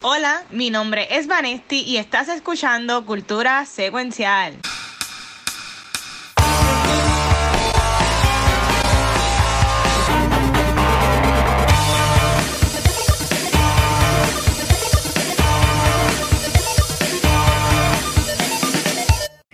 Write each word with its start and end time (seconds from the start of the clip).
Hola, 0.00 0.44
mi 0.50 0.70
nombre 0.70 1.08
es 1.10 1.26
Vanesti 1.26 1.82
y 1.82 1.96
estás 1.96 2.28
escuchando 2.28 3.04
Cultura 3.04 3.66
Secuencial. 3.66 4.54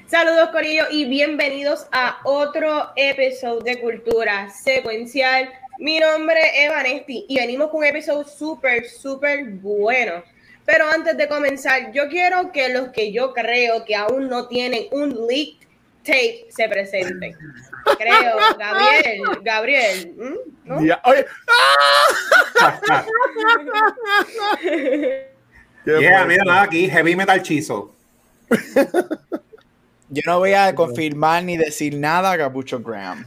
Saludos 0.08 0.50
Corillo 0.50 0.84
y 0.90 1.06
bienvenidos 1.06 1.86
a 1.90 2.18
otro 2.24 2.90
episodio 2.96 3.60
de 3.60 3.80
Cultura 3.80 4.50
Secuencial. 4.50 5.50
Mi 5.78 5.98
nombre 5.98 6.40
es 6.62 6.68
Vanesti 6.68 7.24
y 7.30 7.38
venimos 7.38 7.70
con 7.70 7.78
un 7.78 7.86
episodio 7.86 8.24
súper, 8.24 8.84
súper 8.84 9.46
bueno. 9.54 10.22
Pero 10.64 10.86
antes 10.86 11.16
de 11.16 11.28
comenzar, 11.28 11.92
yo 11.92 12.08
quiero 12.08 12.50
que 12.52 12.70
los 12.70 12.88
que 12.88 13.12
yo 13.12 13.32
creo 13.32 13.84
que 13.84 13.94
aún 13.94 14.28
no 14.28 14.48
tienen 14.48 14.86
un 14.92 15.26
leak 15.26 15.58
tape 16.02 16.46
se 16.48 16.68
presenten. 16.68 17.36
Creo, 17.98 18.36
Gabriel, 18.58 19.22
Gabriel. 19.42 20.14
¿no? 20.64 20.82
Ya, 20.84 21.00
oye. 21.04 21.26
yeah, 26.00 26.24
mira 26.24 26.62
aquí, 26.62 26.88
heavy 26.88 27.14
metal 27.14 27.42
chizo. 27.42 27.94
Yo 30.08 30.22
no 30.26 30.38
voy 30.38 30.54
a 30.54 30.74
confirmar 30.74 31.42
ni 31.42 31.56
decir 31.56 31.94
nada, 31.96 32.38
Capucho 32.38 32.80
Graham. 32.80 33.26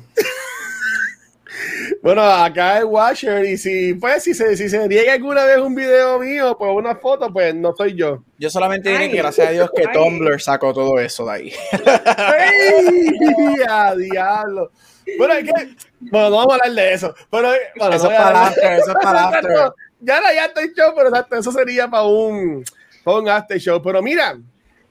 Bueno, 2.07 2.23
acá 2.23 2.77
es 2.77 2.85
Washer 2.85 3.43
y 3.43 3.57
si 3.57 3.93
pues 3.95 4.23
si 4.23 4.33
se, 4.33 4.55
si 4.55 4.69
se 4.69 4.87
niega 4.87 5.11
alguna 5.11 5.43
vez 5.43 5.57
un 5.57 5.75
video 5.75 6.17
mío 6.19 6.55
pues 6.57 6.71
una 6.73 6.95
foto, 6.95 7.33
pues 7.33 7.53
no 7.53 7.75
soy 7.75 7.95
yo. 7.95 8.23
Yo 8.39 8.49
solamente 8.49 8.89
diré 8.89 9.11
que 9.11 9.17
gracias 9.17 9.49
a 9.49 9.51
Dios 9.51 9.69
que 9.75 9.89
Tumblr 9.89 10.41
sacó 10.41 10.73
todo 10.73 10.97
eso 10.99 11.25
de 11.25 11.31
ahí. 11.33 11.53
¡Ey! 11.73 13.57
¡A 13.69 13.93
diablo! 13.93 14.71
Bueno, 15.17 15.33
es 15.33 15.43
que, 15.43 15.75
bueno, 15.99 16.29
no 16.29 16.37
vamos 16.37 16.53
a 16.53 16.55
hablar 16.55 16.71
de 16.71 16.93
eso. 16.93 17.13
Pero, 17.29 17.49
bueno, 17.75 17.95
eso, 17.97 18.09
es 18.09 18.17
para 18.17 18.47
after, 18.47 18.71
eso 18.71 18.91
es 18.91 18.97
para 19.03 19.27
after. 19.27 19.51
Ya 19.99 20.21
no, 20.21 20.33
ya 20.33 20.45
estoy 20.45 20.71
show, 20.73 20.93
pero 20.95 21.11
eso 21.37 21.51
sería 21.51 21.89
para 21.89 22.03
un, 22.03 22.63
para 23.03 23.17
un 23.17 23.27
after 23.27 23.59
show. 23.59 23.81
Pero 23.81 24.01
mira, 24.01 24.37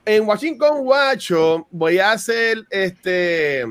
en 0.05 0.29
Washington 0.29 0.85
Guacho 0.85 1.67
voy 1.71 1.99
a 1.99 2.13
hacer 2.13 2.59
este 2.69 3.65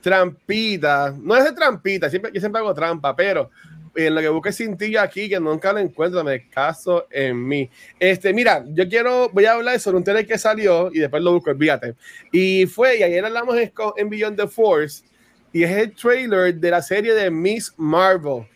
trampita. 0.00 1.14
No 1.18 1.36
es 1.36 1.44
de 1.44 1.52
trampita, 1.52 2.10
siempre, 2.10 2.30
yo 2.32 2.40
siempre 2.40 2.60
hago 2.60 2.74
trampa, 2.74 3.14
pero 3.14 3.50
en 3.94 4.14
lo 4.14 4.20
que 4.20 4.28
busque 4.28 4.52
cintillo 4.52 5.00
aquí, 5.00 5.28
que 5.28 5.40
nunca 5.40 5.72
lo 5.72 5.80
encuentro, 5.80 6.22
me 6.22 6.48
caso 6.48 7.06
en 7.10 7.46
mí. 7.46 7.68
Este, 7.98 8.32
mira, 8.32 8.64
yo 8.68 8.88
quiero, 8.88 9.28
voy 9.30 9.44
a 9.44 9.52
hablar 9.52 9.78
sobre 9.80 9.96
un 9.96 10.04
trailer 10.04 10.26
que 10.26 10.38
salió 10.38 10.90
y 10.92 11.00
después 11.00 11.22
lo 11.22 11.32
busco, 11.32 11.50
olvídate. 11.50 11.94
Y 12.30 12.66
fue, 12.66 12.98
y 12.98 13.02
ayer 13.02 13.24
hablamos 13.24 13.56
en, 13.56 13.72
en 13.96 14.08
Beyond 14.08 14.36
the 14.36 14.46
Force, 14.46 15.02
y 15.52 15.64
es 15.64 15.70
el 15.70 15.92
trailer 15.94 16.54
de 16.54 16.70
la 16.70 16.82
serie 16.82 17.14
de 17.14 17.30
Miss 17.30 17.72
Marvel. 17.76 18.46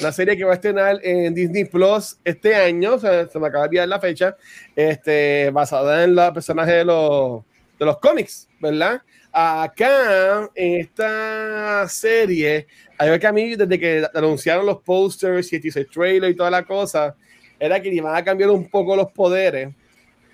Una 0.00 0.12
serie 0.12 0.36
que 0.36 0.44
va 0.44 0.52
a 0.52 0.54
estrenar 0.54 0.98
en 1.02 1.32
Disney 1.32 1.64
Plus 1.64 2.18
este 2.24 2.54
año, 2.54 2.98
se 2.98 3.38
me 3.38 3.46
acaba 3.46 3.64
de 3.64 3.68
olvidar 3.68 3.88
la 3.88 4.00
fecha, 4.00 4.36
este, 4.74 5.50
basada 5.50 6.04
en 6.04 6.14
los 6.14 6.30
personajes 6.32 6.74
de 6.74 6.84
los, 6.84 7.42
de 7.78 7.86
los 7.86 7.98
cómics, 7.98 8.48
¿verdad? 8.60 9.00
Acá, 9.32 10.50
en 10.54 10.80
esta 10.80 11.86
serie, 11.88 12.66
hay 12.96 13.18
que 13.18 13.26
a 13.26 13.32
mí, 13.32 13.54
desde 13.54 13.78
que 13.78 14.06
anunciaron 14.14 14.66
los 14.66 14.78
posters 14.78 15.52
y 15.52 15.56
el 15.56 15.86
trailer 15.88 16.30
y 16.30 16.34
toda 16.34 16.50
la 16.50 16.64
cosa, 16.64 17.14
era 17.60 17.80
que 17.80 17.88
iban 17.88 18.16
a 18.16 18.24
cambiar 18.24 18.50
un 18.50 18.68
poco 18.68 18.96
los 18.96 19.12
poderes. 19.12 19.68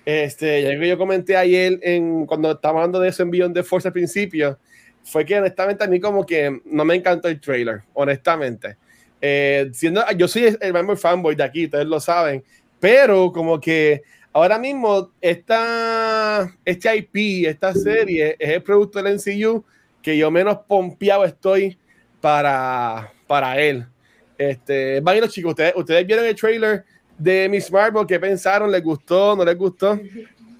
Este, 0.05 0.61
ya 0.61 0.79
que 0.79 0.87
yo 0.87 0.97
comenté 0.97 1.35
ayer, 1.35 1.79
en, 1.81 2.25
cuando 2.25 2.51
estábamos 2.51 2.81
hablando 2.81 2.99
de 2.99 3.09
ese 3.09 3.23
envío 3.23 3.49
de 3.49 3.63
Force 3.63 3.87
al 3.87 3.93
principio, 3.93 4.57
fue 5.03 5.25
que 5.25 5.37
honestamente 5.37 5.83
a 5.83 5.87
mí 5.87 5.99
como 5.99 6.25
que 6.25 6.61
no 6.65 6.85
me 6.85 6.95
encantó 6.95 7.27
el 7.27 7.39
trailer, 7.39 7.81
honestamente. 7.93 8.77
Eh, 9.21 9.69
siendo, 9.73 10.03
yo 10.15 10.27
soy 10.27 10.55
el 10.59 10.73
mayor 10.73 10.97
fanboy 10.97 11.35
de 11.35 11.43
aquí, 11.43 11.65
ustedes 11.65 11.87
lo 11.87 11.99
saben, 11.99 12.43
pero 12.79 13.31
como 13.31 13.59
que 13.59 14.03
ahora 14.35 14.59
mismo 14.59 15.11
esta, 15.21 16.53
este 16.65 16.93
IP, 16.97 17.47
esta 17.47 17.73
serie, 17.73 18.35
es 18.37 18.49
el 18.49 18.61
producto 18.61 19.01
del 19.01 19.15
NCU 19.15 19.63
que 20.01 20.17
yo 20.17 20.29
menos 20.29 20.57
pompeado 20.67 21.23
estoy 21.23 21.77
para, 22.19 23.13
para 23.27 23.57
él. 23.57 23.85
Este, 24.37 24.97
imagino, 24.97 25.27
chicos, 25.27 25.51
¿ustedes, 25.51 25.73
ustedes 25.77 26.05
vieron 26.05 26.25
el 26.25 26.35
trailer 26.35 26.83
de 27.17 27.47
Miss 27.47 27.71
Marvel, 27.71 28.05
¿qué 28.05 28.19
pensaron? 28.19 28.69
¿Les 28.69 28.83
gustó? 28.83 29.37
¿No 29.37 29.45
les 29.45 29.57
gustó? 29.57 29.97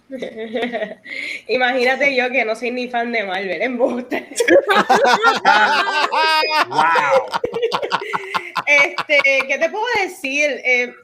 Imagínate 1.49 2.15
yo 2.15 2.29
que 2.29 2.45
no 2.45 2.55
soy 2.55 2.71
ni 2.71 2.87
fan 2.87 3.11
de 3.11 3.25
Marvel, 3.25 3.61
en 3.61 3.77
wow. 3.77 3.97
Este, 8.67 9.19
¿qué 9.47 9.57
te 9.57 9.69
puedo 9.69 9.85
decir? 10.01 10.61
Eh, 10.63 10.95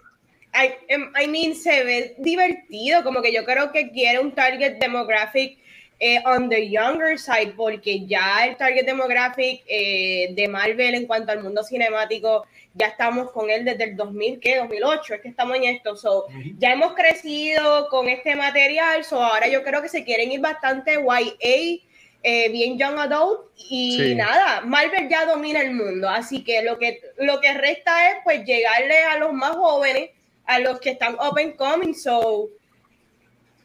I, 0.54 0.74
em, 0.90 1.12
I 1.22 1.28
mean, 1.28 1.56
se 1.56 1.84
ve 1.84 2.16
divertido, 2.18 3.04
como 3.04 3.22
que 3.22 3.32
yo 3.32 3.46
creo 3.46 3.72
que 3.72 3.92
quiere 3.92 4.20
un 4.20 4.34
target 4.34 4.80
demographic 4.80 5.58
eh, 6.00 6.22
on 6.26 6.50
the 6.50 6.70
younger 6.70 7.18
side, 7.18 7.54
porque 7.56 8.06
ya 8.06 8.46
el 8.48 8.58
target 8.58 8.86
demographic 8.86 9.64
eh, 9.68 10.30
de 10.34 10.48
Marvel 10.48 10.96
en 10.96 11.06
cuanto 11.06 11.32
al 11.32 11.44
mundo 11.44 11.64
cinemático, 11.64 12.46
ya 12.74 12.88
estamos 12.88 13.32
con 13.32 13.50
él 13.50 13.64
desde 13.66 13.84
el 13.84 13.96
2000, 13.96 14.40
¿qué? 14.40 14.58
2008, 14.58 15.14
es 15.14 15.22
que 15.22 15.28
estamos 15.30 15.58
en 15.58 15.66
esto, 15.66 15.96
so, 15.96 16.26
ya 16.58 16.72
hemos 16.72 16.94
crecido 16.96 17.88
con 17.90 18.10
este 18.10 18.36
material, 18.36 19.04
so 19.04 19.22
ahora 19.22 19.48
yo 19.48 19.64
creo 19.64 19.82
que 19.82 19.90
se 19.90 20.04
quieren 20.04 20.32
ir 20.32 20.40
bastante 20.40 20.94
YA, 20.94 21.82
eh, 22.24 22.50
bien 22.50 22.78
young 22.78 22.98
adult 22.98 23.52
y 23.70 24.14
nada, 24.16 24.62
Marvel 24.62 25.10
ya 25.10 25.26
domina 25.26 25.62
el 25.62 25.74
mundo, 25.74 26.08
así 26.10 26.44
que 26.44 26.62
lo 26.62 26.78
que 26.78 27.02
lo 27.18 27.42
que 27.42 27.54
resta 27.54 28.12
es 28.12 28.18
pues 28.24 28.46
llegarle 28.46 29.00
a 29.00 29.18
los 29.18 29.34
más 29.34 29.52
jóvenes 29.52 30.12
a 30.46 30.60
los 30.60 30.80
que 30.80 30.92
están 30.92 31.16
open 31.20 31.54
coming. 31.54 31.94
So, 31.94 32.50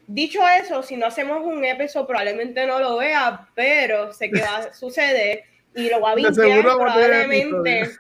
dicho 0.07 0.41
eso, 0.63 0.83
si 0.83 0.97
no 0.97 1.07
hacemos 1.07 1.45
un 1.45 1.65
episodio, 1.65 2.07
probablemente 2.07 2.67
no 2.67 2.79
lo 2.79 2.97
vea, 2.99 3.49
pero 3.55 4.13
sé 4.13 4.31
que 4.31 4.41
va 4.41 4.59
a 4.59 4.73
suceder 4.75 5.45
y 5.75 5.91
lo 5.91 6.01
va 6.01 6.13
a 6.13 6.15
vincar 6.15 6.63
probablemente. 6.63 7.91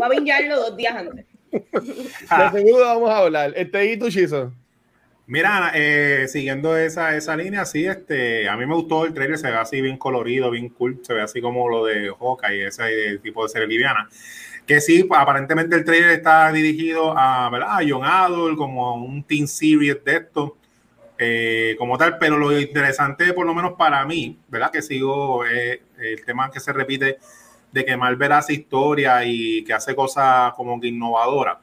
Va 0.00 0.06
a 0.06 0.10
vincarlo 0.10 0.56
dos 0.56 0.76
días 0.76 0.94
antes. 0.94 1.26
De 1.50 2.50
seguro 2.52 2.84
vamos 2.84 3.10
a 3.10 3.18
hablar. 3.18 3.52
Este 3.56 3.92
y 3.92 3.98
tu 3.98 4.08
chizo. 4.08 4.52
Mira, 5.26 5.70
eh, 5.74 6.26
siguiendo 6.28 6.76
esa, 6.76 7.16
esa 7.16 7.36
línea, 7.36 7.64
sí, 7.64 7.86
este, 7.86 8.48
a 8.48 8.56
mí 8.56 8.66
me 8.66 8.74
gustó 8.74 9.06
el 9.06 9.14
trailer, 9.14 9.38
se 9.38 9.50
ve 9.50 9.56
así 9.56 9.80
bien 9.80 9.96
colorido, 9.96 10.50
bien 10.50 10.68
cool, 10.70 11.00
se 11.02 11.14
ve 11.14 11.22
así 11.22 11.40
como 11.40 11.68
lo 11.68 11.86
de 11.86 12.12
y 12.52 12.60
ese 12.60 13.18
tipo 13.22 13.44
de 13.44 13.48
serie 13.48 13.68
liviana 13.68 14.08
que 14.66 14.80
sí, 14.80 15.06
aparentemente 15.10 15.76
el 15.76 15.84
trailer 15.84 16.10
está 16.10 16.50
dirigido 16.52 17.16
a, 17.16 17.50
¿verdad? 17.50 17.78
a 17.78 17.80
John 17.86 18.04
Adol, 18.04 18.56
como 18.56 18.94
un 18.96 19.22
teen 19.24 19.48
series 19.48 20.04
de 20.04 20.16
esto, 20.16 20.56
eh, 21.18 21.76
como 21.78 21.98
tal, 21.98 22.18
pero 22.18 22.38
lo 22.38 22.58
interesante, 22.58 23.32
por 23.32 23.46
lo 23.46 23.54
menos 23.54 23.72
para 23.74 24.04
mí, 24.04 24.38
¿verdad? 24.48 24.70
Que 24.70 24.82
sigo 24.82 25.44
eh, 25.46 25.82
el 25.98 26.24
tema 26.24 26.50
que 26.50 26.60
se 26.60 26.72
repite 26.72 27.18
de 27.70 27.84
que 27.84 27.96
Marvel 27.96 28.32
hace 28.32 28.54
historia 28.54 29.24
y 29.24 29.64
que 29.64 29.72
hace 29.72 29.94
cosas 29.94 30.52
como 30.54 30.80
que 30.80 30.88
innovadoras. 30.88 31.58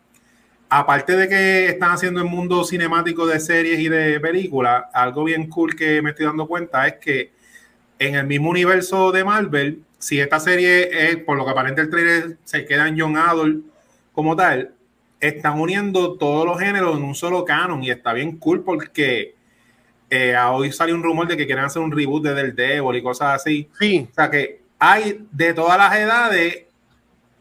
Aparte 0.69 1.15
de 1.15 1.27
que 1.27 1.65
están 1.67 1.91
haciendo 1.91 2.21
el 2.21 2.27
mundo 2.27 2.63
cinemático 2.63 3.25
de 3.25 3.39
series 3.39 3.79
y 3.79 3.89
de 3.89 4.19
películas, 4.19 4.85
algo 4.93 5.23
bien 5.23 5.49
cool 5.49 5.75
que 5.75 6.01
me 6.01 6.11
estoy 6.11 6.27
dando 6.27 6.47
cuenta 6.47 6.87
es 6.87 6.95
que 6.95 7.31
en 7.97 8.15
el 8.15 8.27
mismo 8.27 8.49
universo 8.49 9.11
de 9.11 9.23
Marvel 9.23 9.83
si 9.99 10.19
esta 10.19 10.39
serie 10.39 11.11
es, 11.11 11.17
por 11.17 11.37
lo 11.37 11.45
que 11.45 11.51
aparenta 11.51 11.81
el 11.81 11.89
trailer, 11.89 12.37
se 12.43 12.65
queda 12.65 12.87
en 12.87 12.95
Young 12.95 13.17
Adult 13.17 13.65
como 14.13 14.35
tal, 14.35 14.73
están 15.19 15.59
uniendo 15.59 16.17
todos 16.17 16.45
los 16.45 16.59
géneros 16.59 16.97
en 16.97 17.03
un 17.03 17.13
solo 17.13 17.43
canon 17.45 17.83
y 17.83 17.91
está 17.91 18.13
bien 18.13 18.37
cool 18.37 18.63
porque 18.63 19.35
eh, 20.09 20.35
hoy 20.49 20.71
salió 20.71 20.95
un 20.95 21.03
rumor 21.03 21.27
de 21.27 21.37
que 21.37 21.45
quieren 21.45 21.65
hacer 21.65 21.81
un 21.81 21.91
reboot 21.91 22.23
de 22.23 22.33
Del 22.33 22.55
Devil 22.55 22.95
y 22.95 23.03
cosas 23.03 23.35
así. 23.35 23.69
Sí. 23.77 24.07
O 24.09 24.15
sea 24.15 24.31
que 24.31 24.61
hay 24.79 25.25
de 25.31 25.53
todas 25.53 25.77
las 25.77 25.93
edades 25.95 26.65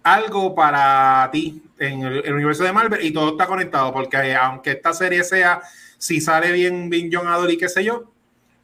algo 0.02 0.54
para 0.54 1.28
ti 1.32 1.62
en 1.78 2.02
el, 2.02 2.32
universo 2.32 2.64
de 2.64 2.72
Marvel 2.72 3.04
y 3.04 3.12
todo 3.12 3.30
está 3.30 3.46
conectado 3.46 3.92
porque 3.92 4.34
aunque 4.34 4.72
esta 4.72 4.92
serie 4.92 5.22
sea, 5.22 5.60
si 5.96 6.20
sale 6.20 6.50
bien, 6.52 6.90
bien 6.90 7.10
Young 7.10 7.28
Adult 7.28 7.52
y 7.52 7.58
qué 7.58 7.68
sé 7.68 7.84
yo, 7.84 8.12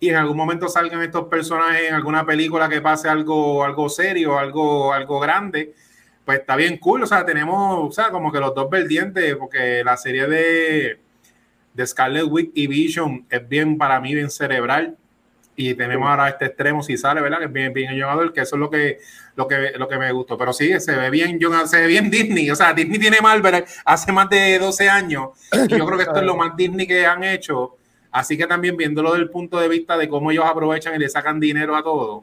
y 0.04 0.10
en 0.10 0.16
algún 0.16 0.36
momento 0.36 0.68
salgan 0.68 1.02
estos 1.02 1.28
personajes 1.28 1.88
en 1.88 1.94
alguna 1.94 2.26
película 2.26 2.68
que 2.68 2.82
pase 2.82 3.08
algo, 3.08 3.64
algo 3.64 3.88
serio, 3.88 4.38
algo, 4.38 4.92
algo 4.92 5.18
grande, 5.18 5.72
pues 6.26 6.40
está 6.40 6.56
bien 6.56 6.76
cool. 6.76 7.04
O 7.04 7.06
sea, 7.06 7.24
tenemos, 7.24 7.88
o 7.88 7.90
sea, 7.90 8.10
como 8.10 8.30
que 8.30 8.38
los 8.38 8.54
dos 8.54 8.68
vertientes, 8.68 9.34
porque 9.36 9.82
la 9.82 9.96
serie 9.96 10.26
de, 10.26 10.98
de 11.72 11.86
Scarlet 11.86 12.24
Witch 12.24 12.50
y 12.54 12.66
Vision 12.66 13.26
es 13.30 13.48
bien, 13.48 13.78
para 13.78 13.98
mí, 13.98 14.14
bien 14.14 14.30
cerebral. 14.30 14.96
Y 15.56 15.72
tenemos 15.72 16.06
ahora 16.06 16.28
este 16.28 16.46
extremo, 16.46 16.82
si 16.82 16.98
sale, 16.98 17.22
¿verdad? 17.22 17.38
Que 17.38 17.44
es 17.46 17.52
bien, 17.52 17.72
bien 17.72 17.94
llevador, 17.94 18.30
que 18.32 18.42
eso 18.42 18.56
es 18.56 18.60
lo 18.60 18.68
que, 18.68 18.98
lo 19.36 19.48
que, 19.48 19.72
lo 19.78 19.88
que 19.88 19.96
me 19.96 20.12
gustó. 20.12 20.36
Pero 20.36 20.52
sí, 20.52 20.78
se 20.80 20.96
ve 20.96 21.08
bien, 21.08 21.38
John, 21.40 21.66
se 21.66 21.80
ve 21.80 21.86
bien 21.86 22.10
Disney. 22.10 22.50
O 22.50 22.56
sea, 22.56 22.74
Disney 22.74 22.98
tiene 22.98 23.22
Marvel 23.22 23.64
hace 23.86 24.12
más 24.12 24.28
de 24.28 24.58
12 24.58 24.88
años. 24.90 25.28
Y 25.50 25.78
yo 25.78 25.86
creo 25.86 25.96
que 25.96 26.02
esto 26.02 26.18
es 26.18 26.24
lo 26.24 26.36
más 26.36 26.54
Disney 26.56 26.86
que 26.86 27.06
han 27.06 27.24
hecho. 27.24 27.78
Así 28.14 28.38
que 28.38 28.46
también 28.46 28.76
viéndolo 28.76 29.10
desde 29.10 29.24
el 29.24 29.30
punto 29.30 29.58
de 29.58 29.66
vista 29.66 29.98
de 29.98 30.08
cómo 30.08 30.30
ellos 30.30 30.44
aprovechan 30.46 30.94
y 30.94 30.98
le 31.00 31.08
sacan 31.08 31.40
dinero 31.40 31.74
a 31.74 31.82
todo. 31.82 32.22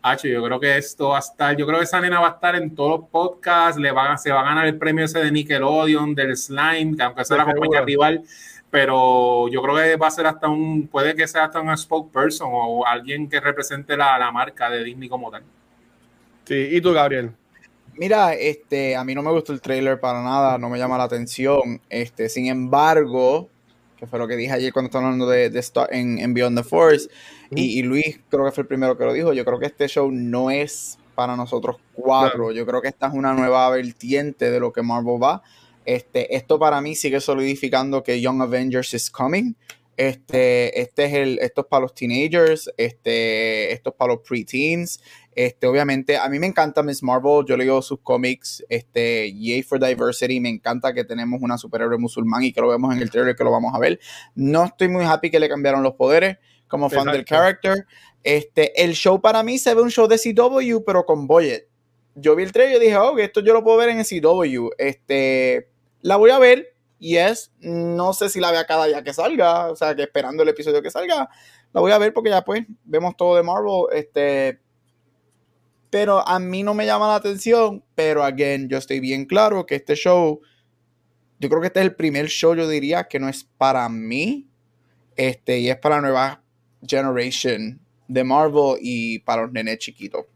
Hacho, 0.00 0.28
yo 0.28 0.40
creo 0.44 0.60
que 0.60 0.78
esto 0.78 1.08
va 1.08 1.16
a 1.16 1.18
estar, 1.18 1.56
yo 1.56 1.66
creo 1.66 1.80
que 1.80 1.84
esa 1.84 2.00
nena 2.00 2.20
va 2.20 2.28
a 2.28 2.30
estar 2.34 2.54
en 2.54 2.72
todos 2.76 3.00
los 3.00 3.08
podcasts, 3.08 3.80
le 3.80 3.90
va, 3.90 4.16
se 4.18 4.30
va 4.30 4.42
a 4.42 4.44
ganar 4.44 4.68
el 4.68 4.78
premio 4.78 5.04
ese 5.04 5.18
de 5.18 5.32
Nickelodeon, 5.32 6.14
del 6.14 6.36
Slime, 6.36 6.96
que 6.96 7.02
aunque 7.02 7.24
sea 7.24 7.38
la 7.38 7.44
compañía 7.44 7.80
rival, 7.80 8.22
pero 8.70 9.48
yo 9.48 9.60
creo 9.62 9.74
que 9.74 9.96
va 9.96 10.06
a 10.06 10.10
ser 10.12 10.28
hasta 10.28 10.46
un, 10.46 10.86
puede 10.86 11.16
que 11.16 11.26
sea 11.26 11.46
hasta 11.46 11.60
un 11.60 11.76
spokesperson 11.76 12.48
o 12.48 12.86
alguien 12.86 13.28
que 13.28 13.40
represente 13.40 13.96
la, 13.96 14.16
la 14.20 14.30
marca 14.30 14.70
de 14.70 14.84
Disney 14.84 15.08
como 15.08 15.28
tal. 15.32 15.42
Sí, 16.44 16.68
¿y 16.70 16.80
tú, 16.80 16.92
Gabriel? 16.92 17.32
Mira, 17.94 18.32
este, 18.34 18.94
a 18.94 19.02
mí 19.02 19.12
no 19.12 19.22
me 19.22 19.32
gustó 19.32 19.52
el 19.52 19.60
trailer 19.60 19.98
para 19.98 20.22
nada, 20.22 20.56
no 20.56 20.70
me 20.70 20.78
llama 20.78 20.96
la 20.96 21.04
atención. 21.04 21.80
Este, 21.90 22.28
sin 22.28 22.46
embargo, 22.46 23.48
que 23.96 24.06
fue 24.06 24.18
lo 24.18 24.28
que 24.28 24.36
dije 24.36 24.52
ayer 24.52 24.72
cuando 24.72 24.86
estaba 24.86 25.04
hablando 25.04 25.26
de, 25.28 25.50
de 25.50 25.64
en, 25.90 26.18
en, 26.18 26.34
Beyond 26.34 26.58
the 26.58 26.64
Force, 26.64 27.08
y, 27.50 27.78
y, 27.78 27.82
Luis 27.82 28.20
creo 28.28 28.44
que 28.44 28.52
fue 28.52 28.62
el 28.62 28.68
primero 28.68 28.96
que 28.96 29.04
lo 29.04 29.12
dijo, 29.12 29.32
yo 29.32 29.44
creo 29.44 29.58
que 29.58 29.66
este 29.66 29.88
show 29.88 30.10
no 30.10 30.50
es 30.50 30.98
para 31.14 31.34
nosotros 31.34 31.76
cuatro, 31.94 32.44
claro. 32.44 32.52
yo 32.52 32.66
creo 32.66 32.82
que 32.82 32.88
esta 32.88 33.08
es 33.08 33.14
una 33.14 33.32
nueva 33.32 33.68
vertiente 33.70 34.50
de 34.50 34.60
lo 34.60 34.72
que 34.72 34.82
Marvel 34.82 35.20
va. 35.20 35.42
Este, 35.84 36.36
esto 36.36 36.58
para 36.58 36.80
mí 36.80 36.94
sigue 36.94 37.20
solidificando 37.20 38.02
que 38.02 38.20
Young 38.20 38.42
Avengers 38.42 38.92
is 38.94 39.10
coming. 39.10 39.54
Este, 39.96 40.80
este 40.80 41.04
es 41.06 41.14
el, 41.14 41.38
esto 41.40 41.62
es 41.62 41.66
para 41.68 41.82
los 41.82 41.94
teenagers, 41.94 42.70
este, 42.76 43.72
esto 43.72 43.90
es 43.90 43.96
para 43.96 44.14
los 44.14 44.22
preteens. 44.22 45.00
Este, 45.34 45.66
obviamente, 45.66 46.16
a 46.16 46.28
mí 46.28 46.38
me 46.38 46.46
encanta 46.46 46.82
Miss 46.82 47.02
Marvel, 47.02 47.44
yo 47.46 47.56
leo 47.56 47.80
sus 47.82 48.00
cómics, 48.00 48.64
este, 48.68 49.32
Yay 49.32 49.62
for 49.62 49.78
Diversity, 49.78 50.40
me 50.40 50.48
encanta 50.48 50.92
que 50.94 51.04
tenemos 51.04 51.40
una 51.42 51.58
superhéroe 51.58 51.98
musulmán 51.98 52.42
y 52.42 52.52
que 52.52 52.60
lo 52.60 52.68
vemos 52.68 52.94
en 52.94 53.02
el 53.02 53.10
trailer 53.10 53.36
que 53.36 53.44
lo 53.44 53.50
vamos 53.50 53.74
a 53.74 53.78
ver. 53.78 53.98
No 54.34 54.64
estoy 54.64 54.88
muy 54.88 55.04
happy 55.04 55.30
que 55.30 55.40
le 55.40 55.48
cambiaron 55.48 55.82
los 55.82 55.94
poderes 55.94 56.38
como 56.68 56.88
fan 56.90 57.08
Exacto. 57.08 57.16
del 57.16 57.24
character. 57.24 57.86
Este, 58.22 58.82
el 58.82 58.94
show 58.94 59.20
para 59.20 59.42
mí 59.42 59.58
se 59.58 59.74
ve 59.74 59.82
un 59.82 59.90
show 59.90 60.08
de 60.08 60.18
CW, 60.18 60.84
pero 60.84 61.06
con 61.06 61.26
budget. 61.26 61.68
Yo 62.14 62.34
vi 62.34 62.42
el 62.42 62.52
trailer 62.52 62.82
y 62.82 62.86
dije, 62.86 62.96
oh, 62.96 63.16
esto 63.18 63.40
yo 63.40 63.52
lo 63.52 63.62
puedo 63.62 63.76
ver 63.76 63.90
en 63.90 63.98
el 63.98 64.06
CW. 64.06 64.70
Este, 64.78 65.68
la 66.00 66.16
voy 66.16 66.30
a 66.30 66.38
ver, 66.38 66.75
yes, 66.98 67.52
no 67.60 68.12
sé 68.12 68.28
si 68.28 68.40
la 68.40 68.50
vea 68.50 68.66
cada 68.66 68.86
día 68.86 69.02
que 69.02 69.12
salga, 69.12 69.70
o 69.70 69.76
sea, 69.76 69.94
que 69.94 70.02
esperando 70.02 70.42
el 70.42 70.48
episodio 70.48 70.82
que 70.82 70.90
salga, 70.90 71.28
la 71.72 71.80
voy 71.80 71.92
a 71.92 71.98
ver 71.98 72.12
porque 72.12 72.30
ya 72.30 72.42
pues 72.42 72.64
vemos 72.84 73.16
todo 73.16 73.36
de 73.36 73.42
Marvel, 73.42 73.84
este, 73.92 74.60
pero 75.90 76.26
a 76.26 76.38
mí 76.38 76.62
no 76.62 76.74
me 76.74 76.86
llama 76.86 77.08
la 77.08 77.16
atención, 77.16 77.84
pero 77.94 78.24
again, 78.24 78.68
yo 78.68 78.78
estoy 78.78 79.00
bien 79.00 79.26
claro 79.26 79.66
que 79.66 79.76
este 79.76 79.94
show, 79.94 80.40
yo 81.38 81.48
creo 81.48 81.60
que 81.60 81.68
este 81.68 81.80
es 81.80 81.86
el 81.86 81.94
primer 81.94 82.28
show, 82.28 82.54
yo 82.54 82.68
diría, 82.68 83.08
que 83.08 83.18
no 83.18 83.28
es 83.28 83.44
para 83.44 83.88
mí, 83.88 84.48
este, 85.16 85.58
y 85.58 85.70
es 85.70 85.76
para 85.76 85.96
la 85.96 86.02
nueva 86.02 86.42
generation 86.86 87.80
de 88.08 88.24
Marvel 88.24 88.78
y 88.80 89.18
para 89.20 89.42
los 89.42 89.52
nenes 89.52 89.78
chiquitos. 89.78 90.26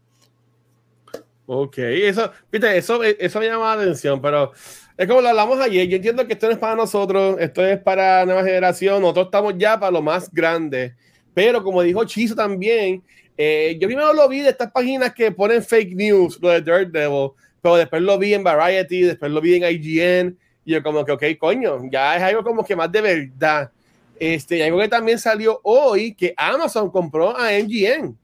Ok, 1.53 1.79
eso, 1.79 2.31
viste, 2.49 2.77
eso, 2.77 3.03
eso 3.03 3.39
me 3.41 3.47
llama 3.47 3.75
la 3.75 3.81
atención, 3.81 4.21
pero 4.21 4.53
es 4.95 5.05
como 5.05 5.19
lo 5.19 5.27
hablamos 5.27 5.59
ayer. 5.59 5.85
Yo 5.85 5.97
entiendo 5.97 6.25
que 6.25 6.31
esto 6.31 6.45
no 6.45 6.53
es 6.53 6.57
para 6.57 6.77
nosotros, 6.77 7.35
esto 7.41 7.65
es 7.65 7.77
para 7.77 8.25
nueva 8.25 8.41
generación. 8.41 9.01
Nosotros 9.01 9.25
estamos 9.25 9.55
ya 9.57 9.77
para 9.77 9.91
lo 9.91 10.01
más 10.01 10.31
grande. 10.31 10.95
Pero 11.33 11.61
como 11.61 11.81
dijo 11.81 12.05
Chizo 12.05 12.35
también, 12.35 13.03
eh, 13.35 13.77
yo 13.81 13.89
primero 13.89 14.13
lo 14.13 14.29
vi 14.29 14.39
de 14.39 14.51
estas 14.51 14.71
páginas 14.71 15.13
que 15.13 15.29
ponen 15.33 15.61
fake 15.61 15.93
news, 15.93 16.39
lo 16.41 16.47
de 16.51 16.61
Daredevil, 16.61 17.31
pero 17.61 17.75
después 17.75 18.01
lo 18.01 18.17
vi 18.17 18.33
en 18.33 18.45
Variety, 18.45 19.01
después 19.01 19.29
lo 19.29 19.41
vi 19.41 19.55
en 19.55 19.63
IGN. 19.63 20.37
Y 20.63 20.71
yo, 20.71 20.81
como 20.81 21.03
que, 21.03 21.11
ok, 21.11 21.23
coño, 21.37 21.81
ya 21.91 22.15
es 22.15 22.23
algo 22.23 22.45
como 22.45 22.63
que 22.63 22.77
más 22.77 22.89
de 22.89 23.01
verdad. 23.01 23.69
Este, 24.17 24.59
y 24.59 24.61
algo 24.61 24.79
que 24.79 24.87
también 24.87 25.19
salió 25.19 25.59
hoy, 25.63 26.15
que 26.15 26.33
Amazon 26.37 26.89
compró 26.89 27.35
a 27.35 27.49
MGM. 27.51 28.15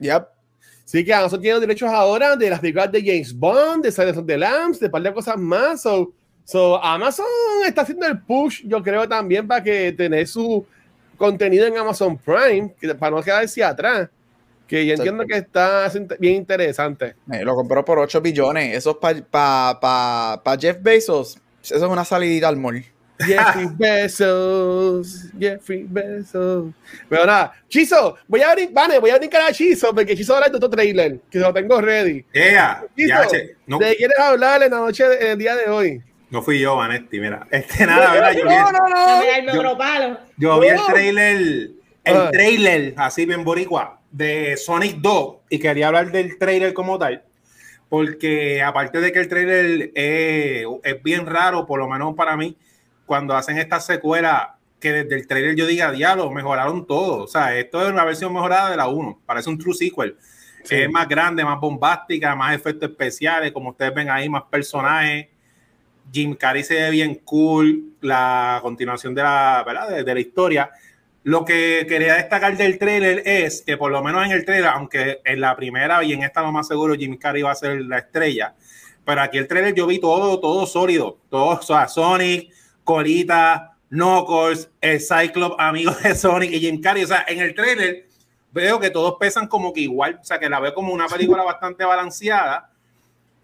Yep. 0.00 0.37
Sí, 0.88 1.04
que 1.04 1.12
Amazon 1.12 1.38
tiene 1.42 1.56
los 1.56 1.60
derechos 1.60 1.90
ahora 1.90 2.34
de 2.34 2.48
las 2.48 2.60
películas 2.60 2.90
de 2.90 3.02
James 3.04 3.38
Bond, 3.38 3.84
de 3.84 3.92
Silence 3.92 4.20
of 4.20 4.24
the 4.24 4.38
Lambs, 4.38 4.80
de 4.80 4.86
un 4.86 4.90
par 4.90 5.02
de 5.02 5.12
cosas 5.12 5.36
más. 5.36 5.82
So, 5.82 6.14
so, 6.44 6.82
Amazon 6.82 7.26
está 7.66 7.82
haciendo 7.82 8.06
el 8.06 8.18
push, 8.22 8.62
yo 8.64 8.82
creo, 8.82 9.06
también 9.06 9.46
para 9.46 9.62
que 9.62 9.92
tener 9.92 10.26
su 10.26 10.64
contenido 11.18 11.66
en 11.66 11.76
Amazon 11.76 12.16
Prime, 12.16 12.74
que, 12.80 12.94
para 12.94 13.14
no 13.14 13.22
quedarse 13.22 13.62
atrás. 13.62 14.08
Que 14.66 14.86
yo 14.86 14.94
entiendo 14.94 15.26
que 15.26 15.36
está 15.36 15.92
bien 16.18 16.36
interesante. 16.36 17.16
Eh, 17.30 17.44
lo 17.44 17.54
compró 17.54 17.84
por 17.84 17.98
8 17.98 18.22
billones. 18.22 18.74
Eso 18.74 18.92
es 18.92 18.96
para 18.96 19.20
pa, 19.20 19.78
pa, 19.78 20.40
pa 20.42 20.56
Jeff 20.58 20.78
Bezos. 20.80 21.38
Eso 21.62 21.76
es 21.76 21.82
una 21.82 22.06
salida 22.06 22.48
al 22.48 22.56
mall. 22.56 22.82
Jeffrey 23.18 23.66
Bezos, 23.76 25.30
Jeffrey 25.38 25.84
Bezos. 25.88 26.72
Pero 27.08 27.26
nada, 27.26 27.52
Chizo, 27.68 28.16
voy 28.26 28.40
a 28.42 28.50
abrir, 28.50 28.70
vale, 28.72 28.98
voy 28.98 29.10
a 29.10 29.18
brincar 29.18 29.42
a 29.42 29.52
Chizo 29.52 29.94
porque 29.94 30.16
Chizo 30.16 30.34
habla 30.34 30.48
de 30.48 30.56
otro 30.56 30.70
trailer, 30.70 31.18
que 31.30 31.38
lo 31.38 31.52
tengo 31.52 31.80
ready. 31.80 32.24
Yeah, 32.32 32.84
Chizo, 32.96 33.08
ya, 33.08 33.26
che, 33.26 33.56
no, 33.66 33.78
¿de 33.78 33.90
qué 33.90 33.96
quieres 33.96 34.18
hablar 34.18 34.62
en 34.62 34.70
la 34.70 34.78
noche, 34.78 35.04
en 35.20 35.26
el 35.32 35.38
día 35.38 35.56
de 35.56 35.70
hoy? 35.70 36.02
no 36.30 36.42
fui 36.42 36.58
yo, 36.60 36.76
Vanetti, 36.76 37.18
mira. 37.20 37.46
Es 37.50 37.64
que 37.66 37.86
nada, 37.86 38.12
¿verdad? 38.12 38.32
Yo 38.32 38.44
vi, 38.46 38.54
No, 38.54 38.72
no, 39.54 39.62
no. 39.62 39.78
Palo. 39.78 40.18
yo 40.36 40.60
vi 40.60 40.68
el 40.68 40.80
trailer, 40.86 41.36
el 42.04 42.16
Ah. 42.16 42.30
trailer, 42.30 42.94
así 42.98 43.24
bien 43.26 43.44
boricua, 43.44 44.00
de 44.12 44.56
Sonic 44.58 44.96
2, 44.98 45.36
y 45.50 45.58
quería 45.58 45.88
hablar 45.88 46.12
del 46.12 46.38
trailer 46.38 46.72
como 46.74 46.98
tal, 46.98 47.22
porque 47.88 48.62
aparte 48.62 49.00
de 49.00 49.10
que 49.12 49.18
el 49.20 49.28
trailer 49.28 49.90
es, 49.94 50.66
es 50.84 51.02
bien 51.02 51.26
raro, 51.26 51.66
por 51.66 51.78
lo 51.80 51.88
menos 51.88 52.14
para 52.14 52.36
mí, 52.36 52.56
cuando 53.08 53.34
hacen 53.34 53.58
esta 53.58 53.80
secuela, 53.80 54.58
que 54.78 54.92
desde 54.92 55.16
el 55.16 55.26
trailer 55.26 55.56
yo 55.56 55.66
diga, 55.66 55.90
diablo, 55.90 56.30
mejoraron 56.30 56.86
todo. 56.86 57.24
O 57.24 57.26
sea, 57.26 57.58
esto 57.58 57.82
es 57.82 57.90
una 57.90 58.04
versión 58.04 58.32
mejorada 58.32 58.70
de 58.70 58.76
la 58.76 58.86
1, 58.86 59.22
parece 59.26 59.48
un 59.48 59.58
true 59.58 59.74
sequel. 59.74 60.16
Sí. 60.62 60.74
Es 60.76 60.90
más 60.90 61.08
grande, 61.08 61.42
más 61.42 61.58
bombástica, 61.58 62.36
más 62.36 62.54
efectos 62.54 62.90
especiales, 62.90 63.50
como 63.52 63.70
ustedes 63.70 63.94
ven 63.94 64.10
ahí, 64.10 64.28
más 64.28 64.42
personajes. 64.44 65.28
Jim 66.12 66.34
Carrey 66.34 66.62
se 66.62 66.74
ve 66.74 66.90
bien 66.90 67.16
cool, 67.24 67.94
la 68.02 68.58
continuación 68.62 69.14
de 69.14 69.22
la, 69.22 69.64
¿verdad? 69.66 69.88
De, 69.88 70.04
de 70.04 70.14
la 70.14 70.20
historia. 70.20 70.70
Lo 71.24 71.44
que 71.44 71.86
quería 71.88 72.14
destacar 72.14 72.56
del 72.56 72.78
trailer 72.78 73.22
es 73.24 73.62
que 73.62 73.76
por 73.76 73.90
lo 73.90 74.02
menos 74.02 74.24
en 74.24 74.32
el 74.32 74.44
trailer, 74.44 74.68
aunque 74.68 75.20
en 75.24 75.40
la 75.40 75.56
primera 75.56 76.04
y 76.04 76.12
en 76.12 76.22
esta 76.22 76.42
lo 76.42 76.52
más 76.52 76.68
seguro 76.68 76.94
Jim 76.94 77.16
Carrey 77.16 77.42
va 77.42 77.52
a 77.52 77.54
ser 77.54 77.80
la 77.82 77.98
estrella, 77.98 78.54
pero 79.08 79.22
aquí 79.22 79.38
el 79.38 79.48
trailer 79.48 79.74
yo 79.74 79.86
vi 79.86 79.98
todo, 79.98 80.38
todo 80.38 80.66
sólido, 80.66 81.18
todo, 81.30 81.58
o 81.58 81.62
sea, 81.62 81.88
Sonic, 81.88 82.50
Colita, 82.88 83.76
Knuckles, 83.90 84.70
el 84.80 84.98
Cyclops, 84.98 85.56
amigo 85.58 85.92
de 86.02 86.14
Sonic 86.14 86.50
y 86.52 86.58
Jim 86.58 86.80
Carrey, 86.80 87.04
o 87.04 87.06
sea, 87.06 87.22
en 87.28 87.38
el 87.38 87.54
trailer 87.54 88.06
veo 88.50 88.80
que 88.80 88.88
todos 88.88 89.16
pesan 89.20 89.46
como 89.46 89.74
que 89.74 89.82
igual, 89.82 90.18
o 90.22 90.24
sea, 90.24 90.38
que 90.38 90.48
la 90.48 90.58
veo 90.58 90.72
como 90.72 90.94
una 90.94 91.06
película 91.06 91.42
bastante 91.44 91.84
balanceada. 91.84 92.70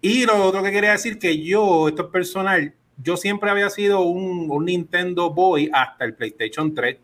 Y 0.01 0.25
lo 0.25 0.43
otro 0.43 0.63
que 0.63 0.71
quería 0.71 0.93
decir 0.93 1.19
que 1.19 1.43
yo, 1.43 1.89
esto 1.89 2.05
es 2.05 2.09
personal, 2.09 2.73
yo 2.97 3.17
siempre 3.17 3.51
había 3.51 3.69
sido 3.69 4.01
un, 4.01 4.49
un 4.49 4.65
Nintendo 4.65 5.29
Boy 5.29 5.69
hasta 5.71 6.05
el 6.05 6.15
PlayStation 6.15 6.73
3. 6.73 6.97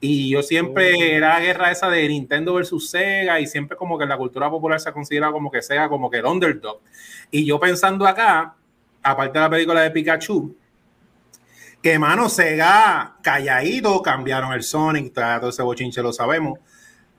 Y 0.00 0.30
yo 0.30 0.40
siempre 0.44 0.92
Oh. 0.94 1.02
era 1.02 1.30
la 1.30 1.40
guerra 1.40 1.72
esa 1.72 1.90
de 1.90 2.06
Nintendo 2.06 2.54
versus 2.54 2.90
Sega 2.90 3.40
y 3.40 3.48
siempre 3.48 3.76
como 3.76 3.98
que 3.98 4.04
en 4.04 4.10
la 4.10 4.16
cultura 4.16 4.48
popular 4.48 4.78
se 4.78 4.92
considera 4.92 5.32
como 5.32 5.50
que 5.50 5.60
Sega 5.60 5.88
como 5.88 6.08
que 6.08 6.18
el 6.18 6.26
underdog. 6.26 6.78
Y 7.32 7.44
yo 7.44 7.58
pensando 7.58 8.06
acá, 8.06 8.54
aparte 9.02 9.36
de 9.36 9.44
la 9.44 9.50
película 9.50 9.80
de 9.80 9.90
Pikachu, 9.90 10.61
que 11.82 11.98
mano 11.98 12.28
Sega 12.28 13.16
calladito, 13.22 14.00
cambiaron 14.02 14.52
el 14.52 14.62
Sonic, 14.62 15.12
todo 15.12 15.48
ese 15.50 15.62
bochinche 15.62 16.02
lo 16.02 16.12
sabemos, 16.12 16.58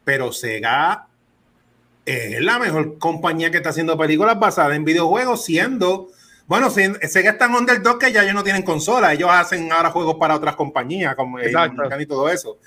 pero 0.04 0.32
Sega 0.32 1.08
es 2.06 2.42
la 2.42 2.60
mejor 2.60 2.98
compañía 2.98 3.52
que 3.52 3.58
está 3.58 3.70
haciendo 3.70 3.98
películas 3.98 4.40
basadas 4.40 4.76
en 4.76 4.84
videojuegos, 4.86 5.44
siendo, 5.46 6.10
bueno, 6.48 6.70
Sega 6.70 7.32
está 7.32 7.46
en 7.46 7.56
underdog 7.56 8.00
que 8.00 8.12
ya 8.12 8.24
ellos 8.24 8.34
no 8.36 8.44
tienen 8.44 8.64
consola, 8.64 9.14
ellos 9.14 9.30
hacen 9.32 9.72
ahora 9.72 9.92
juegos 9.92 10.16
para 10.16 10.36
otras 10.36 10.56
compañías, 10.56 11.16
como 11.16 11.40
Exacto. 11.40 11.84
y 12.00 12.06
todo 12.06 12.30
eso. 12.30 12.58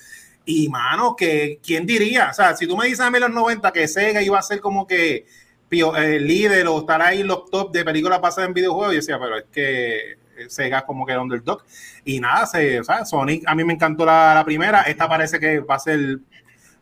Y 0.45 0.69
mano, 0.69 1.17
que 1.17 1.59
quién 1.63 1.87
diría, 1.87 2.29
o 2.31 2.35
sea, 2.35 2.57
si 2.57 2.67
tú 2.67 2.77
me 2.77 2.85
dices 2.87 3.01
a 3.01 3.11
mí 3.11 3.17
en 3.17 3.23
los 3.25 3.33
90 3.33 3.73
que 3.73 3.89
Sega 3.89 4.23
iba 4.23 4.39
a 4.39 4.43
ser 4.43 4.61
como 4.61 4.87
que 4.87 5.27
pio- 5.69 5.97
eh, 5.97 6.21
líder 6.21 6.67
o 6.69 6.79
estar 6.79 7.03
ahí 7.03 7.23
en 7.23 7.27
los 7.27 7.51
top 7.51 7.73
de 7.73 7.85
películas 7.85 8.21
basadas 8.21 8.49
en 8.49 8.55
videojuegos, 8.55 8.93
yo 8.95 9.01
decía, 9.01 9.19
pero 9.19 9.39
es 9.39 9.45
que 9.51 10.19
Sega 10.49 10.85
como 10.85 11.07
que 11.07 11.13
el 11.13 11.19
underdog. 11.19 11.63
Y 12.05 12.21
nada, 12.21 12.47
se, 12.47 12.81
o 12.81 12.85
sea, 12.85 13.05
Sonic, 13.05 13.45
a 13.47 13.55
mí 13.55 13.65
me 13.65 13.73
encantó 13.73 14.05
la, 14.05 14.35
la 14.35 14.45
primera, 14.45 14.83
esta 14.83 15.09
parece 15.09 15.39
que 15.41 15.61
va 15.61 15.77
a 15.77 15.79
ser 15.79 16.19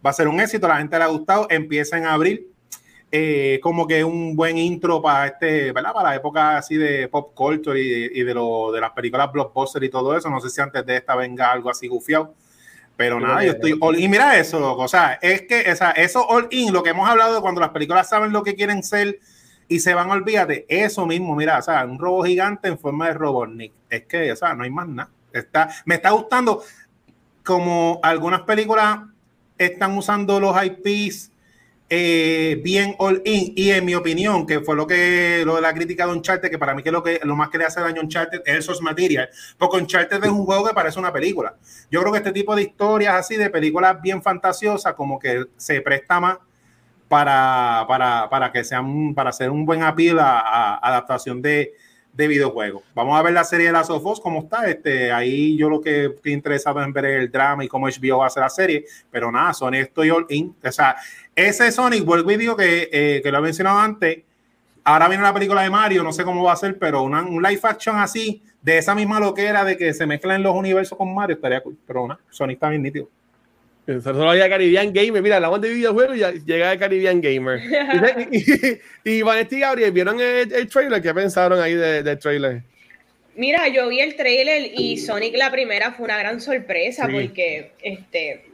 va 0.05 0.11
a 0.11 0.13
ser 0.13 0.29
un 0.29 0.41
éxito, 0.41 0.69
la 0.69 0.77
gente 0.77 0.99
le 0.99 1.05
ha 1.05 1.09
gustado, 1.09 1.47
empieza 1.49 1.97
en 1.97 2.05
abril, 2.05 2.47
eh, 3.11 3.59
como 3.63 3.87
que 3.87 4.05
un 4.05 4.37
buen 4.37 4.59
intro 4.59 5.01
para 5.01 5.27
este, 5.27 5.73
¿verdad? 5.73 5.93
Para 5.93 6.11
la 6.11 6.17
época 6.17 6.59
así 6.59 6.77
de 6.77 7.09
pop 7.09 7.33
culture 7.35 7.81
y, 7.81 8.21
y 8.21 8.23
de, 8.23 8.35
lo, 8.35 8.71
de 8.73 8.81
las 8.81 8.91
películas 8.91 9.33
blockbuster 9.33 9.83
y 9.83 9.89
todo 9.89 10.17
eso, 10.17 10.29
no 10.29 10.41
sé 10.41 10.51
si 10.51 10.61
antes 10.61 10.85
de 10.85 10.97
esta 10.97 11.15
venga 11.15 11.51
algo 11.51 11.71
así 11.71 11.87
gufiado, 11.89 12.35
Pero 12.97 13.19
nada, 13.19 13.45
yo 13.45 13.53
estoy 13.53 13.77
all 13.81 13.99
in. 13.99 14.11
Mira 14.11 14.37
eso, 14.37 14.61
loco. 14.61 14.83
O 14.83 14.89
sea, 14.89 15.19
es 15.23 15.43
que 15.43 15.71
o 15.71 15.77
sea, 15.77 15.93
eso 15.93 16.27
all 16.27 16.49
in, 16.51 16.73
lo 16.73 16.83
que 16.83 16.91
hemos 16.91 17.09
hablado 17.09 17.35
de 17.35 17.41
cuando 17.41 17.61
las 17.61 17.71
películas 17.71 18.09
saben 18.09 18.33
lo 18.33 18.43
que 18.43 18.55
quieren 18.55 18.83
ser 18.83 19.19
y 19.69 19.81
se 19.81 19.95
van, 19.95 20.11
olvídate, 20.11 20.67
eso 20.69 21.07
mismo, 21.07 21.35
mira, 21.35 21.59
o 21.59 21.63
sea, 21.63 21.85
un 21.85 21.99
robot 21.99 22.27
gigante 22.27 22.69
en 22.69 22.79
forma 22.79 23.09
de 23.09 23.15
Robotnik. 23.15 23.73
Es 23.89 24.05
que, 24.05 24.33
o 24.33 24.37
sea, 24.37 24.55
no 24.55 24.65
hay 24.65 24.71
más 24.71 24.89
nada. 24.89 25.11
Está, 25.33 25.69
me 25.85 25.97
está 25.97 26.11
gustando 26.11 26.63
como 27.43 28.01
algunas 28.03 28.43
películas 28.43 29.01
están 29.59 29.97
usando 29.97 30.41
los 30.41 30.57
IPs 30.63 31.31
eh, 31.91 32.61
bien 32.65 32.95
all 32.99 33.21
in 33.25 33.53
y 33.55 33.71
en 33.71 33.85
mi 33.85 33.95
opinión 33.95 34.47
que 34.47 34.61
fue 34.61 34.75
lo 34.75 34.87
que 34.87 35.43
lo 35.45 35.57
de 35.57 35.61
la 35.61 35.75
crítica 35.75 36.07
de 36.07 36.13
Uncharted 36.13 36.51
que 36.51 36.59
para 36.59 36.75
mí 36.75 36.83
que 36.83 36.91
lo 36.91 37.03
que 37.03 37.21
lo 37.23 37.37
más 37.37 37.51
que 37.51 37.59
le 37.59 37.67
hace 37.67 37.81
daño 37.81 38.01
a 38.01 38.05
Uncharted 38.05 38.41
es 38.47 38.65
source 38.65 38.83
material 38.83 39.29
porque 39.59 39.77
Uncharted 39.77 40.25
es 40.25 40.31
un 40.31 40.47
juego 40.47 40.67
que 40.67 40.73
parece 40.73 40.99
una 40.99 41.13
película 41.13 41.55
yo 41.91 42.01
creo 42.01 42.11
que 42.11 42.19
este 42.19 42.33
tipo 42.33 42.57
de 42.57 42.63
historias 42.63 43.15
así 43.15 43.37
de 43.37 43.51
películas 43.51 44.01
bien 44.01 44.23
fantasiosas 44.23 44.95
como 44.95 45.19
que 45.19 45.45
se 45.57 45.83
presta 45.83 46.19
más 46.21 46.39
para, 47.09 47.85
para, 47.89 48.29
para 48.29 48.53
que 48.53 48.65
sean 48.65 49.15
para 49.15 49.31
hacer 49.31 49.51
un 49.51 49.65
buen 49.65 49.83
appeal 49.83 50.19
a, 50.19 50.77
adaptación 50.77 51.41
de, 51.43 51.75
de 52.13 52.29
videojuegos. 52.29 52.83
Vamos 52.95 53.19
a 53.19 53.23
ver 53.23 53.33
la 53.33 53.45
serie 53.45 53.67
de 53.67 53.73
Last 53.73 53.91
of 53.91 54.05
Us, 54.05 54.21
cómo 54.21 54.41
está. 54.41 54.69
Este, 54.69 55.13
ahí 55.13 55.57
yo 55.57 55.69
lo 55.69 55.81
que 55.81 56.07
estoy 56.07 56.33
interesado 56.33 56.83
en 56.83 56.93
ver 56.93 57.05
el 57.07 57.31
drama 57.31 57.65
y 57.65 57.69
cómo 57.69 57.87
HBO 57.87 58.19
va 58.19 58.25
a 58.25 58.27
hacer 58.29 58.43
la 58.43 58.51
serie, 58.51 58.85
pero 59.11 59.31
nada, 59.31 59.53
Sony 59.53 59.75
estoy 59.75 60.11
all 60.11 60.27
in. 60.29 60.55
O 60.63 60.73
sea, 60.73 60.97
ese 61.35 61.71
Sonic, 61.73 62.05
vuelvo 62.05 62.31
y 62.31 62.37
digo 62.37 62.57
que, 62.57 62.89
eh, 62.93 63.21
que 63.23 63.31
lo 63.31 63.39
he 63.39 63.43
mencionado 63.43 63.79
antes, 63.79 64.19
ahora 64.85 65.09
viene 65.09 65.23
la 65.23 65.35
película 65.35 65.63
de 65.63 65.71
Mario, 65.71 66.03
no 66.03 66.13
sé 66.13 66.25
cómo 66.25 66.45
va 66.45 66.53
a 66.53 66.57
ser, 66.57 66.79
pero 66.79 67.03
una, 67.03 67.23
un 67.23 67.43
live 67.43 67.61
action 67.63 67.97
así, 67.97 68.43
de 68.63 68.79
esa 68.79 68.95
misma 68.95 69.21
loquera 69.21 69.65
de 69.65 69.77
que 69.77 69.93
se 69.93 70.07
mezclan 70.07 70.43
los 70.43 70.55
universos 70.55 70.97
con 70.97 71.15
Mario, 71.15 71.37
estaría 71.37 71.63
cool. 71.63 71.77
Pero 71.87 72.07
nada, 72.07 72.21
Sonic 72.31 72.57
está 72.57 72.69
bien 72.69 72.83
nítido. 72.83 73.09
Solo 73.87 74.31
había 74.31 74.49
Caribbean 74.49 74.93
Gamer. 74.93 75.23
Mira, 75.23 75.37
hablamos 75.37 75.61
de 75.61 75.69
videojuegos 75.71 76.17
y 76.17 76.21
ya 76.21 76.33
llega 76.33 76.79
Caribbean 76.79 77.21
Gamer. 77.21 77.61
y, 78.31 78.39
y, 79.11 79.19
y 79.19 79.23
Vanessa 79.23 79.55
y 79.55 79.61
Gabriel, 79.61 79.93
¿vieron 79.93 80.21
el, 80.21 80.53
el 80.53 80.69
trailer? 80.69 81.03
¿Qué 81.03 81.13
pensaron 81.13 81.61
ahí 81.61 81.75
de- 81.75 82.03
del 82.03 82.19
trailer? 82.19 82.63
Mira, 83.37 83.69
yo 83.69 83.89
vi 83.89 84.01
el 84.01 84.15
trailer 84.17 84.71
y 84.75 84.97
Sonic 84.97 85.37
la 85.37 85.51
primera 85.51 85.93
fue 85.93 86.05
una 86.05 86.17
gran 86.19 86.41
sorpresa 86.41 87.07
Sí. 87.07 87.13
porque 87.13 87.73
este 87.83 88.45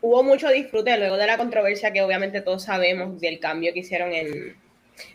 hubo 0.00 0.22
mucho 0.22 0.48
disfrute 0.48 0.96
luego 0.96 1.16
de 1.16 1.26
la 1.26 1.36
controversia 1.36 1.92
que 1.92 2.02
obviamente 2.02 2.40
todos 2.40 2.62
sabemos 2.62 3.20
del 3.20 3.40
cambio 3.40 3.72
que 3.72 3.80
hicieron 3.80 4.12
en 4.12 4.54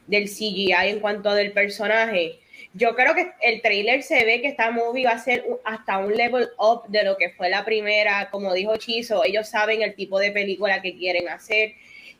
del 0.08 0.25
CGI 0.25 0.74
en 0.89 1.00
cuanto 1.00 1.34
del 1.34 1.51
personaje. 1.53 2.39
Yo 2.74 2.96
creo 2.96 3.13
que 3.13 3.32
el 3.42 3.62
trailer 3.62 4.01
se 4.01 4.25
ve 4.25 4.42
que 4.42 4.48
esta 4.48 4.72
movie 4.72 5.06
va 5.06 5.12
a 5.12 5.20
ser 5.20 5.46
hasta 5.63 6.00
un 6.00 6.15
level 6.15 6.50
up 6.58 6.88
de 6.88 7.03
lo 7.03 7.18
que 7.18 7.30
fue 7.30 7.50
la 7.50 7.63
primera, 7.63 8.30
como 8.32 8.51
dijo 8.53 8.77
Chizo, 8.77 9.24
ellos 9.24 9.48
saben 9.48 9.84
el 9.84 9.96
tipo 9.96 10.18
de 10.18 10.32
película 10.32 10.82
que 10.82 10.98
quieren 10.98 11.30
hacer. 11.30 11.75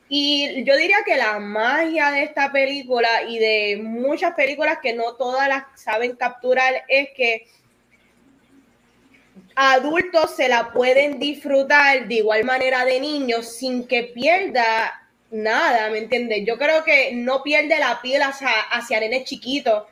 Y 0.08 0.62
yo 0.64 0.76
diría 0.76 0.98
que 1.04 1.16
la 1.16 1.40
magia 1.40 2.12
de 2.12 2.22
esta 2.22 2.52
película 2.52 3.08
y 3.28 3.38
de 3.38 3.80
muchas 3.82 4.34
películas 4.34 4.78
que 4.80 4.92
no 4.92 5.14
todas 5.14 5.48
las 5.48 5.64
saben 5.74 6.14
capturar 6.14 6.84
es 6.88 7.08
que 7.16 7.48
adultos 9.56 10.36
se 10.36 10.48
la 10.48 10.72
pueden 10.72 11.18
disfrutar 11.18 12.06
de 12.06 12.14
igual 12.14 12.44
manera 12.44 12.84
de 12.84 13.00
niños 13.00 13.56
sin 13.56 13.86
que 13.88 14.04
pierda 14.04 15.10
nada, 15.30 15.90
¿me 15.90 15.98
entiendes? 15.98 16.44
Yo 16.46 16.58
creo 16.58 16.84
que 16.84 17.12
no 17.12 17.42
pierde 17.42 17.78
la 17.78 18.00
piel 18.00 18.22
hacia, 18.22 18.50
hacia 18.70 19.00
nenes 19.00 19.24
chiquitos. 19.24 19.84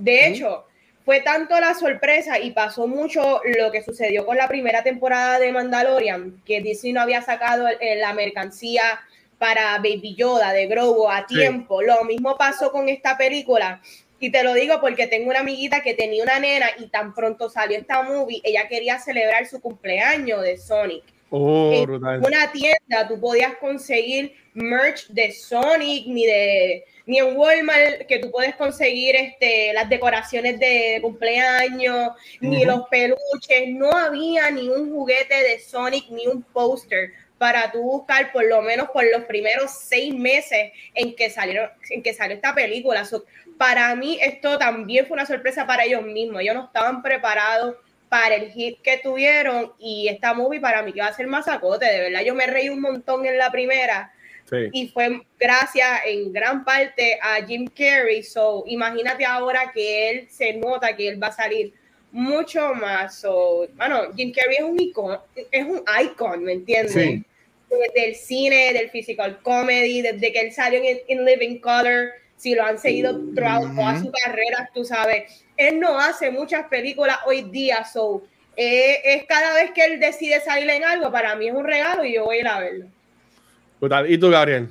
De 0.00 0.28
hecho, 0.28 0.64
fue 1.04 1.20
tanto 1.20 1.58
la 1.60 1.74
sorpresa 1.74 2.38
y 2.38 2.50
pasó 2.52 2.86
mucho 2.86 3.40
lo 3.58 3.70
que 3.70 3.82
sucedió 3.82 4.24
con 4.26 4.36
la 4.36 4.48
primera 4.48 4.82
temporada 4.82 5.38
de 5.38 5.52
Mandalorian, 5.52 6.42
que 6.44 6.60
Disney 6.60 6.92
no 6.92 7.00
había 7.00 7.22
sacado 7.22 7.66
eh, 7.68 7.96
la 7.96 8.12
mercancía 8.12 8.82
para 9.38 9.76
Baby 9.78 10.14
Yoda 10.16 10.52
de 10.52 10.66
Grogu 10.66 11.08
a 11.08 11.26
Sí. 11.28 11.34
tiempo. 11.36 11.80
Lo 11.82 12.04
mismo 12.04 12.36
pasó 12.36 12.70
con 12.70 12.88
esta 12.88 13.16
película. 13.16 13.80
Y 14.22 14.30
te 14.30 14.42
lo 14.42 14.52
digo 14.52 14.80
porque 14.82 15.06
tengo 15.06 15.30
una 15.30 15.40
amiguita 15.40 15.82
que 15.82 15.94
tenía 15.94 16.22
una 16.22 16.38
nena 16.38 16.66
y 16.78 16.88
tan 16.88 17.14
pronto 17.14 17.48
salió 17.48 17.78
esta 17.78 18.02
movie, 18.02 18.42
ella 18.44 18.68
quería 18.68 18.98
celebrar 18.98 19.46
su 19.46 19.60
cumpleaños 19.62 20.42
de 20.42 20.58
Sonic. 20.58 21.02
Oh, 21.30 21.70
En 21.72 21.84
brutal. 21.84 22.20
una 22.22 22.52
tienda 22.52 23.08
tú 23.08 23.18
podías 23.18 23.54
conseguir 23.56 24.34
merch 24.52 25.06
de 25.08 25.32
Sonic 25.32 26.06
ni 26.06 26.26
de 26.26 26.84
ni 27.10 27.18
en 27.18 27.36
Walmart 27.36 28.06
que 28.06 28.20
tú 28.20 28.30
puedes 28.30 28.54
conseguir 28.54 29.16
este 29.16 29.72
las 29.72 29.88
decoraciones 29.88 30.60
de 30.60 31.00
cumpleaños 31.02 32.12
ni 32.40 32.64
los 32.64 32.86
peluches. 32.88 33.68
No 33.68 33.90
había 33.90 34.48
ni 34.52 34.68
un 34.68 34.92
juguete 34.92 35.42
de 35.42 35.58
Sonic 35.58 36.08
ni 36.10 36.28
un 36.28 36.44
póster 36.44 37.10
para 37.36 37.72
tú 37.72 37.82
buscar 37.82 38.30
por 38.30 38.44
lo 38.44 38.62
menos 38.62 38.90
por 38.90 39.04
los 39.10 39.24
primeros 39.24 39.72
seis 39.72 40.14
meses 40.14 40.70
en 40.94 41.16
que 41.16 41.30
salieron 41.30 41.70
en 41.90 42.00
que 42.00 42.14
salió 42.14 42.36
esta 42.36 42.54
película. 42.54 43.04
So, 43.04 43.24
para 43.58 43.92
mí 43.96 44.20
esto 44.22 44.56
también 44.56 45.04
fue 45.06 45.16
una 45.16 45.26
sorpresa 45.26 45.66
para 45.66 45.86
ellos 45.86 46.04
mismos. 46.04 46.42
Ellos 46.42 46.54
no 46.54 46.66
estaban 46.66 47.02
preparados 47.02 47.74
para 48.08 48.36
el 48.36 48.52
hit 48.52 48.80
que 48.82 48.98
tuvieron 48.98 49.72
y 49.80 50.06
esta 50.06 50.32
movie 50.32 50.60
para 50.60 50.82
mí 50.82 50.92
que 50.92 51.00
va 51.00 51.08
a 51.08 51.12
ser 51.12 51.26
masacote, 51.26 51.86
de 51.86 52.00
verdad 52.02 52.22
yo 52.22 52.34
me 52.34 52.46
reí 52.46 52.68
un 52.68 52.80
montón 52.80 53.24
en 53.24 53.36
la 53.38 53.50
primera 53.50 54.12
Sí. 54.50 54.68
y 54.72 54.88
fue 54.88 55.22
gracias 55.38 55.86
en 56.06 56.32
gran 56.32 56.64
parte 56.64 57.18
a 57.22 57.44
Jim 57.46 57.66
Carrey, 57.68 58.22
so 58.22 58.64
imagínate 58.66 59.24
ahora 59.24 59.70
que 59.72 60.10
él 60.10 60.26
se 60.28 60.52
nota 60.54 60.96
que 60.96 61.08
él 61.08 61.22
va 61.22 61.28
a 61.28 61.32
salir 61.32 61.72
mucho 62.12 62.74
más, 62.74 63.20
so, 63.20 63.68
bueno, 63.76 64.12
Jim 64.16 64.32
Carrey 64.34 64.56
es 64.58 64.64
un 64.64 64.80
icon, 64.80 65.18
es 65.52 65.64
un 65.64 65.82
icon, 66.02 66.42
¿me 66.42 66.52
entiendes? 66.54 66.92
Sí. 66.92 67.24
De- 67.70 68.00
Del 68.00 68.16
cine, 68.16 68.72
del 68.72 68.90
physical 68.90 69.40
comedy, 69.42 70.02
desde 70.02 70.32
que 70.32 70.40
él 70.40 70.52
salió 70.52 70.80
en, 70.82 70.98
en 71.06 71.24
Living 71.24 71.60
Color, 71.60 72.10
si 72.36 72.54
lo 72.56 72.64
han 72.64 72.78
seguido 72.78 73.12
throughout 73.34 73.72
toda 73.76 73.92
Ujú. 73.94 74.06
su 74.06 74.12
carrera, 74.24 74.68
tú 74.74 74.84
sabes, 74.84 75.44
él 75.56 75.78
no 75.78 75.96
hace 76.00 76.32
muchas 76.32 76.66
películas 76.66 77.18
hoy 77.26 77.42
día, 77.42 77.84
so 77.84 78.24
eh, 78.56 79.00
es 79.04 79.24
cada 79.26 79.54
vez 79.54 79.70
que 79.70 79.84
él 79.84 80.00
decide 80.00 80.40
salir 80.40 80.68
en 80.68 80.82
algo, 80.82 81.12
para 81.12 81.36
mí 81.36 81.46
es 81.46 81.54
un 81.54 81.64
regalo 81.64 82.04
y 82.04 82.14
yo 82.14 82.24
voy 82.24 82.38
a 82.38 82.40
ir 82.40 82.48
a 82.48 82.58
verlo. 82.58 82.86
Brutal. 83.80 84.10
¿Y 84.10 84.18
tú, 84.18 84.30
Gabriel? 84.30 84.70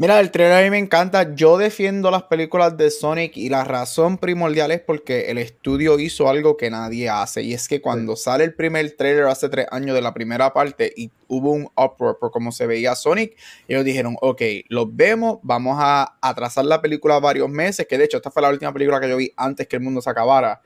Mira, 0.00 0.20
el 0.20 0.30
trailer 0.30 0.58
a 0.58 0.62
mí 0.62 0.70
me 0.70 0.78
encanta. 0.78 1.34
Yo 1.34 1.58
defiendo 1.58 2.12
las 2.12 2.22
películas 2.22 2.76
de 2.76 2.88
Sonic 2.88 3.36
y 3.36 3.48
la 3.48 3.64
razón 3.64 4.16
primordial 4.16 4.70
es 4.70 4.80
porque 4.80 5.28
el 5.28 5.38
estudio 5.38 5.98
hizo 5.98 6.28
algo 6.28 6.56
que 6.56 6.70
nadie 6.70 7.08
hace. 7.08 7.42
Y 7.42 7.52
es 7.52 7.66
que 7.66 7.80
cuando 7.80 8.14
sale 8.14 8.44
el 8.44 8.54
primer 8.54 8.92
trailer 8.92 9.24
hace 9.24 9.48
tres 9.48 9.66
años 9.72 9.96
de 9.96 10.02
la 10.02 10.14
primera 10.14 10.52
parte 10.52 10.92
y 10.96 11.10
hubo 11.26 11.50
un 11.50 11.68
uproar 11.76 12.16
por 12.20 12.30
cómo 12.30 12.52
se 12.52 12.68
veía 12.68 12.94
Sonic, 12.94 13.36
ellos 13.66 13.84
dijeron, 13.84 14.16
ok, 14.20 14.40
los 14.68 14.94
vemos, 14.94 15.40
vamos 15.42 15.76
a 15.80 16.16
atrasar 16.22 16.64
la 16.64 16.80
película 16.80 17.18
varios 17.18 17.48
meses, 17.48 17.84
que 17.88 17.98
de 17.98 18.04
hecho 18.04 18.18
esta 18.18 18.30
fue 18.30 18.42
la 18.42 18.50
última 18.50 18.72
película 18.72 19.00
que 19.00 19.08
yo 19.08 19.16
vi 19.16 19.32
antes 19.36 19.66
que 19.66 19.74
el 19.74 19.82
mundo 19.82 20.00
se 20.00 20.10
acabara. 20.10 20.62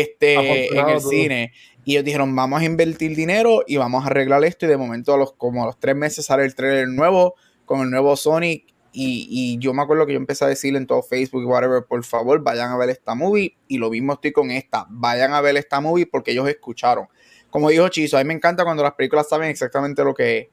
Este, 0.00 0.78
en 0.78 0.88
el 0.88 1.00
cine. 1.00 1.52
Y 1.84 1.92
ellos 1.92 2.04
dijeron, 2.04 2.34
vamos 2.34 2.60
a 2.60 2.64
invertir 2.64 3.16
dinero 3.16 3.64
y 3.66 3.76
vamos 3.76 4.04
a 4.04 4.06
arreglar 4.06 4.44
esto. 4.44 4.66
Y 4.66 4.68
de 4.68 4.76
momento, 4.76 5.12
a 5.14 5.16
los, 5.16 5.32
como 5.32 5.62
a 5.62 5.66
los 5.66 5.78
tres 5.78 5.96
meses, 5.96 6.26
sale 6.26 6.44
el 6.44 6.54
trailer 6.54 6.88
nuevo 6.88 7.34
con 7.64 7.80
el 7.80 7.90
nuevo 7.90 8.16
Sonic. 8.16 8.66
Y, 8.94 9.26
y 9.30 9.58
yo 9.58 9.72
me 9.72 9.82
acuerdo 9.82 10.06
que 10.06 10.12
yo 10.12 10.18
empecé 10.18 10.44
a 10.44 10.48
decirle 10.48 10.78
en 10.78 10.86
todo 10.86 11.02
Facebook 11.02 11.42
y 11.42 11.46
whatever, 11.46 11.84
por 11.84 12.04
favor, 12.04 12.42
vayan 12.42 12.70
a 12.70 12.76
ver 12.76 12.90
esta 12.90 13.14
movie. 13.14 13.56
Y 13.66 13.78
lo 13.78 13.90
mismo 13.90 14.12
estoy 14.12 14.32
con 14.32 14.50
esta. 14.50 14.86
Vayan 14.90 15.32
a 15.32 15.40
ver 15.40 15.56
esta 15.56 15.80
movie 15.80 16.06
porque 16.06 16.32
ellos 16.32 16.48
escucharon. 16.48 17.08
Como 17.50 17.68
dijo 17.68 17.88
Chizo, 17.88 18.16
a 18.16 18.20
mí 18.20 18.28
me 18.28 18.34
encanta 18.34 18.64
cuando 18.64 18.82
las 18.82 18.92
películas 18.92 19.28
saben 19.28 19.50
exactamente 19.50 20.04
lo 20.04 20.14
que 20.14 20.38
es. 20.38 20.48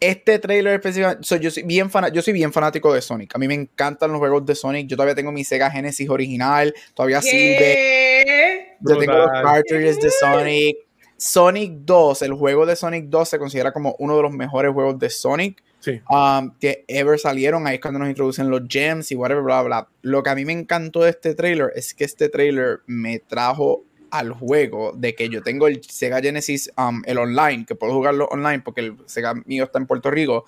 Este 0.00 0.38
trailer 0.38 0.74
específicamente, 0.74 1.24
so, 1.24 1.36
yo, 1.36 1.50
soy 1.50 1.62
bien 1.62 1.90
fana- 1.90 2.12
yo 2.12 2.20
soy 2.20 2.32
bien 2.34 2.52
fanático 2.52 2.92
de 2.92 3.00
Sonic. 3.00 3.34
A 3.34 3.38
mí 3.38 3.48
me 3.48 3.54
encantan 3.54 4.10
los 4.10 4.18
juegos 4.18 4.44
de 4.44 4.54
Sonic. 4.54 4.86
Yo 4.88 4.96
todavía 4.96 5.14
tengo 5.14 5.32
mi 5.32 5.44
Sega 5.44 5.70
Genesis 5.70 6.08
original. 6.10 6.74
Todavía 6.94 7.22
sirve. 7.22 7.56
¿Qué? 7.58 8.66
Yo 8.80 8.98
tengo 8.98 9.12
los 9.12 9.30
cartridges 9.30 10.00
de 10.00 10.10
Sonic. 10.10 10.76
Sonic 11.16 11.72
2, 11.84 12.22
el 12.22 12.34
juego 12.34 12.66
de 12.66 12.76
Sonic 12.76 13.06
2 13.06 13.28
se 13.28 13.38
considera 13.38 13.72
como 13.72 13.94
uno 13.98 14.16
de 14.16 14.22
los 14.22 14.32
mejores 14.32 14.72
juegos 14.72 14.98
de 14.98 15.08
Sonic 15.10 15.62
Sí. 15.78 16.00
um, 16.10 16.50
que 16.58 16.84
ever 16.88 17.18
salieron. 17.18 17.66
Ahí 17.66 17.76
es 17.76 17.80
cuando 17.80 18.00
nos 18.00 18.08
introducen 18.08 18.50
los 18.50 18.62
gems 18.68 19.12
y 19.12 19.14
whatever, 19.16 19.42
bla, 19.44 19.62
bla. 19.62 19.88
Lo 20.02 20.22
que 20.22 20.30
a 20.30 20.34
mí 20.34 20.44
me 20.44 20.52
encantó 20.52 21.02
de 21.02 21.10
este 21.10 21.34
trailer 21.34 21.70
es 21.76 21.94
que 21.94 22.04
este 22.04 22.28
trailer 22.28 22.80
me 22.86 23.18
trajo 23.20 23.84
al 24.14 24.30
juego 24.30 24.92
de 24.94 25.16
que 25.16 25.28
yo 25.28 25.42
tengo 25.42 25.66
el 25.66 25.82
Sega 25.82 26.20
Genesis, 26.20 26.70
um, 26.78 27.02
el 27.04 27.18
online, 27.18 27.66
que 27.66 27.74
puedo 27.74 27.92
jugarlo 27.92 28.26
online 28.26 28.60
porque 28.60 28.80
el 28.80 28.96
Sega 29.06 29.34
mío 29.44 29.64
está 29.64 29.80
en 29.80 29.88
Puerto 29.88 30.08
Rico. 30.08 30.44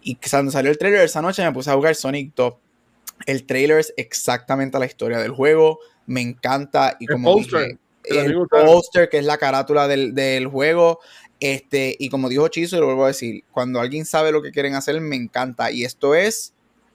Y 0.00 0.16
cuando 0.16 0.50
salió 0.50 0.70
el 0.70 0.78
trailer 0.78 1.02
esa 1.02 1.20
noche 1.20 1.44
me 1.44 1.52
puse 1.52 1.70
a 1.70 1.74
jugar 1.74 1.94
Sonic 1.94 2.32
2. 2.34 2.54
El 3.26 3.44
trailer 3.44 3.78
es 3.80 3.92
exactamente 3.98 4.78
la 4.78 4.86
historia 4.86 5.18
del 5.18 5.32
juego. 5.32 5.80
Me 6.06 6.22
encanta. 6.22 6.96
Y 6.98 7.04
El 7.04 7.12
como 7.12 7.34
póster, 7.34 7.78
dije, 8.08 8.24
el 8.24 8.34
póster, 8.48 9.10
que 9.10 9.18
es 9.18 9.26
la 9.26 9.36
carátula 9.36 9.86
del, 9.86 10.14
del 10.14 10.46
juego. 10.46 11.00
Este, 11.40 11.94
y 11.98 12.08
como 12.08 12.30
dijo 12.30 12.48
Chizo, 12.48 12.76
y 12.76 12.80
lo 12.80 12.86
vuelvo 12.86 13.04
a 13.04 13.08
decir, 13.08 13.44
cuando 13.50 13.80
alguien 13.80 14.06
sabe 14.06 14.32
lo 14.32 14.40
que 14.40 14.50
quieren 14.50 14.76
hacer, 14.76 14.98
me 15.02 15.16
encanta. 15.16 15.70
Y 15.70 15.84
esto 15.84 16.14
es 16.14 16.54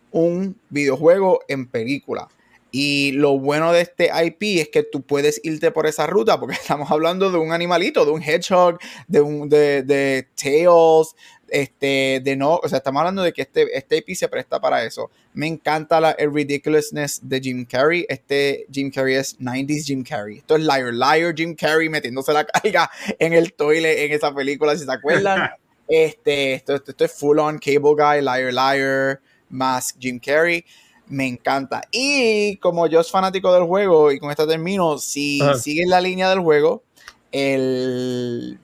un 0.10 0.60
videojuego 0.70 1.42
en 1.48 1.68
película. 1.68 2.30
Y 2.72 3.14
lo 3.14 3.40
bueno 3.40 3.72
de 3.74 3.82
este 3.82 4.12
IP 4.26 4.60
es 4.60 4.70
que 4.70 4.84
tú 4.84 5.02
puedes 5.02 5.42
irte 5.44 5.72
por 5.72 5.88
esa 5.88 6.06
ruta, 6.06 6.40
porque 6.40 6.56
estamos 6.62 6.92
hablando 6.92 7.32
de 7.32 7.38
un 7.38 7.52
animalito, 7.52 8.06
de 8.06 8.12
un 8.12 8.22
hedgehog, 8.22 8.78
de 9.08 9.22
un 9.22 9.50
de, 9.50 9.84
de 9.84 10.28
Tails, 10.36 11.16
este, 11.52 12.22
de 12.24 12.36
no, 12.36 12.60
o 12.62 12.70
sea, 12.70 12.78
estamos 12.78 13.00
hablando 13.00 13.24
de 13.24 13.34
que 13.34 13.42
este, 13.42 13.76
este 13.76 13.98
IP 13.98 14.16
se 14.16 14.28
presta 14.28 14.60
para 14.60 14.84
eso. 14.84 15.10
Me 15.34 15.48
encanta 15.48 16.00
la, 16.00 16.12
el 16.12 16.32
ridiculousness 16.32 17.22
de 17.24 17.40
Jim 17.40 17.66
Carrey. 17.66 18.06
Este 18.08 18.66
Jim 18.72 18.92
Carrey 18.92 19.16
es 19.16 19.40
90s 19.40 19.86
Jim 19.86 20.04
Carrey. 20.04 20.38
Esto 20.38 20.56
es 20.56 20.62
Liar 20.62 20.94
Liar 20.94 21.34
Jim 21.36 21.56
Carrey 21.56 21.90
metiéndose 21.90 22.34
la 22.34 22.46
carga 22.46 22.90
en 23.18 23.34
el 23.34 23.54
toilet 23.54 23.98
en 24.00 24.12
esa 24.12 24.34
película, 24.34 24.78
si 24.78 24.86
se 24.86 24.92
acuerdan. 24.92 25.50
este, 25.88 26.54
esto, 26.54 26.76
esto, 26.76 27.04
es 27.04 27.12
full 27.12 27.40
on 27.40 27.58
Cable 27.58 27.96
Guy, 27.98 28.22
Liar 28.22 28.54
Liar, 28.54 29.22
Mask 29.50 29.98
Jim 30.00 30.20
Carrey 30.20 30.64
me 31.10 31.28
encanta. 31.28 31.82
Y 31.92 32.58
como 32.58 32.88
yo 32.88 33.04
soy 33.04 33.12
fanático 33.12 33.54
del 33.54 33.64
juego, 33.64 34.12
y 34.12 34.20
con 34.20 34.30
esto 34.30 34.48
termino, 34.48 34.98
si 34.98 35.42
siguen 35.60 35.90
la 35.90 36.00
línea 36.00 36.30
del 36.30 36.40
juego, 36.40 36.84
el... 37.32 38.60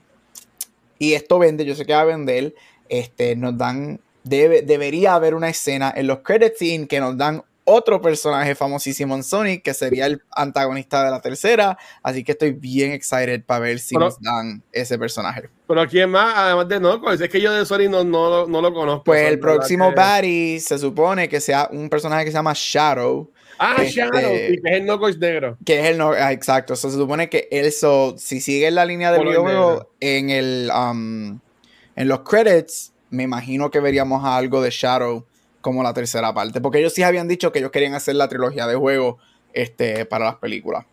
y 0.97 1.13
esto 1.13 1.39
vende, 1.39 1.65
yo 1.65 1.75
sé 1.75 1.85
que 1.85 1.93
va 1.93 2.01
a 2.01 2.05
vender, 2.05 2.55
este, 2.87 3.35
nos 3.35 3.57
dan, 3.57 3.99
debe, 4.23 4.61
debería 4.61 5.15
haber 5.15 5.35
una 5.35 5.49
escena 5.49 5.93
en 5.95 6.07
los 6.07 6.19
credits 6.19 6.87
que 6.87 6.99
nos 6.99 7.17
dan 7.17 7.43
otro 7.65 8.01
personaje 8.01 8.55
famosísimo 8.55 9.15
en 9.15 9.24
Sonic, 9.24 9.63
que 9.63 9.74
sería 9.74 10.05
el 10.05 10.22
antagonista 10.31 11.03
de 11.03 11.12
la 11.12 11.19
tercera. 11.19 11.77
Así 12.01 12.24
que 12.24 12.31
estoy 12.31 12.51
bien 12.51 12.91
excited 12.91 13.43
para 13.43 13.60
ver 13.60 13.79
si 13.79 13.95
nos 13.95 14.22
dan 14.22 14.63
ese 14.72 14.98
personaje. 14.98 15.50
Pero 15.67 15.88
¿quién 15.88 16.12
más? 16.12 16.34
Además 16.38 16.67
de 16.69 16.77
Knuckles, 16.77 17.22
es 17.22 17.29
que 17.29 17.41
yo 17.41 17.51
de 17.51 17.65
Sonic 17.65 17.89
no, 17.89 18.03
no, 18.03 18.45
no 18.45 18.62
lo 18.62 18.74
conozco. 18.74 19.03
Pues 19.03 19.27
el 19.27 19.39
próximo 19.39 19.93
que... 19.93 20.60
se 20.62 20.77
supone 20.77 21.27
que 21.27 21.41
sea 21.41 21.67
un 21.72 21.89
personaje 21.89 22.24
que 22.24 22.31
se 22.31 22.38
llama 22.38 22.53
Shadow. 22.55 23.29
Ah, 23.57 23.75
este, 23.79 24.01
Shadow, 24.01 24.34
y 24.34 24.62
que 24.62 24.69
es 24.69 24.75
el 24.75 24.84
Knuckles 24.84 25.17
negro. 25.17 25.57
Que 25.65 25.79
es 25.79 25.86
el 25.88 25.98
no 25.98 26.12
ah, 26.12 26.31
exacto. 26.31 26.75
se 26.75 26.91
supone 26.91 27.29
que 27.29 27.48
él, 27.51 27.72
si 27.72 28.41
sigue 28.41 28.69
la 28.69 28.86
línea 28.86 29.12
del 29.12 29.25
videojuego, 29.25 29.89
en 30.00 30.29
el 30.29 30.72
um, 30.75 31.39
en 31.95 32.07
los 32.07 32.19
credits, 32.22 32.93
me 33.10 33.24
imagino 33.24 33.72
que 33.72 33.79
veríamos 33.79 34.24
algo 34.25 34.62
de 34.62 34.69
Shadow 34.69 35.25
como 35.65 35.81
la 35.81 35.95
tercera 35.95 36.31
parte. 36.31 36.62
Porque 36.62 36.77
ellos 36.77 36.93
sí 36.93 37.01
habían 37.01 37.27
dicho 37.27 37.51
que 37.51 37.57
ellos 37.57 37.72
querían 37.72 37.95
hacer 37.95 38.15
la 38.15 38.27
trilogía 38.27 38.67
de 38.67 38.75
juego 38.75 39.17
este, 39.51 40.05
para 40.05 40.25
las 40.25 40.36
películas. 40.36 40.86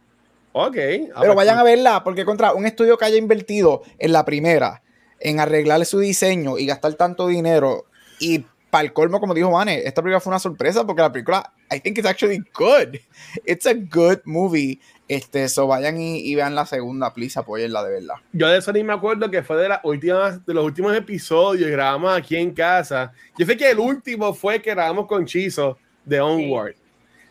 Ok. 0.52 0.76
Pero 1.20 1.34
vayan 1.34 1.58
a 1.58 1.62
verla, 1.62 2.02
porque 2.02 2.24
contra 2.24 2.54
un 2.54 2.64
estudio 2.64 2.96
que 2.96 3.04
haya 3.04 3.18
invertido 3.18 3.82
en 3.98 4.12
la 4.12 4.24
primera, 4.24 4.82
en 5.20 5.40
arreglarle 5.40 5.84
su 5.84 5.98
diseño 5.98 6.56
y 6.56 6.64
gastar 6.64 6.94
tanto 6.94 7.26
dinero, 7.26 7.84
y 8.18 8.46
para 8.70 8.84
el 8.84 8.94
colmo, 8.94 9.20
como 9.20 9.34
dijo 9.34 9.50
Vane, 9.50 9.82
esta 9.84 10.00
película 10.00 10.20
fue 10.20 10.30
una 10.30 10.38
sorpresa 10.38 10.86
porque 10.86 11.02
la 11.02 11.12
película, 11.12 11.52
I 11.70 11.78
think 11.78 11.98
it's 11.98 12.08
actually 12.08 12.42
good. 12.54 12.96
It's 13.44 13.66
a 13.66 13.74
good 13.74 14.20
movie. 14.24 14.80
Este, 15.12 15.46
so 15.50 15.66
vayan 15.66 16.00
y, 16.00 16.34
vean 16.34 16.54
la 16.54 16.64
segunda, 16.64 17.12
please, 17.12 17.38
apoyenla 17.38 17.84
de 17.84 18.00
verdad. 18.00 18.14
Yo 18.32 18.48
de 18.48 18.56
eso 18.56 18.72
ni 18.72 18.82
me 18.82 18.94
acuerdo 18.94 19.30
que 19.30 19.42
fue 19.42 19.58
de 19.58 19.68
las 19.68 19.80
últimas, 19.84 20.46
de 20.46 20.54
los 20.54 20.64
últimos 20.64 20.96
episodios, 20.96 21.70
grabamos 21.70 22.16
aquí 22.16 22.34
en 22.34 22.50
casa. 22.54 23.12
Yo 23.36 23.44
sé 23.44 23.54
que 23.54 23.70
el 23.70 23.78
último 23.78 24.32
fue 24.32 24.62
que 24.62 24.70
grabamos 24.70 25.06
con 25.06 25.26
Chizo 25.26 25.76
de 26.06 26.18
Onward. 26.18 26.76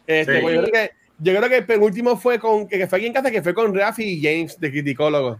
Este, 0.05 0.41
pues 0.41 0.53
yo, 0.53 0.61
creo 0.61 0.71
que, 0.71 0.91
yo 1.17 1.35
creo 1.35 1.49
que 1.49 1.57
el 1.57 1.65
penúltimo 1.65 2.15
fue 2.17 2.37
con, 2.37 2.67
que 2.67 2.85
fue 2.85 2.99
aquí 2.99 3.07
en 3.07 3.13
casa, 3.13 3.31
que 3.31 3.41
fue 3.41 3.55
con 3.55 3.73
Rafi 3.73 4.03
y 4.03 4.21
James 4.21 4.59
de 4.59 4.69
Criticólogo. 4.69 5.39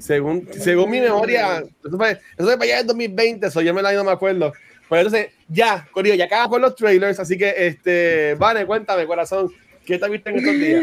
Según, 0.00 0.48
según 0.50 0.90
mi 0.90 0.98
memoria, 0.98 1.58
eso 1.58 1.98
fue, 1.98 2.12
eso 2.12 2.20
fue 2.38 2.56
para 2.56 2.64
allá 2.64 2.80
en 2.80 2.86
2020, 2.86 3.46
eso 3.48 3.60
yo 3.60 3.74
me 3.74 3.82
la 3.82 3.92
no 3.92 4.04
me 4.04 4.12
acuerdo. 4.12 4.54
Pues 4.88 5.04
entonces, 5.04 5.30
ya, 5.46 5.86
Corillo, 5.92 6.14
ya 6.14 6.24
acabamos 6.24 6.52
con 6.52 6.62
los 6.62 6.74
trailers, 6.74 7.20
así 7.20 7.36
que, 7.36 7.52
este, 7.54 8.34
vale, 8.36 8.64
cuéntame, 8.64 9.06
corazón, 9.06 9.52
¿Qué 9.84 9.98
te 9.98 10.08
viste 10.08 10.30
en 10.30 10.36
estos 10.36 10.58
días? 10.58 10.82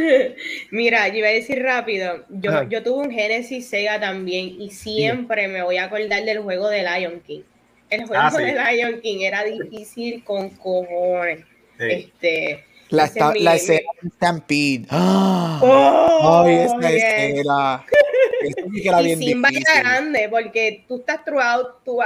Mira, 0.71 1.07
yo 1.07 1.15
iba 1.15 1.27
a 1.27 1.31
decir 1.31 1.61
rápido. 1.61 2.25
Yo, 2.29 2.63
yo 2.63 2.83
tuve 2.83 3.07
un 3.07 3.11
Genesis 3.11 3.67
Sega 3.67 3.99
también 3.99 4.61
y 4.61 4.71
siempre 4.71 5.47
me 5.47 5.63
voy 5.63 5.77
a 5.77 5.85
acordar 5.85 6.23
del 6.23 6.39
juego 6.39 6.69
de 6.69 6.83
Lion 6.83 7.21
King. 7.21 7.41
El 7.89 8.05
juego 8.05 8.23
ah, 8.23 8.31
de 8.37 8.53
Lion 8.53 9.01
King 9.01 9.19
era 9.21 9.43
difícil 9.43 10.23
con 10.23 10.49
cojones. 10.49 11.45
Este, 11.79 12.65
la, 12.89 13.05
esta, 13.05 13.33
la 13.35 13.55
escena 13.55 13.89
de 14.01 14.09
Stampede. 14.09 14.85
¡Oh! 14.91 16.43
¡Ay, 16.45 16.55
esa 16.55 16.89
escena! 16.91 17.85
y 18.41 19.15
Simba 19.15 19.49
era 19.49 19.79
grande, 19.81 20.27
porque 20.29 20.83
tú 20.87 20.97
estás 20.97 21.23
throughout, 21.25 21.83
tú, 21.83 21.99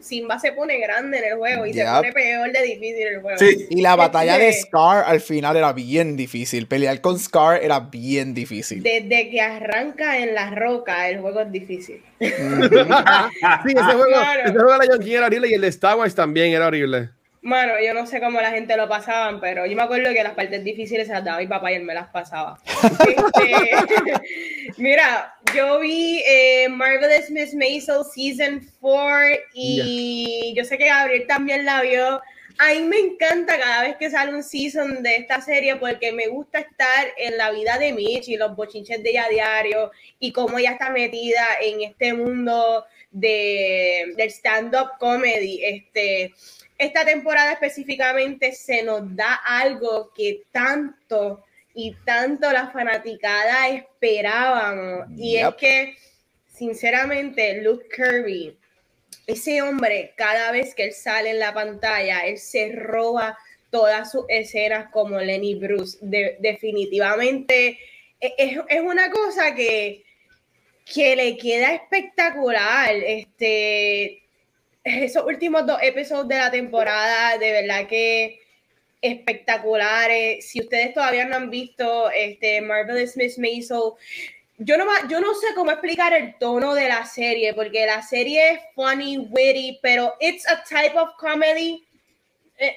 Simba 0.00 0.38
se 0.38 0.52
pone 0.52 0.78
grande 0.78 1.18
en 1.18 1.24
el 1.24 1.38
juego 1.38 1.66
y 1.66 1.72
se 1.72 1.84
pone 1.84 2.12
peor 2.12 2.52
de 2.52 2.62
difícil 2.62 3.06
en 3.06 3.14
el 3.14 3.20
juego. 3.20 3.38
Sí, 3.38 3.66
y 3.70 3.80
la 3.80 3.96
batalla 3.96 4.38
de 4.38 4.52
Scar 4.52 5.04
al 5.06 5.20
final 5.20 5.56
era 5.56 5.72
bien 5.72 6.16
difícil. 6.16 6.66
Pelear 6.66 7.00
con 7.00 7.18
Scar 7.18 7.62
era 7.62 7.80
bien 7.80 8.34
difícil. 8.34 8.82
Desde 8.82 9.30
que 9.30 9.40
arranca 9.40 10.18
en 10.18 10.34
la 10.34 10.50
roca, 10.50 11.08
el 11.08 11.20
juego 11.20 11.40
es 11.40 11.52
difícil. 11.52 12.02
sí, 12.20 12.26
ese 12.26 13.82
juego, 13.82 14.22
ese 14.44 14.52
juego 14.52 14.72
de 14.72 14.78
la 14.78 14.84
era 14.84 15.26
horrible 15.26 15.48
y 15.48 15.54
el 15.54 15.60
de 15.60 15.68
Star 15.68 15.96
Wars 15.96 16.14
también 16.14 16.52
era 16.52 16.66
horrible. 16.66 17.10
Mano, 17.42 17.80
yo 17.80 17.94
no 17.94 18.06
sé 18.06 18.20
cómo 18.20 18.38
la 18.40 18.50
gente 18.50 18.76
lo 18.76 18.86
pasaban, 18.86 19.40
pero 19.40 19.64
yo 19.64 19.74
me 19.74 19.82
acuerdo 19.82 20.12
que 20.12 20.22
las 20.22 20.34
partes 20.34 20.62
difíciles 20.62 21.06
se 21.06 21.14
las 21.14 21.24
daba 21.24 21.38
mi 21.38 21.46
papá 21.46 21.72
y 21.72 21.76
él 21.76 21.84
me 21.84 21.94
las 21.94 22.08
pasaba. 22.08 22.58
Este, 23.10 24.72
mira, 24.76 25.34
yo 25.54 25.80
vi 25.80 26.22
eh, 26.26 26.68
Marvelous 26.68 27.30
Miss 27.30 27.54
Maisel 27.54 28.04
Season 28.04 28.60
4 28.80 29.42
y 29.54 30.52
yo 30.54 30.64
sé 30.64 30.76
que 30.76 30.88
Gabriel 30.88 31.26
también 31.26 31.64
la 31.64 31.80
vio. 31.80 32.20
A 32.58 32.74
mí 32.74 32.80
me 32.80 32.98
encanta 32.98 33.58
cada 33.58 33.84
vez 33.84 33.96
que 33.96 34.10
sale 34.10 34.34
un 34.34 34.42
season 34.42 35.02
de 35.02 35.16
esta 35.16 35.40
serie 35.40 35.76
porque 35.76 36.12
me 36.12 36.26
gusta 36.26 36.58
estar 36.58 37.06
en 37.16 37.38
la 37.38 37.50
vida 37.52 37.78
de 37.78 37.94
Mitch 37.94 38.28
y 38.28 38.36
los 38.36 38.54
bochinches 38.54 39.02
de 39.02 39.10
ella 39.10 39.24
a 39.24 39.28
diario 39.30 39.90
y 40.18 40.30
cómo 40.32 40.58
ella 40.58 40.72
está 40.72 40.90
metida 40.90 41.46
en 41.62 41.80
este 41.80 42.12
mundo 42.12 42.84
de, 43.10 44.12
del 44.14 44.28
stand-up 44.28 44.98
comedy. 44.98 45.64
Este, 45.64 46.34
esta 46.80 47.04
temporada 47.04 47.52
específicamente 47.52 48.52
se 48.52 48.82
nos 48.82 49.14
da 49.14 49.34
algo 49.34 50.12
que 50.14 50.44
tanto 50.50 51.44
y 51.74 51.94
tanto 52.06 52.50
la 52.50 52.70
fanaticada 52.70 53.68
esperábamos. 53.68 55.06
Y 55.14 55.36
es 55.36 55.54
que, 55.56 55.94
sinceramente, 56.46 57.60
Luke 57.60 57.86
Kirby, 57.94 58.56
ese 59.26 59.60
hombre, 59.60 60.14
cada 60.16 60.50
vez 60.52 60.74
que 60.74 60.84
él 60.84 60.94
sale 60.94 61.30
en 61.30 61.38
la 61.38 61.52
pantalla, 61.52 62.20
él 62.20 62.38
se 62.38 62.72
roba 62.72 63.38
todas 63.68 64.10
sus 64.10 64.24
escenas 64.28 64.90
como 64.90 65.20
Lenny 65.20 65.56
Bruce. 65.56 65.98
definitivamente 66.00 67.78
e, 68.18 68.34
es, 68.38 68.58
es, 68.68 68.80
una 68.80 69.10
cosa 69.10 69.54
que, 69.54 70.02
que 70.86 71.14
le 71.14 71.36
queda 71.36 71.74
espectacular. 71.74 72.94
Este, 72.94 74.19
esos 74.84 75.24
últimos 75.24 75.66
dos 75.66 75.78
episodios 75.82 76.28
de 76.28 76.38
la 76.38 76.50
temporada, 76.50 77.38
de 77.38 77.52
verdad 77.52 77.86
que 77.86 78.40
espectaculares. 79.00 80.48
Si 80.48 80.60
ustedes 80.60 80.94
todavía 80.94 81.24
no 81.24 81.36
han 81.36 81.50
visto 81.50 82.10
este 82.10 82.60
Marvelous 82.60 83.16
Miss 83.16 83.38
Maisel, 83.38 83.92
yo 84.58 84.76
no, 84.76 84.84
yo 85.08 85.20
no 85.20 85.34
sé 85.34 85.48
cómo 85.54 85.70
explicar 85.70 86.12
el 86.12 86.36
tono 86.38 86.74
de 86.74 86.88
la 86.88 87.06
serie, 87.06 87.54
porque 87.54 87.86
la 87.86 88.02
serie 88.02 88.50
es 88.52 88.60
funny, 88.74 89.16
witty, 89.16 89.78
pero 89.82 90.14
it's 90.20 90.46
a 90.48 90.62
type 90.64 90.98
of 90.98 91.10
comedy. 91.18 91.82
Eh, 92.58 92.76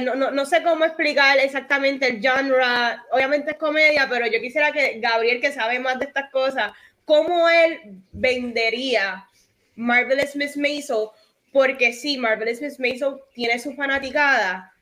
No, 0.00 0.16
no, 0.16 0.30
no, 0.32 0.44
sé 0.44 0.62
cómo 0.62 0.84
explicar 0.84 1.38
exactamente 1.38 2.08
el 2.08 2.20
genre. 2.20 2.98
Obviamente 3.12 3.52
es 3.52 3.58
comedia, 3.58 4.08
pero 4.08 4.26
yo 4.26 4.40
quisiera 4.40 4.72
que 4.72 4.98
Gabriel, 4.98 5.40
que 5.40 5.52
sabe 5.52 5.78
más 5.78 6.00
de 6.00 6.06
estas 6.06 6.30
cosas, 6.30 6.72
cómo 7.04 7.48
él 7.48 7.78
vendería 8.10 9.28
Marvelous 9.76 10.34
Miss 10.34 10.56
Maisel 10.56 11.10
porque 11.52 11.92
sí, 11.92 12.16
Marvelous 12.16 12.60
Miss 12.60 12.80
Maisel 12.80 13.16
tiene 13.34 13.58
su 13.58 13.74
fanaticada, 13.74 14.72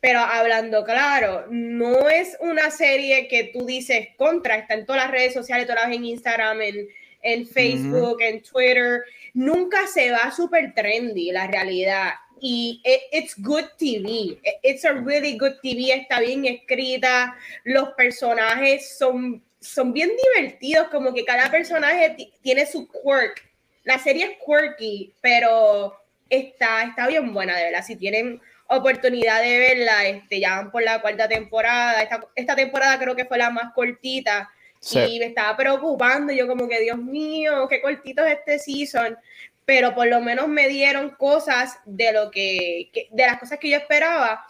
pero 0.00 0.20
hablando 0.20 0.84
claro, 0.84 1.46
no 1.50 2.08
es 2.08 2.36
una 2.40 2.70
serie 2.70 3.28
que 3.28 3.50
tú 3.52 3.66
dices 3.66 4.08
contra, 4.16 4.56
está 4.56 4.74
en 4.74 4.86
todas 4.86 5.02
las 5.02 5.10
redes 5.10 5.34
sociales, 5.34 5.66
todas 5.66 5.90
en 5.90 6.04
Instagram, 6.04 6.62
en, 6.62 6.88
en 7.22 7.46
Facebook, 7.46 8.22
en 8.22 8.42
Twitter, 8.42 9.02
nunca 9.34 9.86
se 9.86 10.10
va 10.10 10.30
súper 10.30 10.72
trendy 10.74 11.32
la 11.32 11.46
realidad. 11.48 12.12
Y 12.42 12.80
it's 13.12 13.34
good 13.36 13.66
TV, 13.76 14.40
it's 14.62 14.86
a 14.86 14.92
really 14.92 15.36
good 15.36 15.56
TV, 15.62 15.92
está 15.92 16.20
bien 16.20 16.46
escrita, 16.46 17.36
los 17.64 17.90
personajes 17.90 18.96
son, 18.96 19.42
son 19.60 19.92
bien 19.92 20.10
divertidos, 20.34 20.88
como 20.88 21.12
que 21.12 21.26
cada 21.26 21.50
personaje 21.50 22.16
tiene 22.40 22.64
su 22.64 22.88
quirk. 22.88 23.46
La 23.84 23.98
serie 23.98 24.24
es 24.24 24.38
quirky, 24.38 25.12
pero 25.20 25.99
está, 26.30 26.84
está 26.84 27.06
bien 27.08 27.34
buena, 27.34 27.56
de 27.56 27.64
verdad. 27.64 27.84
Si 27.84 27.96
tienen 27.96 28.40
oportunidad 28.68 29.42
de 29.42 29.58
verla, 29.58 30.06
este, 30.06 30.40
ya 30.40 30.56
van 30.56 30.70
por 30.70 30.82
la 30.82 31.02
cuarta 31.02 31.28
temporada. 31.28 32.02
Esta, 32.02 32.24
esta 32.36 32.56
temporada 32.56 32.98
creo 32.98 33.16
que 33.16 33.24
fue 33.26 33.36
la 33.36 33.50
más 33.50 33.72
cortita. 33.74 34.48
Y 34.92 35.18
me 35.18 35.26
estaba 35.26 35.54
preocupando, 35.56 36.32
yo 36.32 36.46
como 36.46 36.66
que, 36.66 36.80
Dios 36.80 36.96
mío, 36.96 37.68
qué 37.68 37.82
cortito 37.82 38.24
es 38.24 38.38
este 38.38 38.58
season. 38.58 39.18
Pero 39.66 39.94
por 39.94 40.06
lo 40.06 40.20
menos 40.20 40.48
me 40.48 40.68
dieron 40.68 41.10
cosas 41.10 41.78
de 41.84 42.12
lo 42.12 42.30
que, 42.30 42.90
de 43.10 43.26
las 43.26 43.38
cosas 43.38 43.58
que 43.58 43.70
yo 43.70 43.76
esperaba. 43.76 44.46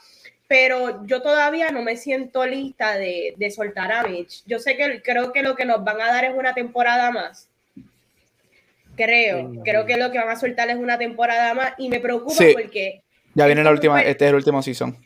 pero 0.46 1.06
yo 1.06 1.22
todavía 1.22 1.70
no 1.70 1.82
me 1.82 1.96
siento 1.96 2.44
lista 2.46 2.96
de, 2.98 3.34
de 3.36 3.50
soltar 3.52 3.92
a 3.92 4.02
Mitch. 4.04 4.42
Yo 4.46 4.58
sé 4.58 4.76
que 4.76 5.00
creo 5.02 5.32
que 5.32 5.42
lo 5.42 5.54
que 5.56 5.64
nos 5.64 5.84
van 5.84 6.00
a 6.00 6.08
dar 6.08 6.24
es 6.24 6.34
una 6.36 6.54
temporada 6.54 7.10
más. 7.12 7.49
Creo, 9.04 9.52
creo 9.64 9.86
que 9.86 9.96
lo 9.96 10.10
que 10.10 10.18
van 10.18 10.28
a 10.28 10.36
soltar 10.36 10.68
es 10.70 10.76
una 10.76 10.98
temporada 10.98 11.54
más 11.54 11.72
y 11.78 11.88
me 11.88 12.00
preocupa 12.00 12.34
Sí. 12.34 12.52
porque 12.52 13.00
Ya 13.34 13.46
viene 13.46 13.62
la 13.64 13.70
última, 13.70 14.02
este 14.02 14.24
es 14.26 14.28
el 14.30 14.34
último 14.36 14.62
season. 14.62 14.96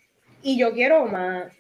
y 0.42 0.58
yo 0.58 0.72
quiero 0.72 1.06
más. 1.06 1.52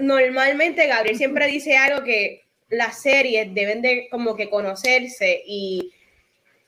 Normalmente 0.00 0.86
Gabriel 0.86 1.16
siempre 1.16 1.46
dice 1.46 1.76
algo 1.76 2.02
que 2.04 2.42
las 2.68 3.00
series 3.02 3.52
deben 3.54 3.82
de 3.82 4.08
como 4.10 4.34
que 4.36 4.48
conocerse 4.48 5.42
y 5.46 5.92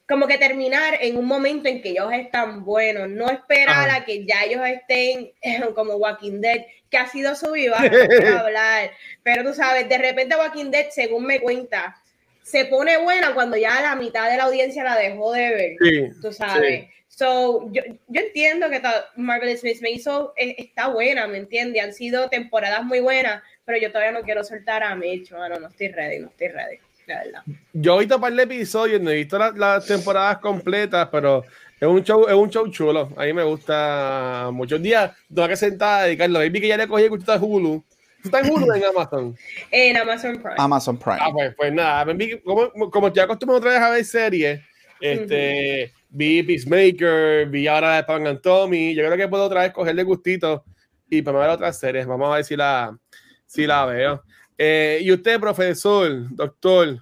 como 0.06 0.26
que 0.26 0.36
terminar 0.36 0.98
en 1.00 1.16
un 1.16 1.24
momento 1.24 1.68
en 1.68 1.80
que 1.80 1.90
ellos 1.90 2.12
están 2.12 2.64
buenos, 2.64 3.08
no 3.08 3.30
esperar 3.30 3.88
Ajá. 3.88 3.96
a 3.96 4.04
que 4.04 4.26
ya 4.26 4.44
ellos 4.44 4.60
estén 4.66 5.32
como 5.74 5.94
Walking 5.96 6.40
Dead, 6.40 6.66
que 6.90 6.98
ha 6.98 7.06
sido 7.06 7.34
su 7.34 7.52
viva, 7.52 7.78
no 7.80 8.38
hablar, 8.38 8.90
pero 9.22 9.42
tú 9.42 9.54
sabes, 9.54 9.88
de 9.88 9.96
repente 9.98 10.36
Walking 10.36 10.70
Dead, 10.70 10.86
según 10.90 11.24
me 11.24 11.40
cuenta, 11.40 11.96
se 12.44 12.66
pone 12.66 12.98
buena 12.98 13.34
cuando 13.34 13.56
ya 13.56 13.80
la 13.80 13.96
mitad 13.96 14.30
de 14.30 14.36
la 14.36 14.44
audiencia 14.44 14.84
la 14.84 14.96
dejó 14.96 15.32
de 15.32 15.50
ver 15.50 15.76
Sí, 15.80 16.20
tú 16.22 16.32
sabes. 16.32 16.86
So, 17.08 17.70
yo, 17.72 17.82
yo 18.08 18.20
entiendo 18.20 18.68
que 18.70 18.80
ta- 18.80 19.06
Marvelous 19.16 19.62
Miss 19.64 19.80
Maisel 19.80 20.26
eh, 20.36 20.54
está 20.58 20.88
buena, 20.88 21.26
¿me 21.26 21.38
entiendes? 21.38 21.82
Han 21.82 21.92
sido 21.92 22.28
temporadas 22.28 22.84
muy 22.84 23.00
buenas, 23.00 23.42
pero 23.64 23.78
yo 23.78 23.90
todavía 23.90 24.12
no 24.12 24.22
quiero 24.24 24.42
soltar 24.44 24.82
a 24.82 24.94
Mitch, 24.94 25.30
mano, 25.32 25.58
no 25.58 25.68
estoy 25.68 25.88
ready, 25.88 26.18
no 26.18 26.28
estoy 26.28 26.48
ready, 26.48 26.78
la 27.06 27.22
verdad. 27.24 27.42
Yo 27.72 27.96
he 27.96 27.98
visto 28.00 28.16
un 28.16 28.20
par 28.20 28.32
de 28.32 28.42
episodios, 28.42 29.00
no 29.00 29.10
he 29.10 29.14
visto 29.16 29.38
la- 29.38 29.52
las 29.52 29.86
temporadas 29.86 30.38
completas, 30.38 31.08
pero 31.10 31.44
es 31.80 31.88
un 31.88 32.02
show, 32.02 32.26
es 32.28 32.34
un 32.34 32.50
show 32.50 32.68
chulo. 32.68 33.10
A 33.16 33.24
mí 33.24 33.32
me 33.32 33.44
gusta 33.44 34.48
muchos 34.52 34.82
días. 34.82 35.12
Tengo 35.32 35.46
que 35.48 35.56
sentar 35.56 36.00
a 36.00 36.04
dedicarlo. 36.04 36.38
Baby 36.40 36.60
que 36.62 36.68
ya 36.68 36.76
le 36.76 36.88
cogí 36.88 37.04
el 37.04 37.10
gustito 37.10 37.32
de 37.32 37.38
Hulu. 37.46 37.84
¿Tú 38.24 38.28
estás 38.28 38.46
en 38.46 38.54
Hulu 38.54 38.70
o 38.70 38.74
en 38.74 38.84
Amazon? 38.86 39.36
En 39.70 39.96
Amazon 39.98 40.38
Prime. 40.38 40.54
Amazon 40.56 40.96
Prime. 40.96 41.18
Ah, 41.20 41.30
pues, 41.30 41.54
pues 41.54 41.72
nada, 41.74 42.06
como, 42.42 42.90
como 42.90 43.08
estoy 43.08 43.22
acostumbrado 43.22 43.58
otra 43.58 43.72
vez 43.72 43.80
a 43.82 43.90
ver 43.90 44.04
series, 44.06 44.60
este, 44.98 45.92
vi 46.08 46.42
Peacemaker, 46.42 47.46
vi 47.50 47.66
ahora 47.66 47.96
de 47.96 48.04
Pan 48.04 48.26
and 48.26 48.40
Tommy. 48.40 48.94
Yo 48.94 49.04
creo 49.04 49.18
que 49.18 49.28
puedo 49.28 49.44
otra 49.44 49.60
vez 49.60 49.72
cogerle 49.74 50.04
gustito 50.04 50.64
y 51.10 51.20
para 51.20 51.38
ver 51.40 51.50
otras 51.50 51.78
series. 51.78 52.06
Vamos 52.06 52.32
a 52.32 52.36
ver 52.36 52.44
si 52.46 52.56
la, 52.56 52.98
si 53.44 53.66
la 53.66 53.84
veo. 53.84 54.24
Eh, 54.56 55.00
y 55.02 55.12
usted, 55.12 55.38
profesor, 55.38 56.34
doctor, 56.34 56.98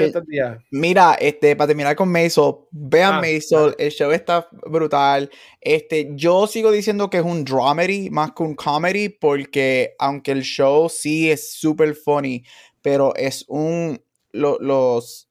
¿qué 0.00 0.06
estos 0.06 0.26
días? 0.26 0.58
Mira, 0.70 1.14
este, 1.14 1.56
para 1.56 1.68
terminar 1.68 1.96
con 1.96 2.10
Maisel, 2.10 2.54
vean 2.70 3.14
Ah, 3.14 3.20
Maisel, 3.20 3.74
el 3.78 3.90
show 3.90 4.10
está 4.10 4.48
brutal. 4.66 5.30
Este, 5.60 6.10
yo 6.14 6.46
sigo 6.46 6.70
diciendo 6.70 7.10
que 7.10 7.18
es 7.18 7.24
un 7.24 7.44
dramedy 7.44 8.10
más 8.10 8.32
que 8.32 8.42
un 8.42 8.54
comedy, 8.54 9.08
porque 9.08 9.94
aunque 9.98 10.32
el 10.32 10.42
show 10.42 10.88
sí 10.88 11.30
es 11.30 11.52
súper 11.54 11.94
funny, 11.94 12.44
pero 12.82 13.14
es 13.16 13.44
un 13.48 14.02
lo- 14.32 14.58
los 14.60 15.28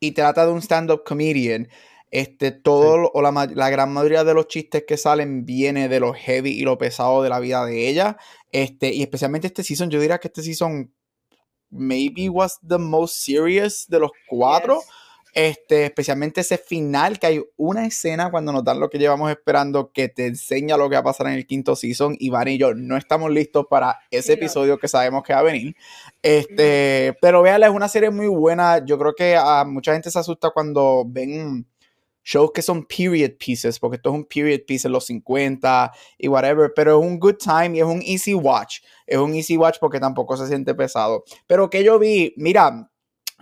y 0.00 0.12
trata 0.12 0.44
de 0.46 0.52
un 0.52 0.60
stand-up 0.60 1.04
comedian. 1.04 1.68
Este, 2.10 2.50
todo 2.50 3.10
o 3.14 3.22
la 3.22 3.70
gran 3.70 3.90
mayoría 3.92 4.22
de 4.22 4.34
los 4.34 4.46
chistes 4.46 4.84
que 4.86 4.98
salen 4.98 5.46
viene 5.46 5.88
de 5.88 5.98
lo 5.98 6.12
heavy 6.12 6.50
y 6.50 6.62
lo 6.62 6.76
pesado 6.76 7.22
de 7.22 7.30
la 7.30 7.40
vida 7.40 7.64
de 7.64 7.88
ella. 7.88 8.18
Este, 8.50 8.92
y 8.92 9.00
especialmente 9.02 9.46
este 9.46 9.62
season, 9.62 9.88
yo 9.88 9.98
diría 9.98 10.18
que 10.18 10.28
este 10.28 10.42
season 10.42 10.92
maybe 11.72 12.28
was 12.28 12.58
the 12.66 12.78
most 12.78 13.16
serious 13.24 13.86
de 13.88 13.98
los 13.98 14.10
cuatro. 14.28 14.80
Yes. 14.80 14.88
Este, 15.34 15.86
especialmente 15.86 16.42
ese 16.42 16.58
final, 16.58 17.18
que 17.18 17.26
hay 17.26 17.42
una 17.56 17.86
escena 17.86 18.30
cuando 18.30 18.52
nos 18.52 18.64
dan 18.64 18.78
lo 18.78 18.90
que 18.90 18.98
llevamos 18.98 19.30
esperando 19.30 19.90
que 19.90 20.10
te 20.10 20.26
enseña 20.26 20.76
lo 20.76 20.90
que 20.90 20.96
va 20.96 21.00
a 21.00 21.04
pasar 21.04 21.28
en 21.28 21.32
el 21.32 21.46
quinto 21.46 21.74
season. 21.74 22.16
Y 22.18 22.28
Van 22.28 22.48
y 22.48 22.58
yo 22.58 22.74
no 22.74 22.98
estamos 22.98 23.30
listos 23.30 23.64
para 23.68 23.98
ese 24.10 24.34
episodio 24.34 24.78
que 24.78 24.88
sabemos 24.88 25.22
que 25.22 25.32
va 25.32 25.38
a 25.38 25.44
venir. 25.44 25.74
Este, 26.22 27.16
pero 27.22 27.40
véala, 27.40 27.66
es 27.66 27.72
una 27.72 27.88
serie 27.88 28.10
muy 28.10 28.26
buena. 28.26 28.84
Yo 28.84 28.98
creo 28.98 29.14
que 29.14 29.34
a 29.36 29.64
mucha 29.64 29.94
gente 29.94 30.10
se 30.10 30.18
asusta 30.18 30.50
cuando 30.50 31.04
ven 31.06 31.66
shows 32.24 32.50
que 32.54 32.62
son 32.62 32.84
period 32.84 33.32
pieces, 33.38 33.78
porque 33.78 33.96
esto 33.96 34.10
es 34.10 34.14
un 34.14 34.24
period 34.24 34.60
piece 34.66 34.86
en 34.88 34.92
los 34.92 35.06
50 35.06 35.92
y 36.18 36.28
whatever, 36.28 36.72
pero 36.74 36.98
es 37.00 37.06
un 37.06 37.18
good 37.18 37.36
time 37.36 37.76
y 37.76 37.80
es 37.80 37.86
un 37.86 38.02
easy 38.02 38.34
watch. 38.34 38.78
Es 39.06 39.18
un 39.18 39.34
easy 39.34 39.56
watch 39.56 39.78
porque 39.80 39.98
tampoco 40.00 40.36
se 40.36 40.46
siente 40.46 40.74
pesado. 40.74 41.24
Pero 41.46 41.68
que 41.70 41.82
yo 41.84 41.98
vi, 41.98 42.32
mira, 42.36 42.88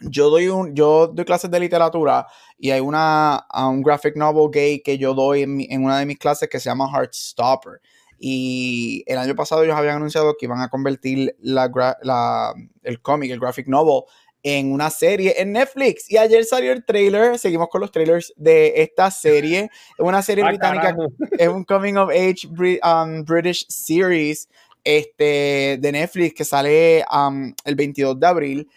yo 0.02 0.30
doy 0.30 0.48
un, 0.48 0.74
yo 0.74 1.08
doy 1.08 1.24
clases 1.26 1.50
de 1.50 1.60
literatura 1.60 2.26
y 2.56 2.70
hay 2.70 2.80
una 2.80 3.46
un 3.68 3.82
graphic 3.82 4.16
novel 4.16 4.50
gay 4.50 4.80
que 4.80 4.96
yo 4.96 5.12
doy 5.14 5.42
en, 5.42 5.56
mi- 5.56 5.66
en 5.70 5.84
una 5.84 5.98
de 5.98 6.06
mis 6.06 6.18
clases 6.18 6.48
que 6.48 6.58
se 6.58 6.70
llama 6.70 6.88
Heartstopper. 6.90 7.80
Y 8.18 9.02
el 9.06 9.18
año 9.18 9.34
pasado 9.34 9.62
ellos 9.62 9.76
habían 9.76 9.96
anunciado 9.96 10.34
que 10.38 10.46
iban 10.46 10.60
a 10.60 10.68
convertir 10.68 11.34
la, 11.40 11.70
la- 12.02 12.54
el 12.82 13.00
cómic, 13.02 13.30
el 13.30 13.40
graphic 13.40 13.66
novel, 13.66 14.02
en 14.42 14.72
una 14.72 14.90
serie 14.90 15.35
en 15.38 15.53
Netflix. 15.53 16.11
Y 16.11 16.16
ayer 16.16 16.44
salió 16.44 16.72
el 16.72 16.85
trailer, 16.85 17.38
seguimos 17.38 17.68
con 17.68 17.81
los 17.81 17.90
trailers 17.92 18.33
de 18.37 18.72
esta 18.83 19.11
serie. 19.11 19.70
Es 19.98 19.98
una 19.98 20.22
serie 20.22 20.44
Ah, 20.44 20.48
británica 20.48 20.83
carajo. 20.83 21.12
es 21.38 21.48
un 21.48 21.64
coming 21.64 21.94
of 21.94 22.11
age 22.11 22.46
um, 22.83 23.24
British 23.24 23.66
series 23.68 24.48
este, 24.85 25.79
de 25.81 25.92
Netflix 25.92 26.35
que 26.35 26.44
sale 26.44 27.05
um, 27.12 27.53
el 27.64 27.74
22 27.74 28.18
de 28.18 28.26
abril. 28.26 28.68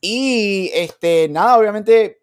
Y 0.00 0.70
este, 0.74 1.28
nada, 1.28 1.58
obviamente 1.58 2.20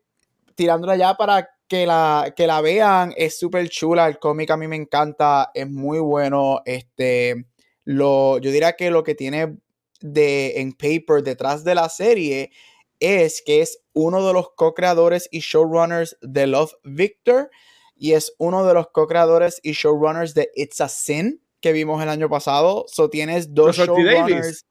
tirándola 0.55 0.95
ya 0.95 1.15
para 1.15 1.49
que 1.67 1.85
la, 1.87 2.33
que 2.35 2.45
la 2.45 2.61
vean, 2.61 3.13
es 3.17 3.37
súper 3.39 3.67
chula. 3.69 4.07
El 4.07 4.19
cómic 4.19 4.51
a 4.51 4.57
mí 4.57 4.67
me 4.67 4.75
encanta, 4.75 5.49
es 5.53 5.67
muy 5.69 5.99
bueno. 5.99 6.61
Este, 6.65 7.45
lo, 7.83 8.37
yo 8.37 8.51
diría 8.51 8.73
que 8.73 8.91
lo 8.91 9.03
que 9.03 9.15
tiene 9.15 9.57
de, 10.03 10.59
en 10.59 10.73
paper 10.73 11.23
detrás 11.23 11.63
de 11.63 11.73
la 11.73 11.89
serie 11.89 12.51
es 12.99 13.41
que 13.43 13.61
es 13.61 13.79
uno 13.93 14.25
de 14.25 14.33
los 14.33 14.49
co-creadores 14.55 15.27
y 15.31 15.39
showrunners 15.39 16.17
de 16.21 16.45
Love 16.45 16.73
Victor 16.83 17.49
y 17.95 18.11
es 18.13 18.35
uno 18.37 18.65
de 18.65 18.73
los 18.73 18.89
co-creadores 18.89 19.59
y 19.63 19.71
showrunners 19.71 20.33
de 20.33 20.51
It's 20.55 20.81
a 20.81 20.89
Sin 20.89 21.41
que 21.61 21.71
vimos 21.71 22.03
el 22.03 22.09
año 22.09 22.29
pasado. 22.29 22.85
So 22.87 23.09
tienes 23.09 23.53
dos 23.53 23.77
showrunners. 23.77 24.65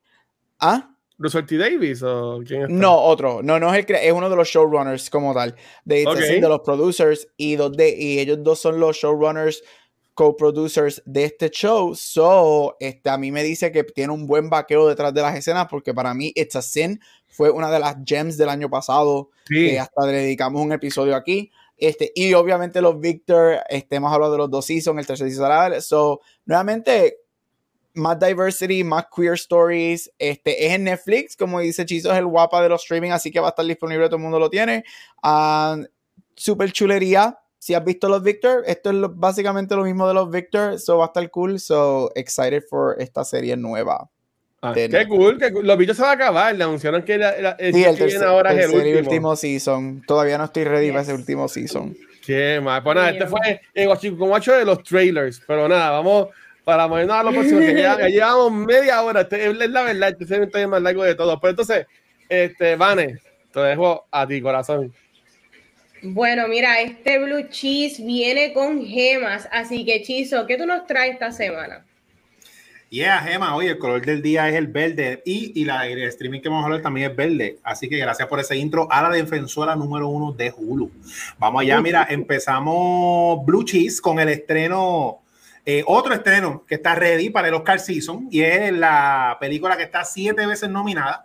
¿Ah? 0.60 0.90
¿Russell 1.18 1.44
T. 1.46 1.56
Davis 1.56 2.02
o 2.02 2.40
quién 2.46 2.62
está? 2.62 2.74
No, 2.74 3.00
otro. 3.00 3.42
No, 3.42 3.58
no 3.58 3.72
es 3.72 3.86
el 3.86 3.94
es 3.94 4.12
uno 4.12 4.28
de 4.28 4.36
los 4.36 4.48
showrunners 4.48 5.08
como 5.08 5.32
tal. 5.32 5.54
De, 5.84 6.02
It's 6.02 6.08
a 6.08 6.10
Ok. 6.10 6.20
Sin, 6.20 6.40
de 6.40 6.48
los 6.48 6.60
producers. 6.60 7.28
Y, 7.36 7.56
dos 7.56 7.72
de, 7.72 7.96
y 7.96 8.18
ellos 8.18 8.42
dos 8.42 8.60
son 8.60 8.78
los 8.78 8.96
showrunners, 8.96 9.62
co-producers 10.14 11.02
de 11.04 11.24
este 11.24 11.50
show. 11.50 11.94
So, 11.94 12.76
este, 12.80 13.10
a 13.10 13.18
mí 13.18 13.30
me 13.30 13.42
dice 13.42 13.72
que 13.72 13.84
tiene 13.84 14.12
un 14.12 14.26
buen 14.26 14.50
vaqueo 14.50 14.88
detrás 14.88 15.14
de 15.14 15.22
las 15.22 15.36
escenas. 15.36 15.66
Porque 15.68 15.94
para 15.94 16.14
mí, 16.14 16.32
It's 16.34 16.56
a 16.56 16.62
Sin 16.62 17.00
fue 17.28 17.50
una 17.50 17.70
de 17.70 17.80
las 17.80 17.96
gems 18.04 18.36
del 18.36 18.48
año 18.48 18.68
pasado. 18.68 19.30
Sí. 19.46 19.70
Que 19.70 19.80
hasta 19.80 20.06
le 20.06 20.12
dedicamos 20.12 20.62
un 20.62 20.72
episodio 20.72 21.16
aquí. 21.16 21.50
Este, 21.76 22.12
y 22.14 22.32
obviamente 22.34 22.80
los 22.80 23.00
Victor, 23.00 23.58
este, 23.68 23.96
hemos 23.96 24.12
hablado 24.12 24.32
de 24.32 24.38
los 24.38 24.50
dos 24.50 24.66
seasons, 24.66 25.00
el 25.00 25.06
tercer 25.06 25.28
season. 25.28 25.82
So, 25.82 26.20
nuevamente, 26.44 27.18
más 27.94 28.18
diversity, 28.18 28.84
más 28.84 29.06
queer 29.14 29.34
stories. 29.34 30.10
Este 30.18 30.66
es 30.66 30.74
en 30.74 30.84
Netflix, 30.84 31.36
como 31.36 31.60
dice 31.60 31.84
Chizo, 31.84 32.12
es 32.12 32.18
el 32.18 32.26
guapa 32.26 32.62
de 32.62 32.68
los 32.68 32.82
streaming, 32.82 33.10
así 33.10 33.30
que 33.30 33.40
va 33.40 33.48
a 33.48 33.50
estar 33.50 33.66
disponible, 33.66 34.06
todo 34.06 34.16
el 34.16 34.22
mundo 34.22 34.38
lo 34.38 34.50
tiene. 34.50 34.84
Ah, 35.22 35.76
super 36.34 36.72
chulería. 36.72 37.38
Si 37.62 37.74
has 37.74 37.84
visto 37.84 38.08
los 38.08 38.24
Victor, 38.24 38.64
esto 38.66 38.90
es 38.90 38.96
lo- 38.96 39.08
básicamente 39.10 39.76
lo 39.76 39.84
mismo 39.84 40.08
de 40.08 40.14
los 40.14 40.28
Victor, 40.32 40.80
so 40.80 40.98
va 40.98 41.04
a 41.04 41.06
estar 41.06 41.30
cool. 41.30 41.60
So 41.60 42.10
excited 42.16 42.64
for 42.68 42.96
esta 42.98 43.24
serie 43.24 43.56
nueva. 43.56 44.10
Ah, 44.60 44.72
qué 44.74 44.88
Netflix. 44.88 45.08
cool, 45.16 45.38
qué 45.38 45.52
cool. 45.52 45.64
Los 45.64 45.78
bichos 45.78 45.96
se 45.96 46.02
va 46.02 46.10
a 46.10 46.14
acabar. 46.14 46.56
Le 46.56 46.64
anunciaron 46.64 47.04
que 47.04 47.18
la, 47.18 47.40
la- 47.40 47.50
el 47.52 47.72
Sí, 47.72 47.84
el 47.84 47.94
viene 47.94 47.96
tercer, 48.10 48.24
ahora 48.24 48.50
es 48.52 48.64
el 48.64 48.72
tercer 48.72 48.86
último. 48.96 49.08
último 49.10 49.36
season. 49.36 50.02
Todavía 50.08 50.38
no 50.38 50.44
estoy 50.46 50.64
ready 50.64 50.88
para 50.88 51.02
Yes. 51.02 51.08
ese 51.10 51.16
último 51.16 51.46
season. 51.46 51.96
Qué 52.26 52.60
mal. 52.60 52.82
Pues 52.82 52.96
nada, 52.96 53.10
este 53.10 53.26
fue 53.28 53.60
el 53.74 53.86
guachico 53.86 54.26
macho 54.26 54.52
de 54.54 54.64
los 54.64 54.82
trailers. 54.82 55.40
Pero 55.46 55.68
nada, 55.68 55.90
vamos 55.92 56.30
para 56.64 56.88
movernos 56.88 57.14
a 57.16 57.22
lo 57.22 57.30
próximo. 57.30 57.60
Que 57.60 57.74
ya, 57.80 57.96
ya 57.96 58.08
llevamos 58.08 58.52
media 58.52 59.02
hora. 59.02 59.20
Este, 59.20 59.46
es 59.50 59.70
la 59.70 59.82
verdad, 59.82 60.16
este 60.20 60.24
es 60.24 60.30
el 60.54 60.66
más 60.68 60.82
largo 60.82 61.04
de 61.04 61.14
todos. 61.14 61.38
Pero 61.40 61.50
entonces, 61.50 61.86
este, 62.28 62.74
Vane, 62.74 63.20
te 63.52 63.60
dejo 63.60 64.04
a 64.10 64.26
ti, 64.26 64.42
corazón. 64.42 64.92
Bueno, 66.02 66.48
mira, 66.48 66.80
este 66.80 67.18
blue 67.20 67.48
cheese 67.48 68.04
viene 68.04 68.52
con 68.52 68.84
gemas, 68.84 69.48
así 69.52 69.84
que 69.84 70.02
Chizo, 70.02 70.46
¿qué 70.48 70.58
tú 70.58 70.66
nos 70.66 70.84
traes 70.84 71.12
esta 71.12 71.30
semana? 71.30 71.84
Yeah, 72.90 73.20
Gema, 73.20 73.54
oye, 73.54 73.70
el 73.70 73.78
color 73.78 74.04
del 74.04 74.20
día 74.20 74.48
es 74.50 74.56
el 74.56 74.66
verde 74.66 75.22
y, 75.24 75.58
y 75.58 75.64
la, 75.64 75.86
el 75.86 76.02
streaming 76.02 76.40
que 76.40 76.48
vamos 76.48 76.64
a 76.64 76.66
hablar 76.66 76.82
también 76.82 77.10
es 77.10 77.16
verde. 77.16 77.58
Así 77.62 77.88
que 77.88 77.96
gracias 77.96 78.28
por 78.28 78.40
ese 78.40 78.56
intro 78.56 78.86
a 78.90 79.00
la 79.00 79.10
defensora 79.10 79.76
número 79.76 80.08
uno 80.08 80.32
de 80.32 80.52
Hulu. 80.54 80.90
Vamos 81.38 81.62
allá, 81.62 81.80
mira, 81.80 82.06
empezamos 82.10 83.46
Blue 83.46 83.64
Cheese 83.64 84.00
con 84.02 84.18
el 84.18 84.28
estreno, 84.28 85.22
eh, 85.64 85.84
otro 85.86 86.12
estreno 86.12 86.66
que 86.66 86.74
está 86.74 86.96
ready 86.96 87.30
para 87.30 87.48
el 87.48 87.54
Oscar 87.54 87.78
Season 87.80 88.28
y 88.30 88.42
es 88.42 88.72
la 88.72 89.38
película 89.40 89.76
que 89.76 89.84
está 89.84 90.04
siete 90.04 90.44
veces 90.46 90.68
nominada 90.68 91.24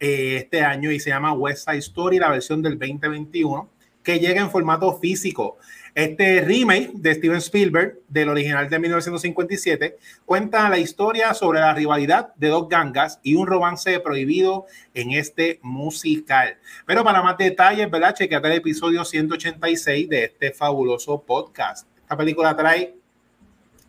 eh, 0.00 0.38
este 0.38 0.62
año 0.62 0.90
y 0.90 0.98
se 0.98 1.10
llama 1.10 1.32
West 1.32 1.68
Side 1.68 1.78
Story, 1.78 2.18
la 2.18 2.30
versión 2.30 2.60
del 2.60 2.76
2021. 2.76 3.73
Que 4.04 4.20
llega 4.20 4.40
en 4.40 4.50
formato 4.50 4.92
físico. 4.98 5.56
Este 5.94 6.40
remake 6.40 6.90
de 6.94 7.14
Steven 7.14 7.38
Spielberg, 7.38 8.00
del 8.08 8.28
original 8.28 8.68
de 8.68 8.78
1957, 8.78 9.96
cuenta 10.24 10.68
la 10.68 10.78
historia 10.78 11.32
sobre 11.34 11.60
la 11.60 11.72
rivalidad 11.72 12.34
de 12.34 12.48
dos 12.48 12.68
gangas 12.68 13.18
y 13.22 13.34
un 13.34 13.46
romance 13.46 13.98
prohibido 14.00 14.66
en 14.92 15.12
este 15.12 15.60
musical. 15.62 16.58
Pero 16.84 17.02
para 17.02 17.22
más 17.22 17.38
detalles, 17.38 17.90
¿verdad? 17.90 18.14
Chequeate 18.14 18.48
el 18.48 18.54
episodio 18.54 19.04
186 19.04 20.08
de 20.08 20.24
este 20.24 20.52
fabuloso 20.52 21.22
podcast. 21.22 21.88
Esta 22.02 22.16
película 22.16 22.56
trae 22.56 22.96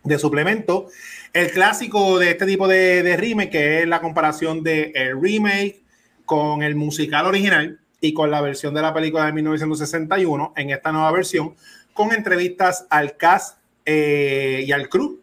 de 0.02 0.18
suplemento 0.18 0.86
el 1.32 1.50
clásico 1.50 2.18
de 2.18 2.30
este 2.30 2.46
tipo 2.46 2.68
de, 2.68 3.02
de 3.02 3.16
remake, 3.16 3.50
que 3.50 3.82
es 3.82 3.88
la 3.88 4.00
comparación 4.00 4.62
de 4.62 4.92
el 4.94 5.20
remake 5.20 5.82
con 6.24 6.62
el 6.62 6.76
musical 6.76 7.26
original 7.26 7.80
y 8.00 8.12
con 8.12 8.30
la 8.30 8.40
versión 8.40 8.74
de 8.74 8.82
la 8.82 8.92
película 8.92 9.26
de 9.26 9.32
1961 9.32 10.52
en 10.56 10.70
esta 10.70 10.92
nueva 10.92 11.10
versión 11.12 11.54
con 11.92 12.12
entrevistas 12.12 12.86
al 12.90 13.16
cast 13.16 13.58
eh, 13.84 14.64
y 14.66 14.72
al 14.72 14.88
crew 14.88 15.20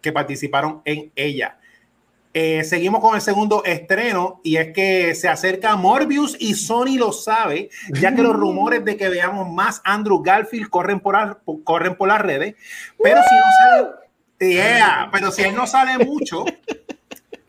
que 0.00 0.12
participaron 0.12 0.82
en 0.84 1.12
ella. 1.14 1.58
Eh, 2.34 2.62
seguimos 2.62 3.00
con 3.00 3.14
el 3.14 3.20
segundo 3.20 3.64
estreno 3.64 4.40
y 4.44 4.56
es 4.56 4.72
que 4.72 5.14
se 5.14 5.28
acerca 5.28 5.76
Morbius 5.76 6.36
y 6.38 6.54
Sony 6.54 6.96
lo 6.98 7.12
sabe, 7.12 7.70
ya 7.90 8.14
que 8.14 8.22
los 8.22 8.36
rumores 8.36 8.84
de 8.84 8.96
que 8.96 9.08
veamos 9.08 9.50
más 9.50 9.80
Andrew 9.84 10.22
Garfield 10.22 10.68
corren 10.68 11.00
por, 11.00 11.42
corren 11.64 11.96
por 11.96 12.08
las 12.08 12.20
redes, 12.20 12.54
pero 13.02 13.20
si 13.22 13.34
no 13.34 13.42
sale, 13.58 15.08
pero 15.10 15.30
si 15.32 15.42
él 15.42 15.54
no 15.54 15.66
sale 15.66 16.04
mucho, 16.04 16.44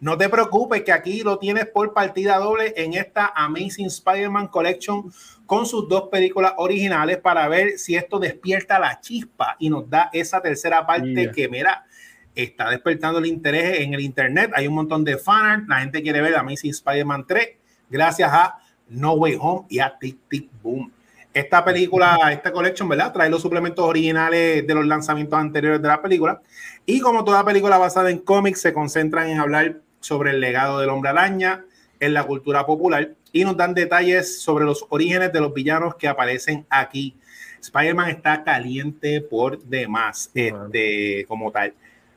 no 0.01 0.17
te 0.17 0.29
preocupes 0.29 0.83
que 0.83 0.93
aquí 0.93 1.23
lo 1.23 1.39
tienes 1.39 1.65
por 1.65 1.93
partida 1.93 2.37
doble 2.37 2.73
en 2.77 2.93
esta 2.93 3.33
Amazing 3.35 3.87
Spider-Man 3.87 4.47
Collection 4.47 5.11
con 5.45 5.65
sus 5.65 5.89
dos 5.89 6.09
películas 6.09 6.53
originales 6.57 7.17
para 7.17 7.47
ver 7.49 7.77
si 7.77 7.95
esto 7.95 8.17
despierta 8.17 8.79
la 8.79 9.01
chispa 9.01 9.57
y 9.59 9.69
nos 9.69 9.89
da 9.89 10.09
esa 10.13 10.41
tercera 10.41 10.85
parte 10.85 11.31
que, 11.35 11.49
mira, 11.49 11.85
está 12.33 12.69
despertando 12.69 13.19
el 13.19 13.25
interés 13.25 13.81
en 13.81 13.93
el 13.93 13.99
internet. 13.99 14.51
Hay 14.55 14.67
un 14.67 14.75
montón 14.75 15.03
de 15.03 15.17
fanart, 15.17 15.67
la 15.67 15.81
gente 15.81 16.01
quiere 16.01 16.21
ver 16.21 16.35
Amazing 16.35 16.71
Spider-Man 16.71 17.25
3 17.27 17.49
gracias 17.89 18.29
a 18.31 18.59
No 18.87 19.13
Way 19.13 19.37
Home 19.39 19.65
y 19.69 19.79
a 19.79 19.97
Tic 19.99 20.17
Tic 20.29 20.49
Boom. 20.61 20.91
Esta 21.33 21.63
película, 21.63 22.17
esta 22.31 22.51
collection, 22.51 22.87
¿verdad? 22.87 23.11
Trae 23.11 23.29
los 23.29 23.41
suplementos 23.41 23.85
originales 23.85 24.65
de 24.65 24.73
los 24.73 24.85
lanzamientos 24.85 25.37
anteriores 25.37 25.81
de 25.81 25.87
la 25.87 26.01
película. 26.01 26.41
Y 26.85 27.01
como 27.01 27.23
toda 27.23 27.45
película 27.45 27.77
basada 27.77 28.09
en 28.09 28.19
cómics, 28.19 28.61
se 28.61 28.73
concentran 28.73 29.29
en 29.29 29.39
hablar 29.39 29.81
sobre 29.99 30.31
el 30.31 30.39
legado 30.39 30.79
del 30.79 30.89
hombre 30.89 31.09
araña 31.09 31.65
en 31.99 32.13
la 32.13 32.23
cultura 32.23 32.65
popular 32.65 33.13
y 33.31 33.43
nos 33.43 33.57
dan 33.57 33.73
detalles 33.73 34.41
sobre 34.41 34.65
los 34.65 34.85
orígenes 34.89 35.31
de 35.33 35.41
los 35.41 35.53
villanos 35.53 35.95
que 35.95 36.07
aparecen 36.07 36.65
aquí. 36.69 37.15
Spider-Man 37.61 38.09
está 38.09 38.43
caliente 38.43 39.21
por 39.21 39.61
demás, 39.63 40.31
este, 40.33 41.25
como 41.27 41.51
tal. 41.51 41.73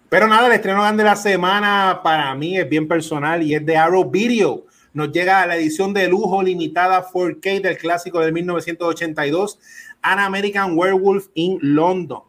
Pero 0.09 0.29
nada, 0.29 0.47
el 0.47 0.53
estreno 0.53 0.91
de 0.93 1.05
la 1.05 1.17
semana 1.17 2.01
para 2.03 2.35
mí 2.35 2.59
es 2.59 2.69
bien 2.69 2.87
personal 2.87 3.43
y 3.43 3.55
es 3.55 3.65
de 3.65 3.77
Arrow 3.77 4.09
Video. 4.09 4.65
Nos 4.93 5.11
llega 5.11 5.43
a 5.43 5.47
la 5.47 5.57
edición 5.57 5.95
de 5.95 6.07
lujo 6.07 6.43
limitada 6.43 7.05
4K 7.05 7.63
del 7.63 7.79
clásico 7.79 8.21
de 8.21 8.31
1982, 8.31 9.59
An 10.03 10.19
American 10.19 10.77
Werewolf 10.77 11.29
in 11.35 11.59
London 11.63 12.21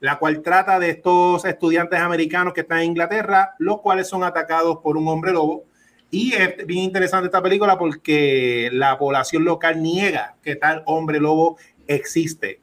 la 0.00 0.18
cual 0.18 0.42
trata 0.42 0.78
de 0.78 0.90
estos 0.90 1.44
estudiantes 1.44 1.98
americanos 2.00 2.52
que 2.52 2.60
están 2.60 2.80
en 2.80 2.90
Inglaterra, 2.90 3.54
los 3.58 3.80
cuales 3.80 4.08
son 4.08 4.24
atacados 4.24 4.78
por 4.78 4.96
un 4.96 5.08
hombre 5.08 5.32
lobo. 5.32 5.64
Y 6.10 6.34
es 6.34 6.66
bien 6.66 6.84
interesante 6.84 7.26
esta 7.26 7.42
película 7.42 7.78
porque 7.78 8.70
la 8.72 8.98
población 8.98 9.44
local 9.44 9.82
niega 9.82 10.36
que 10.42 10.56
tal 10.56 10.82
hombre 10.86 11.20
lobo 11.20 11.58
existe. 11.86 12.60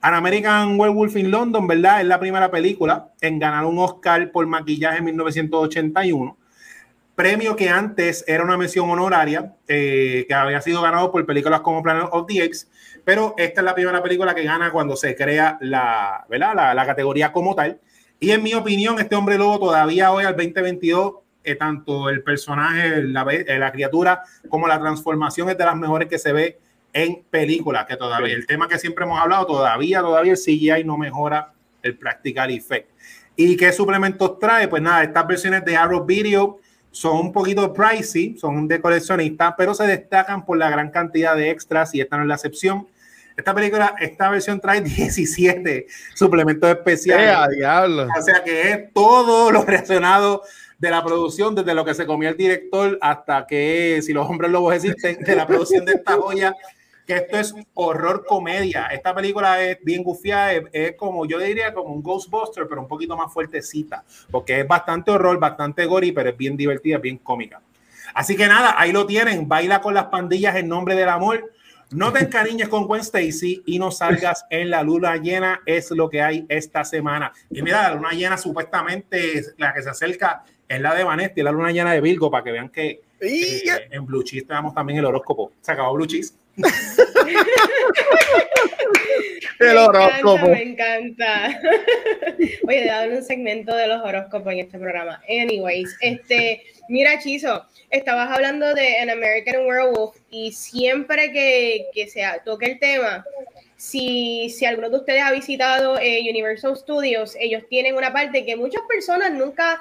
An 0.00 0.14
American 0.14 0.78
Werewolf 0.78 1.16
in 1.16 1.30
London, 1.30 1.66
¿verdad? 1.66 2.02
Es 2.02 2.06
la 2.06 2.20
primera 2.20 2.50
película 2.50 3.10
en 3.20 3.38
ganar 3.38 3.64
un 3.64 3.78
Oscar 3.78 4.30
por 4.30 4.46
maquillaje 4.46 4.98
en 4.98 5.04
1981. 5.06 6.36
Premio 7.14 7.54
que 7.54 7.68
antes 7.68 8.24
era 8.26 8.42
una 8.42 8.56
mención 8.56 8.90
honoraria, 8.90 9.54
eh, 9.68 10.24
que 10.26 10.34
había 10.34 10.60
sido 10.60 10.82
ganado 10.82 11.12
por 11.12 11.24
películas 11.24 11.60
como 11.60 11.82
Planet 11.82 12.08
of 12.10 12.26
the 12.26 12.42
Apes 12.42 12.68
pero 13.04 13.34
esta 13.36 13.60
es 13.60 13.64
la 13.64 13.74
primera 13.74 14.02
película 14.02 14.34
que 14.34 14.42
gana 14.42 14.72
cuando 14.72 14.96
se 14.96 15.14
crea 15.14 15.58
la, 15.60 16.24
¿verdad? 16.28 16.74
la, 16.74 16.86
categoría 16.86 17.32
como 17.32 17.54
tal. 17.54 17.78
Y 18.18 18.30
en 18.30 18.42
mi 18.42 18.54
opinión, 18.54 18.98
este 18.98 19.14
hombre 19.14 19.36
lobo 19.36 19.58
todavía 19.58 20.10
hoy 20.10 20.24
al 20.24 20.34
2022, 20.34 21.14
eh, 21.44 21.54
tanto 21.56 22.08
el 22.08 22.22
personaje, 22.22 23.02
la, 23.02 23.22
eh, 23.30 23.58
la, 23.58 23.70
criatura, 23.70 24.22
como 24.48 24.66
la 24.66 24.80
transformación 24.80 25.50
es 25.50 25.58
de 25.58 25.64
las 25.64 25.76
mejores 25.76 26.08
que 26.08 26.18
se 26.18 26.32
ve 26.32 26.58
en 26.94 27.22
películas, 27.28 27.84
que 27.86 27.96
todavía, 27.96 28.34
el 28.34 28.46
tema 28.46 28.68
que 28.68 28.78
siempre 28.78 29.04
hemos 29.04 29.20
hablado, 29.20 29.46
todavía, 29.46 30.00
todavía 30.00 30.32
el 30.32 30.38
CGI 30.38 30.84
no 30.84 30.96
mejora 30.96 31.52
el 31.82 31.98
practical 31.98 32.50
effect. 32.50 32.88
¿Y 33.36 33.56
qué 33.56 33.72
suplementos 33.72 34.38
trae? 34.38 34.68
Pues 34.68 34.80
nada, 34.80 35.02
estas 35.02 35.26
versiones 35.26 35.64
de 35.64 35.76
Arrow 35.76 36.06
Video 36.06 36.60
son 36.94 37.16
un 37.16 37.32
poquito 37.32 37.72
pricey, 37.72 38.38
son 38.38 38.68
de 38.68 38.80
coleccionista, 38.80 39.56
pero 39.56 39.74
se 39.74 39.84
destacan 39.84 40.44
por 40.46 40.56
la 40.56 40.70
gran 40.70 40.90
cantidad 40.90 41.34
de 41.34 41.50
extras 41.50 41.92
y 41.92 42.00
esta 42.00 42.16
no 42.16 42.22
es 42.22 42.28
la 42.28 42.34
excepción. 42.36 42.86
Esta 43.36 43.52
película, 43.52 43.96
esta 43.98 44.30
versión 44.30 44.60
trae 44.60 44.80
17 44.80 45.88
suplementos 46.14 46.70
especiales. 46.70 47.56
diablo! 47.56 48.06
O 48.16 48.22
sea 48.22 48.44
que 48.44 48.70
es 48.70 48.92
todo 48.92 49.50
lo 49.50 49.62
relacionado 49.64 50.42
de 50.78 50.90
la 50.90 51.02
producción, 51.02 51.56
desde 51.56 51.74
lo 51.74 51.84
que 51.84 51.94
se 51.94 52.06
comió 52.06 52.28
el 52.28 52.36
director 52.36 52.96
hasta 53.02 53.44
que, 53.44 54.00
si 54.00 54.12
los 54.12 54.30
hombres 54.30 54.52
lobos 54.52 54.76
existen, 54.76 55.18
de 55.18 55.34
la 55.34 55.48
producción 55.48 55.84
de 55.84 55.94
esta 55.94 56.12
joya, 56.12 56.54
que 57.06 57.16
esto 57.16 57.38
es 57.38 57.54
horror 57.74 58.24
comedia. 58.26 58.86
Esta 58.86 59.14
película 59.14 59.62
es 59.62 59.78
bien 59.82 60.02
gufiada, 60.02 60.52
es, 60.72 60.96
como, 60.96 61.26
yo 61.26 61.38
diría, 61.38 61.74
como 61.74 61.94
un 61.94 62.02
Ghostbuster, 62.02 62.66
pero 62.68 62.80
un 62.80 62.88
poquito 62.88 63.16
más 63.16 63.32
fuertecita, 63.32 64.04
porque 64.30 64.60
es 64.60 64.68
bastante 64.68 65.10
horror, 65.10 65.38
bastante 65.38 65.86
gory, 65.86 66.12
pero 66.12 66.30
es 66.30 66.36
bien 66.36 66.56
divertida, 66.56 66.98
bien 66.98 67.18
cómica. 67.18 67.60
Así 68.14 68.36
que 68.36 68.46
nada, 68.46 68.74
ahí 68.76 68.92
lo 68.92 69.06
tienen, 69.06 69.48
baila 69.48 69.80
con 69.80 69.94
las 69.94 70.06
pandillas 70.06 70.56
en 70.56 70.68
nombre 70.68 70.94
del 70.94 71.08
amor 71.08 71.50
no 71.90 72.12
te 72.12 72.18
encariñes 72.24 72.68
con 72.68 72.86
Gwen 72.86 73.00
Stacy 73.00 73.62
y 73.66 73.78
no 73.78 73.90
salgas 73.90 74.44
en 74.50 74.70
la 74.70 74.82
luna 74.82 75.16
llena, 75.16 75.62
es 75.64 75.90
lo 75.90 76.10
que 76.10 76.22
hay 76.22 76.44
esta 76.48 76.84
semana. 76.84 77.32
Y 77.50 77.62
mira, 77.62 77.88
la 77.88 77.94
luna 77.94 78.10
llena 78.10 78.36
supuestamente 78.36 79.42
la 79.58 79.72
que 79.72 79.82
se 79.82 79.90
acerca 79.90 80.44
es 80.68 80.80
la 80.80 80.94
de 80.94 81.04
Vanetti, 81.04 81.42
la 81.42 81.52
luna 81.52 81.70
llena 81.70 81.92
de 81.92 82.00
Virgo, 82.00 82.30
para 82.30 82.44
que 82.44 82.52
vean 82.52 82.68
que 82.68 83.02
eh, 83.20 83.88
en 83.90 84.04
Blue 84.04 84.22
Cheese 84.22 84.46
tenemos 84.46 84.74
también 84.74 84.98
el 84.98 85.04
horóscopo. 85.04 85.52
Se 85.60 85.72
acabó 85.72 85.94
Blue 85.94 86.06
Cheese. 86.06 86.34
el 89.60 89.76
horóscopo. 89.76 90.48
Me 90.48 90.62
encanta. 90.62 91.60
Oye, 92.68 92.84
he 92.84 92.86
dado 92.86 93.16
un 93.16 93.24
segmento 93.24 93.74
de 93.74 93.88
los 93.88 94.02
horóscopos 94.02 94.52
en 94.52 94.60
este 94.60 94.78
programa. 94.78 95.20
Anyways, 95.28 95.96
este, 96.00 96.62
mira, 96.88 97.18
Chizo, 97.18 97.66
estabas 97.90 98.30
hablando 98.30 98.72
de 98.74 98.98
An 98.98 99.10
American 99.10 99.66
Werewolf 99.66 100.16
y 100.30 100.52
siempre 100.52 101.32
que, 101.32 101.86
que 101.92 102.06
se 102.08 102.22
toque 102.44 102.66
el 102.66 102.78
tema, 102.78 103.24
si, 103.76 104.48
si 104.50 104.64
alguno 104.64 104.88
de 104.88 104.96
ustedes 104.96 105.22
ha 105.22 105.32
visitado 105.32 105.98
eh, 105.98 106.20
Universal 106.30 106.76
Studios, 106.76 107.36
ellos 107.38 107.64
tienen 107.68 107.96
una 107.96 108.12
parte 108.12 108.44
que 108.44 108.56
muchas 108.56 108.82
personas 108.88 109.32
nunca... 109.32 109.80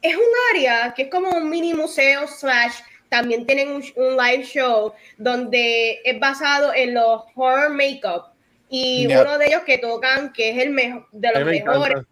Es 0.00 0.14
un 0.14 0.22
área 0.54 0.94
que 0.94 1.02
es 1.02 1.10
como 1.10 1.30
un 1.30 1.50
mini 1.50 1.74
museo 1.74 2.28
slash 2.28 2.74
también 3.08 3.46
tienen 3.46 3.70
un, 3.70 3.82
live 3.82 4.44
show 4.44 4.92
donde 5.16 6.00
es 6.04 6.20
basado 6.20 6.74
en 6.74 6.94
los 6.94 7.22
horror 7.34 7.70
makeup 7.70 8.32
y 8.68 9.06
uno 9.06 9.38
de 9.38 9.46
ellos 9.46 9.62
que 9.62 9.78
tocan 9.78 10.32
que 10.32 10.50
es 10.50 10.58
el 10.58 10.70
mejor 10.70 11.06
de 11.12 11.32
los 11.32 11.44
mejores 11.44 12.04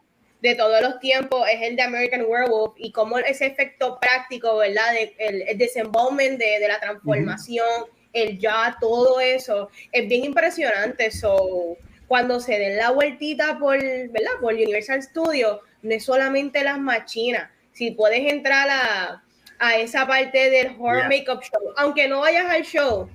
de 0.43 0.55
todos 0.55 0.81
los 0.81 1.01
tiempos 1.01 1.47
es 1.53 1.63
el 1.63 1.77
de 1.77 1.83
American 1.83 2.25
Werewolf 2.27 2.75
y 2.77 2.93
cómo 2.93 3.19
ese 3.19 3.47
efecto 3.47 3.99
práctico, 4.01 4.59
¿verdad? 4.59 4.93
De, 4.93 5.15
el, 5.19 5.43
el 5.43 5.59
desenvolvement 5.59 6.39
de, 6.39 6.61
de, 6.61 6.69
la 6.69 6.79
transformación, 6.79 7.87
el 8.13 8.39
ya, 8.39 8.77
todo 8.81 9.19
eso, 9.19 9.71
es 9.93 10.09
bien 10.09 10.25
impresionante. 10.25 11.11
So, 11.11 11.77
cuando 12.07 12.39
se 12.39 12.59
den 12.59 12.77
la 12.77 12.91
vueltita 12.91 13.59
por, 13.59 13.79
¿verdad? 13.79 14.33
Por 14.41 14.55
Universal 14.55 15.03
Studios, 15.03 15.61
no 15.83 15.95
es 15.95 16.05
solamente 16.05 16.63
las 16.63 16.79
machinas. 16.79 17.51
Si 17.73 17.91
puedes 17.91 18.33
entrar 18.33 18.69
a, 18.71 19.23
a 19.59 19.77
esa 19.77 20.07
parte 20.07 20.51
del 20.51 20.77
horror 20.79 21.09
makeup 21.09 21.43
show, 21.43 21.73
aunque 21.77 22.09
no 22.09 22.21
vayas 22.21 22.47
al 22.47 22.63
show, 22.63 23.09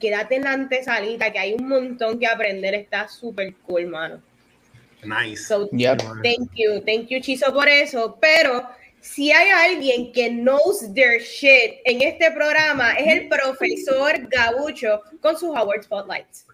quédate 0.00 0.36
en 0.36 0.44
la 0.44 0.52
antesalita, 0.52 1.32
que 1.32 1.38
hay 1.38 1.54
un 1.54 1.68
montón 1.68 2.18
que 2.18 2.26
aprender, 2.26 2.74
está 2.74 3.08
súper 3.08 3.54
cool, 3.66 3.86
mano. 3.86 4.20
Nice. 5.04 5.44
So, 5.44 5.68
thank 5.68 6.50
you, 6.54 6.80
thank 6.84 7.08
you, 7.08 7.20
Chizo, 7.20 7.52
por 7.52 7.68
eso. 7.68 8.16
Pero 8.20 8.66
si 9.00 9.30
hay 9.30 9.50
alguien 9.50 10.12
que 10.12 10.30
knows 10.30 10.92
their 10.94 11.20
shit 11.20 11.80
en 11.84 12.00
este 12.00 12.30
programa, 12.30 12.92
es 12.92 13.06
el 13.06 13.28
profesor 13.28 14.12
Gabucho 14.28 15.02
con 15.20 15.38
sus 15.38 15.54
Award 15.54 15.82
Spotlights. 15.82 16.46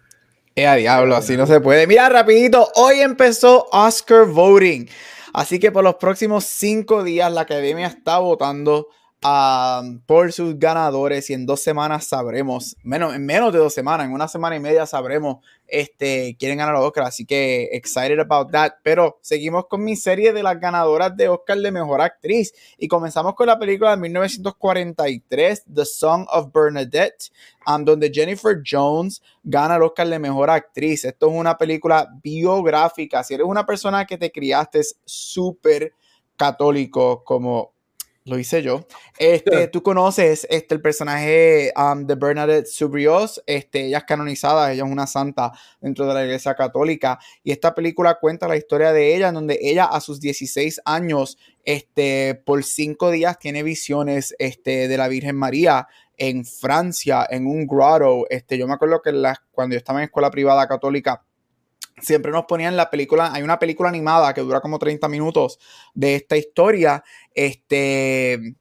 Eh, 0.55 0.67
a 0.67 0.75
diablo, 0.75 1.15
así 1.15 1.37
no 1.37 1.47
se 1.47 1.61
puede. 1.61 1.87
Mira, 1.87 2.09
rapidito, 2.09 2.69
hoy 2.75 2.99
empezó 2.99 3.69
Oscar 3.71 4.25
Voting. 4.25 4.89
Así 5.33 5.59
que 5.59 5.71
por 5.71 5.83
los 5.83 5.95
próximos 5.95 6.43
cinco 6.43 7.05
días 7.05 7.31
la 7.31 7.41
academia 7.41 7.87
está 7.87 8.17
votando 8.17 8.89
por 9.21 10.31
sus 10.31 10.57
ganadores 10.57 11.29
y 11.29 11.33
en 11.33 11.45
dos 11.45 11.61
semanas 11.61 12.07
sabremos, 12.07 12.75
menos, 12.81 13.13
en 13.13 13.23
menos 13.23 13.53
de 13.53 13.59
dos 13.59 13.73
semanas, 13.73 14.07
en 14.07 14.13
una 14.13 14.27
semana 14.27 14.55
y 14.55 14.59
media 14.59 14.87
sabremos 14.87 15.37
este, 15.67 16.35
quieren 16.39 16.57
ganar 16.57 16.73
los 16.73 16.85
Oscar, 16.85 17.05
así 17.05 17.25
que 17.25 17.69
excited 17.71 18.19
about 18.19 18.51
that. 18.51 18.73
Pero 18.83 19.19
seguimos 19.21 19.67
con 19.67 19.83
mi 19.83 19.95
serie 19.95 20.33
de 20.33 20.41
las 20.41 20.59
ganadoras 20.59 21.15
de 21.15 21.29
Oscar 21.29 21.59
de 21.59 21.71
Mejor 21.71 22.01
Actriz 22.01 22.51
y 22.79 22.87
comenzamos 22.87 23.35
con 23.35 23.45
la 23.45 23.59
película 23.59 23.91
de 23.91 23.97
1943, 23.97 25.65
The 25.71 25.85
Song 25.85 26.25
of 26.31 26.51
Bernadette, 26.51 27.31
donde 27.81 28.11
Jennifer 28.11 28.61
Jones 28.69 29.21
gana 29.43 29.75
el 29.75 29.83
Oscar 29.83 30.07
de 30.09 30.17
Mejor 30.17 30.49
Actriz. 30.49 31.05
Esto 31.05 31.29
es 31.29 31.33
una 31.33 31.57
película 31.57 32.09
biográfica. 32.23 33.23
Si 33.23 33.35
eres 33.35 33.45
una 33.45 33.65
persona 33.65 34.05
que 34.05 34.17
te 34.17 34.31
criaste 34.31 34.81
súper 35.05 35.93
católico 36.35 37.23
como 37.23 37.71
lo 38.25 38.37
hice 38.37 38.61
yo. 38.61 38.85
Este, 39.17 39.67
tú 39.67 39.81
conoces 39.81 40.45
este, 40.49 40.75
el 40.75 40.81
personaje 40.81 41.73
um, 41.75 42.05
de 42.05 42.15
Bernadette 42.15 42.67
Subrios. 42.67 43.41
Este, 43.47 43.87
ella 43.87 43.99
es 43.99 44.03
canonizada, 44.03 44.71
ella 44.71 44.83
es 44.85 44.91
una 44.91 45.07
santa 45.07 45.51
dentro 45.79 46.05
de 46.05 46.13
la 46.13 46.23
iglesia 46.23 46.53
católica. 46.55 47.19
Y 47.43 47.51
esta 47.51 47.73
película 47.73 48.19
cuenta 48.19 48.47
la 48.47 48.57
historia 48.57 48.93
de 48.93 49.15
ella, 49.15 49.29
en 49.29 49.35
donde 49.35 49.59
ella 49.61 49.85
a 49.85 49.99
sus 50.01 50.19
16 50.19 50.81
años, 50.85 51.37
este, 51.63 52.35
por 52.35 52.63
cinco 52.63 53.11
días 53.11 53.39
tiene 53.39 53.63
visiones 53.63 54.35
este, 54.39 54.87
de 54.87 54.97
la 54.97 55.07
Virgen 55.07 55.35
María 55.35 55.87
en 56.17 56.45
Francia, 56.45 57.25
en 57.29 57.47
un 57.47 57.65
grotto. 57.65 58.25
Este, 58.29 58.57
yo 58.57 58.67
me 58.67 58.73
acuerdo 58.73 59.01
que 59.01 59.11
la, 59.11 59.35
cuando 59.51 59.73
yo 59.73 59.77
estaba 59.77 59.99
en 59.99 60.05
escuela 60.05 60.29
privada 60.29 60.67
católica, 60.67 61.23
siempre 61.99 62.31
nos 62.31 62.45
ponían 62.45 62.77
la 62.77 62.89
película, 62.89 63.31
hay 63.33 63.43
una 63.43 63.59
película 63.59 63.89
animada 63.89 64.33
que 64.33 64.41
dura 64.41 64.61
como 64.61 64.79
30 64.79 65.07
minutos 65.09 65.59
de 65.93 66.15
esta 66.15 66.37
historia. 66.37 67.03
Este, 67.33 68.55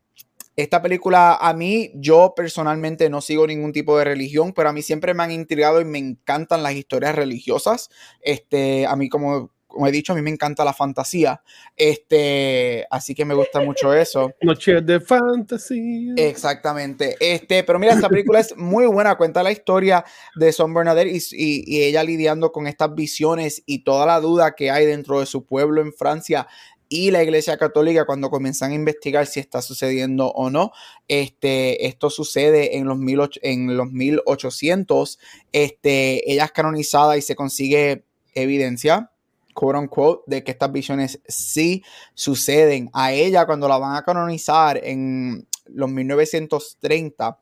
esta 0.56 0.82
película 0.82 1.36
a 1.36 1.54
mí, 1.54 1.90
yo 1.94 2.34
personalmente 2.36 3.08
no 3.08 3.20
sigo 3.20 3.46
ningún 3.46 3.72
tipo 3.72 3.96
de 3.96 4.04
religión, 4.04 4.52
pero 4.52 4.68
a 4.68 4.72
mí 4.72 4.82
siempre 4.82 5.14
me 5.14 5.22
han 5.22 5.30
intrigado 5.30 5.80
y 5.80 5.84
me 5.84 5.98
encantan 5.98 6.62
las 6.62 6.74
historias 6.74 7.14
religiosas. 7.14 7.90
Este, 8.20 8.86
a 8.86 8.96
mí 8.96 9.08
como 9.08 9.50
como 9.70 9.86
he 9.86 9.92
dicho, 9.92 10.12
a 10.12 10.16
mí 10.16 10.22
me 10.22 10.30
encanta 10.30 10.64
la 10.64 10.72
fantasía. 10.72 11.42
Este, 11.76 12.86
así 12.90 13.14
que 13.14 13.24
me 13.24 13.34
gusta 13.34 13.60
mucho 13.60 13.94
eso. 13.94 14.32
Noche 14.42 14.80
de 14.80 15.00
fantasía. 15.00 16.14
Exactamente. 16.16 17.16
Este, 17.20 17.64
pero 17.64 17.78
mira, 17.78 17.94
esta 17.94 18.08
película 18.08 18.40
es 18.40 18.56
muy 18.56 18.86
buena. 18.86 19.16
Cuenta 19.16 19.42
la 19.42 19.52
historia 19.52 20.04
de 20.36 20.52
Son 20.52 20.74
Bernadette 20.74 21.08
y, 21.32 21.64
y, 21.66 21.82
ella 21.82 22.04
lidiando 22.04 22.52
con 22.52 22.66
estas 22.66 22.94
visiones 22.94 23.62
y 23.64 23.84
toda 23.84 24.06
la 24.06 24.20
duda 24.20 24.54
que 24.54 24.70
hay 24.70 24.84
dentro 24.84 25.20
de 25.20 25.26
su 25.26 25.44
pueblo 25.46 25.80
en 25.80 25.92
Francia 25.92 26.46
y 26.92 27.12
la 27.12 27.22
Iglesia 27.22 27.56
Católica 27.56 28.04
cuando 28.04 28.30
comienzan 28.30 28.72
a 28.72 28.74
investigar 28.74 29.26
si 29.26 29.38
está 29.38 29.62
sucediendo 29.62 30.26
o 30.26 30.50
no. 30.50 30.72
Este, 31.06 31.86
esto 31.86 32.10
sucede 32.10 32.76
en 32.76 32.86
los, 32.86 32.98
mil, 32.98 33.20
en 33.42 33.76
los 33.76 33.90
1800. 33.90 35.18
Este, 35.52 36.30
ella 36.30 36.44
es 36.44 36.52
canonizada 36.52 37.16
y 37.16 37.22
se 37.22 37.36
consigue 37.36 38.04
evidencia 38.34 39.12
quote 39.60 39.78
unquote, 39.78 40.22
de 40.26 40.42
que 40.42 40.52
estas 40.52 40.72
visiones 40.72 41.20
sí 41.28 41.84
suceden. 42.14 42.88
A 42.94 43.12
ella, 43.12 43.44
cuando 43.44 43.68
la 43.68 43.76
van 43.76 43.94
a 43.94 44.02
canonizar 44.02 44.80
en 44.82 45.46
los 45.66 45.90
1930, 45.90 47.38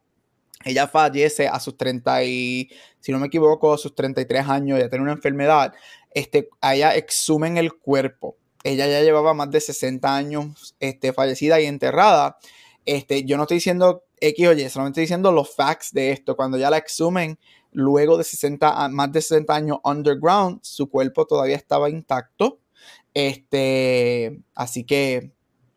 ella 0.65 0.89
fallece 0.89 1.47
a 1.47 1.61
sus 1.61 1.77
30 1.77 2.25
y, 2.25 2.69
si 2.99 3.13
no 3.13 3.21
me 3.21 3.29
equivoco, 3.29 3.73
a 3.73 3.79
sus 3.79 3.95
33 3.95 4.49
años, 4.49 4.81
ya 4.81 4.89
tiene 4.89 5.05
una 5.05 5.13
enfermedad. 5.13 5.73
Este, 6.13 6.49
a 6.61 6.75
ella 6.75 6.97
exhumen 6.97 7.57
el 7.57 7.75
cuerpo. 7.75 8.37
Ella 8.65 8.89
ya 8.89 9.01
llevaba 9.03 9.33
más 9.33 9.53
de 9.53 9.61
60 9.61 10.17
años 10.17 10.75
este, 10.81 11.13
fallecida 11.13 11.61
y 11.61 11.67
enterrada. 11.67 12.39
Este, 12.85 13.23
yo 13.23 13.37
no 13.37 13.45
estoy 13.45 13.59
diciendo 13.59 14.03
X 14.21 14.49
o 14.49 14.53
Y, 14.55 14.69
solamente 14.69 15.01
estoy 15.01 15.03
diciendo 15.03 15.31
los 15.31 15.55
facts 15.55 15.93
de 15.93 16.11
esto. 16.11 16.35
Cuando 16.35 16.59
ya 16.59 16.69
la 16.69 16.79
exhumen, 16.79 17.39
luego 17.79 18.19
de 18.19 18.25
60, 18.25 18.89
más 18.89 19.13
de 19.13 19.23
60 19.23 19.55
años 19.55 19.79
underground, 19.85 20.59
su 20.63 20.91
cuerpo 20.91 21.27
todavía 21.27 21.55
estaba 21.55 21.89
intacto. 21.89 22.59
Este, 23.15 24.41
así 24.57 24.83
que 24.83 25.31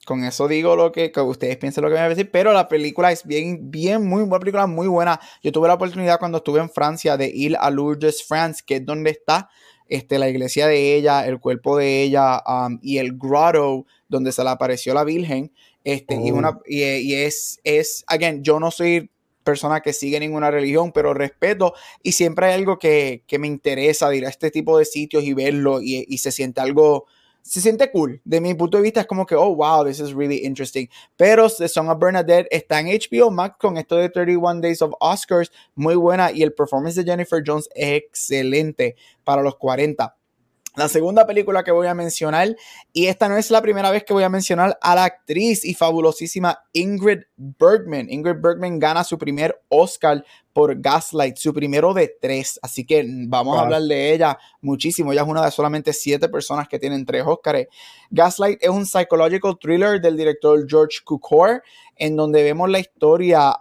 con 0.08 0.24
eso 0.24 0.48
digo 0.48 0.76
lo 0.76 0.92
que, 0.92 1.12
ustedes 1.16 1.58
piensen 1.58 1.84
lo 1.84 1.90
que 1.90 1.94
me 1.94 2.00
voy 2.00 2.08
a 2.08 2.10
decir, 2.10 2.32
pero 2.32 2.54
la 2.54 2.68
película 2.68 3.12
es 3.12 3.24
bien, 3.24 3.70
bien, 3.70 4.04
muy 4.04 4.24
buena 4.24 4.40
película, 4.40 4.66
muy 4.66 4.88
buena. 4.88 5.20
Yo 5.44 5.52
tuve 5.52 5.68
la 5.68 5.76
oportunidad 5.76 6.18
cuando 6.18 6.40
estuve 6.40 6.60
en 6.60 6.72
Francia 6.72 7.18
de 7.18 7.28
ir 7.28 7.56
a 7.60 7.70
Lourdes, 7.70 8.24
France, 8.24 8.64
que 8.66 8.78
es 8.78 8.86
donde 8.86 9.12
está 9.12 9.50
este, 9.88 10.18
la 10.18 10.28
iglesia 10.28 10.66
de 10.66 10.96
ella, 10.96 11.28
el 11.28 11.40
cuerpo 11.40 11.78
de 11.78 12.02
ella 12.02 12.42
um, 12.48 12.80
y 12.82 12.98
el 12.98 13.16
grotto 13.16 13.86
donde 14.08 14.32
se 14.32 14.44
le 14.44 14.50
apareció 14.50 14.96
la 14.96 15.04
Virgen. 15.04 15.52
Este, 15.84 16.16
y, 16.16 16.32
una, 16.32 16.50
oh. 16.50 16.62
y, 16.66 16.82
y, 16.82 17.14
es, 17.14 17.60
es, 17.64 18.04
again, 18.08 18.44
yo 18.44 18.60
no 18.60 18.72
soy 18.72 19.12
persona 19.44 19.82
que 19.82 19.94
sigue 19.94 20.20
ninguna 20.20 20.52
religión, 20.52 20.92
pero 20.92 21.14
respeto 21.14 21.74
y 22.04 22.14
siempre 22.14 22.48
hay 22.48 22.54
algo 22.54 22.78
que, 22.78 23.24
me 23.40 23.48
interesa 23.48 24.14
ir 24.14 24.26
a 24.26 24.30
este 24.30 24.52
tipo 24.52 24.78
de 24.78 24.86
sitios 24.86 25.24
y 25.24 25.34
verlo 25.34 25.82
y, 25.82 26.18
se 26.18 26.32
siente 26.32 26.62
algo, 26.62 27.06
se 27.42 27.62
siente 27.62 27.92
cool. 27.92 28.22
De 28.24 28.40
mi 28.40 28.54
punto 28.54 28.78
de 28.78 28.84
vista 28.84 29.02
es 29.02 29.08
como 29.08 29.26
que, 29.26 29.36
oh, 29.36 29.56
wow, 29.56 29.86
this 29.86 30.00
is 30.00 30.14
really 30.14 30.46
interesting. 30.46 30.88
Pero 31.18 31.50
The 31.50 31.68
Song 31.68 31.90
of 31.90 32.00
Bernadette 32.00 32.48
está 32.52 32.80
en 32.80 32.88
HBO 32.88 33.32
Max 33.32 33.56
con 33.60 33.78
esto 33.78 33.96
de 33.98 34.10
31 34.10 34.62
Days 34.62 34.82
of 34.82 34.94
Oscars, 35.00 35.52
muy 35.76 35.96
buena 35.96 36.32
y 36.32 36.44
el 36.44 36.54
performance 36.54 36.96
de 36.96 37.04
Jennifer 37.04 37.44
Jones 37.46 37.70
es 37.76 37.98
excelente 37.98 38.96
para 39.24 39.42
los 39.42 39.58
40. 39.58 40.16
La 40.76 40.88
segunda 40.88 41.28
película 41.28 41.66
que 41.66 41.72
voy 41.72 41.88
a 41.88 41.94
mencionar, 41.94 42.56
y 42.94 43.08
esta 43.08 43.28
no 43.28 43.36
es 43.36 43.52
la 43.52 43.62
primera 43.62 43.92
vez 43.92 44.06
que 44.06 44.14
voy 44.14 44.24
a 44.24 44.30
mencionar 44.30 44.78
a 44.82 44.96
la 44.96 45.04
actriz 45.04 45.66
y 45.66 45.74
fabulosísima 45.74 46.60
Ingrid 46.72 47.24
Bergman. 47.36 48.10
Ingrid 48.10 48.38
Bergman 48.42 48.80
gana 48.80 49.04
su 49.04 49.18
primer 49.18 49.62
Oscar 49.68 50.24
por 50.54 50.80
Gaslight, 50.80 51.36
su 51.36 51.54
primero 51.54 51.94
de 51.94 52.16
tres. 52.22 52.58
Así 52.62 52.86
que 52.86 53.06
vamos 53.28 53.58
a 53.58 53.64
hablar 53.64 53.82
de 53.82 54.14
ella 54.14 54.38
muchísimo. 54.62 55.12
Ella 55.12 55.24
es 55.24 55.28
una 55.28 55.44
de 55.44 55.52
solamente 55.52 55.92
siete 55.92 56.30
personas 56.30 56.70
que 56.70 56.80
tienen 56.80 57.06
tres 57.06 57.24
Oscars. 57.26 57.68
Gaslight 58.10 58.64
es 58.64 58.70
un 58.70 58.86
psychological 58.86 59.58
thriller 59.60 60.00
del 60.00 60.16
director 60.16 60.66
George 60.70 61.00
Cukor, 61.04 61.64
en 62.02 62.16
donde 62.16 62.42
vemos 62.42 62.68
la 62.68 62.80
historia 62.80 63.56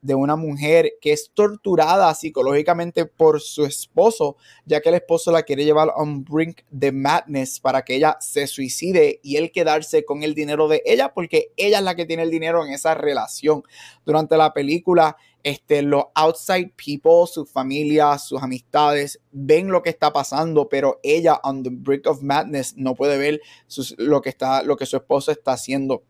de 0.00 0.14
una 0.14 0.34
mujer 0.34 0.94
que 0.98 1.12
es 1.12 1.30
torturada 1.34 2.14
psicológicamente 2.14 3.04
por 3.04 3.42
su 3.42 3.66
esposo, 3.66 4.38
ya 4.64 4.80
que 4.80 4.88
el 4.88 4.94
esposo 4.94 5.30
la 5.30 5.42
quiere 5.42 5.66
llevar 5.66 5.90
a 5.94 6.02
un 6.02 6.24
brink 6.24 6.62
de 6.70 6.90
madness 6.90 7.60
para 7.60 7.82
que 7.82 7.96
ella 7.96 8.16
se 8.18 8.46
suicide 8.46 9.20
y 9.22 9.36
él 9.36 9.52
quedarse 9.52 10.06
con 10.06 10.22
el 10.22 10.34
dinero 10.34 10.68
de 10.68 10.82
ella, 10.86 11.12
porque 11.12 11.52
ella 11.58 11.76
es 11.76 11.84
la 11.84 11.94
que 11.94 12.06
tiene 12.06 12.22
el 12.22 12.30
dinero 12.30 12.64
en 12.64 12.72
esa 12.72 12.94
relación. 12.94 13.62
Durante 14.06 14.38
la 14.38 14.54
película, 14.54 15.18
este, 15.42 15.82
los 15.82 16.04
outside 16.14 16.72
people, 16.82 17.30
su 17.30 17.44
familia, 17.44 18.16
sus 18.16 18.42
amistades, 18.42 19.20
ven 19.32 19.68
lo 19.68 19.82
que 19.82 19.90
está 19.90 20.14
pasando, 20.14 20.70
pero 20.70 20.98
ella, 21.02 21.40
on 21.44 21.62
the 21.62 21.68
brink 21.70 22.06
of 22.06 22.22
madness, 22.22 22.74
no 22.78 22.94
puede 22.94 23.18
ver 23.18 23.42
lo, 23.98 24.22
que 24.22 24.30
está, 24.30 24.62
lo 24.62 24.78
que 24.78 24.86
su 24.86 24.96
esposo 24.96 25.30
está 25.30 25.52
haciendo. 25.52 26.04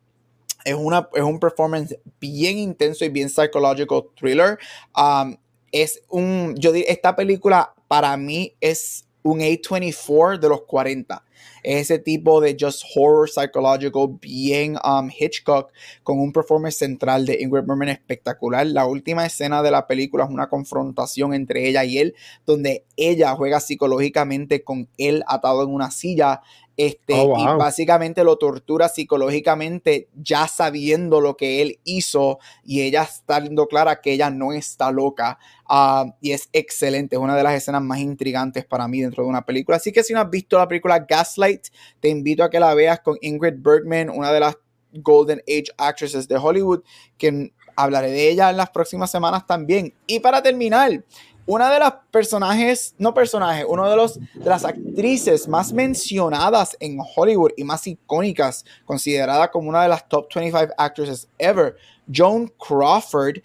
Es, 0.64 0.74
una, 0.74 1.08
es 1.14 1.22
un 1.22 1.38
performance 1.38 1.96
bien 2.20 2.58
intenso 2.58 3.04
y 3.04 3.08
bien 3.08 3.28
psychological 3.28 4.04
thriller. 4.18 4.58
Um, 4.96 5.36
es 5.72 6.02
un, 6.08 6.54
yo 6.56 6.72
diría, 6.72 6.90
esta 6.90 7.14
película 7.14 7.74
para 7.88 8.16
mí 8.16 8.54
es 8.60 9.06
un 9.22 9.40
A24 9.40 10.38
de 10.38 10.48
los 10.48 10.62
40 10.62 11.22
ese 11.66 11.98
tipo 11.98 12.40
de 12.40 12.56
just 12.58 12.84
horror 12.94 13.28
psychological 13.28 14.18
bien 14.20 14.76
um, 14.84 15.10
Hitchcock 15.10 15.72
con 16.04 16.20
un 16.20 16.32
performance 16.32 16.76
central 16.76 17.26
de 17.26 17.38
Ingrid 17.40 17.64
Bergman 17.64 17.88
espectacular. 17.88 18.66
La 18.66 18.86
última 18.86 19.26
escena 19.26 19.62
de 19.62 19.72
la 19.72 19.88
película 19.88 20.24
es 20.24 20.30
una 20.30 20.48
confrontación 20.48 21.34
entre 21.34 21.68
ella 21.68 21.84
y 21.84 21.98
él, 21.98 22.14
donde 22.46 22.84
ella 22.96 23.34
juega 23.34 23.58
psicológicamente 23.58 24.62
con 24.62 24.88
él 24.96 25.24
atado 25.26 25.64
en 25.64 25.70
una 25.70 25.90
silla 25.90 26.40
este, 26.76 27.14
oh, 27.14 27.38
Y 27.38 27.44
básicamente 27.58 28.22
lo 28.22 28.36
tortura 28.36 28.88
psicológicamente 28.88 30.08
ya 30.14 30.46
sabiendo 30.46 31.20
lo 31.20 31.36
que 31.36 31.62
él 31.62 31.80
hizo 31.84 32.38
y 32.64 32.82
ella 32.82 33.02
está 33.02 33.40
dando 33.40 33.66
clara 33.66 34.00
que 34.00 34.12
ella 34.12 34.30
no 34.30 34.52
está 34.52 34.90
loca. 34.90 35.38
Ah, 35.68 36.04
y 36.20 36.32
es 36.32 36.48
excelente, 36.52 37.16
es 37.16 37.22
una 37.22 37.34
de 37.34 37.42
las 37.42 37.54
escenas 37.54 37.82
más 37.82 37.98
intrigantes 37.98 38.64
para 38.64 38.86
mí 38.88 39.00
dentro 39.00 39.22
de 39.24 39.30
una 39.30 39.44
película. 39.44 39.78
Así 39.78 39.90
que 39.90 40.02
si 40.02 40.12
no 40.12 40.20
has 40.20 40.30
visto 40.30 40.58
la 40.58 40.68
película 40.68 40.98
Gaslight, 40.98 41.68
te 42.00 42.08
invito 42.08 42.44
a 42.44 42.50
que 42.50 42.60
la 42.60 42.74
veas 42.74 43.00
con 43.00 43.16
Ingrid 43.22 43.54
Bergman, 43.56 44.10
una 44.10 44.30
de 44.32 44.40
las 44.40 44.58
Golden 44.92 45.42
Age 45.48 45.72
actresses 45.78 46.28
de 46.28 46.36
Hollywood, 46.36 46.82
que 47.16 47.52
hablaré 47.74 48.10
de 48.10 48.30
ella 48.30 48.50
en 48.50 48.56
las 48.56 48.70
próximas 48.70 49.10
semanas 49.10 49.46
también. 49.46 49.94
Y 50.06 50.20
para 50.20 50.42
terminar, 50.42 51.04
una 51.46 51.72
de 51.72 51.78
las 51.78 51.94
personajes, 52.10 52.94
no 52.98 53.14
personajes, 53.14 53.64
una 53.68 53.88
de, 53.88 53.96
los, 53.96 54.18
las 54.34 54.64
actrices 54.64 55.46
más 55.46 55.72
mencionadas 55.72 56.76
en 56.80 56.98
Hollywood 57.14 57.52
y 57.56 57.62
más 57.62 57.86
icónicas, 57.86 58.64
considerada 58.84 59.50
como 59.50 59.68
una 59.68 59.82
de 59.82 59.88
las 59.88 60.08
top 60.08 60.26
25 60.34 60.74
actresses 60.76 61.28
ever, 61.38 61.76
Joan 62.12 62.52
Crawford, 62.58 63.38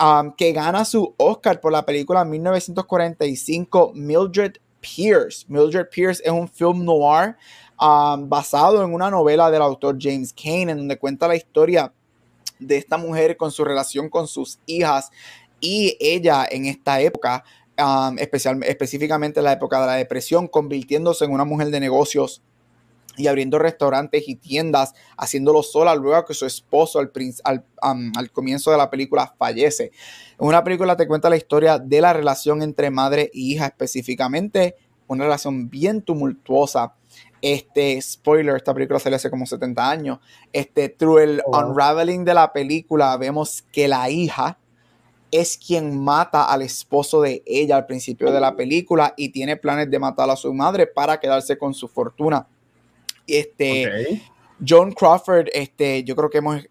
um, 0.00 0.32
que 0.32 0.52
gana 0.52 0.84
su 0.84 1.12
Oscar 1.16 1.60
por 1.60 1.72
la 1.72 1.84
película 1.84 2.24
1945 2.24 3.92
Mildred 3.94 4.52
Pierce. 4.80 5.44
Mildred 5.48 5.88
Pierce 5.90 6.22
es 6.24 6.30
un 6.30 6.48
film 6.48 6.84
noir 6.84 7.36
um, 7.80 8.28
basado 8.28 8.84
en 8.84 8.94
una 8.94 9.10
novela 9.10 9.50
del 9.50 9.62
autor 9.62 9.96
James 10.00 10.32
Kane, 10.32 10.70
en 10.70 10.78
donde 10.78 10.96
cuenta 10.96 11.26
la 11.26 11.34
historia 11.34 11.92
de 12.58 12.76
esta 12.76 12.96
mujer 12.96 13.36
con 13.36 13.50
su 13.50 13.64
relación 13.64 14.08
con 14.08 14.26
sus 14.26 14.58
hijas 14.66 15.10
y 15.60 15.96
ella 16.00 16.46
en 16.50 16.66
esta 16.66 17.00
época, 17.00 17.44
um, 17.78 18.18
especial, 18.18 18.62
específicamente 18.64 19.40
en 19.40 19.44
la 19.44 19.52
época 19.52 19.80
de 19.80 19.86
la 19.86 19.94
depresión, 19.94 20.48
convirtiéndose 20.48 21.24
en 21.24 21.32
una 21.32 21.44
mujer 21.44 21.70
de 21.70 21.80
negocios 21.80 22.42
y 23.16 23.26
abriendo 23.26 23.58
restaurantes 23.58 24.28
y 24.28 24.36
tiendas, 24.36 24.94
haciéndolo 25.16 25.62
sola 25.62 25.94
luego 25.94 26.24
que 26.24 26.34
su 26.34 26.46
esposo 26.46 27.00
al, 27.00 27.10
al, 27.44 27.64
um, 27.82 28.12
al, 28.16 28.30
comienzo 28.30 28.70
de 28.70 28.76
la 28.76 28.88
película 28.88 29.34
fallece. 29.36 29.90
En 30.38 30.46
una 30.46 30.62
película 30.62 30.96
te 30.96 31.06
cuenta 31.06 31.28
la 31.28 31.36
historia 31.36 31.78
de 31.78 32.00
la 32.00 32.12
relación 32.12 32.62
entre 32.62 32.90
madre 32.90 33.22
e 33.34 33.40
hija 33.40 33.66
específicamente, 33.66 34.76
una 35.08 35.24
relación 35.24 35.68
bien 35.68 36.02
tumultuosa. 36.02 36.94
Este, 37.40 38.00
spoiler, 38.00 38.56
esta 38.56 38.74
película 38.74 38.98
salió 39.00 39.16
hace 39.16 39.30
como 39.30 39.46
70 39.46 39.90
años. 39.90 40.18
Este, 40.52 40.88
through 40.88 41.18
el 41.18 41.42
oh, 41.46 41.50
wow. 41.50 41.70
unraveling 41.70 42.24
de 42.24 42.34
la 42.34 42.52
película, 42.52 43.16
vemos 43.16 43.62
que 43.72 43.88
la 43.88 44.10
hija 44.10 44.58
es 45.30 45.58
quien 45.58 45.98
mata 45.98 46.44
al 46.44 46.62
esposo 46.62 47.20
de 47.20 47.42
ella 47.46 47.76
al 47.76 47.86
principio 47.86 48.30
de 48.30 48.40
la 48.40 48.56
película 48.56 49.14
y 49.16 49.28
tiene 49.28 49.56
planes 49.56 49.90
de 49.90 49.98
matar 49.98 50.30
a 50.30 50.36
su 50.36 50.52
madre 50.54 50.86
para 50.86 51.20
quedarse 51.20 51.58
con 51.58 51.74
su 51.74 51.88
fortuna. 51.88 52.46
Este, 53.26 53.86
okay. 53.86 54.22
John 54.66 54.92
Crawford, 54.92 55.48
este, 55.52 56.02
yo 56.02 56.16
creo 56.16 56.30
que 56.30 56.38
hemos, 56.38 56.66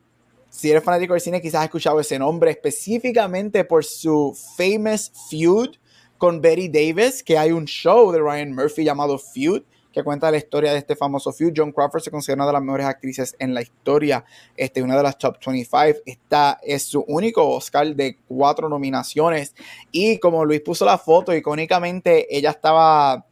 si 0.49 0.71
eres 0.71 0.83
fanático 0.83 1.13
del 1.13 1.21
cine, 1.21 1.41
quizás 1.41 1.61
has 1.61 1.65
escuchado 1.65 1.99
ese 1.99 2.17
nombre 2.17 2.51
específicamente 2.51 3.63
por 3.63 3.85
su 3.85 4.35
famous 4.57 5.11
feud 5.29 5.75
con 6.17 6.41
Betty 6.41 6.67
Davis, 6.67 7.23
que 7.23 7.37
hay 7.37 7.51
un 7.51 7.65
show 7.65 8.11
de 8.11 8.19
Ryan 8.19 8.53
Murphy 8.53 8.83
llamado 8.83 9.19
Feud, 9.19 9.61
que 9.97 10.03
cuenta 10.03 10.29
la 10.29 10.37
historia 10.37 10.73
de 10.73 10.77
este 10.77 10.95
famoso 10.95 11.33
feud. 11.33 11.53
John 11.55 11.71
Crawford 11.71 12.03
se 12.03 12.11
considera 12.11 12.43
una 12.43 12.45
de 12.45 12.53
las 12.53 12.61
mejores 12.61 12.85
actrices 12.85 13.35
en 13.39 13.55
la 13.55 13.63
historia, 13.63 14.23
este, 14.55 14.83
una 14.83 14.95
de 14.95 15.01
las 15.01 15.17
top 15.17 15.37
25. 15.43 16.01
Esta 16.05 16.59
es 16.61 16.83
su 16.83 17.03
único 17.07 17.47
Oscar 17.49 17.95
de 17.95 18.19
cuatro 18.27 18.69
nominaciones. 18.69 19.55
Y 19.91 20.19
como 20.19 20.45
Luis 20.45 20.61
puso 20.61 20.85
la 20.85 20.99
foto, 20.99 21.33
icónicamente 21.33 22.27
ella 22.29 22.51
estaba 22.51 23.25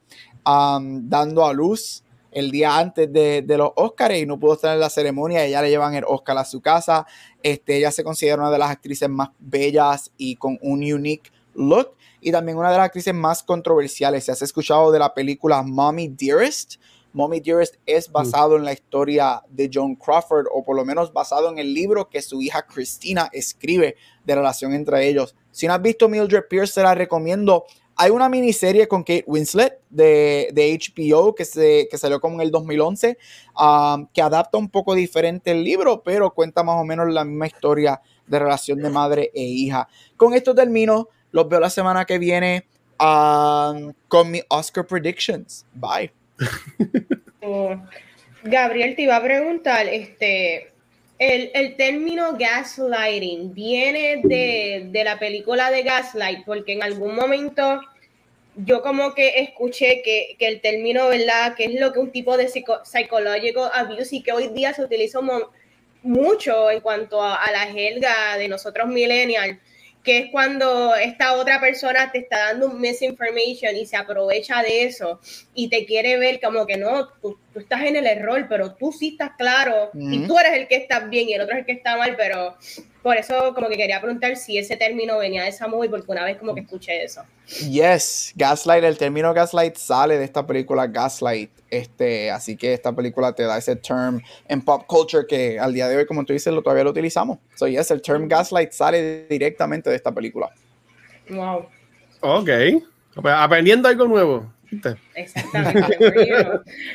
um, 0.43 1.07
dando 1.07 1.45
a 1.45 1.53
luz 1.53 2.03
el 2.32 2.49
día 2.49 2.76
antes 2.76 3.13
de, 3.13 3.45
los 3.47 3.70
Oscars 3.76 4.18
y 4.18 4.26
no 4.26 4.39
pudo 4.39 4.55
estar 4.55 4.74
en 4.74 4.80
la 4.80 4.89
ceremonia. 4.89 5.45
Ella 5.45 5.61
le 5.61 5.70
llevan 5.70 5.93
el 5.93 6.03
Oscar 6.07 6.39
a 6.39 6.45
su 6.45 6.61
casa. 6.61 7.05
Este, 7.43 7.78
ella 7.78 7.91
se 7.91 8.03
considera 8.03 8.41
una 8.41 8.49
de 8.49 8.57
las 8.57 8.72
actrices 8.72 9.07
más 9.07 9.30
bellas 9.38 10.11
y 10.18 10.36
con 10.36 10.57
un 10.63 10.80
unique 10.80 11.32
look 11.53 11.91
y 12.26 12.32
también 12.32 12.58
una 12.58 12.72
de 12.72 12.78
las 12.78 12.88
actrices 12.88 13.14
más 13.14 13.44
controversiales. 13.44 14.26
Si 14.26 14.32
has 14.32 14.42
escuchado 14.42 14.92
de 14.92 14.98
la 14.98 15.14
película 15.14 15.62
Mommy 15.62 16.08
Dearest, 16.08 16.78
Mommy 17.14 17.40
Dearest 17.40 17.76
es 17.86 18.12
basado 18.12 18.58
en 18.58 18.66
la 18.66 18.74
historia 18.74 19.44
de 19.48 19.70
John 19.72 19.96
Crawford 19.96 20.48
o 20.52 20.64
por 20.64 20.76
lo 20.76 20.84
menos 20.84 21.14
basado 21.14 21.52
en 21.52 21.60
el 21.60 21.72
libro 21.72 22.10
que 22.10 22.24
su 22.24 22.42
hija 22.42 22.66
Christina 22.66 23.30
escribe 23.32 23.96
de 24.24 24.34
relación 24.34 24.74
entre 24.74 25.08
ellos. 25.08 25.36
Si 25.52 25.68
no 25.68 25.76
has 25.76 25.82
visto 25.84 26.10
Mildred 26.10 26.46
Pierce, 26.50 26.74
te 26.74 26.82
la 26.82 26.96
recomiendo. 26.96 27.66
Hay 27.96 28.10
una 28.10 28.28
miniserie 28.28 28.88
con 28.88 29.04
Kate 29.04 29.26
Winslet 29.28 29.82
de, 29.92 30.50
de 30.52 30.80
HBO 30.80 31.36
que, 31.36 31.46
se, 31.46 31.88
que 31.92 31.98
salió 32.00 32.20
como 32.20 32.38
en 32.38 32.42
el 32.42 32.50
2011, 32.50 33.20
um, 33.56 34.08
que 34.08 34.24
adapta 34.24 34.58
un 34.58 34.70
poco 34.70 34.96
diferente 34.96 35.52
el 35.52 35.64
libro, 35.64 36.02
pero 36.04 36.34
cuenta 36.34 36.64
más 36.64 36.82
o 36.82 36.86
menos 36.86 37.08
la 37.14 37.24
misma 37.24 37.46
historia 37.46 38.02
de 38.26 38.40
relación 38.40 38.80
de 38.80 38.90
madre 38.90 39.30
e 39.32 39.44
hija. 39.44 39.88
Con 40.18 40.34
esto 40.34 40.56
termino. 40.56 41.10
Los 41.36 41.50
veo 41.50 41.60
la 41.60 41.70
semana 41.70 42.06
que 42.06 42.18
viene 42.18 42.64
um, 42.98 43.92
con 44.08 44.32
mi 44.32 44.42
Oscar 44.48 44.88
predictions. 44.88 45.66
Bye. 45.74 46.10
Gabriel, 48.44 48.96
te 48.96 49.02
iba 49.02 49.18
a 49.18 49.22
preguntar, 49.22 49.86
este, 49.86 50.72
el, 51.20 51.52
el 51.54 51.76
término 51.76 52.38
gaslighting 52.38 53.54
viene 53.54 54.22
de, 54.24 54.88
de, 54.90 55.04
la 55.04 55.20
película 55.20 55.72
de 55.72 55.84
Gaslight, 55.84 56.46
porque 56.46 56.72
en 56.72 56.84
algún 56.84 57.14
momento 57.14 57.82
yo 58.56 58.82
como 58.82 59.14
que 59.14 59.42
escuché 59.42 60.02
que, 60.06 60.38
que 60.40 60.48
el 60.48 60.62
término, 60.62 61.10
¿verdad? 61.10 61.54
Que 61.56 61.66
es 61.66 61.82
lo 61.82 61.92
que 61.92 62.00
un 62.00 62.14
tipo 62.14 62.38
de 62.38 62.48
psico, 62.48 62.80
psychological 62.86 63.72
abuse 63.74 64.16
y 64.16 64.24
que 64.24 64.32
hoy 64.32 64.48
día 64.48 64.74
se 64.74 64.86
utiliza 64.86 65.20
mucho 66.02 66.72
en 66.72 66.80
cuanto 66.80 67.22
a, 67.22 67.36
a 67.36 67.52
la 67.52 67.68
jerga 67.68 68.38
de 68.38 68.48
nosotros 68.48 68.88
millennials 68.88 69.58
que 70.06 70.20
es 70.20 70.32
cuando 70.32 70.95
esta 70.95 71.34
otra 71.34 71.60
persona 71.60 72.12
te 72.12 72.20
está 72.20 72.51
dando 72.51 72.68
un 72.68 72.80
misinformation 72.80 73.76
y 73.76 73.86
se 73.88 73.97
aprovecha 73.97 74.62
de 74.62 74.84
eso 74.84 75.20
y 75.53 75.70
te 75.70 75.86
quiere 75.86 76.18
ver 76.18 76.39
como 76.39 76.66
que 76.66 76.78
no, 76.78 77.10
tú 77.56 77.62
estás 77.62 77.84
en 77.84 77.95
el 77.95 78.06
error, 78.06 78.47
pero 78.49 78.74
tú 78.74 78.91
sí 78.91 79.12
estás 79.14 79.32
claro 79.38 79.89
uh 79.93 79.97
-huh. 79.97 80.14
y 80.14 80.28
tú 80.28 80.38
eres 80.38 80.60
el 80.60 80.68
que 80.68 80.76
está 80.76 80.99
bien 80.99 81.30
y 81.30 81.34
el 81.36 81.41
otro 81.41 81.53
es 81.53 81.62
el 81.62 81.66
que 81.66 81.72
está 81.72 81.95
mal, 81.95 82.18
pero 82.18 82.58
por 83.01 83.16
eso 83.16 83.53
como 83.56 83.70
que 83.70 83.78
quería 83.78 84.01
preguntar 84.01 84.36
si 84.36 84.58
ese 84.58 84.76
término 84.76 85.18
venía 85.18 85.43
de 85.43 85.49
esa 85.49 85.66
movie 85.66 85.89
porque 85.89 86.12
una 86.12 86.26
vez 86.26 86.38
como 86.38 86.53
que 86.53 86.60
escuché 86.60 87.01
eso. 87.01 87.22
Yes, 87.70 88.34
Gaslight, 88.36 88.84
el 88.84 88.97
término 88.97 89.34
Gaslight 89.34 89.78
sale 89.78 90.18
de 90.18 90.26
esta 90.26 90.45
película 90.45 90.86
Gaslight, 90.88 91.49
este, 91.70 92.30
así 92.30 92.58
que 92.58 92.74
esta 92.74 92.91
película 92.93 93.32
te 93.32 93.43
da 93.43 93.58
ese 93.58 93.78
term 93.78 94.22
en 94.49 94.62
pop 94.62 94.84
culture 94.86 95.26
que 95.26 95.58
al 95.58 95.74
día 95.74 95.88
de 95.88 95.95
hoy, 95.95 96.06
como 96.06 96.26
tú 96.26 96.34
dices, 96.34 96.53
lo, 96.53 96.62
todavía 96.62 96.84
lo 96.84 96.89
utilizamos. 96.89 97.39
So 97.56 97.68
yes, 97.70 97.89
el 97.89 98.01
term 98.01 98.28
Gaslight 98.28 98.74
sale 98.74 99.28
directamente 99.30 99.89
de 99.89 99.95
esta 99.95 100.12
película. 100.12 100.51
Wow. 101.30 101.68
Ok, 102.20 102.49
aprendiendo 103.24 103.88
algo 103.88 104.08
nuevo. 104.08 104.55
Exactamente. 105.16 105.98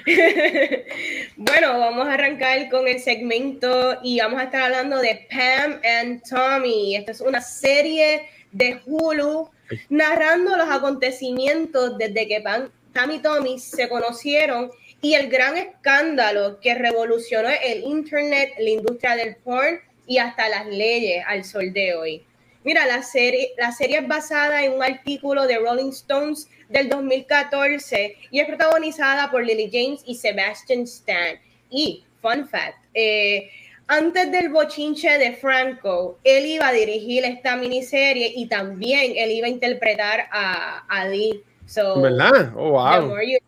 bueno, 1.37 1.79
vamos 1.79 2.09
a 2.09 2.15
arrancar 2.15 2.69
con 2.71 2.87
el 2.89 3.01
segmento 3.01 3.99
y 4.03 4.21
vamos 4.21 4.41
a 4.41 4.45
estar 4.45 4.63
hablando 4.63 4.99
de 4.99 5.27
Pam 5.31 5.81
and 5.85 6.23
Tommy. 6.29 6.97
Esta 6.97 7.13
es 7.13 7.21
una 7.21 7.41
serie 7.41 8.29
de 8.53 8.81
Hulu 8.85 9.51
narrando 9.89 10.57
los 10.57 10.69
acontecimientos 10.69 11.97
desde 11.99 12.27
que 12.27 12.41
Pam, 12.41 12.71
Pam 12.93 13.11
y 13.13 13.19
Tommy 13.21 13.59
se 13.59 13.89
conocieron 13.89 14.71
y 15.03 15.15
el 15.15 15.29
gran 15.29 15.57
escándalo 15.57 16.61
que 16.61 16.75
revolucionó 16.75 17.49
el 17.49 17.85
internet, 17.85 18.53
la 18.59 18.71
industria 18.71 19.17
del 19.17 19.37
porn 19.37 19.81
y 20.07 20.19
hasta 20.19 20.49
las 20.49 20.67
leyes 20.67 21.25
al 21.27 21.45
sol 21.45 21.73
de 21.73 21.95
hoy. 21.95 22.25
Mira, 22.63 22.85
la 22.87 23.03
serie, 23.03 23.53
la 23.57 23.73
serie 23.73 23.99
es 23.99 24.09
basada 24.09 24.63
en 24.63 24.73
un 24.73 24.83
artículo 24.83 25.47
de 25.47 25.59
Rolling 25.59 25.91
Stones 25.91 26.49
del 26.71 26.89
2014 26.89 28.17
y 28.31 28.41
es 28.41 28.47
protagonizada 28.47 29.31
por 29.31 29.45
Lily 29.45 29.69
James 29.71 30.03
y 30.07 30.15
Sebastian 30.15 30.83
Stan. 30.83 31.39
Y, 31.69 32.05
fun 32.23 32.49
fact, 32.49 32.79
eh, 32.95 33.51
antes 33.87 34.31
del 34.31 34.51
bochinche 34.51 35.19
de 35.19 35.33
Franco, 35.33 36.19
él 36.23 36.47
iba 36.47 36.69
a 36.69 36.73
dirigir 36.73 37.25
esta 37.25 37.57
miniserie 37.57 38.33
y 38.35 38.47
también 38.47 39.13
él 39.17 39.33
iba 39.33 39.47
a 39.49 39.51
interpretar 39.51 40.29
a, 40.31 40.85
a 40.89 41.05
Lee. 41.07 41.43
So, 41.67 42.01
¿Verdad? 42.01 42.53
Oh, 42.57 42.71
wow. 42.71 43.21
You, 43.21 43.39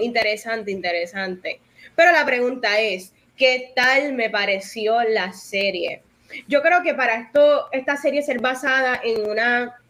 interesante, 0.00 0.70
interesante. 0.70 1.60
Pero 1.96 2.12
la 2.12 2.24
pregunta 2.24 2.78
es, 2.80 3.12
¿qué 3.36 3.72
tal 3.74 4.12
me 4.12 4.30
pareció 4.30 5.02
la 5.02 5.32
serie? 5.32 6.02
Yo 6.46 6.62
creo 6.62 6.82
que 6.82 6.94
para 6.94 7.20
esto, 7.20 7.66
esta 7.72 7.96
serie 7.96 8.22
ser 8.22 8.40
basada 8.40 9.00
en 9.02 9.28
una 9.28 9.80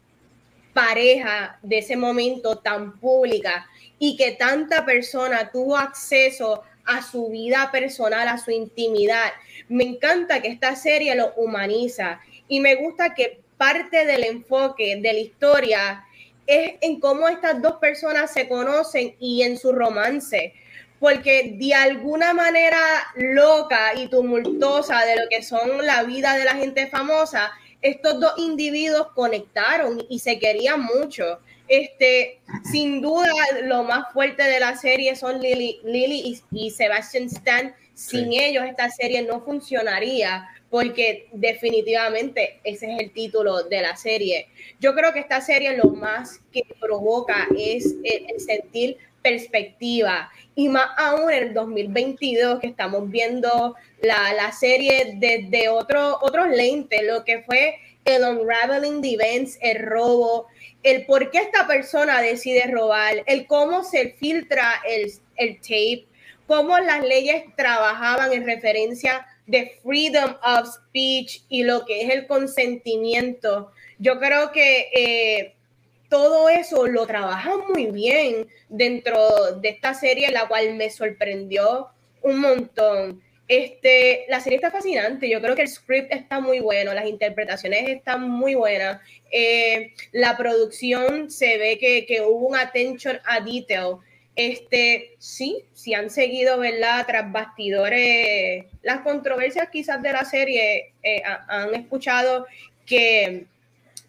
pareja 0.78 1.58
de 1.60 1.78
ese 1.78 1.96
momento 1.96 2.58
tan 2.58 3.00
pública 3.00 3.66
y 3.98 4.16
que 4.16 4.30
tanta 4.30 4.86
persona 4.86 5.50
tuvo 5.50 5.76
acceso 5.76 6.62
a 6.84 7.02
su 7.02 7.30
vida 7.30 7.68
personal, 7.72 8.28
a 8.28 8.38
su 8.38 8.52
intimidad. 8.52 9.32
Me 9.68 9.82
encanta 9.82 10.40
que 10.40 10.46
esta 10.46 10.76
serie 10.76 11.16
lo 11.16 11.34
humaniza 11.34 12.20
y 12.46 12.60
me 12.60 12.76
gusta 12.76 13.12
que 13.12 13.40
parte 13.56 14.06
del 14.06 14.22
enfoque 14.22 15.00
de 15.02 15.12
la 15.12 15.18
historia 15.18 16.04
es 16.46 16.74
en 16.80 17.00
cómo 17.00 17.26
estas 17.28 17.60
dos 17.60 17.78
personas 17.78 18.32
se 18.32 18.46
conocen 18.46 19.16
y 19.18 19.42
en 19.42 19.58
su 19.58 19.72
romance 19.72 20.54
porque 21.00 21.56
de 21.58 21.74
alguna 21.74 22.34
manera 22.34 22.78
loca 23.16 23.94
y 23.94 24.08
tumultuosa 24.08 25.04
de 25.04 25.16
lo 25.16 25.28
que 25.28 25.42
son 25.42 25.84
la 25.84 26.04
vida 26.04 26.36
de 26.36 26.44
la 26.44 26.54
gente 26.54 26.88
famosa, 26.88 27.52
estos 27.82 28.20
dos 28.20 28.32
individuos 28.38 29.08
conectaron 29.14 30.04
y 30.08 30.18
se 30.18 30.38
querían 30.38 30.82
mucho. 30.82 31.38
Este, 31.68 32.40
sin 32.70 33.02
duda, 33.02 33.30
lo 33.64 33.84
más 33.84 34.12
fuerte 34.12 34.42
de 34.42 34.58
la 34.58 34.76
serie 34.76 35.14
son 35.16 35.40
Lily, 35.40 35.80
Lily 35.84 36.40
y, 36.50 36.66
y 36.66 36.70
Sebastian 36.70 37.24
Stan. 37.24 37.74
Sin 37.94 38.30
sí. 38.30 38.38
ellos, 38.38 38.64
esta 38.64 38.88
serie 38.90 39.22
no 39.22 39.40
funcionaría 39.40 40.48
porque 40.70 41.28
definitivamente 41.32 42.60
ese 42.62 42.92
es 42.92 43.00
el 43.00 43.12
título 43.12 43.64
de 43.64 43.82
la 43.82 43.96
serie. 43.96 44.48
Yo 44.80 44.94
creo 44.94 45.12
que 45.12 45.20
esta 45.20 45.40
serie 45.40 45.76
lo 45.76 45.90
más 45.90 46.40
que 46.52 46.62
provoca 46.80 47.48
es 47.56 47.96
el, 48.04 48.26
el 48.28 48.40
sentir 48.40 48.98
perspectiva 49.22 50.30
y 50.54 50.68
más 50.68 50.88
aún 50.96 51.30
en 51.30 51.48
el 51.48 51.54
2022 51.54 52.60
que 52.60 52.68
estamos 52.68 53.10
viendo 53.10 53.74
la, 54.00 54.32
la 54.34 54.52
serie 54.52 55.14
desde 55.16 55.48
de 55.48 55.68
otro, 55.68 56.18
otros 56.20 56.48
lentes, 56.48 57.02
lo 57.04 57.24
que 57.24 57.42
fue 57.42 57.76
el 58.04 58.22
unraveling 58.22 59.02
de 59.02 59.10
events, 59.10 59.58
el 59.60 59.84
robo, 59.84 60.46
el 60.82 61.04
por 61.06 61.30
qué 61.30 61.38
esta 61.38 61.66
persona 61.66 62.20
decide 62.22 62.66
robar, 62.66 63.22
el 63.26 63.46
cómo 63.46 63.84
se 63.84 64.14
filtra 64.14 64.80
el, 64.88 65.12
el 65.36 65.56
tape, 65.60 66.06
cómo 66.46 66.78
las 66.78 67.04
leyes 67.04 67.44
trabajaban 67.56 68.32
en 68.32 68.46
referencia 68.46 69.26
de 69.46 69.78
freedom 69.82 70.36
of 70.42 70.68
speech 70.68 71.42
y 71.48 71.64
lo 71.64 71.84
que 71.84 72.02
es 72.02 72.10
el 72.10 72.26
consentimiento. 72.26 73.72
Yo 73.98 74.18
creo 74.18 74.52
que 74.52 74.90
eh, 74.94 75.54
todo 76.08 76.48
eso 76.48 76.86
lo 76.86 77.06
trabajan 77.06 77.60
muy 77.68 77.86
bien 77.86 78.48
dentro 78.68 79.52
de 79.60 79.68
esta 79.68 79.94
serie, 79.94 80.30
la 80.30 80.48
cual 80.48 80.74
me 80.74 80.90
sorprendió 80.90 81.88
un 82.22 82.40
montón. 82.40 83.22
Este, 83.46 84.26
la 84.28 84.40
serie 84.40 84.56
está 84.56 84.70
fascinante, 84.70 85.28
yo 85.28 85.40
creo 85.40 85.56
que 85.56 85.62
el 85.62 85.68
script 85.68 86.12
está 86.12 86.38
muy 86.38 86.60
bueno, 86.60 86.92
las 86.92 87.06
interpretaciones 87.06 87.88
están 87.88 88.28
muy 88.28 88.54
buenas, 88.54 89.00
eh, 89.30 89.94
la 90.12 90.36
producción 90.36 91.30
se 91.30 91.56
ve 91.56 91.78
que, 91.78 92.04
que, 92.04 92.20
hubo 92.20 92.48
un 92.48 92.56
attention 92.56 93.18
a 93.24 93.40
detail. 93.40 93.96
Este, 94.36 95.16
sí, 95.18 95.64
si 95.72 95.94
han 95.94 96.10
seguido, 96.10 96.58
¿verdad? 96.58 97.06
Tras 97.06 97.32
bastidores, 97.32 98.66
las 98.82 99.00
controversias 99.00 99.68
quizás 99.70 100.00
de 100.02 100.12
la 100.12 100.24
serie, 100.24 100.92
eh, 101.02 101.22
han 101.48 101.74
escuchado 101.74 102.46
que 102.84 103.46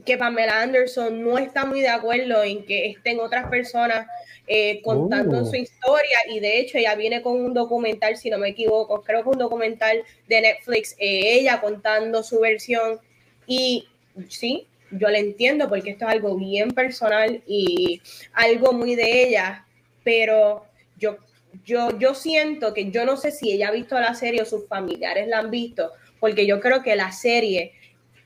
que 0.10 0.18
Pamela 0.18 0.64
Anderson 0.64 1.24
no 1.24 1.38
está 1.38 1.66
muy 1.66 1.82
de 1.82 1.90
acuerdo 1.90 2.44
en 2.44 2.66
que 2.66 2.88
estén 2.88 3.20
otras 3.20 3.48
personas 3.48 4.08
eh, 4.48 4.82
contando 4.82 5.46
su 5.46 5.52
oh. 5.52 5.56
historia 5.56 6.18
y 6.28 6.40
de 6.40 6.58
hecho 6.58 6.80
ella 6.80 6.96
viene 6.96 7.22
con 7.22 7.40
un 7.40 7.54
documental, 7.54 8.18
si 8.18 8.32
no 8.32 8.40
me 8.40 8.50
equivoco, 8.50 9.04
creo 9.04 9.22
que 9.22 9.30
un 9.30 9.38
documental 9.38 10.02
de 10.28 10.42
Netflix, 10.42 10.96
eh, 10.98 11.38
ella 11.38 11.62
contando 11.62 12.24
su 12.24 12.40
versión 12.40 13.00
y 13.46 13.88
sí, 14.30 14.66
yo 14.90 15.10
la 15.10 15.20
entiendo 15.20 15.70
porque 15.70 15.92
esto 15.92 16.06
es 16.06 16.12
algo 16.12 16.36
bien 16.36 16.72
personal 16.72 17.44
y 17.46 18.02
algo 18.34 18.74
muy 18.74 18.96
de 18.96 19.28
ella, 19.28 19.68
pero 20.04 20.66
yo, 20.98 21.18
yo, 21.64 22.00
yo 22.00 22.16
siento 22.16 22.74
que 22.74 22.90
yo 22.90 23.06
no 23.06 23.16
sé 23.16 23.30
si 23.30 23.52
ella 23.52 23.68
ha 23.68 23.72
visto 23.72 24.00
la 24.00 24.16
serie 24.16 24.42
o 24.42 24.46
sus 24.46 24.68
familiares 24.68 25.28
la 25.28 25.38
han 25.38 25.52
visto, 25.52 25.92
porque 26.20 26.48
yo 26.48 26.60
creo 26.60 26.82
que 26.82 26.96
la 26.96 27.12
serie 27.12 27.74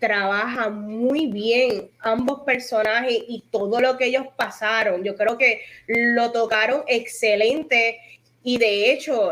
trabaja 0.03 0.69
muy 0.69 1.27
bien 1.27 1.89
ambos 1.99 2.41
personajes 2.41 3.23
y 3.25 3.41
todo 3.49 3.79
lo 3.79 3.95
que 3.95 4.07
ellos 4.07 4.25
pasaron. 4.35 5.01
Yo 5.01 5.15
creo 5.15 5.37
que 5.37 5.61
lo 5.87 6.33
tocaron 6.33 6.83
excelente 6.87 8.01
y 8.43 8.57
de 8.57 8.91
hecho 8.91 9.31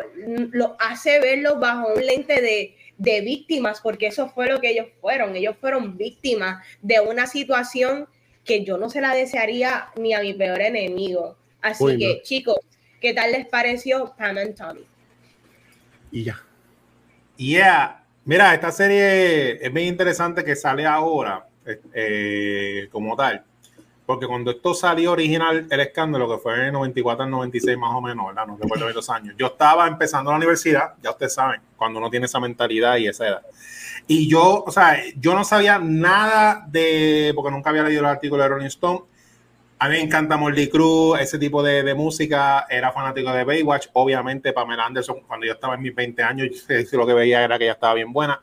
lo 0.53 0.77
hace 0.79 1.19
verlo 1.19 1.59
bajo 1.59 1.93
un 1.93 2.05
lente 2.05 2.41
de, 2.41 2.77
de 2.97 3.19
víctimas, 3.19 3.81
porque 3.81 4.07
eso 4.07 4.29
fue 4.29 4.47
lo 4.47 4.61
que 4.61 4.69
ellos 4.69 4.87
fueron. 5.01 5.35
Ellos 5.35 5.57
fueron 5.59 5.97
víctimas 5.97 6.65
de 6.81 7.01
una 7.01 7.27
situación 7.27 8.07
que 8.45 8.63
yo 8.63 8.77
no 8.77 8.89
se 8.89 9.01
la 9.01 9.13
desearía 9.13 9.89
ni 9.97 10.13
a 10.13 10.21
mi 10.21 10.33
peor 10.33 10.61
enemigo. 10.61 11.35
Así 11.61 11.97
que, 11.97 12.21
chicos, 12.23 12.59
¿qué 13.01 13.13
tal 13.13 13.33
les 13.33 13.45
pareció 13.45 14.13
Pam 14.17 14.37
and 14.37 14.55
Tommy? 14.55 14.85
Y 16.13 16.23
ya. 16.23 16.41
Yeah. 17.35 18.00
Mira, 18.23 18.53
esta 18.53 18.71
serie 18.71 19.65
es 19.65 19.73
bien 19.73 19.87
interesante 19.87 20.43
que 20.43 20.55
sale 20.55 20.85
ahora 20.85 21.47
eh, 21.93 22.87
como 22.91 23.15
tal, 23.15 23.43
porque 24.05 24.27
cuando 24.27 24.51
esto 24.51 24.75
salió 24.75 25.13
original, 25.13 25.65
el 25.69 25.79
escándalo, 25.79 26.29
que 26.29 26.37
fue 26.37 26.53
en 26.53 26.65
el 26.67 26.73
94 26.73 27.23
al 27.23 27.31
96 27.31 27.77
más 27.77 27.95
o 27.95 28.01
menos, 28.01 28.27
¿verdad? 28.27 28.45
No 28.45 28.57
recuerdo 28.61 28.89
los 28.89 29.09
años. 29.09 29.35
Yo 29.39 29.47
estaba 29.47 29.87
empezando 29.87 30.29
la 30.29 30.37
universidad, 30.37 30.93
ya 31.01 31.09
ustedes 31.09 31.33
saben, 31.33 31.61
cuando 31.75 31.97
uno 31.97 32.11
tiene 32.11 32.27
esa 32.27 32.39
mentalidad 32.39 32.97
y 32.97 33.07
esa 33.07 33.27
edad. 33.27 33.41
Y 34.05 34.29
yo, 34.29 34.63
o 34.65 34.71
sea, 34.71 34.97
yo 35.15 35.33
no 35.33 35.43
sabía 35.43 35.79
nada 35.79 36.63
de, 36.67 37.31
porque 37.35 37.51
nunca 37.51 37.71
había 37.71 37.83
leído 37.83 38.01
el 38.01 38.07
artículo 38.07 38.43
de 38.43 38.49
Rolling 38.49 38.67
Stone, 38.67 39.01
a 39.81 39.89
mí 39.89 39.95
me 39.95 40.01
encanta 40.03 40.37
Molly 40.37 40.69
Cruz, 40.69 41.19
ese 41.19 41.39
tipo 41.39 41.63
de, 41.63 41.81
de, 41.81 41.95
música. 41.95 42.67
Era 42.69 42.91
fanático 42.91 43.33
de 43.33 43.43
Baywatch. 43.43 43.87
Obviamente, 43.93 44.53
Pamela 44.53 44.85
Anderson, 44.85 45.21
cuando 45.25 45.47
yo 45.47 45.53
estaba 45.53 45.73
en 45.73 45.81
mis 45.81 45.95
20 45.95 46.21
años, 46.21 46.67
lo 46.91 47.07
que 47.07 47.15
veía 47.15 47.43
era 47.43 47.57
que 47.57 47.63
ella 47.63 47.73
estaba 47.73 47.95
bien 47.95 48.13
buena. 48.13 48.39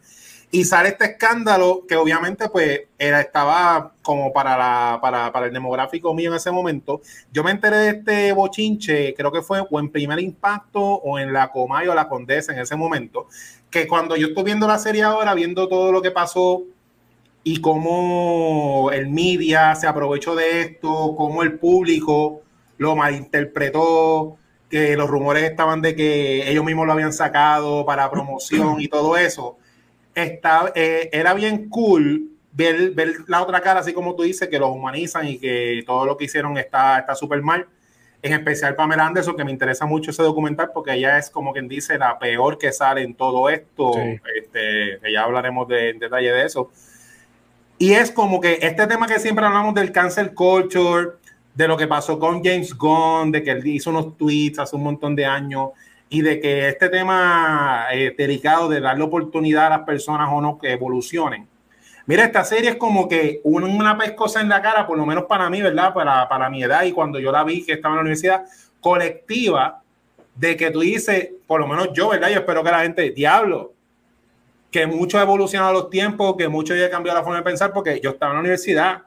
Y 0.50 0.64
sale 0.64 0.88
este 0.88 1.04
escándalo 1.12 1.84
que 1.86 1.94
obviamente 1.94 2.48
pues 2.48 2.80
era, 2.98 3.20
estaba 3.20 3.92
como 4.02 4.32
para, 4.32 4.56
la, 4.56 4.98
para, 5.00 5.30
para, 5.30 5.46
el 5.46 5.52
demográfico 5.52 6.12
mío 6.12 6.30
en 6.30 6.36
ese 6.38 6.50
momento. 6.50 7.02
Yo 7.30 7.44
me 7.44 7.52
enteré 7.52 7.76
de 7.76 7.88
este 7.90 8.32
bochinche, 8.32 9.14
creo 9.14 9.30
que 9.30 9.42
fue 9.42 9.60
o 9.70 9.78
en 9.78 9.90
Primer 9.90 10.18
Impacto 10.18 10.80
o 10.80 11.20
en 11.20 11.32
La 11.32 11.52
Comay 11.52 11.86
o 11.86 11.94
La 11.94 12.08
Condesa 12.08 12.52
en 12.52 12.58
ese 12.58 12.74
momento, 12.74 13.28
que 13.70 13.86
cuando 13.86 14.16
yo 14.16 14.28
estoy 14.28 14.42
viendo 14.42 14.66
la 14.66 14.80
serie 14.80 15.04
ahora, 15.04 15.34
viendo 15.34 15.68
todo 15.68 15.92
lo 15.92 16.02
que 16.02 16.10
pasó 16.10 16.64
y 17.44 17.60
cómo 17.60 18.90
el 18.92 19.08
media 19.08 19.74
se 19.74 19.86
aprovechó 19.86 20.34
de 20.34 20.60
esto, 20.60 21.14
cómo 21.16 21.42
el 21.42 21.58
público 21.58 22.42
lo 22.76 22.94
malinterpretó, 22.96 24.36
que 24.68 24.96
los 24.96 25.08
rumores 25.08 25.44
estaban 25.44 25.80
de 25.80 25.96
que 25.96 26.50
ellos 26.50 26.64
mismos 26.64 26.86
lo 26.86 26.92
habían 26.92 27.12
sacado 27.12 27.86
para 27.86 28.10
promoción 28.10 28.80
y 28.80 28.88
todo 28.88 29.16
eso. 29.16 29.56
Está, 30.14 30.72
eh, 30.74 31.08
era 31.12 31.32
bien 31.32 31.68
cool 31.68 32.28
ver, 32.52 32.90
ver, 32.90 33.14
la 33.28 33.42
otra 33.42 33.60
cara, 33.60 33.80
así 33.80 33.92
como 33.92 34.14
tú 34.14 34.24
dices, 34.24 34.48
que 34.48 34.58
los 34.58 34.70
humanizan 34.70 35.26
y 35.26 35.38
que 35.38 35.82
todo 35.86 36.04
lo 36.04 36.16
que 36.16 36.24
hicieron 36.24 36.58
está 36.58 37.14
súper 37.14 37.40
mal. 37.40 37.66
En 38.20 38.32
especial 38.32 38.74
Pamela 38.74 39.06
Anderson, 39.06 39.36
que 39.36 39.44
me 39.44 39.52
interesa 39.52 39.86
mucho 39.86 40.10
ese 40.10 40.24
documental 40.24 40.70
porque 40.74 40.92
ella 40.92 41.18
es 41.18 41.30
como 41.30 41.52
quien 41.52 41.68
dice 41.68 41.96
la 41.98 42.18
peor 42.18 42.58
que 42.58 42.72
sale 42.72 43.02
en 43.02 43.14
todo 43.14 43.48
esto. 43.48 43.92
Este, 43.96 44.98
que 45.00 45.12
ya 45.12 45.22
hablaremos 45.22 45.68
de, 45.68 45.90
en 45.90 45.98
detalle 46.00 46.32
de 46.32 46.44
eso 46.44 46.70
y 47.78 47.92
es 47.92 48.10
como 48.10 48.40
que 48.40 48.58
este 48.62 48.86
tema 48.86 49.06
que 49.06 49.18
siempre 49.18 49.44
hablamos 49.44 49.74
del 49.74 49.92
cancel 49.92 50.34
culture, 50.34 51.10
de 51.54 51.68
lo 51.68 51.76
que 51.76 51.86
pasó 51.86 52.18
con 52.18 52.42
James 52.42 52.76
Gunn, 52.76 53.32
de 53.32 53.42
que 53.42 53.50
él 53.50 53.66
hizo 53.66 53.90
unos 53.90 54.16
tweets 54.16 54.58
hace 54.58 54.76
un 54.76 54.84
montón 54.84 55.16
de 55.16 55.26
años, 55.26 55.70
y 56.10 56.22
de 56.22 56.40
que 56.40 56.68
este 56.68 56.88
tema 56.88 57.86
eh, 57.92 58.14
delicado 58.16 58.68
de 58.68 58.80
darle 58.80 59.04
oportunidad 59.04 59.66
a 59.66 59.70
las 59.70 59.80
personas 59.80 60.28
o 60.32 60.40
no 60.40 60.58
que 60.58 60.72
evolucionen. 60.72 61.46
Mira, 62.06 62.24
esta 62.24 62.42
serie 62.42 62.70
es 62.70 62.76
como 62.76 63.06
que 63.06 63.40
una 63.44 63.98
pescosa 63.98 64.40
en 64.40 64.48
la 64.48 64.62
cara, 64.62 64.86
por 64.86 64.96
lo 64.96 65.04
menos 65.04 65.24
para 65.24 65.50
mí, 65.50 65.60
¿verdad? 65.60 65.92
Para, 65.92 66.26
para 66.26 66.48
mi 66.48 66.62
edad 66.62 66.84
y 66.84 66.92
cuando 66.92 67.18
yo 67.18 67.30
la 67.30 67.44
vi 67.44 67.66
que 67.66 67.74
estaba 67.74 67.92
en 67.92 67.96
la 67.96 68.00
universidad, 68.02 68.44
colectiva, 68.80 69.82
de 70.34 70.56
que 70.56 70.70
tú 70.70 70.80
dices, 70.80 71.30
por 71.46 71.60
lo 71.60 71.66
menos 71.66 71.90
yo, 71.92 72.08
¿verdad? 72.08 72.30
Yo 72.30 72.36
espero 72.36 72.62
que 72.64 72.70
la 72.70 72.80
gente, 72.80 73.10
diablo, 73.10 73.74
que 74.70 74.86
mucho 74.86 75.18
ha 75.18 75.22
evolucionado 75.22 75.72
los 75.72 75.90
tiempos, 75.90 76.36
que 76.36 76.48
mucho 76.48 76.74
ya 76.74 76.86
ha 76.86 76.90
cambiado 76.90 77.18
la 77.18 77.24
forma 77.24 77.38
de 77.38 77.44
pensar, 77.44 77.72
porque 77.72 78.00
yo 78.02 78.10
estaba 78.10 78.32
en 78.32 78.36
la 78.36 78.40
universidad, 78.40 79.02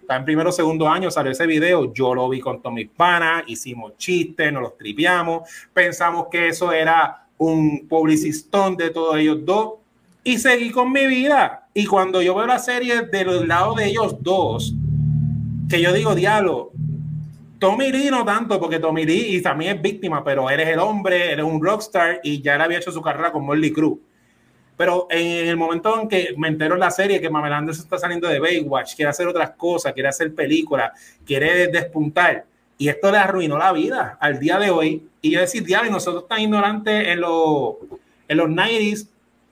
estaba 0.00 0.18
en 0.18 0.24
primero 0.24 0.50
o 0.50 0.52
segundo 0.52 0.88
año, 0.88 1.10
salió 1.10 1.32
ese 1.32 1.46
video, 1.46 1.92
yo 1.92 2.14
lo 2.14 2.28
vi 2.28 2.40
con 2.40 2.60
todos 2.60 2.74
mis 2.74 2.88
panas, 2.88 3.44
hicimos 3.46 3.96
chistes, 3.96 4.52
nos 4.52 4.62
los 4.62 4.78
tripiamos, 4.78 5.48
pensamos 5.72 6.26
que 6.30 6.48
eso 6.48 6.72
era 6.72 7.26
un 7.38 7.86
publicistón 7.88 8.76
de 8.76 8.90
todos 8.90 9.16
ellos 9.16 9.38
dos, 9.44 9.74
y 10.22 10.38
seguí 10.38 10.70
con 10.70 10.92
mi 10.92 11.06
vida. 11.06 11.68
Y 11.72 11.86
cuando 11.86 12.20
yo 12.20 12.34
veo 12.34 12.46
la 12.46 12.58
serie 12.58 13.02
de 13.02 13.24
los 13.24 13.46
lados 13.46 13.76
de 13.76 13.86
ellos 13.86 14.16
dos, 14.20 14.74
que 15.68 15.80
yo 15.80 15.92
digo, 15.92 16.14
diablo, 16.14 16.72
Tommy 17.58 17.90
Lee 17.90 18.10
no 18.10 18.24
tanto, 18.24 18.60
porque 18.60 18.78
Tommy 18.78 19.04
Lee 19.06 19.36
y 19.36 19.42
también 19.42 19.76
es 19.76 19.82
víctima, 19.82 20.22
pero 20.22 20.50
eres 20.50 20.68
el 20.68 20.78
hombre, 20.78 21.32
eres 21.32 21.44
un 21.44 21.62
rockstar 21.62 22.20
y 22.22 22.42
ya 22.42 22.58
le 22.58 22.64
había 22.64 22.78
hecho 22.78 22.92
su 22.92 23.00
carrera 23.00 23.32
con 23.32 23.44
Molly 23.44 23.72
Cruz. 23.72 23.98
Pero 24.76 25.06
en 25.10 25.48
el 25.48 25.56
momento 25.56 26.00
en 26.00 26.08
que 26.08 26.34
me 26.36 26.48
entero 26.48 26.74
en 26.74 26.80
la 26.80 26.90
serie 26.90 27.20
que 27.20 27.30
Pamela 27.30 27.56
Anderson 27.56 27.84
está 27.84 27.98
saliendo 27.98 28.28
de 28.28 28.38
Baywatch, 28.38 28.94
quiere 28.94 29.08
hacer 29.08 29.26
otras 29.26 29.50
cosas, 29.50 29.92
quiere 29.94 30.08
hacer 30.08 30.34
películas, 30.34 30.92
quiere 31.24 31.68
despuntar, 31.68 32.44
y 32.78 32.88
esto 32.88 33.10
le 33.10 33.18
arruinó 33.18 33.56
la 33.56 33.72
vida 33.72 34.18
al 34.20 34.38
día 34.38 34.58
de 34.58 34.70
hoy. 34.70 35.08
Y 35.22 35.30
yo 35.30 35.40
decir, 35.40 35.64
diablo, 35.64 35.90
nosotros 35.90 36.28
tan 36.28 36.40
ignorantes 36.40 37.08
en, 37.08 37.20
los 37.20 37.76
en 38.28 38.36
los 38.36 38.48
90s, 38.48 39.08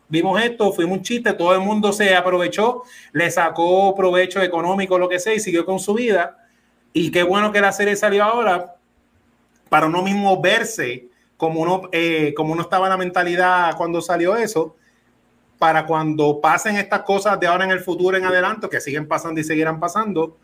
vimos 0.08 0.42
esto, 0.42 0.72
fuimos 0.72 0.98
un 0.98 1.02
chiste, 1.02 1.32
todo 1.32 1.54
el 1.54 1.60
mundo 1.60 1.92
se 1.92 2.14
aprovechó, 2.14 2.82
le 3.12 3.30
sacó 3.30 3.94
provecho 3.94 4.42
económico, 4.42 4.98
lo 4.98 5.08
que 5.08 5.18
sea, 5.18 5.34
y 5.34 5.40
siguió 5.40 5.64
con 5.64 5.78
su 5.78 5.94
vida. 5.94 6.36
Y 6.92 7.10
qué 7.10 7.22
bueno 7.22 7.50
que 7.50 7.62
la 7.62 7.72
serie 7.72 7.96
salió 7.96 8.24
ahora 8.24 8.76
para 9.70 9.86
uno 9.86 10.02
mismo 10.02 10.40
verse 10.40 11.08
como 11.38 11.60
uno, 11.62 11.88
eh, 11.92 12.34
como 12.36 12.52
uno 12.52 12.62
estaba 12.62 12.86
en 12.86 12.90
la 12.90 12.96
mentalidad 12.98 13.74
cuando 13.76 14.02
salió 14.02 14.36
eso 14.36 14.76
para 15.64 15.86
cuando 15.86 16.42
pasen 16.42 16.76
estas 16.76 17.00
cosas 17.04 17.40
de 17.40 17.46
ahora 17.46 17.64
en 17.64 17.70
el 17.70 17.80
futuro 17.80 18.18
en 18.18 18.26
adelante, 18.26 18.68
que 18.68 18.82
siguen 18.82 19.08
pasando 19.08 19.40
y 19.40 19.44
seguirán 19.44 19.80
pasando, 19.80 20.36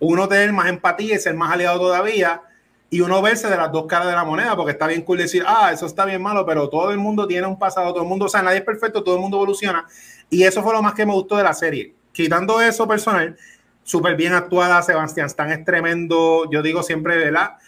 uno 0.00 0.26
tener 0.26 0.52
más 0.52 0.66
empatía 0.66 1.14
y 1.14 1.18
ser 1.20 1.36
más 1.36 1.52
aliado 1.52 1.78
todavía 1.78 2.42
y 2.90 3.00
uno 3.00 3.22
verse 3.22 3.48
de 3.48 3.56
las 3.56 3.70
dos 3.70 3.86
caras 3.86 4.08
de 4.08 4.14
la 4.14 4.24
moneda, 4.24 4.56
porque 4.56 4.72
está 4.72 4.88
bien 4.88 5.02
cool 5.02 5.18
decir, 5.18 5.44
ah, 5.46 5.70
eso 5.72 5.86
está 5.86 6.04
bien 6.04 6.20
malo, 6.20 6.44
pero 6.44 6.68
todo 6.68 6.90
el 6.90 6.98
mundo 6.98 7.24
tiene 7.24 7.46
un 7.46 7.56
pasado, 7.56 7.92
todo 7.92 8.02
el 8.02 8.08
mundo, 8.08 8.24
o 8.24 8.28
sea, 8.28 8.42
nadie 8.42 8.58
es 8.58 8.64
perfecto, 8.64 9.04
todo 9.04 9.14
el 9.14 9.20
mundo 9.20 9.36
evoluciona. 9.36 9.86
Y 10.28 10.42
eso 10.42 10.60
fue 10.60 10.72
lo 10.72 10.82
más 10.82 10.94
que 10.94 11.06
me 11.06 11.12
gustó 11.12 11.36
de 11.36 11.44
la 11.44 11.54
serie. 11.54 11.94
Quitando 12.10 12.60
eso 12.60 12.88
personal, 12.88 13.36
súper 13.84 14.16
bien 14.16 14.32
actuada, 14.32 14.82
Sebastián 14.82 15.26
Stan 15.26 15.52
es 15.52 15.64
tremendo, 15.64 16.50
yo 16.50 16.62
digo 16.62 16.82
siempre, 16.82 17.16
¿verdad? 17.16 17.58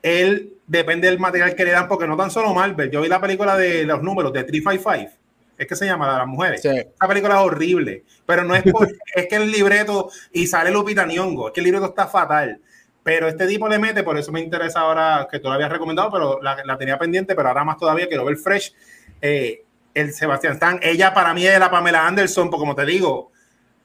Él 0.00 0.54
depende 0.66 1.08
del 1.08 1.18
material 1.18 1.54
que 1.54 1.66
le 1.66 1.72
dan, 1.72 1.86
porque 1.86 2.06
no 2.06 2.16
tan 2.16 2.30
solo 2.30 2.54
Marvel, 2.54 2.90
yo 2.90 3.02
vi 3.02 3.08
la 3.08 3.20
película 3.20 3.58
de 3.58 3.84
los 3.84 4.02
números 4.02 4.32
de 4.32 4.44
355 4.44 5.21
es 5.62 5.68
que 5.68 5.76
se 5.76 5.86
llama 5.86 6.06
la 6.06 6.12
de 6.12 6.18
las 6.18 6.28
mujeres. 6.28 6.64
Esa 6.64 7.08
película 7.08 7.34
es 7.34 7.40
horrible, 7.40 8.04
pero 8.26 8.44
no 8.44 8.54
es 8.54 8.64
es 9.14 9.26
que 9.26 9.36
el 9.36 9.50
libreto 9.50 10.10
y 10.32 10.46
sale 10.46 10.70
Lupita 10.70 11.06
Nyong'o, 11.06 11.48
es 11.48 11.54
que 11.54 11.60
el 11.60 11.64
libreto 11.64 11.86
está 11.86 12.06
fatal. 12.06 12.60
Pero 13.02 13.26
este 13.26 13.48
tipo 13.48 13.68
le 13.68 13.80
mete, 13.80 14.04
por 14.04 14.16
eso 14.16 14.30
me 14.30 14.40
interesa 14.40 14.80
ahora 14.80 15.26
que 15.28 15.40
tú 15.40 15.48
lo 15.48 15.54
habías 15.54 15.72
recomendado, 15.72 16.10
pero 16.12 16.40
la, 16.40 16.78
tenía 16.78 16.98
pendiente, 16.98 17.34
pero 17.34 17.48
ahora 17.48 17.64
más 17.64 17.76
todavía 17.76 18.06
quiero 18.06 18.24
ver 18.24 18.36
Fresh. 18.36 18.72
Eh, 19.20 19.64
el 19.94 20.12
Sebastián 20.12 20.54
Stan. 20.54 20.78
Ella 20.82 21.12
para 21.12 21.34
mí 21.34 21.46
es 21.46 21.58
la 21.58 21.70
Pamela 21.70 22.06
Anderson, 22.06 22.50
porque 22.50 22.60
como 22.60 22.74
te 22.74 22.86
digo, 22.86 23.30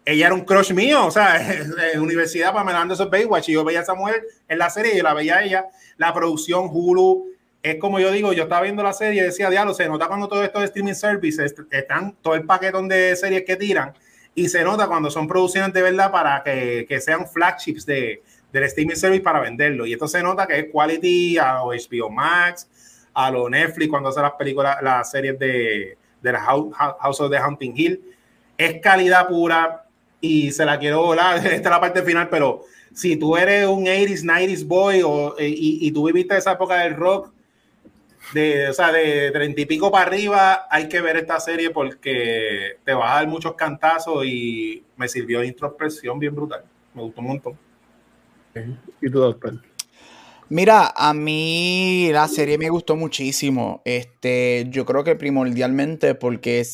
ella 0.06 0.28
era 0.28 0.36
un 0.36 0.46
crush 0.46 0.72
mío, 0.74 1.06
o 1.06 1.12
sea, 1.12 1.38
en 1.94 2.00
universidad 2.00 2.54
Pamela 2.54 2.82
Anderson 2.82 3.10
Baywatch, 3.10 3.50
y 3.50 3.54
yo 3.54 3.64
veía 3.64 3.80
a 3.80 3.84
esa 3.84 3.94
mujer 3.94 4.26
en 4.48 4.58
la 4.58 4.70
serie 4.70 4.94
y 4.94 4.98
yo 4.98 5.04
la 5.04 5.14
veía 5.14 5.38
a 5.38 5.44
ella, 5.44 5.66
la 5.98 6.14
producción 6.14 6.70
Hulu, 6.72 7.26
es 7.64 7.78
como 7.78 8.00
yo 8.00 8.12
digo, 8.12 8.34
yo 8.34 8.44
estaba 8.44 8.62
viendo 8.62 8.84
la 8.84 8.94
serie 8.94 9.22
y 9.22 9.26
decía, 9.26 9.50
diablo, 9.50 9.74
se 9.74 9.88
nota 9.88 10.08
cuando 10.08 10.28
todo 10.28 10.44
esto 10.44 10.60
de 10.60 10.66
streaming 10.66 10.94
services 10.94 11.56
están 11.72 12.16
todo 12.22 12.36
el 12.36 12.46
paquetón 12.46 12.88
de 12.88 13.16
series 13.16 13.44
que 13.44 13.56
tiran 13.56 13.94
y 14.36 14.50
se 14.50 14.64
nota 14.64 14.88
cuando 14.88 15.10
son 15.10 15.28
producciones 15.28 15.74
de 15.74 15.82
verdad 15.82 16.12
para 16.12 16.44
que, 16.44 16.86
que 16.88 17.02
sean 17.02 17.28
flagships 17.28 17.86
de, 17.86 18.22
del 18.52 18.64
streaming 18.64 18.96
service 18.96 19.22
para 19.22 19.40
venderlo. 19.40 19.86
Y 19.86 19.94
esto 19.94 20.08
se 20.08 20.22
nota 20.22 20.46
que 20.46 20.60
es 20.60 20.66
quality 20.72 21.38
a 21.38 21.56
los 21.56 21.88
HBO 21.88 22.10
Max, 22.10 22.70
a 23.14 23.32
los 23.32 23.50
Netflix 23.50 23.90
cuando 23.90 24.10
hacen 24.10 24.24
las 24.24 24.34
películas, 24.34 24.78
las 24.82 25.10
series 25.10 25.40
de, 25.40 25.98
de 26.22 26.32
la 26.32 26.40
House, 26.40 27.20
of 27.20 27.32
the 27.32 27.40
Hunting 27.42 27.74
Hill. 27.76 28.16
Es 28.58 28.80
calidad 28.80 29.28
pura 29.28 29.86
y 30.22 30.52
se 30.52 30.66
la 30.66 30.78
quiero 30.78 31.02
volar. 31.02 31.38
Esta 31.46 31.56
es 31.56 31.64
la 31.64 31.82
parte 31.82 32.04
final, 32.04 32.30
pero 32.30 32.64
si 32.94 33.18
tú 33.18 33.36
eres 33.36 33.68
un 33.68 33.86
80s, 33.86 34.24
90s 34.24 34.68
boy 34.68 35.02
o, 35.04 35.36
y, 35.40 35.80
y, 35.88 35.92
tú 35.92 36.06
viviste 36.06 36.38
esa 36.38 36.54
época 36.54 36.76
del 36.76 36.96
rock, 36.96 37.32
de, 38.34 38.70
o 38.70 38.74
sea, 38.74 38.92
de 38.92 39.32
treinta 39.32 39.62
y 39.62 39.66
pico 39.66 39.92
para 39.92 40.06
arriba, 40.06 40.68
hay 40.70 40.90
que 40.90 41.02
ver 41.02 41.18
esta 41.18 41.40
serie 41.40 41.70
porque 41.70 42.78
te 42.84 42.94
va 42.94 43.12
a 43.12 43.16
dar 43.16 43.28
muchos 43.28 43.56
cantazos 43.56 44.26
y 44.26 44.84
me 44.96 45.08
sirvió 45.08 45.40
de 45.40 45.48
introspección 45.48 46.20
bien 46.20 46.36
brutal. 46.36 46.64
Me 46.94 47.02
gustó 47.02 47.22
un 47.22 47.28
montón. 47.28 47.58
¿Y 49.02 49.10
tú, 49.10 49.20
doctor? 49.20 49.62
Mira, 50.50 50.94
a 50.96 51.14
mí 51.14 52.10
la 52.12 52.28
serie 52.28 52.58
me 52.58 52.70
gustó 52.70 52.96
muchísimo. 52.96 53.82
Este, 53.84 54.66
yo 54.70 54.86
creo 54.86 55.04
que 55.04 55.16
primordialmente 55.16 56.16
porque 56.16 56.66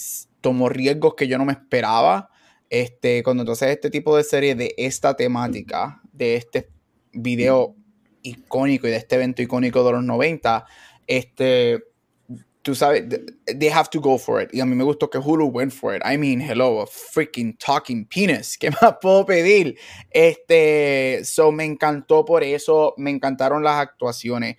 tomó 0.42 0.70
riesgos 0.70 1.16
que 1.16 1.28
yo 1.28 1.38
no 1.38 1.46
me 1.46 1.54
esperaba. 1.54 2.30
Este, 2.70 3.24
cuando 3.24 3.44
entonces 3.44 3.70
este 3.70 3.90
tipo 3.90 4.16
de 4.16 4.24
serie 4.24 4.56
de 4.56 4.74
esta 4.78 5.16
temática, 5.16 6.02
de 6.12 6.36
este 6.36 6.70
video 7.14 7.76
icónico 8.22 8.88
y 8.88 8.92
de 8.92 8.98
este 8.98 9.16
evento 9.16 9.42
icónico 9.42 9.84
de 9.84 9.92
los 9.94 10.04
90, 10.04 10.66
este, 11.08 11.84
tú 12.64 12.74
sabes, 12.74 13.04
they 13.46 13.70
have 13.70 13.90
to 13.90 14.00
go 14.00 14.18
for 14.18 14.42
it. 14.42 14.50
Y 14.54 14.62
a 14.62 14.66
mí 14.66 14.76
me 14.76 14.84
gustó 14.84 15.10
que 15.10 15.20
Hulu 15.20 15.48
went 15.48 15.72
for 15.72 15.96
it. 15.96 16.02
I 16.04 16.18
mean, 16.18 16.42
hello, 16.42 16.82
a 16.82 16.88
freaking 16.88 17.58
talking 17.58 18.06
penis. 18.06 18.58
¿Qué 18.60 18.72
más 18.72 18.96
puedo 19.02 19.26
pedir? 19.26 19.78
Este, 20.10 21.22
so 21.24 21.52
me 21.52 21.66
encantó 21.66 22.26
por 22.26 22.44
eso, 22.44 22.94
me 22.98 23.12
encantaron 23.12 23.64
las 23.64 23.80
actuaciones. 23.80 24.56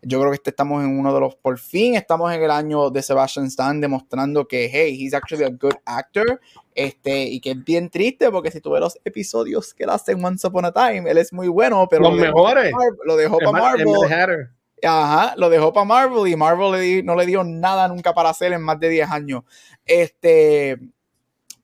Yo 0.00 0.20
creo 0.20 0.30
que 0.30 0.36
este 0.36 0.50
estamos 0.50 0.84
en 0.84 0.96
uno 0.96 1.12
de 1.12 1.18
los, 1.18 1.34
por 1.34 1.58
fin 1.58 1.96
estamos 1.96 2.32
en 2.32 2.40
el 2.40 2.52
año 2.52 2.88
de 2.88 3.02
Sebastian 3.02 3.46
Stan 3.46 3.80
demostrando 3.80 4.46
que, 4.46 4.70
hey, 4.72 4.96
he's 4.96 5.12
actually 5.12 5.44
a 5.44 5.50
good 5.50 5.74
actor. 5.84 6.40
Este, 6.72 7.24
y 7.24 7.40
que 7.40 7.50
es 7.50 7.64
bien 7.64 7.90
triste 7.90 8.30
porque 8.30 8.52
si 8.52 8.60
tú 8.60 8.70
ves 8.70 8.80
los 8.80 8.96
episodios 9.04 9.74
que 9.74 9.82
él 9.82 9.90
hace 9.90 10.12
en 10.12 10.24
Once 10.24 10.46
Upon 10.46 10.66
a 10.66 10.72
Time, 10.72 11.10
él 11.10 11.18
es 11.18 11.32
muy 11.32 11.48
bueno, 11.48 11.88
pero 11.90 12.02
los 12.04 12.14
mejores. 12.14 12.72
lo 13.04 13.16
dejó 13.16 13.38
para 13.38 13.50
Marvel. 13.50 14.48
Ajá, 14.82 15.34
lo 15.36 15.50
dejó 15.50 15.72
para 15.72 15.84
Marvel 15.84 16.30
y 16.30 16.36
Marvel 16.36 17.04
no 17.04 17.16
le 17.16 17.26
dio 17.26 17.44
nada 17.44 17.88
nunca 17.88 18.14
para 18.14 18.30
hacer 18.30 18.52
en 18.52 18.62
más 18.62 18.78
de 18.78 18.88
10 18.88 19.10
años. 19.10 19.44
Este, 19.84 20.78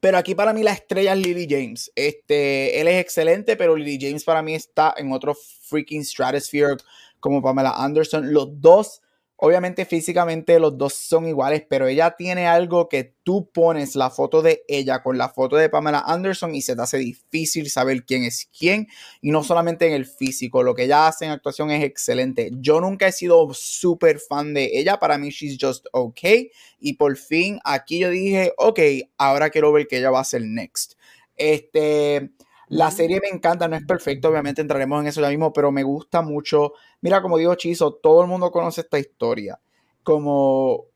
pero 0.00 0.18
aquí 0.18 0.34
para 0.34 0.52
mí 0.52 0.62
la 0.62 0.72
estrella 0.72 1.12
es 1.14 1.18
Lily 1.18 1.46
James. 1.48 1.92
Este, 1.94 2.80
él 2.80 2.88
es 2.88 3.00
excelente, 3.00 3.56
pero 3.56 3.76
Lily 3.76 3.98
James 4.00 4.24
para 4.24 4.42
mí 4.42 4.54
está 4.54 4.94
en 4.96 5.12
otro 5.12 5.34
freaking 5.34 6.04
stratosphere 6.04 6.76
como 7.20 7.40
Pamela 7.40 7.70
Anderson. 7.70 8.32
Los 8.32 8.60
dos 8.60 9.00
Obviamente 9.45 9.84
físicamente 9.84 10.59
los 10.59 10.78
dos 10.78 10.95
son 10.95 11.28
iguales, 11.28 11.66
pero 11.68 11.86
ella 11.86 12.16
tiene 12.16 12.47
algo 12.47 12.88
que 12.88 13.12
tú 13.24 13.51
pones 13.53 13.95
la 13.95 14.09
foto 14.09 14.40
de 14.40 14.64
ella 14.68 15.03
con 15.03 15.18
la 15.18 15.28
foto 15.28 15.57
de 15.57 15.68
Pamela 15.68 16.03
Anderson 16.07 16.55
y 16.55 16.62
se 16.62 16.74
te 16.74 16.80
hace 16.80 16.97
difícil 16.97 17.68
saber 17.68 18.07
quién 18.07 18.24
es 18.24 18.49
quién. 18.59 18.88
Y 19.20 19.32
no 19.32 19.45
solamente 19.45 19.86
en 19.86 19.92
el 19.92 20.07
físico, 20.07 20.62
lo 20.62 20.74
que 20.74 20.84
ella 20.84 21.09
hace 21.09 21.26
en 21.26 21.30
actuación 21.30 21.70
es 21.70 21.84
excelente. 21.84 22.53
Yo 22.55 22.80
nunca 22.80 23.07
he 23.07 23.12
sido 23.12 23.53
súper 23.53 24.18
fan 24.18 24.55
de 24.55 24.78
ella, 24.78 24.99
para 24.99 25.18
mí 25.18 25.28
she's 25.28 25.59
just 25.61 25.88
okay. 25.92 26.51
Y 26.80 26.95
por 26.95 27.14
fin 27.18 27.61
aquí 27.64 27.99
yo 27.99 28.09
dije, 28.09 28.55
ok, 28.57 28.80
ahora 29.18 29.51
quiero 29.51 29.70
ver 29.72 29.86
que 29.86 29.99
ella 29.99 30.11
va 30.11 30.20
a 30.20 30.24
ser 30.24 30.40
next. 30.40 30.95
Este, 31.36 32.30
la 32.74 32.90
serie 32.90 33.20
me 33.20 33.28
encanta, 33.28 33.68
no 33.68 33.76
es 33.76 33.84
perfecta, 33.84 34.28
obviamente 34.28 34.60
entraremos 34.60 35.00
en 35.00 35.06
eso 35.06 35.20
ya 35.20 35.28
mismo, 35.28 35.52
pero 35.52 35.70
me 35.70 35.84
gusta 35.84 36.22
mucho. 36.22 36.72
Mira, 37.02 37.22
como 37.22 37.38
digo 37.38 37.54
Chizo, 37.54 37.94
todo 37.94 38.22
el 38.22 38.26
mundo 38.26 38.50
conoce 38.50 38.80
esta 38.80 38.98
historia. 38.98 39.60
Como 40.02 40.86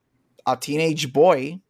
a 0.44 0.58
Teenage 0.58 1.06
Boy, 1.06 1.62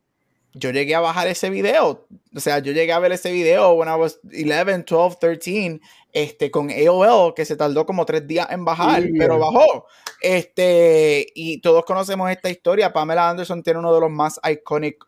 yo 0.54 0.70
llegué 0.70 0.94
a 0.94 1.00
bajar 1.00 1.28
ese 1.28 1.50
video. 1.50 2.06
O 2.34 2.40
sea, 2.40 2.58
yo 2.60 2.72
llegué 2.72 2.90
a 2.92 2.98
ver 2.98 3.12
ese 3.12 3.30
video 3.30 3.72
when 3.72 3.86
I 3.86 3.96
was 3.96 4.18
11, 4.24 4.84
12, 4.86 5.16
13, 5.20 5.80
este, 6.12 6.50
con 6.50 6.70
AOL, 6.70 7.34
que 7.34 7.44
se 7.44 7.56
tardó 7.56 7.84
como 7.84 8.06
tres 8.06 8.26
días 8.26 8.48
en 8.50 8.64
bajar, 8.64 9.04
pero 9.18 9.38
bajó. 9.38 9.86
Este, 10.22 11.26
y 11.34 11.60
todos 11.60 11.84
conocemos 11.84 12.30
esta 12.30 12.48
historia. 12.48 12.94
Pamela 12.94 13.28
Anderson 13.28 13.62
tiene 13.62 13.80
uno 13.80 13.94
de 13.94 14.00
los 14.00 14.10
más 14.10 14.40
icónicos 14.50 15.07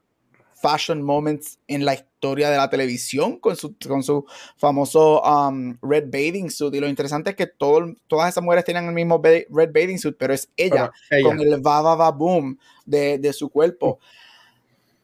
fashion 0.61 1.03
moments 1.03 1.59
en 1.67 1.85
la 1.85 1.95
historia 1.95 2.51
de 2.51 2.57
la 2.57 2.69
televisión 2.69 3.39
con 3.39 3.57
su, 3.57 3.77
con 3.77 4.03
su 4.03 4.25
famoso 4.57 5.23
um, 5.23 5.77
red 5.83 6.05
bathing 6.07 6.51
suit. 6.51 6.75
Y 6.75 6.81
lo 6.81 6.89
interesante 6.89 7.31
es 7.31 7.37
que 7.37 7.47
todo, 7.47 7.95
todas 8.07 8.29
esas 8.29 8.45
mujeres 8.45 8.65
tienen 8.65 8.87
el 8.87 8.93
mismo 8.93 9.21
red 9.23 9.71
bathing 9.73 9.99
suit, 9.99 10.17
pero 10.19 10.35
es 10.35 10.51
ella, 10.57 10.91
con 11.23 11.41
el 11.41 11.65
va, 11.67 11.83
va, 11.83 11.95
va, 11.95 12.11
boom 12.11 12.59
de, 12.85 13.19
de 13.19 13.33
su 13.33 13.49
cuerpo. 13.49 13.99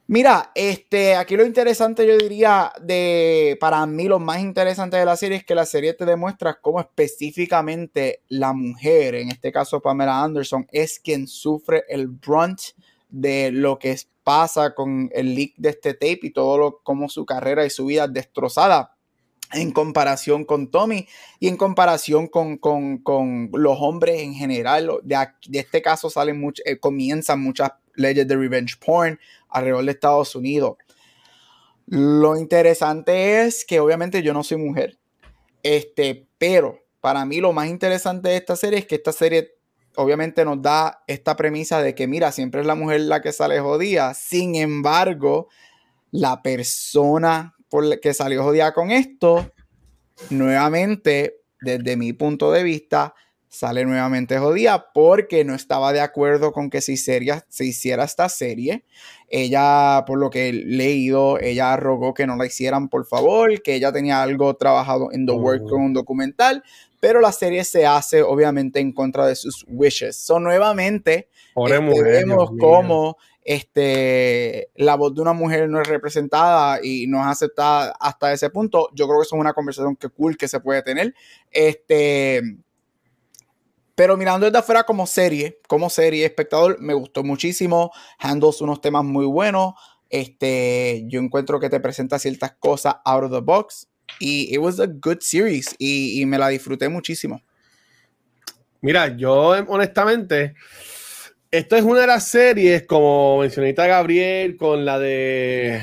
Mira, 0.09 0.53
este, 0.55 1.17
aquí 1.17 1.37
lo 1.37 1.45
interesante 1.45 2.07
yo 2.07 2.17
diría 2.17 2.73
de, 2.81 3.57
para 3.59 3.85
mí 3.87 4.05
lo 4.05 4.21
más 4.21 4.41
interesante 4.41 4.97
de 4.97 5.05
la 5.05 5.17
serie 5.17 5.39
es 5.39 5.45
que 5.45 5.57
la 5.57 5.67
serie 5.67 5.95
te 5.95 6.05
demuestra 6.05 6.61
cómo 6.61 6.79
específicamente 6.79 8.23
la 8.29 8.53
mujer, 8.53 9.17
en 9.17 9.31
este 9.31 9.51
caso 9.51 9.81
Pamela 9.81 10.23
Anderson, 10.23 10.65
es 10.71 11.01
quien 11.01 11.27
sufre 11.27 11.83
el 11.89 12.07
brunt 12.07 12.61
de 13.09 13.51
lo 13.51 13.81
que 13.81 13.99
pasa 14.27 14.75
con 14.75 15.09
el 15.15 15.37
leak 15.37 15.53
de 15.57 15.69
este 15.69 15.95
tape 15.95 16.19
y 16.23 16.33
todo 16.33 16.59
lo 16.59 16.81
como 16.83 17.09
su 17.09 17.25
carrera 17.25 17.65
y 17.65 17.71
su 17.71 17.87
vida 17.87 18.09
destrozada 18.09 18.97
en 19.53 19.71
comparación 19.71 20.45
con 20.45 20.69
Tommy 20.69 21.07
y 21.39 21.47
en 21.47 21.57
comparación 21.57 22.27
con, 22.27 22.59
los 23.53 23.79
hombres 23.81 24.21
en 24.23 24.35
general. 24.35 24.91
De, 25.05 25.17
este 25.53 25.81
caso 25.81 26.11
salen 26.11 26.41
mucho, 26.41 26.61
eh, 26.67 26.77
comienzan 26.77 27.41
muchas 27.41 27.71
leyes 27.95 28.27
de 28.27 28.35
revenge 28.35 28.77
porn 28.85 29.17
alrededor 29.49 29.85
de 29.85 29.93
Estados 29.93 30.35
Unidos. 30.35 30.75
Lo 31.87 32.37
interesante 32.37 33.45
es 33.45 33.65
que 33.65 33.79
obviamente 33.79 34.25
yo 34.25 34.33
no 34.33 34.43
soy 34.43 34.57
mujer, 34.57 34.99
este, 35.63 36.27
pero 36.37 36.81
para 37.01 37.25
mí 37.25 37.41
lo 37.41 37.53
más 37.53 37.69
interesante 37.69 38.31
de 38.31 38.39
esta 38.39 38.57
serie 38.57 38.81
es 38.81 38.87
que 38.87 38.97
esta 38.97 39.13
serie 39.13 39.56
obviamente 39.97 40.45
nos 40.45 40.63
da 40.63 41.03
esta 41.07 41.37
premisa 41.37 41.83
de 41.83 41.95
que, 41.95 42.07
mira, 42.07 42.33
siempre 42.33 42.61
es 42.61 42.67
la 42.67 42.75
mujer 42.75 43.01
la 43.03 43.21
que 43.21 43.33
sale 43.33 43.61
jodida. 43.61 44.15
Sin 44.15 44.55
embargo, 44.55 45.49
la 46.11 46.43
persona 46.43 47.55
que 48.01 48.15
salió 48.15 48.43
jodida 48.43 48.73
con 48.73 48.91
esto, 48.91 49.53
nuevamente, 50.31 51.43
desde 51.61 51.97
mi 51.97 52.13
punto 52.13 52.53
de 52.53 52.63
vista, 52.63 53.15
sale 53.57 53.85
nuevamente 53.85 54.39
jodida 54.39 54.93
porque 54.93 55.45
no 55.45 55.55
estaba 55.55 55.93
de 55.93 56.01
acuerdo 56.01 56.53
con 56.53 56.71
que 56.71 56.81
se, 56.81 56.97
se 56.97 57.65
hiciera 57.65 58.05
esta 58.05 58.29
serie. 58.29 58.85
Ella, 59.29 60.05
por 60.07 60.19
lo 60.19 60.31
que 60.31 60.49
he 60.49 60.53
leído, 60.53 61.39
ella 61.41 61.77
rogó 61.77 62.15
que 62.15 62.27
no 62.27 62.37
la 62.37 62.47
hicieran, 62.47 62.89
por 62.89 63.07
favor, 63.07 63.63
que 63.63 63.75
ella 63.75 63.93
tenía 63.93 64.23
algo 64.23 64.55
trabajado 64.55 65.09
en 65.13 65.27
The 65.27 65.33
Work 65.33 65.69
con 65.69 65.83
un 65.83 65.93
documental, 65.93 66.63
pero 67.01 67.21
la 67.21 67.33
serie 67.33 67.65
se 67.65 67.87
hace 67.87 68.23
obviamente 68.23 68.81
en 68.81 68.93
contra 68.93 69.27
de 69.27 69.37
sus 69.37 69.65
wishes. 69.69 70.17
Son 70.17 70.45
nuevamente 70.45 71.29
este, 71.57 72.03
vemos 72.03 72.51
cómo 72.59 73.17
este, 73.47 74.71
la 74.75 74.97
voz 74.97 75.15
de 75.15 75.23
una 75.23 75.33
mujer 75.33 75.69
no 75.69 75.81
es 75.81 75.87
representada 75.87 76.81
y 76.83 77.07
no 77.07 77.21
es 77.21 77.29
aceptada 77.29 77.95
hasta 78.01 78.33
ese 78.33 78.51
punto. 78.51 78.91
Yo 78.93 79.07
creo 79.07 79.21
que 79.21 79.27
eso 79.27 79.37
es 79.37 79.41
una 79.41 79.53
conversación 79.53 79.95
que 79.95 80.09
cool 80.09 80.37
que 80.37 80.49
se 80.49 80.61
puede 80.61 80.83
tener. 80.83 81.15
Este, 81.53 82.43
pero 83.97 84.17
mirando 84.19 84.45
desde 84.45 84.59
afuera 84.59 84.85
como 84.85 85.07
serie, 85.07 85.59
como 85.67 85.89
serie, 85.89 86.27
espectador, 86.27 86.79
me 86.81 86.93
gustó 86.93 87.25
muchísimo. 87.25 87.91
Handles 88.19 88.61
unos 88.61 88.83
temas 88.83 89.05
muy 89.05 89.25
buenos. 89.25 89.73
Este, 90.11 91.03
yo 91.07 91.19
encuentro 91.19 91.59
que 91.59 91.71
te 91.71 91.81
presenta 91.81 92.19
ciertas 92.19 92.53
cosas 92.61 92.97
out 93.07 93.25
of 93.25 93.33
the 93.33 93.41
box 93.41 93.89
y 94.21 94.55
it 94.55 94.59
was 94.59 94.79
a 94.79 94.87
good 94.87 95.19
series 95.21 95.75
y, 95.79 96.25
me 96.27 96.39
la 96.39 96.49
disfruté 96.49 96.91
muchísimo. 96.91 97.43
Mira, 98.83 99.17
yo 99.17 99.35
honestamente, 99.67 100.55
esto 101.51 101.75
es 101.75 101.83
una 101.83 102.01
de 102.01 102.07
las 102.07 102.29
series, 102.29 102.87
como 102.87 103.41
mencionita 103.41 103.87
Gabriel, 103.87 104.59
con 104.59 104.85
la 104.85 104.99
de 104.99 105.83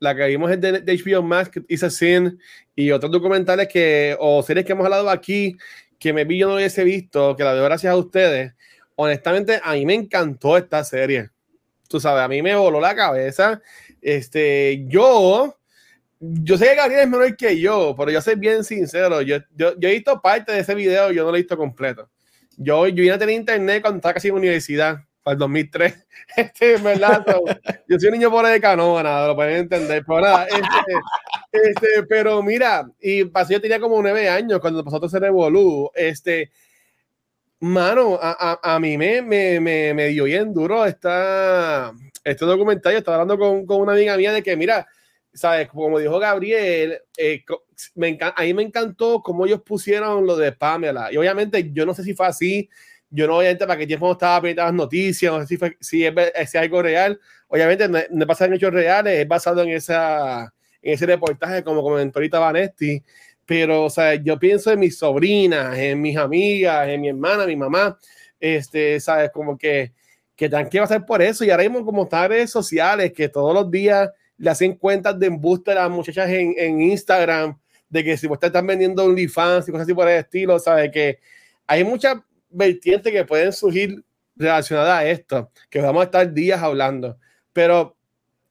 la 0.00 0.14
que 0.16 0.26
vimos 0.26 0.50
de, 0.50 0.80
de 0.80 0.98
HBO 0.98 1.22
Max, 1.22 1.52
Is 1.68 1.84
a 1.84 1.88
Sin, 1.88 2.38
y 2.76 2.90
otros 2.90 3.12
documentales 3.12 3.68
que, 3.68 4.16
o 4.18 4.42
series 4.42 4.66
que 4.66 4.72
hemos 4.72 4.84
hablado 4.84 5.08
aquí, 5.08 5.56
que 6.04 6.12
me 6.12 6.26
vi 6.26 6.36
yo 6.36 6.48
no 6.48 6.56
hubiese 6.56 6.84
visto, 6.84 7.34
que 7.34 7.44
la 7.44 7.54
veo 7.54 7.64
gracias 7.64 7.90
a 7.90 7.96
ustedes. 7.96 8.52
Honestamente, 8.94 9.58
a 9.64 9.72
mí 9.72 9.86
me 9.86 9.94
encantó 9.94 10.58
esta 10.58 10.84
serie. 10.84 11.30
Tú 11.88 11.98
sabes, 11.98 12.22
a 12.22 12.28
mí 12.28 12.42
me 12.42 12.54
voló 12.54 12.78
la 12.78 12.94
cabeza. 12.94 13.62
Este, 14.02 14.84
yo, 14.86 15.58
yo 16.20 16.58
sé 16.58 16.66
que 16.66 16.74
Gabriel 16.74 17.00
es 17.00 17.08
menor 17.08 17.34
que 17.38 17.58
yo, 17.58 17.94
pero 17.96 18.10
yo 18.10 18.20
soy 18.20 18.34
bien 18.34 18.64
sincero. 18.64 19.22
Yo, 19.22 19.38
yo, 19.56 19.80
yo 19.80 19.88
he 19.88 19.92
visto 19.92 20.20
parte 20.20 20.52
de 20.52 20.58
ese 20.58 20.74
video, 20.74 21.10
yo 21.10 21.24
no 21.24 21.30
lo 21.30 21.38
he 21.38 21.40
visto 21.40 21.56
completo. 21.56 22.10
Yo, 22.58 22.86
yo 22.86 22.96
vine 22.96 23.12
a 23.12 23.18
tener 23.18 23.36
internet 23.36 23.80
cuando 23.80 23.96
estaba 23.96 24.12
casi 24.12 24.28
en 24.28 24.34
universidad, 24.34 24.98
para 25.24 25.32
el 25.32 25.38
2003. 25.40 26.06
Este, 26.36 26.78
¿verdad? 26.78 27.24
yo 27.86 27.98
soy 28.00 28.08
un 28.08 28.14
niño 28.14 28.30
por 28.30 28.46
de 28.46 28.58
canoa, 28.58 29.02
nada, 29.02 29.28
lo 29.28 29.34
pueden 29.34 29.56
entender. 29.56 30.02
Pero 30.06 30.20
nada, 30.22 30.46
este, 30.46 30.92
este, 31.52 32.02
pero 32.08 32.42
mira, 32.42 32.88
y 32.98 33.24
pasó, 33.24 33.52
yo 33.52 33.60
tenía 33.60 33.78
como 33.78 34.00
nueve 34.00 34.28
años 34.28 34.58
cuando 34.58 34.82
pasó 34.82 34.96
todo 34.96 35.06
ese 35.06 35.20
revolú. 35.20 35.90
Este, 35.94 36.50
mano, 37.60 38.18
a, 38.20 38.58
a, 38.62 38.74
a 38.74 38.80
mí 38.80 38.96
me, 38.96 39.20
me, 39.20 39.60
me, 39.60 39.92
me, 39.92 40.06
dio 40.08 40.24
bien 40.24 40.54
duro 40.54 40.86
esta, 40.86 41.92
este 42.24 42.46
documental. 42.46 42.92
Yo 42.92 42.98
estaba 42.98 43.20
hablando 43.20 43.38
con, 43.38 43.66
con 43.66 43.80
una 43.82 43.92
amiga 43.92 44.16
mía 44.16 44.32
de 44.32 44.42
que, 44.42 44.56
mira, 44.56 44.86
¿sabes? 45.34 45.68
Como 45.68 45.98
dijo 45.98 46.18
Gabriel, 46.18 47.00
eh, 47.18 47.44
me 47.94 48.18
a 48.20 48.42
mí 48.42 48.54
me 48.54 48.62
encantó 48.62 49.20
cómo 49.22 49.44
ellos 49.44 49.62
pusieron 49.62 50.26
lo 50.26 50.36
de 50.36 50.52
Pamela. 50.52 51.12
Y 51.12 51.16
obviamente 51.16 51.70
yo 51.72 51.84
no 51.84 51.92
sé 51.92 52.02
si 52.02 52.14
fue 52.14 52.26
así, 52.26 52.70
yo 53.14 53.28
no 53.28 53.36
obviamente 53.38 53.64
para 53.64 53.78
qué 53.78 53.86
tiempo 53.86 54.10
estaba 54.10 54.40
pendiente 54.40 54.62
las 54.62 54.74
noticias, 54.74 55.32
no 55.32 55.40
sé 55.40 55.46
si, 55.46 55.56
fue, 55.56 55.76
si, 55.80 56.04
es, 56.04 56.12
si 56.14 56.40
es 56.40 56.54
algo 56.56 56.82
real. 56.82 57.20
Obviamente 57.46 57.88
no, 57.88 57.98
no 58.10 58.26
pasa 58.26 58.46
en 58.46 58.54
hechos 58.54 58.72
reales, 58.72 59.20
es 59.20 59.28
basado 59.28 59.62
en, 59.62 59.70
esa, 59.70 60.52
en 60.82 60.94
ese 60.94 61.06
reportaje 61.06 61.62
como 61.62 61.80
comentó 61.82 62.18
ahorita 62.18 62.40
Vanesti. 62.40 63.02
Pero, 63.46 63.84
o 63.84 63.90
sea, 63.90 64.14
yo 64.14 64.36
pienso 64.38 64.72
en 64.72 64.80
mis 64.80 64.98
sobrinas, 64.98 65.78
en 65.78 66.00
mis 66.00 66.16
amigas, 66.16 66.88
en 66.88 67.00
mi 67.00 67.08
hermana, 67.08 67.46
mi 67.46 67.54
mamá, 67.54 67.96
este, 68.40 68.98
¿sabes? 68.98 69.30
Como 69.30 69.56
que, 69.56 69.92
que 70.34 70.48
tan 70.48 70.68
que 70.68 70.84
ser 70.84 71.04
por 71.04 71.22
eso. 71.22 71.44
Y 71.44 71.50
ahora 71.50 71.62
mismo 71.62 71.84
como 71.84 72.04
están 72.04 72.30
redes 72.30 72.50
sociales, 72.50 73.12
que 73.12 73.28
todos 73.28 73.54
los 73.54 73.70
días 73.70 74.10
le 74.38 74.50
hacen 74.50 74.74
cuentas 74.74 75.16
de 75.20 75.26
embuste 75.26 75.70
a 75.70 75.74
las 75.76 75.90
muchachas 75.90 76.28
en, 76.30 76.54
en 76.56 76.80
Instagram, 76.80 77.56
de 77.88 78.02
que 78.02 78.16
si 78.16 78.26
ustedes 78.26 78.48
están 78.48 78.66
vendiendo 78.66 79.04
OnlyFans 79.04 79.68
y 79.68 79.70
cosas 79.70 79.86
así 79.86 79.94
por 79.94 80.08
el 80.08 80.18
estilo, 80.18 80.58
¿sabe? 80.58 80.90
Que 80.90 81.20
hay 81.66 81.84
muchas 81.84 82.16
vertientes 82.54 83.12
que 83.12 83.24
pueden 83.24 83.52
surgir 83.52 84.04
relacionadas 84.36 84.98
a 84.98 85.06
esto, 85.06 85.50
que 85.70 85.80
vamos 85.80 86.02
a 86.02 86.04
estar 86.04 86.32
días 86.32 86.62
hablando. 86.62 87.18
Pero 87.52 87.96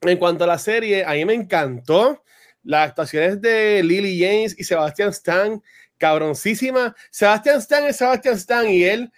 en 0.01 0.18
cuanto 0.18 0.43
a 0.43 0.47
la 0.47 0.58
serie, 0.58 1.04
a 1.06 1.14
mí 1.14 1.26
me 1.26 1.34
encantó 1.34 2.24
las 2.64 2.89
actuaciones 2.89 3.41
de 3.41 3.84
Lily 3.84 4.20
James 4.20 4.56
y 4.58 4.64
Sebastian 4.64 5.10
Stan, 5.10 5.62
cabroncísima. 5.97 6.95
Sebastian 7.10 7.60
Stan 7.60 7.86
es 7.86 7.97
Sebastian 7.97 8.36
Stan 8.36 8.70
y 8.70 8.84
él, 8.84 9.12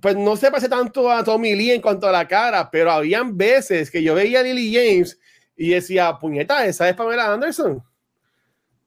pues 0.00 0.16
no 0.16 0.36
se 0.36 0.50
parece 0.50 0.68
tanto 0.68 1.10
a 1.10 1.22
Tommy 1.24 1.54
Lee 1.54 1.72
en 1.72 1.80
cuanto 1.80 2.08
a 2.08 2.12
la 2.12 2.26
cara, 2.26 2.70
pero 2.70 2.90
habían 2.90 3.36
veces 3.36 3.90
que 3.90 4.02
yo 4.02 4.14
veía 4.14 4.40
a 4.40 4.42
Lily 4.42 4.74
James 4.74 5.18
y 5.56 5.70
decía, 5.70 6.18
puñeta, 6.18 6.66
esa 6.66 6.88
es 6.88 6.96
Pamela 6.96 7.32
Anderson. 7.32 7.82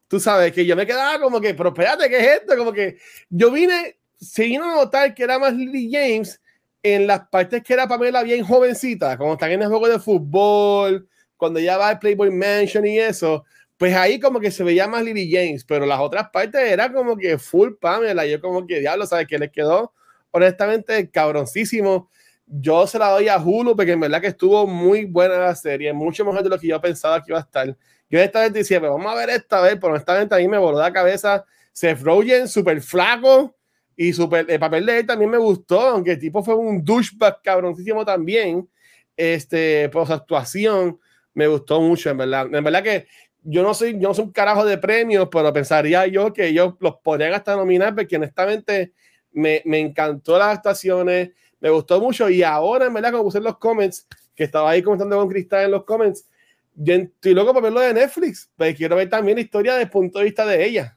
Tú 0.08 0.20
sabes 0.20 0.52
que 0.52 0.66
yo 0.66 0.76
me 0.76 0.86
quedaba 0.86 1.20
como 1.20 1.41
que, 1.41 1.54
pero 1.54 1.70
espérate, 1.70 2.10
¿qué 2.10 2.18
es 2.18 2.41
esto? 2.41 2.56
Como 2.58 2.72
que 2.72 2.98
yo 3.30 3.52
vine, 3.52 3.98
se 4.20 4.55
a 4.55 4.59
notar 4.59 5.13
que 5.13 5.24
era 5.24 5.39
más 5.39 5.53
Lily 5.53 5.89
James 5.91 6.41
en 6.84 7.07
las 7.07 7.28
partes 7.30 7.63
que 7.63 7.74
era 7.74 7.88
Pamela 7.88 8.22
bien 8.24 8.43
jovencita, 8.43 9.18
como 9.18 9.34
están 9.34 9.51
en 9.51 9.63
el 9.63 9.70
juego 9.70 9.88
de 9.88 9.99
fútbol, 9.99 11.07
cuando 11.36 11.59
ya 11.59 11.78
va 11.78 11.89
al 11.89 11.99
Playboy 11.99 12.30
Mansion 12.32 12.86
y 12.86 12.99
eso, 12.99 13.43
pues 13.78 13.95
ahí 13.95 14.20
como 14.20 14.39
que 14.39 14.51
se 14.51 14.63
veía 14.63 14.88
más 14.88 15.03
Lily 15.03 15.32
James, 15.32 15.63
pero 15.66 15.86
las 15.86 15.99
otras 15.99 16.30
partes 16.30 16.61
era 16.61 16.91
como 16.93 17.18
que 17.18 17.38
full 17.38 17.74
Pamela, 17.80 18.26
yo 18.26 18.39
como 18.39 18.66
que 18.68 18.80
diablo, 18.80 19.05
¿sabes 19.05 19.28
qué 19.28 19.39
les 19.39 19.51
quedó? 19.51 19.93
Honestamente, 20.32 21.09
cabroncísimo 21.09 22.09
yo 22.47 22.86
se 22.86 22.99
la 22.99 23.09
doy 23.09 23.28
a 23.28 23.39
Hulu 23.39 23.76
porque 23.76 23.93
en 23.93 23.99
verdad 23.99 24.22
que 24.22 24.28
estuvo 24.28 24.68
muy 24.68 25.05
buena 25.05 25.38
la 25.38 25.55
serie, 25.55 25.91
mucho 25.93 26.24
mejor 26.24 26.43
de 26.43 26.49
lo 26.49 26.59
que 26.59 26.68
yo 26.68 26.80
pensaba 26.80 27.24
que 27.24 27.32
iba 27.32 27.39
a 27.39 27.41
estar. 27.41 27.76
Yo 28.09 28.20
esta 28.20 28.41
vez 28.41 28.53
decía, 28.53 28.80
pero 28.80 28.93
vamos 28.93 29.11
a 29.11 29.16
ver 29.16 29.32
esta 29.32 29.61
vez, 29.61 29.76
pero 29.82 29.93
honestamente 29.93 30.36
a 30.36 30.38
mí 30.38 30.47
me 30.47 30.59
voló 30.59 30.80
la 30.80 30.93
cabeza. 30.93 31.43
Seth 31.74 32.01
Rogen, 32.01 32.47
súper 32.47 32.82
flaco 32.82 33.55
y 33.96 34.14
super, 34.14 34.46
el 34.50 34.60
papel 34.60 34.86
de 34.86 35.00
él 35.00 35.06
también 35.06 35.32
me 35.32 35.38
gustó, 35.38 35.82
aunque 35.82 36.12
el 36.12 36.20
tipo 36.20 36.43
fue 36.43 36.56
un 36.56 36.84
douchebag 36.84 37.41
cabroncísimo 37.41 38.06
también. 38.06 38.68
Este, 39.16 39.89
su 39.91 40.14
actuación 40.14 41.00
me 41.34 41.48
gustó 41.48 41.80
mucho, 41.80 42.10
en 42.10 42.18
verdad. 42.18 42.54
En 42.54 42.64
verdad 42.64 42.84
que 42.84 43.08
yo 43.43 43.64
no 43.64 43.74
soy, 43.74 43.93
yo 43.93 44.10
no 44.10 44.14
soy 44.14 44.26
un 44.26 44.32
carajo 44.32 44.66
de 44.66 44.78
premios, 44.78 45.30
pero 45.32 45.54
pensaría 45.54 46.08
yo 46.08 46.34
que 46.34 46.48
ellos 46.48 46.74
los 46.80 46.96
podrían 46.98 47.34
hasta 47.34 47.56
nominar 47.56 47.96
porque 47.96 48.18
honestamente 48.18 48.93
me, 49.32 49.62
me 49.66 49.80
encantó 49.80 50.38
las 50.38 50.58
actuaciones 50.58 51.32
me 51.60 51.70
gustó 51.70 52.00
mucho 52.00 52.30
y 52.30 52.43
ahora 52.43 52.86
en 52.86 52.93
verdad 52.93 53.12
como 53.12 53.24
puse 53.24 53.39
en 53.39 53.43
los 53.43 53.58
comments 53.58 54.08
que 54.36 54.43
estaba 54.43 54.70
ahí 54.70 54.82
comentando 54.82 55.18
con 55.18 55.30
Cristal 55.30 55.66
en 55.66 55.72
los 55.72 55.84
comments 55.84 56.30
yo 56.74 56.93
estoy 56.93 57.34
loco 57.34 57.54
por 57.54 57.64
verlo 57.64 57.80
de 57.80 57.93
Netflix 57.93 58.52
pero 58.56 58.70
pues 58.70 58.78
quiero 58.78 58.96
ver 58.96 59.10
también 59.10 59.38
la 59.38 59.41
historia 59.41 59.74
desde 59.74 59.86
el 59.86 59.89
punto 59.89 60.20
de 60.20 60.26
vista 60.26 60.46
de 60.46 60.66
ella 60.66 60.95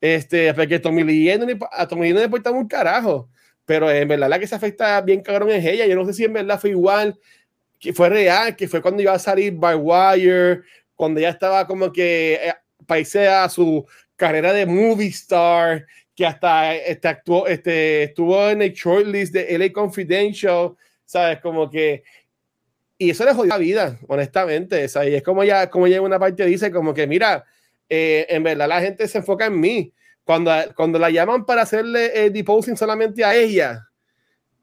este 0.00 0.52
porque 0.54 0.78
Tommy 0.78 1.04
Lee 1.04 1.30
a 1.72 1.86
Tommy 1.86 2.08
Lee 2.08 2.12
no 2.12 2.18
le 2.18 2.26
importa 2.26 2.50
un 2.50 2.68
carajo 2.68 3.28
pero 3.64 3.90
en 3.90 4.06
verdad 4.06 4.28
la 4.28 4.38
que 4.38 4.46
se 4.46 4.54
afecta 4.54 5.00
bien 5.00 5.22
cabrón 5.22 5.50
es 5.50 5.64
ella 5.64 5.86
yo 5.86 5.96
no 5.96 6.04
sé 6.04 6.12
si 6.12 6.24
en 6.24 6.32
verdad 6.32 6.60
fue 6.60 6.70
igual 6.70 7.18
que 7.78 7.92
fue 7.92 8.08
real 8.08 8.56
que 8.56 8.68
fue 8.68 8.82
cuando 8.82 9.02
iba 9.02 9.12
a 9.12 9.18
salir 9.18 9.52
by 9.54 9.74
Wire 9.76 10.62
cuando 10.94 11.20
ya 11.20 11.30
estaba 11.30 11.66
como 11.66 11.92
que 11.92 12.34
eh, 12.34 12.54
paisea 12.86 13.48
su 13.48 13.86
carrera 14.16 14.52
de 14.52 14.66
movie 14.66 15.08
star 15.08 15.84
que 16.16 16.24
hasta 16.24 16.74
este, 16.74 17.08
actuó, 17.08 17.46
este, 17.46 18.04
estuvo 18.04 18.48
en 18.48 18.62
el 18.62 18.72
shortlist 18.72 19.34
de 19.34 19.58
LA 19.58 19.70
Confidential, 19.70 20.74
¿sabes? 21.04 21.40
Como 21.40 21.70
que... 21.70 22.02
Y 22.98 23.10
eso 23.10 23.26
le 23.26 23.34
jodió 23.34 23.50
la 23.50 23.58
vida, 23.58 23.98
honestamente. 24.08 24.88
¿sabes? 24.88 25.10
Y 25.10 25.14
es 25.16 25.22
como 25.22 25.44
ya, 25.44 25.68
como 25.68 25.86
ya 25.86 26.00
una 26.00 26.18
parte 26.18 26.46
dice, 26.46 26.70
como 26.70 26.94
que, 26.94 27.06
mira, 27.06 27.44
eh, 27.88 28.26
en 28.28 28.42
verdad 28.42 28.68
la 28.68 28.80
gente 28.80 29.06
se 29.08 29.18
enfoca 29.18 29.46
en 29.46 29.60
mí. 29.60 29.92
Cuando, 30.24 30.52
cuando 30.74 30.98
la 30.98 31.08
llaman 31.10 31.46
para 31.46 31.62
hacerle 31.62 32.26
el 32.26 32.32
deposing 32.32 32.76
solamente 32.76 33.24
a 33.24 33.36
ella, 33.36 33.88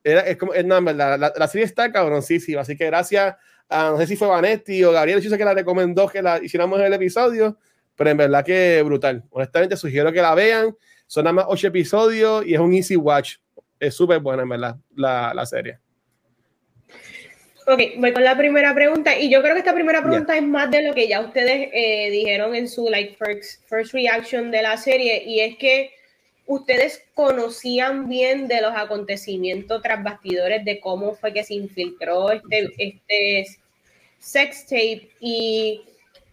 era, 0.03 0.21
es 0.21 0.35
como, 0.35 0.53
es, 0.53 0.65
no, 0.65 0.75
en 0.75 0.85
verdad, 0.85 1.17
la, 1.17 1.33
la, 1.33 1.47
serie 1.47 1.65
está 1.65 1.91
cabroncísima. 1.91 2.61
Así 2.61 2.75
que 2.75 2.85
gracias 2.85 3.35
a, 3.69 3.91
no 3.91 3.97
sé 3.97 4.07
si 4.07 4.15
fue 4.17 4.27
Vanetti 4.27 4.83
o 4.83 4.91
Gabriel 4.91 5.21
sé 5.21 5.37
que 5.37 5.45
la 5.45 5.53
recomendó 5.53 6.07
que 6.07 6.21
la 6.21 6.43
hiciéramos 6.43 6.79
en 6.79 6.87
el 6.87 6.93
episodio, 6.93 7.57
pero 7.95 8.09
en 8.09 8.17
verdad 8.17 8.43
que 8.43 8.81
brutal. 8.83 9.23
Honestamente, 9.29 9.77
sugiero 9.77 10.11
que 10.11 10.21
la 10.21 10.35
vean. 10.35 10.75
Son 11.07 11.23
nada 11.23 11.33
más 11.33 11.45
ocho 11.47 11.67
episodios 11.67 12.45
y 12.45 12.53
es 12.53 12.59
un 12.59 12.73
easy 12.73 12.95
watch. 12.95 13.35
Es 13.79 13.95
súper 13.95 14.19
buena, 14.19 14.43
en 14.43 14.49
verdad, 14.49 14.77
la, 14.95 15.33
la, 15.33 15.45
serie. 15.45 15.79
Ok, 17.67 17.81
voy 17.97 18.13
con 18.13 18.23
la 18.23 18.37
primera 18.37 18.73
pregunta. 18.73 19.17
Y 19.17 19.29
yo 19.29 19.41
creo 19.41 19.53
que 19.53 19.59
esta 19.59 19.73
primera 19.73 20.01
pregunta 20.01 20.33
yeah. 20.33 20.41
es 20.41 20.47
más 20.47 20.69
de 20.71 20.83
lo 20.83 20.93
que 20.93 21.07
ya 21.07 21.21
ustedes 21.21 21.69
eh, 21.71 22.09
dijeron 22.11 22.55
en 22.55 22.67
su 22.67 22.89
like, 22.89 23.15
first, 23.15 23.67
first 23.67 23.93
reaction 23.93 24.51
de 24.51 24.61
la 24.61 24.77
serie. 24.77 25.23
Y 25.25 25.39
es 25.39 25.57
que 25.57 25.91
ustedes 26.45 27.03
conocían 27.13 28.09
bien 28.09 28.47
de 28.47 28.61
los 28.61 28.73
acontecimientos 28.75 29.81
tras 29.81 30.03
bastidores, 30.03 30.65
de 30.65 30.79
cómo 30.79 31.15
fue 31.15 31.33
que 31.33 31.43
se 31.43 31.53
infiltró 31.53 32.31
este, 32.31 32.69
este 32.77 33.47
sex 34.19 34.65
tape 34.65 35.09
y 35.19 35.81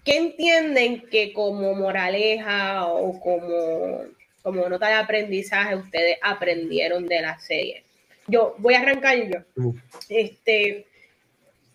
qué 0.05 0.17
entienden 0.17 1.03
que 1.11 1.33
como 1.33 1.75
moraleja 1.75 2.87
o 2.87 3.21
como 3.21 4.05
como 4.43 4.69
nota 4.69 4.89
de 4.89 4.95
aprendizaje 4.95 5.77
ustedes 5.77 6.19
aprendieron 6.23 7.07
de 7.07 7.21
la 7.21 7.39
serie. 7.39 7.85
Yo 8.27 8.55
voy 8.59 8.75
a 8.75 8.81
arrancar 8.81 9.19
yo. 9.19 9.73
Este, 10.09 10.87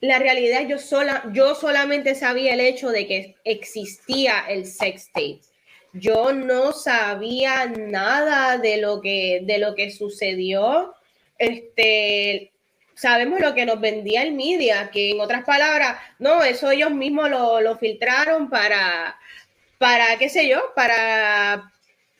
la 0.01 0.19
realidad 0.19 0.67
yo 0.67 0.77
sola, 0.77 1.23
yo 1.31 1.55
solamente 1.55 2.15
sabía 2.15 2.53
el 2.53 2.59
hecho 2.59 2.89
de 2.89 3.07
que 3.07 3.35
existía 3.43 4.45
el 4.47 4.65
sex 4.65 5.07
tape. 5.13 5.41
Yo 5.93 6.33
no 6.33 6.73
sabía 6.73 7.67
nada 7.67 8.57
de 8.57 8.77
lo 8.77 9.01
que, 9.01 9.41
de 9.43 9.57
lo 9.59 9.75
que 9.75 9.91
sucedió. 9.91 10.93
Este, 11.37 12.51
sabemos 12.95 13.39
lo 13.39 13.55
que 13.55 13.65
nos 13.65 13.79
vendía 13.79 14.23
el 14.23 14.33
media, 14.33 14.89
que 14.91 15.11
en 15.11 15.21
otras 15.21 15.45
palabras, 15.45 15.97
no, 16.19 16.43
eso 16.43 16.71
ellos 16.71 16.91
mismos 16.91 17.29
lo, 17.29 17.61
lo 17.61 17.77
filtraron 17.77 18.49
para, 18.49 19.17
para, 19.77 20.17
qué 20.17 20.27
sé 20.29 20.49
yo, 20.49 20.73
para 20.75 21.71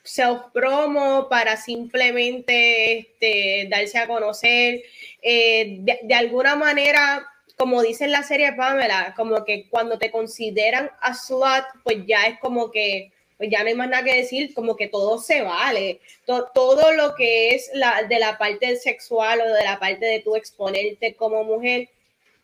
self-promo 0.06 1.28
para 1.28 1.56
simplemente 1.56 2.98
este, 2.98 3.68
darse 3.68 3.98
a 3.98 4.06
conocer. 4.06 4.82
Eh, 5.20 5.78
de, 5.80 5.98
de, 6.02 6.14
alguna 6.14 6.54
manera, 6.54 7.26
como 7.56 7.82
dice 7.82 8.04
en 8.04 8.12
la 8.12 8.22
serie 8.22 8.52
Pamela, 8.52 9.14
como 9.16 9.44
que 9.44 9.68
cuando 9.70 9.98
te 9.98 10.10
consideran 10.10 10.90
a 11.00 11.14
slut, 11.14 11.64
pues 11.82 11.98
ya 12.06 12.26
es 12.26 12.38
como 12.38 12.70
que, 12.70 13.12
pues 13.38 13.50
ya 13.50 13.62
no 13.62 13.68
hay 13.68 13.74
más 13.74 13.88
nada 13.88 14.04
que 14.04 14.14
decir, 14.14 14.52
como 14.54 14.76
que 14.76 14.88
todo 14.88 15.18
se 15.18 15.42
vale. 15.42 16.00
Todo, 16.26 16.50
todo 16.54 16.92
lo 16.92 17.14
que 17.14 17.54
es 17.54 17.70
la, 17.72 18.02
de 18.02 18.18
la 18.18 18.36
parte 18.36 18.76
sexual 18.76 19.40
o 19.40 19.54
de 19.54 19.64
la 19.64 19.78
parte 19.78 20.04
de 20.04 20.20
tú 20.20 20.36
exponerte 20.36 21.14
como 21.14 21.44
mujer, 21.44 21.88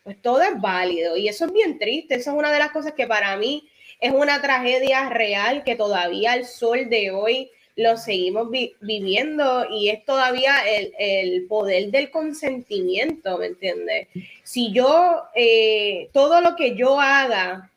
pues 0.03 0.19
todo 0.21 0.41
es 0.41 0.59
válido. 0.59 1.15
Y 1.15 1.27
eso 1.27 1.45
es 1.45 1.53
bien 1.53 1.77
triste. 1.77 2.15
Eso 2.15 2.31
es 2.31 2.37
una 2.37 2.51
de 2.51 2.59
las 2.59 2.71
cosas 2.71 2.93
que 2.93 3.07
para 3.07 3.37
mí 3.37 3.69
es 3.99 4.11
una 4.11 4.41
tragedia 4.41 5.09
real 5.09 5.63
que 5.63 5.75
todavía 5.75 6.33
al 6.33 6.45
sol 6.45 6.89
de 6.89 7.11
hoy 7.11 7.51
lo 7.75 7.97
seguimos 7.97 8.49
viviendo 8.81 9.65
y 9.69 9.89
es 9.89 10.05
todavía 10.05 10.57
el, 10.67 11.45
poder 11.47 11.89
del 11.89 12.11
consentimiento, 12.11 13.37
¿me 13.37 13.47
entiendes? 13.47 14.07
Si 14.43 14.71
yo, 14.71 15.23
eh, 15.35 16.09
todo 16.13 16.41
lo 16.41 16.55
que 16.55 16.75
yo 16.75 16.99
haga 16.99 17.71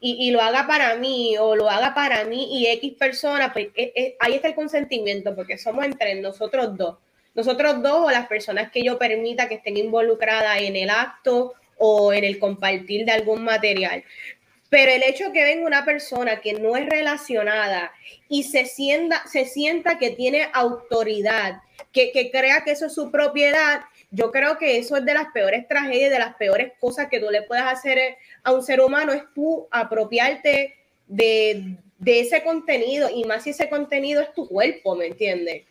y, 0.00 0.30
lo 0.30 0.40
haga 0.40 0.66
para 0.66 0.96
mí 0.96 1.36
o 1.38 1.56
lo 1.56 1.68
haga 1.68 1.94
para 1.94 2.24
mí 2.24 2.48
y 2.52 2.66
X 2.68 2.94
persona, 2.98 3.52
pues 3.52 3.68
eh, 3.74 3.92
eh, 3.94 4.16
ahí 4.20 4.34
está 4.34 4.48
el 4.48 4.54
consentimiento 4.54 5.34
porque 5.34 5.58
somos 5.58 5.84
entre 5.84 6.14
nosotros 6.16 6.76
dos. 6.76 6.96
Nosotros 7.34 7.82
dos 7.82 8.06
o 8.06 8.10
las 8.10 8.26
personas 8.26 8.70
que 8.70 8.82
yo 8.82 8.98
permita 8.98 9.48
que 9.48 9.56
estén 9.56 9.76
involucradas 9.76 10.60
en 10.62 10.74
el 10.76 10.90
acto 10.90 11.54
o 11.78 12.12
en 12.12 12.24
el 12.24 12.38
compartir 12.38 13.04
de 13.04 13.12
algún 13.12 13.44
material. 13.44 14.02
Pero 14.70 14.92
el 14.92 15.02
hecho 15.02 15.32
que 15.32 15.44
venga 15.44 15.66
una 15.66 15.84
persona 15.84 16.40
que 16.40 16.52
no 16.52 16.76
es 16.76 16.86
relacionada 16.86 17.92
y 18.28 18.42
se 18.44 18.66
sienta, 18.66 19.26
se 19.26 19.46
sienta 19.46 19.98
que 19.98 20.10
tiene 20.10 20.48
autoridad, 20.52 21.62
que, 21.92 22.12
que 22.12 22.30
crea 22.30 22.64
que 22.64 22.72
eso 22.72 22.86
es 22.86 22.94
su 22.94 23.10
propiedad, 23.10 23.80
yo 24.10 24.30
creo 24.30 24.58
que 24.58 24.78
eso 24.78 24.96
es 24.96 25.04
de 25.04 25.14
las 25.14 25.28
peores 25.32 25.66
tragedias, 25.68 26.10
de 26.10 26.18
las 26.18 26.34
peores 26.36 26.72
cosas 26.80 27.08
que 27.08 27.20
tú 27.20 27.30
le 27.30 27.42
puedas 27.42 27.72
hacer 27.72 28.16
a 28.42 28.52
un 28.52 28.62
ser 28.62 28.80
humano, 28.80 29.12
es 29.12 29.22
tú 29.34 29.66
apropiarte 29.70 30.74
de, 31.06 31.76
de 31.98 32.20
ese 32.20 32.42
contenido 32.42 33.08
y 33.10 33.24
más 33.24 33.44
si 33.44 33.50
ese 33.50 33.68
contenido 33.68 34.20
es 34.22 34.32
tu 34.34 34.48
cuerpo, 34.48 34.94
¿me 34.96 35.06
entiendes? 35.06 35.64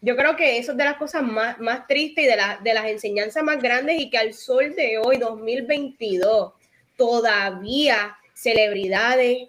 Yo 0.00 0.16
creo 0.16 0.36
que 0.36 0.58
eso 0.58 0.72
es 0.72 0.78
de 0.78 0.84
las 0.84 0.96
cosas 0.96 1.22
más, 1.22 1.58
más 1.58 1.86
tristes 1.86 2.24
y 2.24 2.28
de, 2.28 2.36
de 2.62 2.74
las 2.74 2.86
enseñanzas 2.86 3.42
más 3.42 3.60
grandes 3.60 4.00
y 4.00 4.10
que 4.10 4.18
al 4.18 4.34
sol 4.34 4.74
de 4.74 4.98
hoy, 4.98 5.16
2022, 5.16 6.52
todavía 6.96 8.16
celebridades, 8.36 9.48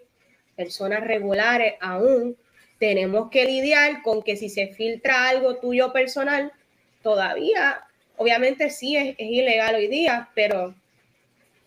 personas 0.55 1.03
regulares, 1.03 1.73
aún 1.81 2.37
tenemos 2.79 3.29
que 3.29 3.43
lidiar 3.43 4.01
con 4.01 4.23
que 4.23 4.37
si 4.37 4.49
se 4.49 4.67
filtra 4.67 5.27
algo 5.27 5.57
tuyo 5.57 5.91
personal, 5.91 6.53
todavía, 7.03 7.85
obviamente 8.15 8.69
sí 8.69 8.95
es, 8.95 9.15
ilegal 9.19 9.75
hoy 9.75 9.87
día, 9.87 10.29
pero 10.33 10.73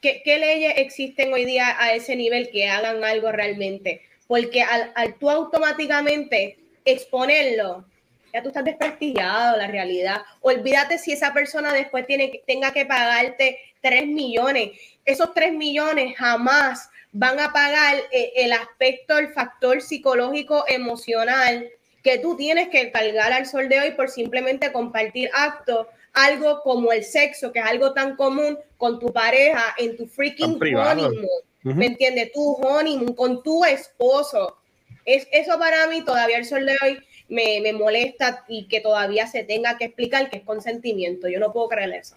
¿qué, 0.00 0.22
leyes 0.24 0.74
existen 0.78 1.32
hoy 1.32 1.44
día 1.44 1.76
a 1.78 1.92
ese 1.92 2.16
nivel 2.16 2.50
que 2.50 2.68
hagan 2.68 3.04
algo 3.04 3.30
realmente? 3.30 4.00
Porque 4.26 4.62
al, 4.62 5.14
tú 5.18 5.28
automáticamente 5.28 6.56
exponerlo, 6.86 7.84
ya 8.32 8.42
tú 8.42 8.48
estás 8.48 8.64
desprestigiado, 8.64 9.58
la 9.58 9.66
realidad. 9.66 10.22
Olvídate 10.40 10.98
si 10.98 11.12
esa 11.12 11.34
persona 11.34 11.72
después 11.72 12.06
tiene, 12.06 12.40
tenga 12.46 12.72
que 12.72 12.86
pagarte 12.86 13.58
3 13.82 14.06
millones. 14.06 14.70
Esos 15.04 15.34
3 15.34 15.52
millones 15.52 16.16
jamás 16.16 16.89
van 17.12 17.40
a 17.40 17.52
pagar 17.52 17.96
eh, 18.12 18.32
el 18.36 18.52
aspecto, 18.52 19.18
el 19.18 19.32
factor 19.32 19.80
psicológico, 19.80 20.64
emocional 20.68 21.68
que 22.02 22.18
tú 22.18 22.36
tienes 22.36 22.68
que 22.68 22.90
cargar 22.90 23.32
al 23.32 23.46
sol 23.46 23.68
de 23.68 23.80
hoy 23.80 23.90
por 23.92 24.08
simplemente 24.08 24.72
compartir 24.72 25.30
actos, 25.34 25.86
algo 26.12 26.60
como 26.62 26.92
el 26.92 27.04
sexo, 27.04 27.52
que 27.52 27.58
es 27.58 27.64
algo 27.66 27.92
tan 27.92 28.16
común 28.16 28.58
con 28.76 28.98
tu 28.98 29.12
pareja 29.12 29.74
en 29.78 29.96
tu 29.96 30.06
freaking 30.06 30.58
honeymoon. 30.76 31.26
¿Me 31.62 31.86
entiendes? 31.86 32.32
Tu 32.32 32.52
honeymoon 32.54 33.14
con 33.14 33.42
tu 33.42 33.64
esposo. 33.64 34.56
Es, 35.04 35.28
eso 35.30 35.58
para 35.58 35.86
mí 35.88 36.02
todavía 36.02 36.38
el 36.38 36.46
sol 36.46 36.64
de 36.64 36.76
hoy 36.82 36.98
me, 37.28 37.60
me 37.60 37.72
molesta 37.72 38.44
y 38.48 38.66
que 38.66 38.80
todavía 38.80 39.26
se 39.26 39.44
tenga 39.44 39.76
que 39.76 39.86
explicar 39.86 40.30
que 40.30 40.38
es 40.38 40.44
consentimiento. 40.44 41.28
Yo 41.28 41.38
no 41.38 41.52
puedo 41.52 41.68
creer 41.68 41.90
eso. 41.90 42.16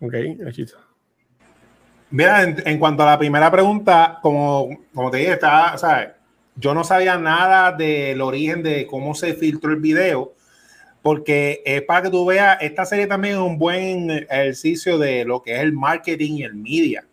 Ok, 0.00 0.14
aquí 0.46 0.62
está. 0.62 0.89
Mira, 2.10 2.42
en, 2.42 2.78
cuanto 2.78 3.02
a 3.04 3.06
la 3.06 3.18
primera 3.18 3.50
pregunta, 3.50 4.18
como, 4.20 4.68
como 4.92 5.10
te 5.10 5.18
dije, 5.18 5.32
está, 5.32 5.78
¿sabes? 5.78 6.10
yo 6.56 6.74
no 6.74 6.84
sabía 6.84 7.16
nada 7.16 7.72
del 7.72 8.20
origen 8.20 8.62
de 8.62 8.86
cómo 8.86 9.14
se 9.14 9.34
filtró 9.34 9.72
el 9.72 9.80
video, 9.80 10.34
porque 11.02 11.62
es 11.64 11.82
para 11.82 12.02
que 12.02 12.10
tú 12.10 12.26
veas, 12.26 12.58
esta 12.60 12.84
serie 12.84 13.06
también 13.06 13.34
es 13.34 13.40
un 13.40 13.58
buen 13.58 14.10
ejercicio 14.10 14.98
de 14.98 15.24
lo 15.24 15.42
que 15.42 15.54
es 15.54 15.60
el 15.60 15.72
marketing 15.72 16.34
y 16.34 16.42
el 16.42 16.54
media. 16.54 17.06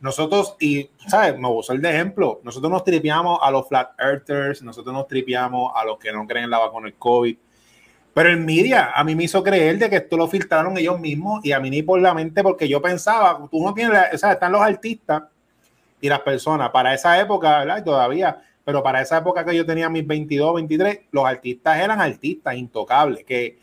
Nosotros, 0.00 0.56
y, 0.58 0.90
¿sabes? 1.06 1.38
Me 1.38 1.46
gusta 1.46 1.74
el 1.74 1.80
de 1.80 1.90
ejemplo, 1.90 2.40
nosotros 2.42 2.72
nos 2.72 2.82
tripeamos 2.82 3.38
a 3.40 3.52
los 3.52 3.68
flat 3.68 3.90
earthers, 4.00 4.60
nosotros 4.62 4.92
nos 4.92 5.06
tripeamos 5.06 5.70
a 5.76 5.84
los 5.84 5.98
que 5.98 6.12
no 6.12 6.26
creen 6.26 6.46
en 6.46 6.50
la 6.50 6.58
vacuna 6.58 6.86
del 6.86 6.94
COVID, 6.94 7.36
pero 8.14 8.28
el 8.28 8.40
media 8.40 8.92
a 8.94 9.04
mí 9.04 9.14
me 9.14 9.24
hizo 9.24 9.42
creer 9.42 9.78
de 9.78 9.88
que 9.88 9.96
esto 9.96 10.16
lo 10.16 10.28
filtraron 10.28 10.76
ellos 10.76 11.00
mismos 11.00 11.44
y 11.44 11.52
a 11.52 11.60
mí 11.60 11.70
ni 11.70 11.82
por 11.82 12.00
la 12.00 12.12
mente 12.12 12.42
porque 12.42 12.68
yo 12.68 12.82
pensaba, 12.82 13.48
tú 13.50 13.64
no 13.64 13.72
tienes, 13.72 13.98
o 14.12 14.18
sea, 14.18 14.32
están 14.32 14.52
los 14.52 14.60
artistas 14.60 15.22
y 16.00 16.08
las 16.08 16.20
personas 16.20 16.70
para 16.70 16.92
esa 16.92 17.18
época, 17.18 17.60
¿verdad? 17.60 17.82
Todavía, 17.84 18.42
pero 18.64 18.82
para 18.82 19.00
esa 19.00 19.18
época 19.18 19.44
que 19.44 19.56
yo 19.56 19.64
tenía 19.64 19.88
mis 19.88 20.06
22, 20.06 20.54
23, 20.56 21.00
los 21.10 21.24
artistas 21.24 21.80
eran 21.80 22.00
artistas 22.00 22.54
intocables, 22.56 23.24
que 23.24 23.58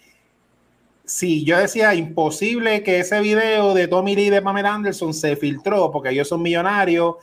si 1.05 1.43
yo 1.43 1.57
decía 1.57 1.93
imposible 1.95 2.83
que 2.83 2.99
ese 2.99 3.19
video 3.19 3.73
de 3.73 3.87
Tommy 3.87 4.15
Lee 4.15 4.29
de 4.29 4.41
Pamela 4.41 4.73
Anderson 4.73 5.13
se 5.13 5.35
filtró 5.35 5.91
porque 5.91 6.09
ellos 6.09 6.27
son 6.27 6.41
millonarios 6.41 7.15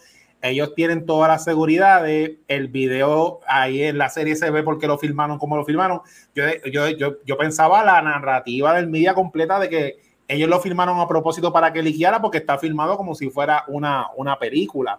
ellos 0.43 0.75
tienen 0.75 1.07
toda 1.07 1.29
la 1.29 1.39
seguridad 1.39 2.03
de 2.03 2.39
el 2.49 2.69
video 2.69 3.41
ahí 3.47 3.83
en 3.83 3.99
la 3.99 4.09
serie 4.09 4.37
se 4.37 4.51
ve 4.51 4.63
porque 4.63 4.87
lo 4.87 4.99
filmaron 4.99 5.39
como 5.39 5.57
lo 5.57 5.65
filmaron. 5.65 6.01
Yo, 6.35 6.45
yo, 6.71 6.89
yo, 6.91 7.17
yo 7.25 7.37
pensaba 7.37 7.85
la 7.85 8.01
narrativa 8.03 8.75
del 8.75 8.89
media 8.89 9.15
completa 9.15 9.59
de 9.59 9.69
que 9.69 10.07
ellos 10.29 10.49
lo 10.49 10.61
filmaron 10.61 10.99
a 10.99 11.09
propósito 11.09 11.53
para 11.53 11.73
que 11.73 11.81
eligiera 11.81 12.21
porque 12.21 12.39
está 12.39 12.59
filmado 12.59 12.97
como 12.97 13.15
si 13.15 13.31
fuera 13.31 13.65
una, 13.69 14.09
una 14.17 14.39
película 14.39 14.99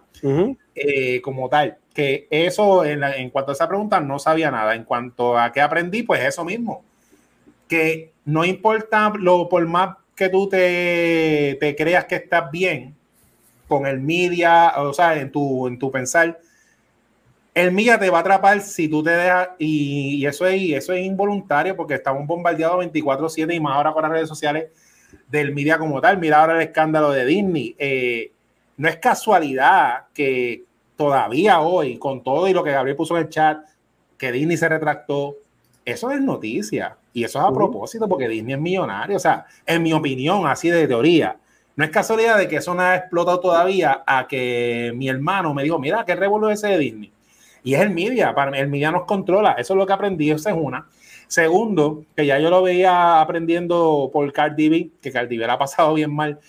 eh, 0.74 1.20
como 1.20 1.48
tal. 1.48 1.76
Que 1.92 2.26
eso, 2.30 2.84
en, 2.84 3.02
en, 3.02 3.30
cuanto 3.30 3.52
a 3.52 3.54
esa 3.54 3.68
pregunta, 3.68 4.00
no 4.00 4.18
sabía 4.18 4.50
nada. 4.50 4.74
En 4.74 4.84
cuanto 4.84 5.38
a 5.38 5.52
qué 5.52 5.60
aprendí, 5.60 6.02
pues 6.02 6.24
eso 6.24 6.44
mismo. 6.44 6.82
Que 7.68 8.12
no 8.24 8.44
importa 8.44 9.12
lo 9.18 9.48
por 9.48 9.66
más 9.66 9.96
que 10.14 10.28
tú 10.28 10.48
te, 10.48 11.56
te 11.60 11.76
creas 11.76 12.06
que 12.06 12.16
estás 12.16 12.50
bien, 12.50 12.96
con 13.68 13.86
el 13.86 14.00
media, 14.00 14.72
o 14.78 14.92
sea, 14.92 15.20
en 15.20 15.30
tu, 15.30 15.66
en 15.68 15.78
tu 15.78 15.90
pensar, 15.90 16.40
el 17.54 17.72
media 17.72 17.98
te 17.98 18.08
va 18.08 18.18
a 18.18 18.20
atrapar 18.20 18.60
si 18.60 18.88
tú 18.88 19.02
te 19.02 19.10
dejas, 19.10 19.50
y, 19.58 20.24
eso, 20.24 20.46
es, 20.46 20.60
eso 20.72 20.92
es 20.92 21.04
involuntario 21.04 21.76
porque 21.76 21.94
estamos 21.94 22.26
bombardeados 22.26 22.84
24/7 22.84 23.54
y 23.54 23.60
más 23.60 23.74
ahora 23.74 23.92
con 23.92 24.02
las 24.02 24.12
redes 24.12 24.28
sociales 24.28 24.68
del 25.28 25.54
media 25.54 25.78
como 25.78 26.00
tal. 26.00 26.18
Mira 26.18 26.40
ahora 26.40 26.56
el 26.56 26.62
escándalo 26.62 27.10
de 27.10 27.26
Disney. 27.26 27.74
Eh, 27.78 28.32
no 28.76 28.88
es 28.88 28.96
casualidad 28.96 30.06
que 30.14 30.64
todavía 30.96 31.60
hoy, 31.60 31.98
con 31.98 32.22
todo 32.22 32.48
y 32.48 32.52
lo 32.52 32.62
que 32.62 32.70
Gabriel 32.70 32.96
puso 32.96 33.16
en 33.16 33.24
el 33.24 33.28
chat, 33.28 33.58
que 34.16 34.32
Disney 34.32 34.56
se 34.56 34.68
retractó, 34.68 35.36
eso 35.84 36.10
es 36.10 36.20
noticia. 36.20 36.96
Y 37.12 37.24
eso 37.24 37.40
es 37.40 37.44
a 37.44 37.52
propósito 37.52 38.08
porque 38.08 38.28
Disney 38.28 38.54
es 38.54 38.60
millonario. 38.60 39.16
O 39.16 39.20
sea, 39.20 39.46
en 39.66 39.82
mi 39.82 39.92
opinión, 39.92 40.46
así 40.46 40.70
de 40.70 40.86
teoría, 40.86 41.36
no 41.78 41.84
es 41.84 41.90
casualidad 41.90 42.36
de 42.36 42.48
que 42.48 42.56
eso 42.56 42.74
no 42.74 42.82
ha 42.82 42.96
explotado 42.96 43.38
todavía 43.38 44.02
a 44.04 44.26
que 44.26 44.90
mi 44.96 45.08
hermano 45.08 45.54
me 45.54 45.62
dijo, 45.62 45.78
mira, 45.78 46.04
qué 46.04 46.16
revuelo 46.16 46.50
ese 46.50 46.66
de 46.66 46.78
Disney. 46.78 47.12
Y 47.62 47.74
es 47.74 47.80
el 47.80 47.90
media, 47.90 48.34
para 48.34 48.58
el 48.58 48.66
media 48.66 48.90
nos 48.90 49.04
controla, 49.04 49.52
eso 49.52 49.74
es 49.74 49.78
lo 49.78 49.86
que 49.86 49.92
aprendí, 49.92 50.28
esa 50.28 50.50
es 50.50 50.56
una. 50.58 50.88
Segundo, 51.28 52.04
que 52.16 52.26
ya 52.26 52.40
yo 52.40 52.50
lo 52.50 52.62
veía 52.62 53.20
aprendiendo 53.20 54.10
por 54.12 54.32
Cardi 54.32 54.68
B, 54.68 54.90
que 55.00 55.12
Cardi 55.12 55.38
B 55.38 55.46
la 55.46 55.52
ha 55.52 55.58
pasado 55.58 55.94
bien 55.94 56.12
mal, 56.12 56.40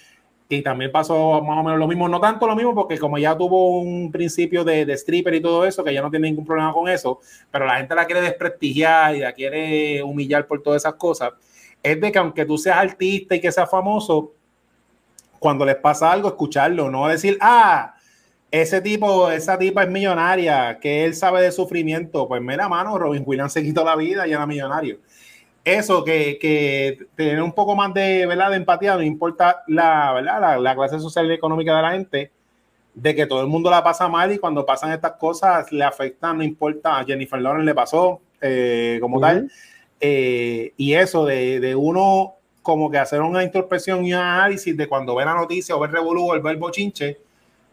y 0.50 0.64
también 0.64 0.92
pasó 0.92 1.44
más 1.44 1.60
o 1.60 1.64
menos 1.64 1.78
lo 1.78 1.88
mismo, 1.88 2.10
no 2.10 2.20
tanto 2.20 2.48
lo 2.48 2.56
mismo, 2.56 2.74
porque 2.74 2.98
como 2.98 3.20
ya 3.20 3.38
tuvo 3.38 3.82
un 3.82 4.12
principio 4.12 4.64
de, 4.64 4.84
de, 4.84 4.94
stripper 4.94 5.36
y 5.36 5.42
todo 5.42 5.64
eso, 5.64 5.84
que 5.84 5.94
ya 5.94 6.02
no 6.02 6.10
tiene 6.10 6.28
ningún 6.28 6.44
problema 6.48 6.74
con 6.74 6.90
eso, 6.90 7.20
pero 7.52 7.68
la 7.68 7.78
gente 7.78 7.94
la 7.94 8.06
quiere 8.08 8.22
desprestigiar 8.22 9.16
y 9.16 9.20
la 9.20 9.34
quiere 9.34 10.02
humillar 10.02 10.48
por 10.48 10.64
todas 10.64 10.82
esas 10.82 10.96
cosas, 10.96 11.34
es 11.84 12.02
de 12.02 12.12
que 12.12 12.18
aunque 12.18 12.46
tú 12.46 12.58
seas 12.58 12.78
artista 12.78 13.36
y 13.36 13.40
que 13.40 13.52
seas 13.52 13.70
famoso, 13.70 14.34
cuando 15.40 15.66
les 15.66 15.76
pasa 15.78 16.12
algo, 16.12 16.28
escucharlo, 16.28 16.90
no 16.92 17.08
decir, 17.08 17.38
ah, 17.42 17.96
ese 18.52 18.82
tipo, 18.82 19.30
esa 19.30 19.58
tipa 19.58 19.84
es 19.84 19.90
millonaria, 19.90 20.80
que 20.80 21.06
él 21.06 21.14
sabe 21.14 21.42
de 21.42 21.52
sufrimiento. 21.52 22.28
Pues 22.28 22.42
mira, 22.42 22.68
mano, 22.68 22.98
Robin 22.98 23.24
Williams 23.26 23.54
se 23.54 23.64
quitó 23.64 23.84
la 23.84 23.96
vida 23.96 24.28
y 24.28 24.32
era 24.32 24.46
millonario. 24.46 25.00
Eso, 25.64 26.04
que, 26.04 26.40
que 26.40 26.98
tener 27.16 27.42
un 27.44 27.52
poco 27.52 27.76
más 27.76 27.94
de, 27.94 28.26
¿verdad? 28.26 28.50
de 28.50 28.56
empatía, 28.56 28.96
no 28.96 29.04
importa 29.04 29.64
la, 29.68 30.14
¿verdad? 30.14 30.60
La, 30.60 30.76
clase 30.76 31.00
social 31.00 31.30
y 31.30 31.34
económica 31.34 31.76
de 31.76 31.82
la 31.82 31.92
gente, 31.92 32.32
de 32.96 33.16
que 33.16 33.28
todo 33.28 33.42
el 33.42 33.48
mundo 33.48 33.70
la 33.70 33.84
pasa 33.84 34.08
mal 34.08 34.32
y 34.32 34.40
cuando 34.40 34.66
pasan 34.66 34.94
estas 34.94 35.14
cosas 35.14 35.72
le 35.72 35.84
afectan, 35.84 36.38
no 36.38 36.44
importa, 36.44 36.98
a 36.98 37.06
Jennifer 37.06 37.40
Lawrence 37.40 37.66
le 37.66 37.76
pasó 37.76 38.22
eh, 38.42 38.98
como 39.00 39.20
tal. 39.20 39.52
Eh, 40.02 40.74
y 40.78 40.94
eso 40.94 41.26
de, 41.26 41.60
de 41.60 41.76
uno 41.76 42.39
como 42.70 42.91
que 42.91 42.99
hacer 42.99 43.20
una 43.22 43.43
introspección 43.43 44.05
y 44.05 44.13
un 44.13 44.20
análisis 44.20 44.78
de 44.78 44.88
cuando 44.88 45.15
ve 45.15 45.26
la 45.26 45.34
noticia 45.34 45.76
o 45.76 45.80
ve 45.80 45.88
el 45.88 45.93
revolú 45.93 46.30
o 46.30 46.36
el 46.36 46.41
verbo 46.41 46.70
chinche, 46.70 47.17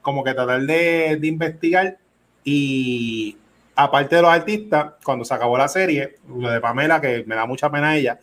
como 0.01 0.25
que 0.25 0.33
tratar 0.33 0.63
de, 0.63 1.19
de, 1.21 1.27
investigar 1.27 1.99
y 2.43 3.37
aparte 3.75 4.17
de 4.17 4.23
los 4.23 4.31
artistas, 4.31 4.95
cuando 5.05 5.23
se 5.27 5.35
acabó 5.35 5.59
la 5.59 5.69
serie, 5.69 6.17
lo 6.27 6.49
de 6.49 6.63
Pamela, 6.63 6.99
que 6.99 7.25
me 7.27 7.35
da 7.35 7.45
mucha 7.45 7.71
pena 7.71 7.91
a 7.91 7.97
ella, 7.99 8.19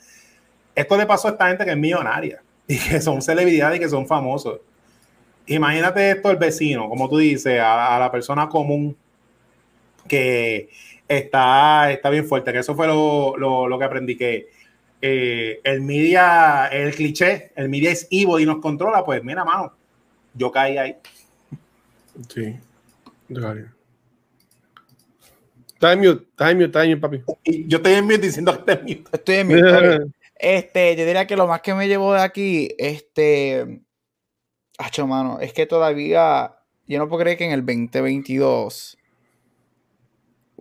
esto 0.73 0.97
le 0.97 1.05
pasó 1.05 1.27
a 1.27 1.31
esta 1.33 1.47
gente 1.47 1.63
que 1.63 1.71
es 1.71 1.77
millonaria 1.77 2.41
y 2.67 2.79
que 2.79 2.99
son 2.99 3.21
celebridades 3.21 3.77
y 3.77 3.79
que 3.79 3.89
son 3.89 4.07
famosos. 4.07 4.59
Imagínate 5.45 6.09
esto 6.09 6.31
el 6.31 6.37
vecino, 6.37 6.89
como 6.89 7.07
tú 7.07 7.19
dices, 7.19 7.59
a, 7.59 7.95
a 7.95 7.99
la 7.99 8.11
persona 8.11 8.49
común 8.49 8.97
que 10.07 10.69
está, 11.07 11.91
está 11.91 12.09
bien 12.09 12.25
fuerte, 12.25 12.51
que 12.51 12.59
eso 12.59 12.73
fue 12.73 12.87
lo, 12.87 13.37
lo, 13.37 13.67
lo 13.67 13.77
que 13.77 13.85
aprendí, 13.85 14.17
que 14.17 14.49
eh, 15.05 15.59
el 15.65 15.81
media, 15.81 16.67
el 16.67 16.95
cliché, 16.95 17.51
el 17.57 17.67
media 17.67 17.91
es 17.91 18.07
Ivo 18.09 18.39
y 18.39 18.45
nos 18.45 18.59
controla, 18.59 19.03
pues 19.03 19.21
mira, 19.21 19.43
mano, 19.43 19.73
yo 20.33 20.49
caí 20.49 20.77
ahí. 20.77 20.95
Sí. 22.29 22.55
Está 25.73 25.91
en 25.91 25.99
mute, 25.99 26.23
está 26.23 26.51
en 26.51 26.57
mute, 26.57 26.65
está 26.67 26.83
en 26.85 26.89
mute, 26.91 27.01
papi. 27.01 27.21
Y 27.43 27.67
yo 27.67 27.79
estoy 27.79 27.93
en 27.95 28.05
mute 28.05 28.19
diciendo 28.19 28.53
que 28.53 28.59
está 28.59 28.71
en 28.71 28.83
mute. 28.83 29.03
Estoy 29.11 29.35
en 29.35 29.47
mute. 29.47 30.13
Este, 30.35 30.95
yo 30.97 31.05
diría 31.05 31.27
que 31.27 31.37
lo 31.37 31.47
más 31.47 31.61
que 31.61 31.73
me 31.73 31.87
llevó 31.87 32.13
de 32.13 32.21
aquí, 32.21 32.69
este, 32.77 33.81
hacho, 34.77 35.07
mano, 35.07 35.39
es 35.39 35.53
que 35.53 35.65
todavía, 35.65 36.55
yo 36.85 36.97
no 36.97 37.07
puedo 37.07 37.23
creer 37.23 37.37
que 37.37 37.45
en 37.45 37.51
el 37.51 37.65
2022 37.65 38.97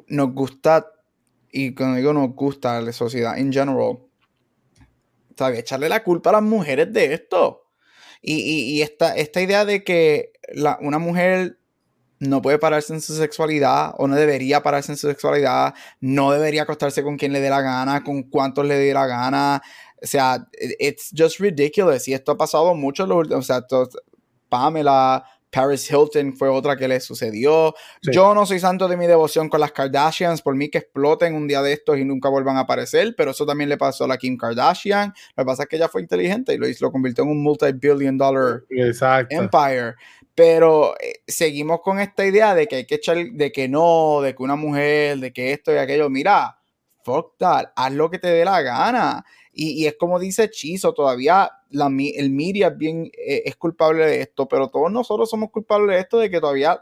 nos 0.06 0.34
gusta, 0.34 0.86
y 1.50 1.74
cuando 1.74 1.96
digo 1.96 2.12
nos 2.12 2.32
gusta 2.34 2.80
la 2.80 2.92
sociedad 2.92 3.36
en 3.38 3.52
general, 3.52 3.98
todavía 5.42 5.60
echarle 5.60 5.88
la 5.88 6.04
culpa 6.04 6.30
a 6.30 6.34
las 6.34 6.42
mujeres 6.42 6.92
de 6.92 7.14
esto. 7.14 7.64
Y, 8.20 8.36
y, 8.36 8.82
esta, 8.82 9.16
esta 9.16 9.40
idea 9.40 9.64
de 9.64 9.82
que 9.82 10.30
una 10.80 11.00
mujer 11.00 11.58
no 12.20 12.40
puede 12.40 12.60
pararse 12.60 12.94
en 12.94 13.00
su 13.00 13.16
sexualidad 13.16 13.94
o 13.98 14.06
no 14.06 14.14
debería 14.14 14.62
pararse 14.62 14.92
en 14.92 14.98
su 14.98 15.08
sexualidad, 15.08 15.74
no 15.98 16.30
debería 16.30 16.62
acostarse 16.62 17.02
con 17.02 17.16
quien 17.16 17.32
le 17.32 17.40
dé 17.40 17.50
la 17.50 17.60
gana, 17.60 18.04
con 18.04 18.22
cuántos 18.22 18.64
le 18.64 18.76
dé 18.76 18.94
la 18.94 19.06
gana. 19.06 19.60
O 20.00 20.06
sea, 20.06 20.46
it's 20.78 21.10
just 21.16 21.40
ridiculous. 21.40 22.06
Y 22.06 22.14
esto 22.14 22.32
ha 22.32 22.36
pasado 22.38 22.72
mucho 22.76 23.02
en 23.02 23.08
los 23.08 23.18
últimos. 23.18 23.50
O 23.50 23.52
sea, 23.52 23.66
Pamela, 24.48 25.24
Paris 25.52 25.88
Hilton 25.90 26.34
fue 26.34 26.48
otra 26.48 26.76
que 26.76 26.88
le 26.88 26.98
sucedió. 26.98 27.74
Sí. 28.00 28.10
Yo 28.12 28.34
no 28.34 28.46
soy 28.46 28.58
santo 28.58 28.88
de 28.88 28.96
mi 28.96 29.06
devoción 29.06 29.50
con 29.50 29.60
las 29.60 29.72
Kardashians, 29.72 30.40
por 30.40 30.56
mí 30.56 30.70
que 30.70 30.78
exploten 30.78 31.34
un 31.34 31.46
día 31.46 31.60
de 31.60 31.74
estos 31.74 31.98
y 31.98 32.04
nunca 32.04 32.30
vuelvan 32.30 32.56
a 32.56 32.60
aparecer, 32.60 33.14
pero 33.16 33.32
eso 33.32 33.44
también 33.44 33.68
le 33.68 33.76
pasó 33.76 34.04
a 34.04 34.08
la 34.08 34.16
Kim 34.16 34.38
Kardashian. 34.38 35.12
Lo 35.36 35.44
que 35.44 35.46
pasa 35.46 35.64
es 35.64 35.68
que 35.68 35.76
ella 35.76 35.88
fue 35.88 36.00
inteligente 36.00 36.54
y 36.54 36.56
lo, 36.56 36.66
lo 36.80 36.90
convirtió 36.90 37.24
en 37.24 37.30
un 37.30 37.42
multi-billion 37.42 38.16
dollar 38.16 38.62
Exacto. 38.70 39.36
empire. 39.36 39.94
Pero 40.34 40.94
eh, 40.98 41.20
seguimos 41.26 41.80
con 41.82 42.00
esta 42.00 42.24
idea 42.24 42.54
de 42.54 42.66
que 42.66 42.76
hay 42.76 42.86
que 42.86 42.94
echar, 42.94 43.18
de 43.18 43.52
que 43.52 43.68
no, 43.68 44.22
de 44.22 44.34
que 44.34 44.42
una 44.42 44.56
mujer, 44.56 45.18
de 45.18 45.32
que 45.32 45.52
esto 45.52 45.72
y 45.72 45.76
aquello. 45.76 46.08
Mira, 46.08 46.58
fuck 47.04 47.36
that, 47.38 47.66
haz 47.76 47.92
lo 47.92 48.10
que 48.10 48.18
te 48.18 48.28
dé 48.28 48.44
la 48.44 48.62
gana. 48.62 49.24
Y, 49.52 49.86
es 49.86 49.96
como 49.98 50.18
dice 50.18 50.48
Chizo, 50.48 50.94
todavía 50.94 51.50
el 51.70 52.30
media 52.30 52.68
es, 52.68 52.76
bien, 52.78 53.10
eh, 53.16 53.42
es 53.44 53.56
culpable 53.56 54.06
de 54.06 54.22
esto, 54.22 54.48
pero 54.48 54.68
todos 54.68 54.90
nosotros 54.90 55.28
somos 55.28 55.50
culpables 55.50 55.96
de 55.96 56.00
esto, 56.00 56.18
de 56.18 56.30
que 56.30 56.40
todavía 56.40 56.80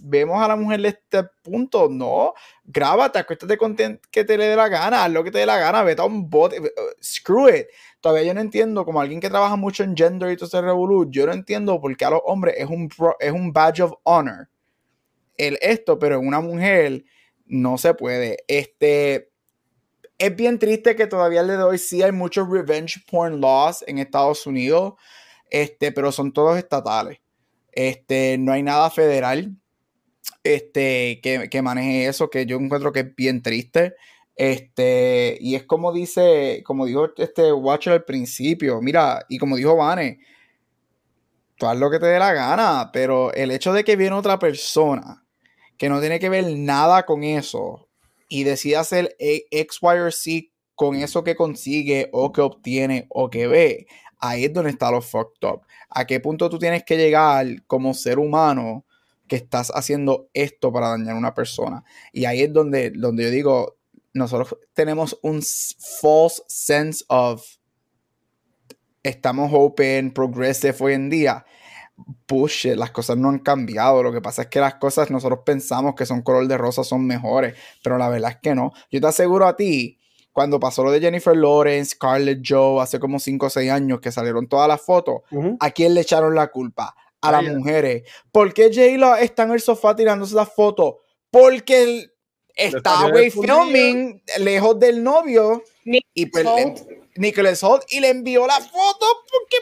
vemos 0.00 0.40
a 0.42 0.48
la 0.48 0.56
mujer 0.56 0.82
de 0.82 0.88
este 0.88 1.24
punto. 1.42 1.88
No, 1.88 2.34
grábate, 2.64 3.18
acuéstate 3.18 3.56
con 3.56 3.74
que 3.74 4.24
te 4.24 4.36
le 4.36 4.46
dé 4.46 4.56
la 4.56 4.68
gana, 4.68 5.04
haz 5.04 5.10
lo 5.10 5.24
que 5.24 5.30
te 5.30 5.38
dé 5.38 5.46
la 5.46 5.58
gana, 5.58 5.82
vete 5.82 6.02
a 6.02 6.04
un 6.04 6.28
bote, 6.28 6.60
uh, 6.60 6.64
screw 7.02 7.48
it. 7.48 7.66
Todavía 8.00 8.24
yo 8.24 8.34
no 8.34 8.40
entiendo, 8.40 8.84
como 8.84 9.00
alguien 9.00 9.20
que 9.20 9.30
trabaja 9.30 9.56
mucho 9.56 9.82
en 9.82 9.96
gender 9.96 10.30
y 10.30 10.36
todo 10.36 10.46
ese 10.46 10.60
revolú, 10.60 11.10
yo 11.10 11.26
no 11.26 11.32
entiendo 11.32 11.80
por 11.80 11.96
qué 11.96 12.04
a 12.04 12.10
los 12.10 12.20
hombres 12.24 12.56
es 12.58 12.66
un, 12.68 12.90
es 13.18 13.32
un 13.32 13.52
badge 13.52 13.80
of 13.80 13.92
honor 14.02 14.48
el 15.36 15.58
esto, 15.60 15.98
pero 15.98 16.18
en 16.18 16.26
una 16.26 16.40
mujer 16.40 17.04
no 17.46 17.78
se 17.78 17.94
puede. 17.94 18.44
Este, 18.46 19.31
es 20.22 20.36
bien 20.36 20.60
triste 20.60 20.94
que 20.94 21.08
todavía 21.08 21.42
de 21.42 21.60
hoy 21.60 21.78
sí 21.78 22.00
hay 22.00 22.12
muchos 22.12 22.48
revenge 22.48 23.04
porn 23.10 23.40
laws 23.40 23.82
en 23.88 23.98
Estados 23.98 24.46
Unidos, 24.46 24.94
este, 25.50 25.90
pero 25.90 26.12
son 26.12 26.32
todos 26.32 26.56
estatales. 26.56 27.18
Este, 27.72 28.38
no 28.38 28.52
hay 28.52 28.62
nada 28.62 28.88
federal 28.90 29.56
este, 30.44 31.20
que, 31.24 31.48
que 31.50 31.62
maneje 31.62 32.06
eso, 32.06 32.30
que 32.30 32.46
yo 32.46 32.56
encuentro 32.56 32.92
que 32.92 33.00
es 33.00 33.16
bien 33.16 33.42
triste. 33.42 33.96
Este, 34.36 35.38
y 35.40 35.56
es 35.56 35.64
como 35.64 35.92
dice, 35.92 36.62
como 36.64 36.86
dijo 36.86 37.08
este 37.16 37.52
Watcher 37.52 37.94
al 37.94 38.04
principio, 38.04 38.80
mira, 38.80 39.26
y 39.28 39.38
como 39.38 39.56
dijo 39.56 39.74
Vane, 39.74 40.20
tú 41.56 41.66
haz 41.66 41.76
lo 41.76 41.90
que 41.90 41.98
te 41.98 42.06
dé 42.06 42.20
la 42.20 42.32
gana, 42.32 42.90
pero 42.92 43.34
el 43.34 43.50
hecho 43.50 43.72
de 43.72 43.82
que 43.82 43.96
viene 43.96 44.14
otra 44.14 44.38
persona 44.38 45.24
que 45.76 45.88
no 45.88 45.98
tiene 45.98 46.20
que 46.20 46.28
ver 46.28 46.44
nada 46.46 47.04
con 47.06 47.24
eso 47.24 47.88
y 48.32 48.44
decide 48.44 48.76
hacer 48.76 49.14
X, 49.18 49.78
Y 49.82 49.98
o 49.98 50.10
Z 50.10 50.46
con 50.74 50.96
eso 50.96 51.22
que 51.22 51.36
consigue 51.36 52.08
o 52.12 52.32
que 52.32 52.40
obtiene 52.40 53.06
o 53.10 53.28
que 53.28 53.46
ve, 53.46 53.86
ahí 54.18 54.46
es 54.46 54.54
donde 54.54 54.70
está 54.70 54.90
lo 54.90 55.02
fucked 55.02 55.46
up. 55.46 55.60
¿A 55.90 56.06
qué 56.06 56.18
punto 56.18 56.48
tú 56.48 56.58
tienes 56.58 56.82
que 56.82 56.96
llegar 56.96 57.46
como 57.66 57.92
ser 57.92 58.18
humano 58.18 58.86
que 59.28 59.36
estás 59.36 59.70
haciendo 59.74 60.30
esto 60.32 60.72
para 60.72 60.88
dañar 60.88 61.14
a 61.14 61.18
una 61.18 61.34
persona? 61.34 61.84
Y 62.10 62.24
ahí 62.24 62.40
es 62.40 62.52
donde, 62.54 62.92
donde 62.92 63.24
yo 63.24 63.30
digo, 63.30 63.76
nosotros 64.14 64.56
tenemos 64.72 65.18
un 65.20 65.42
false 66.00 66.42
sense 66.48 67.04
of 67.08 67.44
estamos 69.02 69.50
open, 69.52 70.10
progressive 70.10 70.74
hoy 70.80 70.94
en 70.94 71.10
día. 71.10 71.44
Push, 72.26 72.66
las 72.74 72.90
cosas 72.90 73.16
no 73.16 73.28
han 73.28 73.38
cambiado. 73.40 74.02
Lo 74.02 74.12
que 74.12 74.20
pasa 74.20 74.42
es 74.42 74.48
que 74.48 74.60
las 74.60 74.74
cosas 74.76 75.10
nosotros 75.10 75.40
pensamos 75.44 75.94
que 75.94 76.06
son 76.06 76.22
color 76.22 76.46
de 76.48 76.56
rosa, 76.56 76.82
son 76.84 77.06
mejores, 77.06 77.54
pero 77.82 77.98
la 77.98 78.08
verdad 78.08 78.30
es 78.32 78.36
que 78.42 78.54
no. 78.54 78.72
Yo 78.90 79.00
te 79.00 79.06
aseguro 79.06 79.46
a 79.46 79.54
ti, 79.56 79.98
cuando 80.32 80.58
pasó 80.58 80.82
lo 80.82 80.90
de 80.90 81.00
Jennifer 81.00 81.36
Lawrence, 81.36 81.94
Scarlett 81.94 82.40
Joe, 82.46 82.82
hace 82.82 82.98
como 82.98 83.18
5 83.18 83.46
o 83.46 83.50
6 83.50 83.70
años 83.70 84.00
que 84.00 84.10
salieron 84.10 84.48
todas 84.48 84.66
las 84.66 84.80
fotos, 84.80 85.22
uh 85.30 85.42
-huh. 85.42 85.56
¿a 85.60 85.70
quién 85.70 85.94
le 85.94 86.00
echaron 86.00 86.34
la 86.34 86.48
culpa? 86.48 86.94
A 87.20 87.30
las 87.30 87.44
mujeres. 87.44 88.02
¿Por 88.32 88.52
qué 88.52 88.64
J-Lo 88.74 89.14
está 89.16 89.44
en 89.44 89.52
el 89.52 89.60
sofá 89.60 89.94
tirándose 89.94 90.34
las 90.34 90.52
fotos? 90.52 90.94
Porque 91.30 91.82
el, 91.82 92.12
está 92.54 93.08
güey 93.10 93.30
filming 93.30 94.22
lejos 94.40 94.78
del 94.80 95.02
novio 95.04 95.62
Nick 95.84 96.04
y 96.14 96.26
pues, 96.26 96.44
Holt. 96.44 96.78
le- 96.88 97.02
Nicholas 97.16 97.62
Holt 97.62 97.84
y 97.90 98.00
le 98.00 98.08
envió 98.08 98.46
la 98.46 98.58
foto 98.58 99.06
porque 99.30 99.56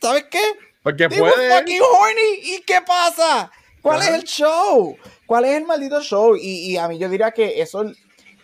¿sabes 0.00 0.24
qué? 0.30 0.40
Porque 0.82 1.08
They 1.08 1.20
were 1.20 1.32
puede. 1.32 1.58
fucking 1.58 1.80
horny 1.80 2.54
y 2.56 2.62
qué 2.62 2.80
pasa? 2.86 3.50
¿Cuál 3.80 4.02
es 4.02 4.08
el 4.08 4.24
show? 4.24 4.96
¿Cuál 5.26 5.44
es 5.44 5.56
el 5.56 5.64
maldito 5.64 6.00
show? 6.02 6.36
Y, 6.36 6.72
y 6.72 6.76
a 6.76 6.88
mí 6.88 6.98
yo 6.98 7.08
diría 7.08 7.32
que 7.32 7.60
eso 7.60 7.84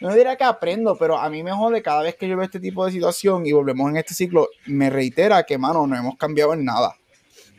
no 0.01 0.15
diría 0.15 0.37
que 0.37 0.45
aprendo, 0.45 0.97
pero 0.97 1.19
a 1.19 1.29
mí 1.29 1.43
me 1.43 1.53
jode 1.53 1.83
cada 1.83 2.03
vez 2.03 2.17
que 2.17 2.29
yo 2.29 2.37
veo 2.37 2.45
este 2.45 2.61
tipo 2.61 2.85
de 2.87 2.93
situación 2.93 3.47
y 3.47 3.53
volvemos 3.53 3.91
en 3.91 3.97
este 3.97 4.15
ciclo, 4.15 4.49
me 4.67 4.91
reitera 4.91 5.43
que, 5.45 5.59
mano, 5.59 5.87
no 5.87 5.97
hemos 5.97 6.17
cambiado 6.17 6.55
en 6.55 6.65
nada. 6.65 6.97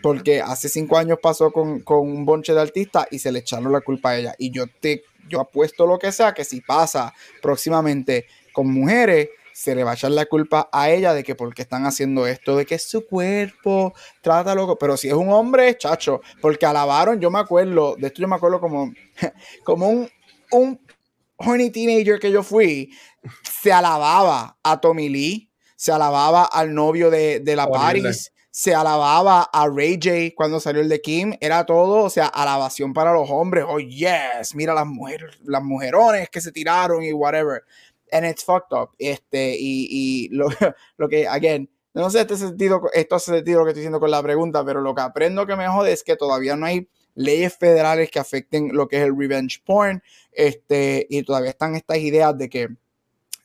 Porque 0.01 0.41
hace 0.41 0.69
cinco 0.69 0.97
años 0.97 1.19
pasó 1.21 1.51
con, 1.51 1.81
con 1.81 1.99
un 1.99 2.25
bonche 2.25 2.53
de 2.53 2.61
artistas 2.61 3.07
y 3.11 3.19
se 3.19 3.31
le 3.33 3.39
echaron 3.39 3.71
la 3.73 3.81
culpa 3.81 4.11
a 4.11 4.17
ella. 4.17 4.35
Y 4.37 4.51
yo 4.51 4.65
te 4.67 5.03
yo 5.27 5.41
apuesto 5.41 5.85
lo 5.85 5.99
que 5.99 6.11
sea 6.11 6.33
que 6.33 6.43
si 6.43 6.61
pasa 6.61 7.13
próximamente 7.41 8.25
con 8.53 8.71
mujeres, 8.71 9.29
se 9.59 9.75
le 9.75 9.83
va 9.83 9.91
a 9.91 9.93
echar 9.95 10.11
la 10.11 10.25
culpa 10.25 10.69
a 10.71 10.89
ella 10.89 11.13
de 11.13 11.21
que 11.21 11.35
porque 11.35 11.63
están 11.63 11.85
haciendo 11.85 12.25
esto, 12.25 12.55
de 12.55 12.65
que 12.65 12.75
es 12.75 12.83
su 12.89 13.05
cuerpo, 13.05 13.93
trátalo. 14.21 14.77
Pero 14.79 14.95
si 14.95 15.09
es 15.09 15.13
un 15.13 15.29
hombre, 15.33 15.77
chacho, 15.77 16.21
porque 16.41 16.65
alabaron, 16.65 17.19
yo 17.19 17.29
me 17.29 17.39
acuerdo, 17.39 17.97
de 17.97 18.07
esto 18.07 18.21
yo 18.21 18.29
me 18.29 18.37
acuerdo 18.37 18.61
como, 18.61 18.93
como 19.65 19.89
un, 19.89 20.09
un 20.53 20.79
horny 21.35 21.71
teenager 21.71 22.19
que 22.19 22.31
yo 22.31 22.41
fui, 22.41 22.89
se 23.43 23.73
alababa 23.73 24.57
a 24.63 24.79
Tommy 24.79 25.09
Lee, 25.09 25.51
se 25.75 25.91
alababa 25.91 26.45
al 26.45 26.73
novio 26.73 27.09
de, 27.09 27.41
de 27.41 27.55
la. 27.57 27.67
Paris, 27.67 28.31
se 28.51 28.73
alababa 28.73 29.49
a 29.53 29.67
Ray 29.67 29.99
J 30.01 30.35
cuando 30.35 30.59
salió 30.59 30.81
el 30.81 30.89
de 30.89 31.01
Kim, 31.01 31.33
era 31.39 31.65
todo, 31.65 32.03
o 32.03 32.09
sea, 32.09 32.25
alabación 32.27 32.93
para 32.93 33.13
los 33.13 33.29
hombres, 33.29 33.63
oh 33.67 33.79
yes, 33.79 34.55
mira 34.55 34.73
las 34.73 34.87
mujeres, 34.87 35.37
las 35.43 35.63
mujerones 35.63 36.29
que 36.29 36.41
se 36.41 36.51
tiraron 36.51 37.03
y 37.03 37.13
whatever, 37.13 37.63
and 38.11 38.25
it's 38.25 38.43
fucked 38.43 38.71
up, 38.71 38.89
este, 38.97 39.55
y, 39.57 39.87
y 39.89 40.29
lo, 40.29 40.47
lo 40.97 41.09
que, 41.09 41.27
again, 41.27 41.69
no 41.93 42.09
sé 42.09 42.21
este 42.21 42.37
sentido, 42.37 42.81
esto 42.93 43.15
hace 43.15 43.31
sentido 43.33 43.59
lo 43.59 43.65
que 43.65 43.71
estoy 43.71 43.81
diciendo 43.81 43.99
con 43.99 44.11
la 44.11 44.21
pregunta, 44.21 44.63
pero 44.63 44.81
lo 44.81 44.93
que 44.93 45.01
aprendo 45.01 45.45
que 45.45 45.55
me 45.55 45.67
jode 45.67 45.91
es 45.91 46.03
que 46.03 46.15
todavía 46.15 46.55
no 46.55 46.65
hay 46.65 46.87
leyes 47.15 47.57
federales 47.57 48.11
que 48.11 48.19
afecten 48.19 48.69
lo 48.73 48.87
que 48.87 48.97
es 48.97 49.03
el 49.03 49.17
revenge 49.17 49.61
porn, 49.65 50.01
este, 50.31 51.07
y 51.09 51.23
todavía 51.23 51.49
están 51.49 51.75
estas 51.75 51.97
ideas 51.97 52.37
de 52.37 52.49
que 52.49 52.69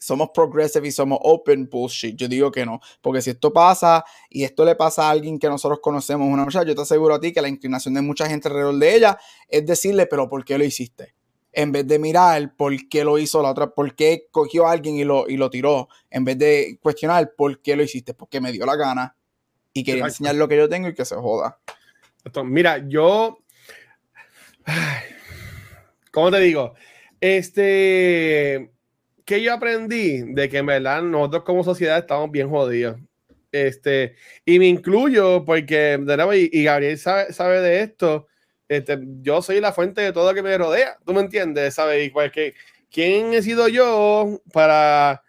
somos 0.04 0.30
progressive 0.34 0.86
y 0.86 0.92
somos 0.92 1.18
open 1.22 1.68
bullshit. 1.70 2.14
Yo 2.14 2.28
digo 2.28 2.52
que 2.52 2.66
no, 2.66 2.80
porque 3.00 3.22
si 3.22 3.30
esto 3.30 3.52
pasa 3.52 4.04
y 4.28 4.44
esto 4.44 4.64
le 4.64 4.76
pasa 4.76 5.08
a 5.08 5.10
alguien 5.10 5.38
que 5.38 5.48
nosotros 5.48 5.80
conocemos, 5.80 6.28
una 6.28 6.44
muchacha, 6.44 6.66
yo 6.66 6.74
te 6.74 6.82
aseguro 6.82 7.14
a 7.14 7.20
ti 7.20 7.32
que 7.32 7.40
la 7.40 7.48
inclinación 7.48 7.94
de 7.94 8.02
mucha 8.02 8.28
gente 8.28 8.48
alrededor 8.48 8.76
de 8.76 8.94
ella 8.94 9.18
es 9.48 9.64
decirle, 9.64 10.06
pero 10.06 10.28
¿por 10.28 10.44
qué 10.44 10.58
lo 10.58 10.64
hiciste? 10.64 11.13
En 11.54 11.72
vez 11.72 11.86
de 11.86 11.98
mirar 11.98 12.54
por 12.56 12.72
qué 12.88 13.04
lo 13.04 13.18
hizo 13.18 13.40
la 13.42 13.50
otra, 13.50 13.70
por 13.70 13.94
qué 13.94 14.26
cogió 14.30 14.66
a 14.66 14.72
alguien 14.72 14.96
y 14.96 15.04
lo, 15.04 15.28
y 15.28 15.36
lo 15.36 15.50
tiró, 15.50 15.88
en 16.10 16.24
vez 16.24 16.38
de 16.38 16.78
cuestionar 16.80 17.32
por 17.36 17.60
qué 17.62 17.76
lo 17.76 17.82
hiciste, 17.82 18.14
porque 18.14 18.40
me 18.40 18.52
dio 18.52 18.66
la 18.66 18.76
gana 18.76 19.16
y 19.72 19.84
quería 19.84 20.04
Exacto. 20.04 20.12
enseñar 20.12 20.34
lo 20.36 20.48
que 20.48 20.56
yo 20.56 20.68
tengo 20.68 20.88
y 20.88 20.94
que 20.94 21.04
se 21.04 21.16
joda. 21.16 21.58
Esto, 22.24 22.44
Mira, 22.44 22.78
yo. 22.88 23.38
¿Cómo 26.12 26.30
te 26.30 26.40
digo? 26.40 26.74
Este. 27.20 28.70
Que 29.24 29.42
yo 29.42 29.54
aprendí 29.54 30.22
de 30.34 30.48
que 30.48 30.58
en 30.58 30.66
verdad 30.66 31.02
nosotros 31.02 31.44
como 31.44 31.64
sociedad 31.64 31.98
estamos 31.98 32.30
bien 32.30 32.48
jodidos. 32.50 33.00
Este, 33.50 34.16
y 34.44 34.58
me 34.58 34.66
incluyo 34.66 35.44
porque, 35.44 35.96
de 35.98 36.16
nuevo, 36.16 36.34
y, 36.34 36.50
y 36.52 36.64
Gabriel 36.64 36.98
sabe, 36.98 37.32
sabe 37.32 37.60
de 37.60 37.82
esto. 37.82 38.26
Este, 38.68 38.98
yo 39.20 39.42
soy 39.42 39.60
la 39.60 39.72
fuente 39.72 40.00
de 40.00 40.12
todo 40.12 40.30
lo 40.30 40.34
que 40.34 40.42
me 40.42 40.56
rodea. 40.56 40.98
¿Tú 41.04 41.12
me 41.12 41.20
entiendes? 41.20 41.74
¿Sabes? 41.74 42.06
Y 42.06 42.10
pues 42.10 42.32
que, 42.32 42.54
¿quién 42.90 43.34
he 43.34 43.42
sido 43.42 43.68
yo 43.68 44.40
para 44.52 45.22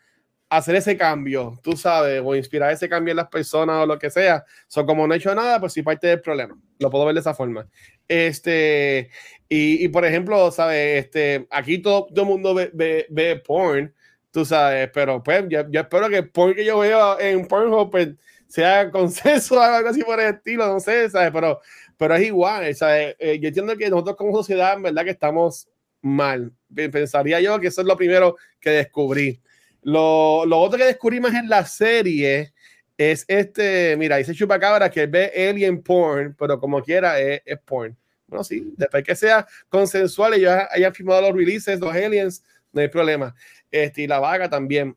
hacer 0.49 0.75
ese 0.75 0.97
cambio? 0.97 1.59
Tú 1.63 1.75
sabes, 1.75 2.21
o 2.23 2.35
inspirar 2.35 2.71
ese 2.71 2.89
cambio 2.89 3.11
en 3.11 3.17
las 3.17 3.27
personas 3.27 3.83
o 3.83 3.85
lo 3.85 3.99
que 3.99 4.09
sea. 4.09 4.45
So, 4.67 4.85
como 4.85 5.07
no 5.07 5.13
he 5.13 5.17
hecho 5.17 5.35
nada, 5.35 5.59
pues 5.59 5.73
sí 5.73 5.83
parte 5.83 6.07
del 6.07 6.21
problema. 6.21 6.57
Lo 6.79 6.89
puedo 6.89 7.05
ver 7.05 7.15
de 7.15 7.21
esa 7.21 7.33
forma. 7.33 7.67
Este, 8.07 9.09
y, 9.49 9.83
y 9.83 9.87
por 9.89 10.05
ejemplo, 10.05 10.51
¿sabes? 10.51 11.05
Este, 11.05 11.47
aquí 11.49 11.79
todo 11.79 12.07
el 12.15 12.25
mundo 12.25 12.53
ve, 12.53 12.71
ve, 12.73 13.05
ve 13.09 13.37
porn, 13.37 13.93
tú 14.31 14.45
sabes, 14.45 14.89
pero 14.93 15.23
pues 15.23 15.45
yo, 15.49 15.69
yo, 15.69 15.81
espero 15.81 16.09
que 16.09 16.17
el 16.17 16.29
porn 16.29 16.53
que 16.55 16.65
yo 16.65 16.79
veo 16.79 17.19
en 17.19 17.47
Pornhub 17.47 17.89
pues, 17.89 18.09
sea 18.47 18.91
consenso 18.91 19.55
o 19.55 19.61
algo 19.61 19.89
así 19.89 20.03
por 20.03 20.19
el 20.19 20.35
estilo, 20.35 20.67
no 20.67 20.79
sé, 20.79 21.09
¿sabes? 21.09 21.31
Pero, 21.31 21.61
pero 21.97 22.15
es 22.15 22.25
igual, 22.25 22.73
¿sabes? 22.75 23.15
Eh, 23.19 23.39
yo 23.39 23.47
entiendo 23.47 23.75
que 23.77 23.89
nosotros 23.89 24.15
como 24.15 24.35
sociedad, 24.35 24.73
en 24.75 24.83
verdad 24.83 25.03
que 25.03 25.11
estamos 25.11 25.67
mal. 26.01 26.51
Pensaría 26.73 27.41
yo 27.41 27.59
que 27.59 27.67
eso 27.67 27.81
es 27.81 27.87
lo 27.87 27.97
primero 27.97 28.35
que 28.59 28.69
descubrí. 28.69 29.41
Lo, 29.81 30.45
lo 30.45 30.59
otro 30.59 30.77
que 30.77 30.85
descubrí 30.85 31.19
más 31.19 31.33
en 31.33 31.49
la 31.49 31.65
serie 31.65 32.53
es 32.97 33.25
este, 33.27 33.95
mira, 33.97 34.17
dice 34.17 34.33
Chupacabra 34.33 34.89
que 34.89 35.05
ve 35.05 35.31
alien 35.49 35.81
porn, 35.81 36.35
pero 36.37 36.59
como 36.59 36.81
quiera 36.81 37.19
es, 37.19 37.41
es 37.45 37.59
porn. 37.59 37.95
Bueno, 38.27 38.43
sí, 38.43 38.73
después 38.77 39.03
que 39.03 39.15
sea 39.15 39.45
consensual 39.69 40.39
ya 40.39 40.67
hayan 40.71 40.93
firmado 40.93 41.21
los 41.21 41.33
releases, 41.33 41.79
los 41.79 41.93
aliens, 41.93 42.43
no 42.71 42.81
hay 42.81 42.87
problema. 42.87 43.35
Este, 43.69 44.03
y 44.03 44.07
la 44.07 44.19
vaga 44.19 44.49
también. 44.49 44.95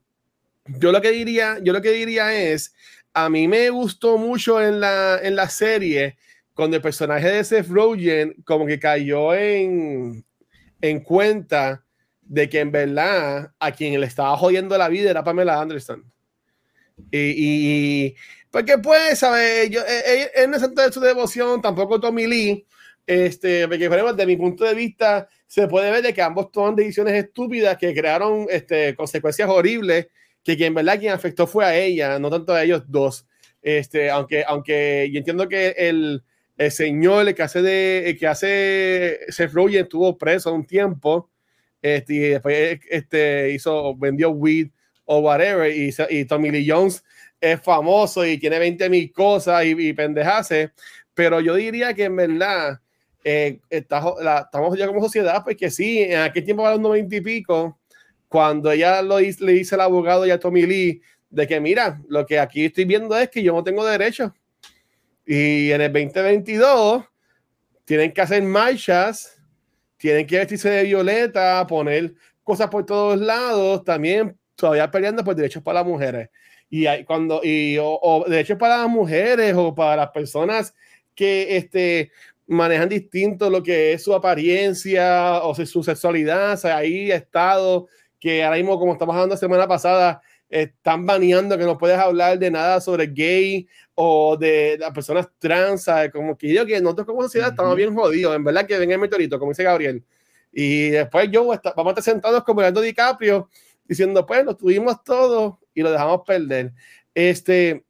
Yo 0.67 0.93
lo 0.93 1.01
que 1.01 1.11
diría, 1.11 1.59
yo 1.63 1.73
lo 1.73 1.83
que 1.83 1.91
diría 1.91 2.35
es, 2.35 2.75
a 3.13 3.29
mí 3.29 3.49
me 3.49 3.71
gustó 3.71 4.19
mucho 4.19 4.63
en 4.63 4.81
la, 4.81 5.19
en 5.23 5.37
la 5.37 5.49
serie 5.49 6.17
cuando 6.59 6.75
el 6.75 6.83
personaje 6.83 7.29
de 7.29 7.45
Seth 7.45 7.69
Rogen 7.69 8.35
como 8.45 8.67
que 8.67 8.81
cayó 8.81 9.33
en, 9.33 10.25
en 10.81 11.01
cuenta 11.05 11.85
de 12.21 12.49
que 12.49 12.59
en 12.59 12.73
verdad 12.73 13.53
a 13.61 13.71
quien 13.71 14.01
le 14.01 14.05
estaba 14.05 14.37
jodiendo 14.37 14.77
la 14.77 14.89
vida 14.89 15.09
era 15.09 15.23
Pamela 15.23 15.61
Anderson. 15.61 16.13
Y, 17.13 18.13
porque 18.51 18.77
pues, 18.79 19.21
¿sabes? 19.21 19.71
Yo, 19.71 19.83
él, 19.83 20.31
él 20.35 20.51
no 20.51 20.57
es 20.57 20.63
santo 20.63 20.83
de 20.83 20.91
su 20.91 20.99
devoción, 20.99 21.63
tampoco 21.63 22.01
Tommy 22.01 22.27
Lee, 22.27 22.67
este, 23.07 23.69
porque 23.69 23.89
por 23.89 24.17
de 24.17 24.27
mi 24.27 24.37
punto 24.37 24.65
de 24.65 24.75
vista 24.75 25.29
se 25.47 25.69
puede 25.69 25.93
ver 25.93 26.03
de 26.03 26.13
que 26.13 26.23
ambos 26.23 26.51
toman 26.51 26.75
decisiones 26.75 27.15
estúpidas 27.15 27.79
que 27.79 27.95
crearon 27.95 28.49
este, 28.51 28.97
consecuencias 28.97 29.49
horribles, 29.49 30.09
que 30.43 30.57
quien, 30.57 30.75
verdad, 30.75 30.99
quien 30.99 31.13
afectó 31.13 31.47
fue 31.47 31.65
a 31.65 31.77
ella, 31.77 32.19
no 32.19 32.29
tanto 32.31 32.53
a 32.53 32.65
ellos 32.65 32.83
dos. 32.89 33.29
Este, 33.63 34.11
aunque, 34.11 34.43
aunque 34.45 35.09
yo 35.13 35.19
entiendo 35.19 35.49
que 35.49 35.77
el, 35.79 36.25
el 36.59 36.71
señor 36.73 37.29
el 37.29 37.35
que 37.35 37.43
hace 37.43 37.63
de 37.63 38.11
el 38.11 38.19
que 38.19 38.27
hace 38.27 39.21
Seth 39.29 39.53
Rogen 39.53 39.83
estuvo 39.83 40.19
preso 40.19 40.53
un 40.53 40.67
tiempo 40.67 41.31
este, 41.81 42.15
y 42.15 42.19
después 42.19 42.81
este, 42.91 43.53
hizo, 43.53 43.97
vendió 43.97 44.31
weed 44.31 44.69
o 45.05 45.21
whatever 45.21 45.71
y, 45.75 45.95
y 46.11 46.25
Tommy 46.25 46.51
Lee 46.51 46.69
Jones 46.69 47.05
es 47.41 47.61
famoso 47.61 48.27
y 48.27 48.37
tiene 48.37 48.59
20 48.59 48.91
mil 48.91 49.13
cosas 49.13 49.65
y, 49.65 49.89
y 49.89 49.93
pendejase, 49.93 50.73
pero 51.15 51.41
yo 51.41 51.55
diría 51.55 51.95
que 51.95 52.05
en 52.05 52.17
verdad 52.17 52.81
eh, 53.23 53.61
está, 53.71 54.03
la, 54.21 54.41
estamos 54.41 54.77
ya 54.77 54.87
como 54.89 55.01
sociedad, 55.01 55.43
pues 55.45 55.57
que 55.57 55.71
sí, 55.71 56.03
en 56.03 56.21
aquel 56.21 56.45
tiempo 56.45 56.67
a 56.67 56.73
los 56.73 56.81
90 56.81 57.15
y 57.15 57.21
pico, 57.21 57.79
cuando 58.29 58.73
ella 58.73 59.01
lo, 59.03 59.21
le 59.21 59.53
dice 59.53 59.75
al 59.77 59.83
abogado 59.83 60.27
y 60.27 60.31
a 60.31 60.41
Tommy 60.41 60.67
Lee 60.67 61.01
de 61.31 61.47
que 61.47 61.61
mira, 61.61 62.01
lo 62.09 62.27
que 62.27 62.39
aquí 62.41 62.65
estoy 62.65 62.85
viendo 62.85 63.17
es 63.17 63.29
que 63.29 63.43
yo 63.43 63.53
no 63.53 63.63
tengo 63.63 63.85
derecho. 63.85 64.35
Y 65.31 65.73
en 65.73 65.83
el 65.83 65.93
2022 65.93 67.05
tienen 67.85 68.15
que 68.15 68.21
hacer 68.23 68.43
marchas, 68.43 69.39
tienen 69.99 70.27
que 70.27 70.39
vestirse 70.39 70.71
de 70.71 70.85
violeta, 70.85 71.67
poner 71.67 72.15
cosas 72.43 72.71
por 72.71 72.87
todos 72.87 73.21
lados, 73.21 73.85
también 73.85 74.39
todavía 74.55 74.91
peleando 74.91 75.23
por 75.23 75.35
derechos 75.37 75.63
para 75.63 75.81
las 75.81 75.87
mujeres. 75.87 76.31
Y 76.71 76.87
hay, 76.87 77.05
cuando, 77.05 77.43
y, 77.45 77.77
o, 77.77 77.99
o 78.01 78.25
derechos 78.27 78.57
para 78.57 78.79
las 78.79 78.89
mujeres 78.89 79.55
o 79.55 79.75
para 79.75 79.97
las 79.97 80.11
personas 80.13 80.75
que 81.15 81.59
este, 81.59 82.11
manejan 82.47 82.89
distinto 82.89 83.51
lo 83.51 83.63
que 83.63 83.93
es 83.93 84.05
su 84.05 84.15
apariencia 84.15 85.43
o 85.43 85.55
su 85.55 85.83
sexualidad. 85.83 86.55
O 86.55 86.57
sea, 86.57 86.79
ahí 86.79 87.13
estado 87.13 87.89
que 88.19 88.43
ahora 88.43 88.57
mismo, 88.57 88.79
como 88.79 88.95
estamos 88.95 89.15
hablando 89.15 89.35
la 89.35 89.41
semana 89.41 89.69
pasada, 89.69 90.23
están 90.49 91.05
baneando 91.05 91.59
que 91.59 91.65
no 91.65 91.77
puedes 91.77 91.99
hablar 91.99 92.39
de 92.39 92.51
nada 92.51 92.81
sobre 92.81 93.07
gay 93.07 93.69
o 93.95 94.37
de 94.37 94.77
las 94.79 94.93
personas 94.93 95.29
trans, 95.39 95.85
¿sabes? 95.85 96.11
como 96.11 96.37
que 96.37 96.53
yo 96.53 96.65
que 96.65 96.81
nosotros 96.81 97.07
como 97.07 97.23
sociedad 97.23 97.51
estamos 97.51 97.77
bien 97.77 97.95
jodidos, 97.95 98.35
en 98.35 98.45
verdad 98.45 98.67
que 98.67 98.79
ven 98.79 98.91
el 98.91 98.99
meteorito, 98.99 99.39
como 99.39 99.51
dice 99.51 99.65
Gabriel. 99.65 100.05
Y 100.53 100.91
después 100.91 101.31
yo 101.31 101.45
vamos 101.45 101.87
a 101.87 101.91
estar 101.91 102.03
sentados 102.03 102.43
como 102.45 102.61
Leonardo 102.61 102.81
DiCaprio 102.81 103.49
diciendo, 103.87 104.25
pues 104.25 104.45
lo 104.45 104.57
tuvimos 104.57 105.03
todo 105.05 105.61
y 105.75 105.83
lo 105.83 105.91
dejamos 105.91 106.23
perder. 106.27 106.73
Este, 107.15 107.85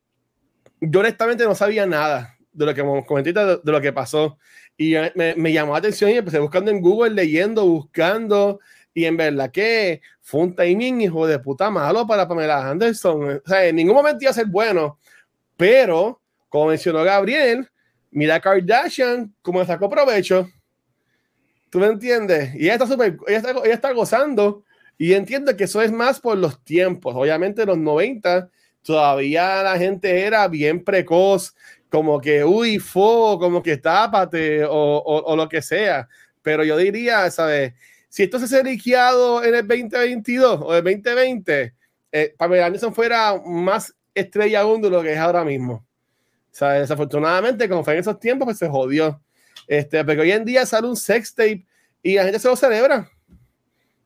yo 0.81 1.01
honestamente 1.01 1.45
no 1.45 1.55
sabía 1.55 1.87
nada 1.87 2.37
de 2.53 2.67
lo 2.67 2.75
que 2.75 3.05
comenté 3.07 3.33
de, 3.33 3.59
de 3.63 3.73
lo 3.73 3.81
que 3.81 3.93
pasó 3.93 4.39
y 4.77 4.95
me, 5.15 5.35
me, 5.35 5.53
llamó 5.53 5.73
la 5.73 5.79
atención 5.79 6.11
y 6.11 6.15
empecé 6.15 6.39
buscando 6.39 6.71
en 6.71 6.81
Google, 6.81 7.11
leyendo, 7.11 7.67
buscando 7.67 8.61
y 8.95 9.05
en 9.05 9.17
verdad 9.17 9.51
que 9.51 10.01
fue 10.21 10.41
un 10.41 10.55
timing 10.55 11.03
hijo 11.03 11.27
de 11.27 11.39
puta 11.39 11.71
malo 11.71 12.07
para 12.07 12.27
Pamela 12.27 12.69
Anderson. 12.69 13.41
O 13.45 13.49
sea, 13.49 13.67
en 13.67 13.77
ningún 13.77 13.95
momento 13.95 14.19
iba 14.23 14.31
a 14.31 14.35
ser 14.35 14.47
bueno, 14.47 14.99
pero 15.57 16.21
como 16.49 16.67
mencionó 16.67 17.05
Gabriel, 17.05 17.69
mira 18.11 18.41
Kardashian 18.41 19.35
como 19.43 19.65
sacó 19.65 19.89
provecho. 19.89 20.49
¿Tú 21.71 21.79
me 21.79 21.87
entiendes? 21.87 22.55
Y 22.55 22.65
ella 22.65 22.75
está 22.75 22.87
súper, 22.87 23.19
ella 23.27 23.39
está, 23.39 23.51
ella 23.51 23.75
está 23.75 23.93
gozando 23.93 24.65
y 24.97 25.13
entiendo 25.13 25.57
que 25.57 25.65
eso 25.65 25.83
es 25.83 25.93
más 25.93 26.19
por 26.19 26.37
los 26.39 26.63
tiempos. 26.65 27.15
Obviamente 27.15 27.63
en 27.63 27.69
los 27.69 27.79
90 27.79 28.49
todavía 28.83 29.63
la 29.63 29.79
gente 29.79 30.23
era 30.23 30.49
bien 30.49 30.83
precoz, 30.83 31.55
como 31.91 32.21
que, 32.21 32.45
uy, 32.45 32.79
fo, 32.79 33.39
como 33.39 33.63
que 33.63 33.77
tápate 33.77 34.65
o, 34.65 34.71
o, 34.73 35.23
o, 35.25 35.37
lo 35.37 35.49
que 35.49 35.63
sea. 35.63 36.09
Pero 36.43 36.65
yo 36.65 36.77
diría, 36.77 37.31
¿sabes? 37.31 37.75
Si 38.09 38.23
esto 38.23 38.39
se 38.39 38.57
ha 38.57 38.63
liqueado 38.63 39.45
en 39.45 39.55
el 39.55 39.67
2022 39.67 40.61
o 40.63 40.75
el 40.75 40.83
2020, 40.83 41.75
eh, 42.13 42.35
Pamela 42.39 42.67
Anderson 42.67 42.95
fuera 42.95 43.41
más 43.45 43.95
estrella 44.15 44.61
aún 44.61 44.81
de 44.81 44.91
lo 44.91 45.03
que 45.03 45.13
es 45.13 45.19
ahora 45.19 45.45
mismo. 45.45 45.87
O 46.61 46.65
desafortunadamente, 46.67 47.69
como 47.69 47.85
fue 47.85 47.95
en 47.95 48.01
esos 48.01 48.19
tiempos, 48.19 48.47
pues 48.47 48.59
se 48.59 48.69
jodió. 48.69 49.21
Este, 49.67 50.05
pero 50.05 50.23
hoy 50.23 50.33
en 50.33 50.45
día 50.45 50.65
sale 50.65 50.89
un 50.89 50.97
sex 50.97 51.35
tape 51.35 51.67
y 52.03 52.15
la 52.15 52.25
gente 52.25 52.39
se 52.39 52.49
lo 52.49 52.57
celebra. 52.57 53.11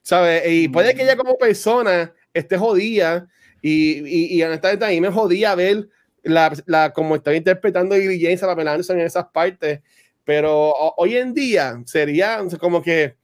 ¿Sabes? 0.03 0.43
Y 0.47 0.69
puede 0.69 0.95
que 0.95 1.03
ella 1.03 1.17
como 1.17 1.39
persona 1.39 2.13
esté 2.35 2.59
jodida 2.59 3.29
y, 3.61 4.01
y, 4.01 4.37
y 4.37 4.43
honestamente 4.43 4.85
a 4.85 4.89
mí 4.89 5.01
me 5.01 5.11
jodía 5.11 5.55
ver 5.55 5.89
la, 6.25 6.53
la, 6.67 6.93
como 6.93 7.15
estaba 7.17 7.37
interpretando 7.37 7.97
Lily 7.97 8.21
James 8.21 8.43
a 8.43 8.47
Pamela 8.47 8.73
Anderson 8.73 8.99
en 8.99 9.07
esas 9.07 9.27
partes, 9.27 9.81
pero 10.25 10.73
hoy 10.97 11.17
en 11.17 11.35
día 11.35 11.81
sería 11.87 12.41
como 12.61 12.83
que 12.83 13.17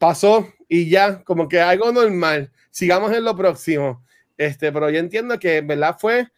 pasó 0.00 0.48
y 0.66 0.88
ya, 0.88 1.22
como 1.22 1.46
que 1.46 1.60
algo 1.60 1.92
normal, 1.92 2.50
sigamos 2.70 3.12
en 3.12 3.22
lo 3.22 3.36
próximo. 3.36 4.02
Este, 4.38 4.72
pero 4.72 4.88
yo 4.88 4.98
entiendo 4.98 5.38
que 5.38 5.60
verdad 5.60 5.96
fue 5.98 6.28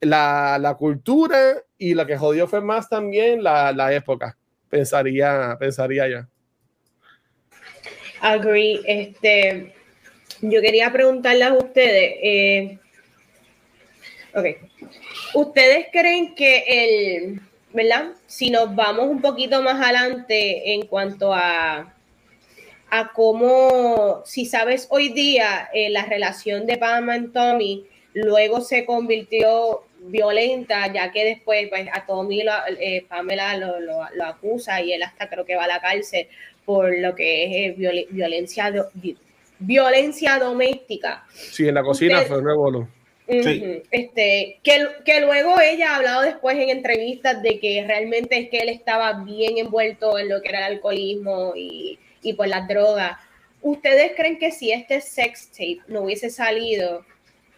la, 0.00 0.58
la 0.60 0.74
cultura 0.74 1.62
y 1.78 1.94
lo 1.94 2.04
que 2.04 2.18
jodió 2.18 2.48
fue 2.48 2.60
más 2.60 2.88
también 2.88 3.42
la, 3.42 3.72
la 3.72 3.94
época, 3.94 4.36
pensaría, 4.68 5.56
pensaría 5.60 6.08
yo. 6.08 6.18
Agree. 8.20 8.80
Este, 8.84 9.74
yo 10.40 10.60
quería 10.60 10.92
preguntarles 10.92 11.48
a 11.48 11.54
ustedes, 11.54 12.16
eh, 12.20 12.78
ok, 14.34 14.46
¿Ustedes 15.34 15.86
creen 15.92 16.34
que 16.34 16.64
el, 16.68 17.40
¿verdad? 17.72 18.12
Si 18.26 18.50
nos 18.50 18.74
vamos 18.74 19.08
un 19.08 19.20
poquito 19.20 19.62
más 19.62 19.80
adelante 19.80 20.74
en 20.74 20.86
cuanto 20.86 21.34
a, 21.34 21.92
a 22.96 23.10
cómo, 23.12 24.22
si 24.24 24.46
sabes 24.46 24.86
hoy 24.88 25.08
día 25.08 25.68
eh, 25.74 25.90
la 25.90 26.04
relación 26.04 26.64
de 26.64 26.76
Pamela 26.76 27.24
y 27.24 27.28
Tommy 27.32 27.84
luego 28.12 28.60
se 28.60 28.84
convirtió 28.84 29.82
violenta, 29.98 30.92
ya 30.92 31.10
que 31.10 31.24
después 31.24 31.68
pues, 31.70 31.88
a 31.92 32.06
Tommy 32.06 32.44
lo, 32.44 32.52
eh, 32.78 33.04
Pamela 33.08 33.56
lo, 33.56 33.80
lo, 33.80 33.98
lo, 34.14 34.24
acusa 34.24 34.80
y 34.80 34.92
él 34.92 35.02
hasta 35.02 35.28
creo 35.28 35.44
que 35.44 35.56
va 35.56 35.64
a 35.64 35.66
la 35.66 35.80
cárcel 35.80 36.28
por 36.64 36.96
lo 36.96 37.16
que 37.16 37.44
es 37.44 37.72
eh, 37.72 37.74
viol 37.76 38.06
violencia, 38.10 38.70
do 38.70 38.88
violencia 39.58 40.38
doméstica. 40.38 41.24
Sí, 41.32 41.66
en 41.66 41.74
la 41.74 41.82
cocina 41.82 42.18
Usted, 42.18 42.28
fue 42.28 42.42
nuevo. 42.42 42.68
Uh 42.68 42.86
-huh. 43.26 43.82
este, 43.90 44.60
que, 44.62 44.86
que, 45.04 45.20
luego 45.20 45.60
ella 45.60 45.92
ha 45.92 45.96
hablado 45.96 46.22
después 46.22 46.56
en 46.58 46.68
entrevistas 46.68 47.42
de 47.42 47.58
que 47.58 47.84
realmente 47.88 48.38
es 48.38 48.50
que 48.50 48.58
él 48.58 48.68
estaba 48.68 49.24
bien 49.24 49.58
envuelto 49.58 50.16
en 50.16 50.28
lo 50.28 50.40
que 50.40 50.50
era 50.50 50.58
el 50.58 50.74
alcoholismo 50.74 51.54
y, 51.56 51.98
y 52.24 52.32
por 52.32 52.48
las 52.48 52.66
drogas. 52.66 53.18
¿Ustedes 53.62 54.12
creen 54.16 54.38
que 54.38 54.50
si 54.50 54.72
este 54.72 55.00
sex 55.00 55.48
tape 55.50 55.80
no 55.86 56.02
hubiese 56.02 56.30
salido, 56.30 57.04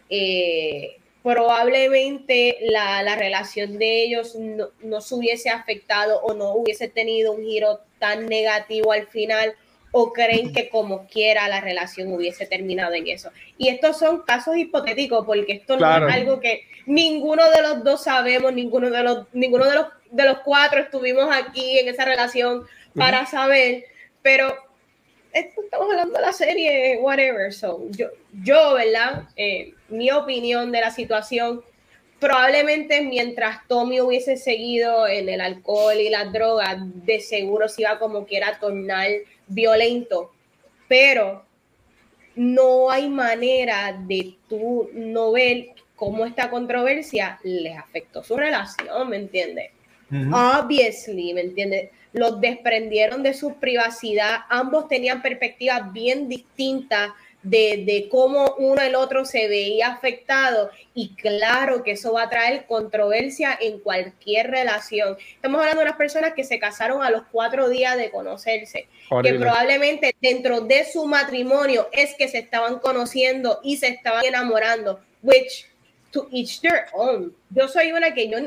eh, 0.09 0.97
probablemente 1.23 2.57
la, 2.61 3.03
la, 3.03 3.15
relación 3.15 3.77
de 3.77 4.03
ellos 4.03 4.35
no, 4.35 4.69
no, 4.81 5.01
se 5.01 5.15
hubiese 5.15 5.49
afectado 5.49 6.21
o 6.21 6.33
no 6.33 6.53
hubiese 6.53 6.87
tenido 6.87 7.33
un 7.33 7.43
giro 7.43 7.81
tan 7.99 8.27
negativo 8.27 8.91
al 8.91 9.07
final? 9.07 9.55
o 9.91 10.13
creen 10.13 10.53
que 10.53 10.69
como 10.69 11.07
quiera 11.07 11.47
la 11.47 11.61
relación 11.61 12.13
hubiese 12.13 12.45
terminado 12.45 12.93
en 12.93 13.07
eso. 13.07 13.31
Y 13.57 13.69
estos 13.69 13.97
son 13.97 14.21
casos 14.21 14.57
hipotéticos 14.57 15.25
porque 15.25 15.53
esto 15.53 15.77
Claro. 15.77 16.05
no 16.05 16.09
es 16.09 16.15
algo 16.15 16.39
que 16.39 16.63
ninguno 16.85 17.49
de 17.49 17.61
los 17.61 17.83
dos 17.83 18.03
sabemos, 18.03 18.53
ninguno 18.53 18.89
de 18.89 19.03
los, 19.03 19.25
ninguno 19.33 19.65
de 19.65 19.75
los, 19.75 19.87
de 20.11 20.25
los 20.25 20.39
cuatro 20.39 20.79
estuvimos 20.81 21.27
aquí 21.35 21.79
en 21.79 21.87
esa 21.87 22.05
relación 22.05 22.65
para 22.95 23.25
saber, 23.25 23.85
pero 24.27 24.53
esto 25.31 25.61
estamos 25.61 25.89
hablando 25.89 26.15
de 26.15 26.21
la 26.21 26.33
serie, 26.33 26.99
whatever. 26.99 27.53
So, 27.53 27.87
yo, 27.91 28.07
yo 28.43 28.73
¿verdad? 28.73 29.29
Eh, 29.37 29.73
mi 29.87 30.11
opinión 30.11 30.69
de 30.69 30.81
la 30.81 30.91
situación, 30.91 31.61
probablemente 32.19 32.99
mientras 32.99 33.65
Tommy 33.69 34.01
hubiese 34.01 34.35
seguido 34.35 35.07
en 35.07 35.29
el 35.29 35.39
alcohol 35.39 35.95
y 35.95 36.09
las 36.09 36.33
drogas, 36.33 36.75
de 37.05 37.21
seguro 37.21 37.69
se 37.69 37.83
iba 37.83 37.99
como 37.99 38.25
quiera 38.25 38.59
tornar 38.59 39.07
violento, 39.47 40.33
pero 40.89 41.45
no 42.35 42.91
hay 42.91 43.07
manera 43.07 43.97
de 43.97 44.35
tú 44.49 44.89
no 44.91 45.31
ver 45.31 45.69
cómo 45.95 46.25
esta 46.25 46.49
controversia 46.49 47.39
les 47.43 47.77
afectó 47.77 48.25
su 48.25 48.35
relación, 48.35 49.09
¿me 49.09 49.15
entiendes? 49.15 49.71
Obviously, 50.11 51.33
¿me 51.33 51.41
entiendes? 51.41 51.91
Los 52.13 52.39
desprendieron 52.41 53.23
de 53.23 53.33
su 53.33 53.55
privacidad, 53.55 54.39
ambos 54.49 54.87
tenían 54.87 55.21
perspectivas 55.21 55.91
bien 55.91 56.29
distintas 56.29 57.11
de, 57.43 57.83
de 57.85 58.09
cómo 58.09 58.55
uno 58.57 58.81
el 58.81 58.95
otro 58.95 59.23
se 59.23 59.47
veía 59.47 59.87
afectado 59.87 60.69
y 60.93 61.09
claro 61.15 61.83
que 61.83 61.91
eso 61.91 62.13
va 62.13 62.23
a 62.23 62.29
traer 62.29 62.65
controversia 62.65 63.57
en 63.61 63.79
cualquier 63.79 64.49
relación. 64.49 65.17
Estamos 65.35 65.59
hablando 65.59 65.81
de 65.81 65.87
unas 65.87 65.97
personas 65.97 66.33
que 66.33 66.43
se 66.43 66.59
casaron 66.59 67.03
a 67.03 67.09
los 67.09 67.23
cuatro 67.31 67.69
días 67.69 67.95
de 67.97 68.09
conocerse, 68.11 68.87
que 69.23 69.33
probablemente 69.35 70.15
dentro 70.21 70.61
de 70.61 70.85
su 70.91 71.05
matrimonio 71.05 71.87
es 71.91 72.15
que 72.15 72.27
se 72.27 72.39
estaban 72.39 72.79
conociendo 72.79 73.59
y 73.63 73.77
se 73.77 73.87
estaban 73.87 74.25
enamorando, 74.25 74.99
which 75.21 75.67
to 76.11 76.27
each 76.31 76.59
their 76.61 76.85
own. 76.93 77.33
Yo 77.51 77.67
soy 77.67 77.91
una 77.91 78.13
que 78.13 78.27
yo, 78.27 78.39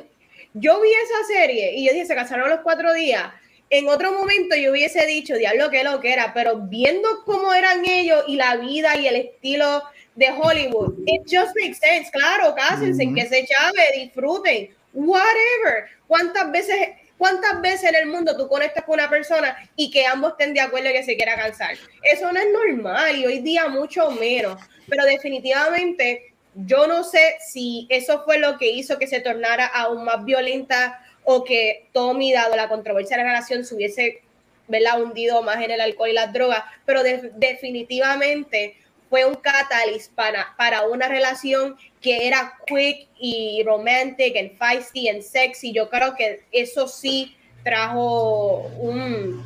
yo 0.54 0.80
vi 0.80 0.90
esa 0.90 1.38
serie 1.38 1.74
y 1.74 1.86
yo 1.86 1.92
dije, 1.92 2.06
se 2.06 2.14
casaron 2.14 2.46
a 2.46 2.54
los 2.54 2.60
cuatro 2.60 2.92
días. 2.92 3.32
En 3.72 3.88
otro 3.88 4.12
momento 4.12 4.56
yo 4.56 4.72
hubiese 4.72 5.06
dicho, 5.06 5.36
diablo, 5.36 5.70
que 5.70 5.84
lo 5.84 6.01
que 6.01 6.12
era, 6.12 6.34
pero 6.34 6.56
viendo 6.56 7.09
cómo 7.24 7.55
eran 7.55 7.84
ellos 7.86 8.24
y 8.26 8.34
la 8.34 8.56
vida 8.56 8.97
y 8.97 9.06
el 9.06 9.14
estilo 9.14 9.84
de 10.16 10.28
Hollywood, 10.28 10.94
it 11.06 11.22
just 11.22 11.55
makes 11.60 11.76
sense. 11.76 12.10
Claro, 12.10 12.52
cásense, 12.56 13.06
Ujú. 13.06 13.14
que 13.14 13.26
se 13.28 13.47
chave, 13.47 13.92
disfruten, 13.94 14.74
whatever. 14.92 15.86
¿Cuántas 16.09 16.51
veces, 16.51 16.88
cuántas 17.16 17.60
veces 17.60 17.90
en 17.90 17.94
el 17.94 18.06
mundo 18.06 18.36
tú 18.36 18.48
conectas 18.48 18.82
con 18.82 18.94
una 18.94 19.09
persona 19.09 19.56
y 19.76 19.88
que 19.92 20.05
ambos 20.05 20.32
estén 20.32 20.52
de 20.52 20.62
acuerdo 20.62 20.90
que 20.90 21.05
se 21.05 21.16
quiera 21.16 21.36
cansar? 21.36 21.76
Eso 22.02 22.32
no 22.32 22.40
es 22.40 22.48
normal 22.52 23.18
y 23.18 23.26
hoy 23.26 23.38
día 23.38 23.68
mucho 23.68 24.10
menos. 24.10 24.60
Pero 24.88 25.05
definitivamente 25.05 26.34
yo 26.56 26.88
no 26.88 27.05
sé 27.05 27.36
si 27.47 27.86
eso 27.88 28.24
fue 28.24 28.38
lo 28.38 28.59
que 28.59 28.68
hizo 28.68 28.98
que 28.98 29.06
se 29.06 29.20
tornara 29.20 29.66
aún 29.66 30.05
más 30.05 30.24
violenta 30.24 31.01
o 31.24 31.44
que 31.44 31.86
Tommy, 31.92 32.32
dado 32.32 32.56
la 32.56 32.68
controversia 32.68 33.16
de 33.16 33.22
la 33.24 33.28
relación, 33.30 33.64
se 33.64 33.74
hubiese 33.74 34.22
¿verdad? 34.68 35.02
hundido 35.02 35.42
más 35.42 35.62
en 35.62 35.70
el 35.70 35.80
alcohol 35.80 36.10
y 36.10 36.12
las 36.12 36.32
drogas, 36.32 36.62
pero 36.86 37.02
de- 37.02 37.30
definitivamente 37.36 38.76
fue 39.09 39.24
un 39.24 39.34
catalyst 39.34 40.12
para, 40.14 40.55
para 40.56 40.86
una 40.86 41.09
relación 41.09 41.76
que 42.01 42.28
era 42.28 42.55
quick 42.66 43.09
y 43.18 43.62
romantic 43.64 44.36
and 44.36 44.56
feisty 44.56 45.09
and 45.09 45.22
sexy. 45.22 45.72
Yo 45.72 45.90
creo 45.90 46.14
que 46.14 46.42
eso 46.52 46.86
sí 46.86 47.34
trajo 47.64 48.70
un, 48.78 49.44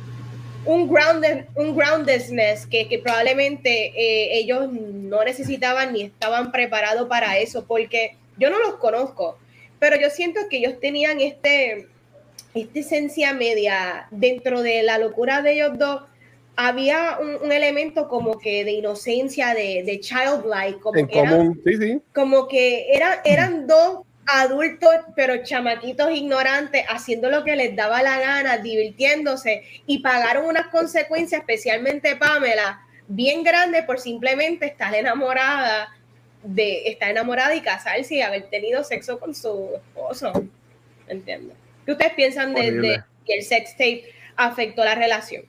un, 0.65 0.87
grounded, 0.87 1.45
un 1.55 1.75
groundedness 1.75 2.67
que, 2.67 2.87
que 2.87 2.99
probablemente 2.99 3.87
eh, 3.95 4.37
ellos 4.37 4.71
no 4.71 5.23
necesitaban 5.23 5.93
ni 5.93 6.03
estaban 6.03 6.51
preparados 6.51 7.07
para 7.09 7.39
eso, 7.39 7.65
porque 7.65 8.15
yo 8.37 8.51
no 8.51 8.59
los 8.59 8.75
conozco, 8.75 9.39
pero 9.79 9.95
yo 9.97 10.09
siento 10.09 10.41
que 10.49 10.57
ellos 10.57 10.79
tenían 10.79 11.19
este, 11.21 11.87
esta 12.53 12.79
esencia 12.79 13.33
media 13.33 14.07
dentro 14.11 14.61
de 14.61 14.83
la 14.83 14.97
locura 14.97 15.41
de 15.41 15.53
ellos 15.53 15.77
dos. 15.77 16.03
Había 16.57 17.17
un, 17.19 17.35
un 17.43 17.51
elemento 17.51 18.07
como 18.07 18.39
que 18.39 18.63
de 18.63 18.71
inocencia, 18.71 19.53
de, 19.53 19.83
de 19.85 19.99
childlike, 19.99 20.79
como 20.79 20.99
En 20.99 21.07
que 21.07 21.19
eran- 21.19 21.37
común, 21.37 21.61
sí, 21.65 21.77
sí. 21.77 22.01
como 22.13 22.47
que 22.47 22.93
eran, 22.93 23.19
eran 23.25 23.67
dos 23.67 24.03
adultos, 24.25 24.89
pero 25.15 25.43
chamaquitos 25.43 26.09
ignorantes, 26.11 26.83
haciendo 26.89 27.29
lo 27.29 27.43
que 27.43 27.55
les 27.55 27.75
daba 27.75 28.01
la 28.01 28.19
gana, 28.19 28.57
divirtiéndose, 28.57 29.63
y 29.85 29.99
pagaron 29.99 30.45
unas 30.45 30.67
consecuencias, 30.67 31.41
especialmente 31.41 32.15
Pamela, 32.15 32.81
bien 33.07 33.43
grandes 33.43 33.83
por 33.83 33.99
simplemente 33.99 34.65
estar 34.65 34.95
enamorada 34.95 35.89
de 36.45 36.87
estar 36.89 37.09
enamorada 37.09 37.55
y 37.55 37.61
casarse 37.61 38.15
y 38.15 38.21
haber 38.21 38.49
tenido 38.49 38.83
sexo 38.83 39.19
con 39.19 39.33
su 39.33 39.71
esposo. 39.75 40.31
¿Me 41.07 41.13
entiendes? 41.13 41.57
¿Qué 41.85 41.91
ustedes 41.91 42.13
piensan 42.13 42.53
de, 42.53 43.03
que 43.25 43.33
el 43.33 43.43
sex 43.43 43.71
tape 43.71 44.05
afectó 44.35 44.83
la 44.83 44.95
relación? 44.95 45.43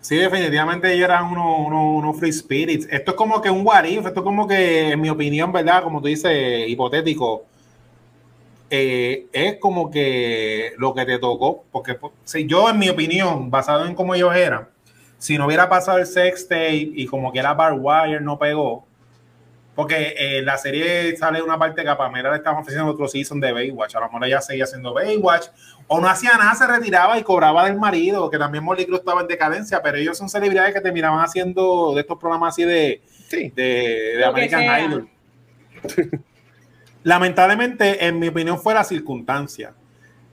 Sí, 0.00 0.16
definitivamente 0.16 0.92
ellos 0.92 1.04
eran 1.04 1.26
unos 1.26 1.66
uno, 1.66 1.94
uno 1.94 2.12
free 2.12 2.32
spirits. 2.32 2.88
Esto 2.90 3.12
es 3.12 3.16
como 3.16 3.40
que 3.40 3.50
un 3.50 3.64
what 3.64 3.84
if, 3.84 4.04
esto 4.04 4.20
es 4.20 4.24
como 4.24 4.48
que, 4.48 4.90
en 4.90 5.00
mi 5.00 5.08
opinión, 5.08 5.52
¿verdad? 5.52 5.84
Como 5.84 6.00
tú 6.00 6.08
dices, 6.08 6.68
hipotético, 6.68 7.44
eh, 8.68 9.26
es 9.32 9.58
como 9.58 9.90
que 9.90 10.72
lo 10.78 10.94
que 10.94 11.04
te 11.04 11.18
tocó, 11.18 11.64
porque 11.70 11.94
pues, 11.94 12.12
si 12.24 12.46
yo, 12.46 12.68
en 12.68 12.78
mi 12.78 12.88
opinión, 12.88 13.50
basado 13.50 13.86
en 13.86 13.94
cómo 13.94 14.14
ellos 14.14 14.34
eran, 14.34 14.68
si 15.18 15.38
no 15.38 15.46
hubiera 15.46 15.68
pasado 15.68 15.98
el 15.98 16.06
sex 16.06 16.48
tape 16.48 16.90
y 16.94 17.06
como 17.06 17.32
que 17.32 17.38
era 17.38 17.54
Bar 17.54 17.74
Wire 17.78 18.20
no 18.20 18.38
pegó, 18.38 18.84
porque 19.74 19.96
eh, 20.18 20.38
en 20.38 20.44
la 20.44 20.58
serie 20.58 21.16
sale 21.16 21.42
una 21.42 21.58
parte 21.58 21.82
que 21.82 21.88
a 21.88 21.96
Pamela 21.96 22.30
le 22.30 22.36
estaban 22.36 22.60
ofreciendo 22.60 22.90
otro 22.92 23.08
season 23.08 23.40
de 23.40 23.52
Baywatch, 23.52 23.94
a 23.96 24.00
lo 24.00 24.06
mejor 24.06 24.26
ella 24.26 24.40
seguía 24.40 24.64
haciendo 24.64 24.92
Baywatch, 24.92 25.46
o 25.86 26.00
no 26.00 26.08
hacía 26.08 26.32
nada, 26.38 26.54
se 26.54 26.66
retiraba 26.66 27.18
y 27.18 27.22
cobraba 27.22 27.64
del 27.64 27.78
marido, 27.78 28.30
que 28.30 28.38
también 28.38 28.64
Molly 28.64 28.84
Cruz 28.86 29.00
estaba 29.00 29.20
en 29.22 29.28
decadencia, 29.28 29.82
pero 29.82 29.96
ellos 29.98 30.16
son 30.18 30.28
celebridades 30.28 30.74
que 30.74 30.80
terminaban 30.80 31.20
haciendo 31.24 31.94
de 31.94 32.00
estos 32.02 32.18
programas 32.18 32.54
así 32.54 32.64
de, 32.64 33.02
Sí. 33.28 33.50
de, 33.56 34.22
American. 34.24 34.62
Idol. 34.62 35.08
Lamentablemente, 37.02 38.06
en 38.06 38.18
mi 38.18 38.28
opinión, 38.28 38.58
fue 38.60 38.74
la 38.74 38.84
circunstancia. 38.84 39.72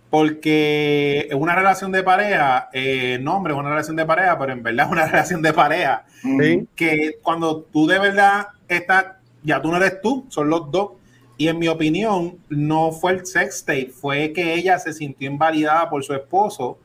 Porque 0.10 1.30
una 1.34 1.56
relación 1.56 1.92
de 1.92 2.02
pareja, 2.04 2.70
eh, 2.74 3.20
no, 3.22 3.38
hombre, 3.38 3.54
es 3.54 3.60
una 3.60 3.70
relación 3.70 3.96
de 3.96 4.06
pareja, 4.06 4.38
pero 4.40 4.52
en 4.54 4.64
verdad 4.64 4.88
es 4.88 4.92
una 4.92 5.06
relación 5.08 5.42
de 5.42 5.54
pareja 5.54 6.04
Sí. 6.22 6.68
que 6.76 7.18
cuando 7.22 7.62
tú 7.62 7.86
de 7.88 8.00
verdad 8.00 8.48
estás, 8.68 9.06
ya 9.44 9.62
tú 9.62 9.70
no 9.70 9.78
eres 9.78 10.02
tú, 10.02 10.26
son 10.30 10.50
los 10.50 10.72
dos. 10.72 10.92
Y 11.38 11.48
en 11.48 11.58
mi 11.58 11.68
opinión, 11.70 12.38
no 12.50 12.92
fue 12.92 13.14
el 13.14 13.26
sex 13.26 13.66
fue 13.94 14.34
que 14.34 14.56
ella 14.56 14.78
se 14.78 14.92
sintió 14.92 15.30
invalidada 15.30 15.90
por 15.90 16.04
su 16.04 16.14
esposo, 16.14 16.78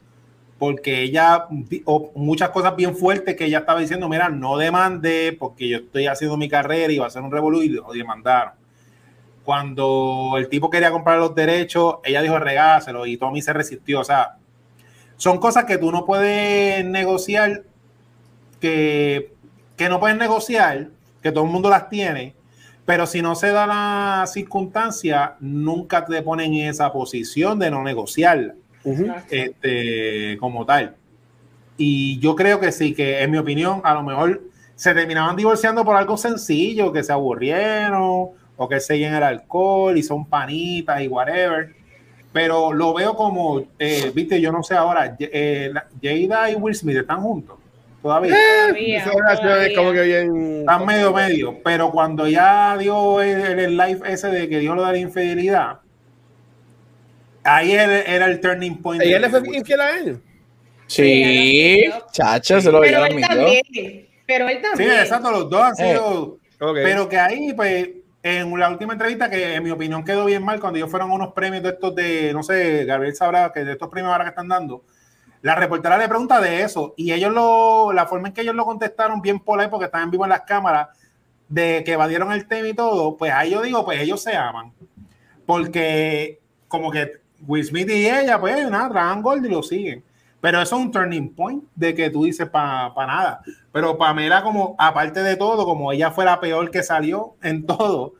porque 0.58 1.02
ella, 1.02 1.48
o 1.84 2.12
muchas 2.14 2.50
cosas 2.50 2.76
bien 2.76 2.96
fuertes 2.96 3.34
que 3.34 3.46
ella 3.46 3.58
estaba 3.58 3.80
diciendo, 3.80 4.08
mira, 4.08 4.28
no 4.28 4.56
demande, 4.56 5.36
porque 5.38 5.68
yo 5.68 5.78
estoy 5.78 6.06
haciendo 6.06 6.36
mi 6.36 6.48
carrera 6.48 6.92
y 6.92 6.98
va 6.98 7.06
a 7.06 7.10
ser 7.10 7.22
un 7.22 7.32
revolú 7.32 7.62
y 7.62 7.76
demandaron. 7.94 8.54
Cuando 9.44 10.34
el 10.38 10.48
tipo 10.48 10.70
quería 10.70 10.90
comprar 10.90 11.18
los 11.18 11.34
derechos, 11.34 11.96
ella 12.04 12.22
dijo 12.22 12.38
regáselo 12.38 13.04
y 13.06 13.16
Tommy 13.16 13.42
se 13.42 13.52
resistió. 13.52 14.00
O 14.00 14.04
sea, 14.04 14.36
son 15.16 15.38
cosas 15.38 15.64
que 15.64 15.78
tú 15.78 15.92
no 15.92 16.06
puedes 16.06 16.84
negociar 16.84 17.64
que, 18.60 19.34
que 19.76 19.88
no 19.88 20.00
pueden 20.00 20.18
negociar, 20.18 20.88
que 21.22 21.32
todo 21.32 21.44
el 21.44 21.50
mundo 21.50 21.68
las 21.68 21.88
tiene, 21.90 22.34
pero 22.84 23.06
si 23.06 23.22
no 23.22 23.34
se 23.34 23.50
da 23.50 23.66
la 23.66 24.26
circunstancia, 24.26 25.36
nunca 25.40 26.04
te 26.04 26.20
ponen 26.22 26.52
en 26.54 26.68
esa 26.68 26.92
posición 26.92 27.58
de 27.58 27.70
no 27.70 27.82
negociarla, 27.82 28.54
Ujú. 28.84 29.06
este, 29.30 30.36
como 30.38 30.66
tal. 30.66 30.94
Y 31.76 32.18
yo 32.20 32.36
creo 32.36 32.60
que 32.60 32.72
sí, 32.72 32.94
que 32.94 33.22
en 33.22 33.30
mi 33.30 33.38
opinión, 33.38 33.80
a 33.84 33.94
lo 33.94 34.02
mejor 34.02 34.42
se 34.74 34.92
terminaban 34.92 35.34
divorciando 35.34 35.84
por 35.84 35.96
algo 35.96 36.16
sencillo, 36.16 36.92
que 36.92 37.02
se 37.02 37.12
aburrieron, 37.12 38.28
o 38.56 38.68
que 38.68 38.80
se 38.80 39.02
el 39.02 39.22
alcohol 39.22 39.96
y 39.96 40.02
son 40.02 40.26
panitas 40.26 41.00
y 41.00 41.08
whatever. 41.08 41.74
Pero 42.32 42.72
lo 42.72 42.92
veo 42.94 43.14
como, 43.14 43.62
eh, 43.78 44.12
viste, 44.14 44.40
yo 44.40 44.52
no 44.52 44.62
sé 44.62 44.74
ahora, 44.74 45.16
eh, 45.18 45.72
Jada 46.02 46.50
y 46.50 46.54
Will 46.56 46.74
Smith 46.74 46.96
están 46.96 47.22
juntos 47.22 47.58
todavía. 48.04 48.36
Todavía, 48.66 48.98
Esa 48.98 49.10
relación 49.12 49.48
es 49.48 49.54
todavía. 49.72 49.76
como 49.76 49.92
que 49.92 50.02
bien. 50.02 50.58
Están 50.60 50.84
medio 50.86 51.12
medio, 51.14 51.58
pero 51.64 51.90
cuando 51.90 52.28
ya 52.28 52.76
dio 52.76 53.22
el, 53.22 53.58
el 53.58 53.76
live 53.78 54.00
ese 54.06 54.28
de 54.28 54.46
que 54.48 54.58
dio 54.58 54.74
lo 54.74 54.84
de 54.84 54.92
la 54.92 54.98
infidelidad, 54.98 55.80
ahí 57.42 57.72
era, 57.72 58.02
era 58.02 58.26
el 58.26 58.40
turning 58.40 58.76
point. 58.82 59.02
¿Ella 59.02 59.18
le 59.20 59.30
fue 59.30 59.40
infiel 59.56 59.80
a 59.80 59.98
él? 59.98 60.20
Sí, 60.86 61.82
chacho, 62.12 62.60
se 62.60 62.70
lo 62.70 62.80
Pero 62.80 63.06
él 63.06 63.20
también. 63.26 63.62
Pero 64.26 64.48
él 64.48 64.56
Sí, 64.58 64.62
también. 64.62 64.90
exacto, 65.00 65.30
los 65.30 65.48
dos 65.50 65.62
han 65.62 65.72
Eh. 65.78 65.92
sido. 65.92 66.38
Pero 66.58 67.08
que 67.08 67.18
ahí, 67.18 67.52
pues, 67.54 67.88
en 68.22 68.58
la 68.58 68.68
última 68.70 68.92
entrevista, 68.92 69.28
que 69.30 69.54
en 69.54 69.62
mi 69.64 69.70
opinión 69.70 70.04
quedó 70.04 70.26
bien 70.26 70.42
mal, 70.44 70.60
cuando 70.60 70.78
ellos 70.78 70.90
fueron 70.90 71.10
a 71.10 71.14
unos 71.14 71.32
premios 71.32 71.62
de 71.62 71.70
estos 71.70 71.94
de, 71.94 72.32
no 72.34 72.42
sé, 72.42 72.84
Gabriel 72.84 73.14
sabrá 73.14 73.50
que 73.52 73.64
de 73.64 73.72
estos 73.72 73.88
premios 73.88 74.12
ahora 74.12 74.24
que 74.24 74.30
están 74.30 74.48
dando, 74.48 74.84
la 75.44 75.54
reportera 75.54 75.98
le 75.98 76.08
pregunta 76.08 76.40
de 76.40 76.62
eso 76.62 76.94
y 76.96 77.12
ellos 77.12 77.30
lo, 77.30 77.92
la 77.92 78.06
forma 78.06 78.28
en 78.28 78.34
que 78.34 78.40
ellos 78.40 78.54
lo 78.54 78.64
contestaron 78.64 79.20
bien 79.20 79.38
por 79.38 79.60
ahí 79.60 79.68
porque 79.68 79.84
estaban 79.84 80.06
en 80.06 80.10
vivo 80.10 80.24
en 80.24 80.30
las 80.30 80.40
cámaras, 80.40 80.88
de 81.50 81.82
que 81.84 81.92
evadieron 81.92 82.32
el 82.32 82.48
tema 82.48 82.66
y 82.66 82.72
todo, 82.72 83.18
pues 83.18 83.30
ahí 83.30 83.50
yo 83.50 83.60
digo, 83.60 83.84
pues 83.84 84.00
ellos 84.00 84.22
se 84.22 84.34
aman. 84.34 84.72
Porque 85.44 86.40
como 86.66 86.90
que 86.90 87.20
Will 87.46 87.62
Smith 87.62 87.90
y 87.90 88.08
ella, 88.08 88.40
pues 88.40 88.70
nada, 88.70 88.88
tragan 88.88 89.20
gold 89.20 89.44
y 89.44 89.50
lo 89.50 89.62
siguen. 89.62 90.02
Pero 90.40 90.62
eso 90.62 90.76
es 90.76 90.82
un 90.82 90.90
turning 90.90 91.34
point 91.34 91.62
de 91.74 91.94
que 91.94 92.08
tú 92.08 92.24
dices 92.24 92.48
para 92.48 92.94
nada. 92.96 93.42
Pero 93.70 93.98
Pamela, 93.98 94.42
como 94.42 94.74
aparte 94.78 95.22
de 95.22 95.36
todo, 95.36 95.66
como 95.66 95.92
ella 95.92 96.10
fue 96.10 96.24
la 96.24 96.40
peor 96.40 96.70
que 96.70 96.82
salió 96.82 97.36
en 97.42 97.66
todo, 97.66 98.14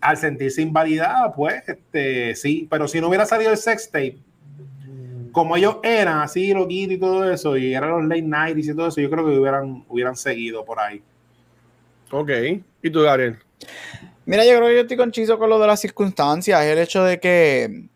al 0.00 0.16
sentirse 0.16 0.62
invalidada, 0.62 1.32
pues 1.32 1.62
este, 1.68 2.34
sí. 2.34 2.66
Pero 2.68 2.88
si 2.88 3.00
no 3.00 3.06
hubiera 3.06 3.24
salido 3.24 3.52
el 3.52 3.56
sex 3.56 3.88
tape, 3.88 4.18
como 5.32 5.56
ellos 5.56 5.76
eran 5.82 6.18
así, 6.18 6.52
loquitos 6.52 6.94
y 6.94 6.98
todo 6.98 7.30
eso, 7.30 7.56
y 7.56 7.74
eran 7.74 7.90
los 7.90 8.04
late 8.04 8.22
night 8.22 8.58
y 8.58 8.74
todo 8.74 8.88
eso, 8.88 9.00
yo 9.00 9.10
creo 9.10 9.24
que 9.24 9.38
hubieran, 9.38 9.84
hubieran 9.88 10.16
seguido 10.16 10.64
por 10.64 10.80
ahí. 10.80 11.02
Ok. 12.10 12.30
¿Y 12.82 12.90
tú, 12.90 13.02
Gabriel? 13.02 13.38
Mira, 14.26 14.44
yo 14.44 14.56
creo 14.56 14.68
que 14.68 14.74
yo 14.74 14.80
estoy 14.82 14.96
conchizo 14.96 15.38
con 15.38 15.50
lo 15.50 15.58
de 15.58 15.66
las 15.66 15.80
circunstancias. 15.80 16.62
El 16.62 16.78
hecho 16.78 17.04
de 17.04 17.20
que. 17.20 17.88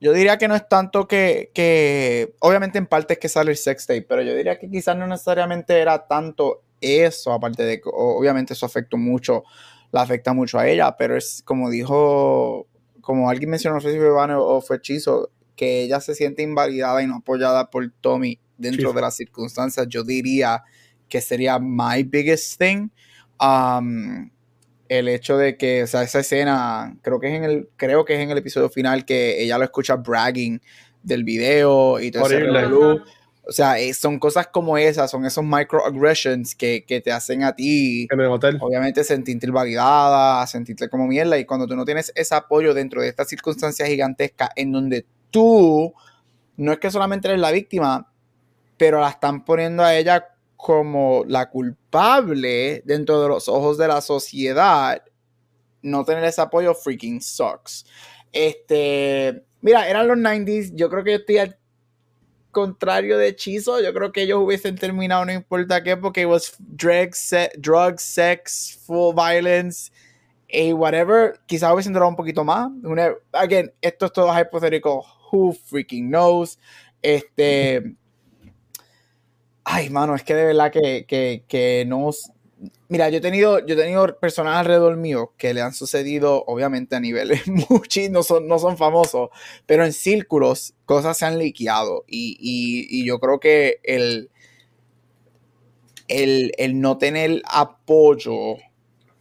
Yo 0.00 0.12
diría 0.12 0.38
que 0.38 0.46
no 0.46 0.54
es 0.54 0.68
tanto 0.68 1.08
que, 1.08 1.50
que. 1.52 2.34
Obviamente, 2.40 2.78
en 2.78 2.86
parte 2.86 3.14
es 3.14 3.18
que 3.18 3.28
sale 3.28 3.50
el 3.50 3.56
sex 3.56 3.86
tape, 3.86 4.02
pero 4.02 4.22
yo 4.22 4.34
diría 4.34 4.58
que 4.58 4.70
quizás 4.70 4.96
no 4.96 5.06
necesariamente 5.06 5.78
era 5.78 6.06
tanto 6.06 6.62
eso, 6.80 7.32
aparte 7.32 7.64
de 7.64 7.80
que 7.80 7.90
obviamente 7.92 8.52
eso 8.52 8.66
afectó 8.66 8.96
mucho, 8.96 9.44
la 9.90 10.02
afecta 10.02 10.32
mucho 10.32 10.58
a 10.58 10.68
ella, 10.68 10.96
pero 10.96 11.16
es 11.16 11.42
como 11.44 11.70
dijo, 11.70 12.66
como 13.00 13.28
alguien 13.28 13.50
mencionó, 13.50 13.76
no 13.76 13.80
sé 13.80 13.92
si 13.92 13.98
fue 13.98 14.10
o 14.10 14.60
fue 14.60 14.80
Chizo, 14.80 15.30
que 15.58 15.82
ella 15.82 16.00
se 16.00 16.14
siente 16.14 16.42
invalidada 16.42 17.02
y 17.02 17.06
no 17.06 17.16
apoyada 17.16 17.68
por 17.68 17.92
Tommy 18.00 18.40
dentro 18.56 18.94
de 18.94 19.02
las 19.02 19.16
circunstancias. 19.16 19.86
Yo 19.90 20.04
diría 20.04 20.62
que 21.10 21.20
sería 21.20 21.58
my 21.58 22.02
biggest 22.02 22.58
thing 22.58 22.88
Um, 23.40 24.30
el 24.88 25.08
hecho 25.08 25.36
de 25.36 25.56
que, 25.56 25.82
o 25.82 25.86
sea, 25.86 26.02
esa 26.02 26.20
escena, 26.20 26.96
creo 27.02 27.20
que 27.20 27.28
es 27.28 27.34
en 27.34 27.44
el, 27.44 27.68
creo 27.76 28.04
que 28.04 28.14
es 28.14 28.20
en 28.20 28.30
el 28.30 28.38
episodio 28.38 28.70
final 28.70 29.04
que 29.04 29.42
ella 29.42 29.58
lo 29.58 29.64
escucha 29.64 29.96
bragging 29.96 30.60
del 31.02 31.24
video 31.24 32.00
y 32.00 32.10
todo 32.10 32.26
eso. 32.26 33.04
O 33.46 33.52
sea, 33.52 33.78
eh, 33.78 33.94
son 33.94 34.18
cosas 34.18 34.48
como 34.48 34.76
esas, 34.76 35.10
son 35.10 35.24
esos 35.24 35.42
microaggressions 35.42 36.54
que, 36.54 36.84
que 36.86 37.00
te 37.00 37.10
hacen 37.10 37.44
a 37.44 37.54
ti, 37.54 38.06
en 38.10 38.20
el 38.20 38.26
hotel. 38.26 38.58
obviamente, 38.60 39.02
sentirte 39.04 39.50
validada, 39.50 40.46
sentirte 40.46 40.90
como 40.90 41.06
mierda. 41.06 41.38
Y 41.38 41.46
cuando 41.46 41.66
tú 41.66 41.74
no 41.74 41.86
tienes 41.86 42.12
ese 42.14 42.34
apoyo 42.34 42.74
dentro 42.74 43.00
de 43.00 43.08
estas 43.08 43.28
circunstancias 43.28 43.88
gigantescas 43.88 44.50
en 44.54 44.72
donde 44.72 45.06
tú 45.30 45.94
no 46.56 46.72
es 46.72 46.78
que 46.78 46.90
solamente 46.90 47.28
eres 47.28 47.40
la 47.40 47.50
víctima, 47.50 48.10
pero 48.76 49.00
la 49.00 49.10
están 49.10 49.44
poniendo 49.44 49.82
a 49.82 49.96
ella 49.96 50.26
como 50.56 51.24
la 51.26 51.48
culpable 51.50 52.82
dentro 52.84 53.22
de 53.22 53.28
los 53.28 53.48
ojos 53.48 53.78
de 53.78 53.88
la 53.88 54.00
sociedad, 54.00 55.02
no 55.82 56.04
tener 56.04 56.24
ese 56.24 56.40
apoyo 56.40 56.74
freaking 56.74 57.20
sucks. 57.20 57.86
Este, 58.32 59.44
mira, 59.60 59.88
eran 59.88 60.08
los 60.08 60.18
90s, 60.18 60.72
yo 60.74 60.90
creo 60.90 61.04
que 61.04 61.12
yo 61.12 61.16
estoy 61.18 61.38
al 61.38 61.58
contrario 62.50 63.18
de 63.18 63.36
Chizo, 63.36 63.80
yo 63.80 63.94
creo 63.94 64.10
que 64.10 64.22
ellos 64.22 64.40
hubiesen 64.42 64.74
terminado 64.74 65.24
no 65.24 65.32
importa 65.32 65.82
qué, 65.82 65.96
porque 65.96 66.22
it 66.22 66.26
was 66.26 66.54
drugs, 66.58 67.32
drugs 67.56 68.02
sex, 68.02 68.80
full 68.84 69.14
violence, 69.14 69.92
y 70.48 70.72
whatever, 70.72 71.38
quizás 71.46 71.72
hubiesen 71.72 71.92
durado 71.92 72.08
un 72.08 72.16
poquito 72.16 72.42
más. 72.42 72.70
again, 73.32 73.72
esto 73.80 74.06
es 74.06 74.12
todo 74.12 74.40
hipotético, 74.40 75.04
who 75.30 75.52
freaking 75.52 76.08
knows. 76.10 76.58
Este, 77.02 77.96
Ay, 79.70 79.90
mano, 79.90 80.14
es 80.14 80.22
que 80.22 80.34
de 80.34 80.46
verdad 80.46 80.72
que, 80.72 81.04
que, 81.06 81.44
que 81.46 81.84
no. 81.86 82.08
Mira, 82.88 83.10
yo 83.10 83.18
he 83.18 83.20
tenido, 83.20 83.58
yo 83.66 83.74
he 83.74 83.76
tenido 83.76 84.18
personas 84.18 84.56
alrededor 84.56 84.96
mío 84.96 85.34
que 85.36 85.52
le 85.52 85.60
han 85.60 85.74
sucedido, 85.74 86.42
obviamente 86.46 86.96
a 86.96 87.00
niveles 87.00 87.46
muchos, 87.68 88.08
no 88.08 88.22
son, 88.22 88.48
no 88.48 88.58
son 88.58 88.78
famosos, 88.78 89.28
pero 89.66 89.84
en 89.84 89.92
círculos 89.92 90.72
cosas 90.86 91.18
se 91.18 91.26
han 91.26 91.38
liqueado. 91.38 92.06
Y, 92.08 92.38
y, 92.40 92.86
y 92.88 93.04
yo 93.06 93.20
creo 93.20 93.40
que 93.40 93.80
el, 93.82 94.30
el, 96.08 96.52
el, 96.56 96.80
no 96.80 96.96
tener 96.96 97.42
apoyo 97.44 98.56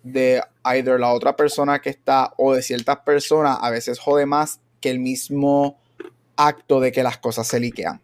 de 0.03 0.41
either 0.63 0.97
la 0.97 1.11
otra 1.11 1.35
persona 1.35 1.81
que 1.81 1.89
está 1.89 2.33
o 2.37 2.53
de 2.53 2.61
ciertas 2.61 2.99
personas 2.99 3.57
a 3.59 3.69
veces 3.69 3.99
jode 3.99 4.25
más 4.25 4.61
que 4.79 4.91
el 4.91 4.99
mismo 4.99 5.77
acto 6.37 6.79
de 6.79 6.91
que 6.91 7.03
las 7.03 7.17
cosas 7.17 7.47
se 7.47 7.59
liquean. 7.59 8.01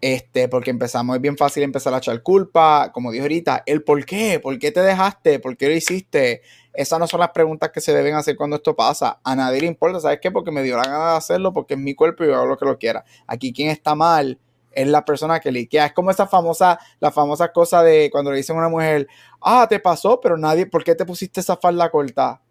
Este, 0.00 0.48
porque 0.48 0.70
empezamos, 0.70 1.16
es 1.16 1.22
bien 1.22 1.36
fácil 1.36 1.62
empezar 1.62 1.94
a 1.94 1.98
echar 1.98 2.22
culpa, 2.22 2.92
como 2.92 3.10
dijo 3.10 3.24
ahorita, 3.24 3.62
el 3.66 3.82
por 3.82 4.04
qué, 4.04 4.38
por 4.40 4.58
qué 4.58 4.70
te 4.70 4.80
dejaste, 4.80 5.40
por 5.40 5.56
qué 5.56 5.68
lo 5.68 5.74
hiciste. 5.74 6.42
Esas 6.74 6.98
no 7.00 7.06
son 7.06 7.20
las 7.20 7.30
preguntas 7.30 7.70
que 7.70 7.80
se 7.80 7.94
deben 7.94 8.14
hacer 8.14 8.36
cuando 8.36 8.56
esto 8.56 8.76
pasa. 8.76 9.18
A 9.24 9.34
nadie 9.34 9.62
le 9.62 9.66
importa, 9.66 9.98
¿sabes 9.98 10.18
qué? 10.20 10.30
Porque 10.30 10.52
me 10.52 10.62
dio 10.62 10.76
la 10.76 10.84
gana 10.84 11.10
de 11.12 11.16
hacerlo, 11.16 11.52
porque 11.52 11.74
es 11.74 11.80
mi 11.80 11.94
cuerpo 11.94 12.22
y 12.24 12.26
yo 12.28 12.36
hago 12.36 12.46
lo 12.46 12.58
que 12.58 12.66
lo 12.66 12.78
quiera. 12.78 13.04
Aquí 13.26 13.52
quien 13.52 13.70
está 13.70 13.94
mal 13.94 14.38
es 14.70 14.86
la 14.86 15.04
persona 15.04 15.40
que 15.40 15.50
liquea. 15.50 15.86
Es 15.86 15.92
como 15.94 16.10
esa 16.10 16.26
famosa, 16.26 16.78
la 17.00 17.10
famosa 17.10 17.50
cosa 17.50 17.82
de 17.82 18.10
cuando 18.12 18.30
le 18.30 18.36
dicen 18.36 18.56
a 18.56 18.58
una 18.60 18.68
mujer, 18.68 19.08
ah, 19.40 19.66
te 19.68 19.80
pasó, 19.80 20.20
pero 20.20 20.36
nadie, 20.36 20.66
¿por 20.66 20.84
qué 20.84 20.94
te 20.94 21.06
pusiste 21.06 21.40
esa 21.40 21.56
falda 21.56 21.90
corta? 21.90 22.42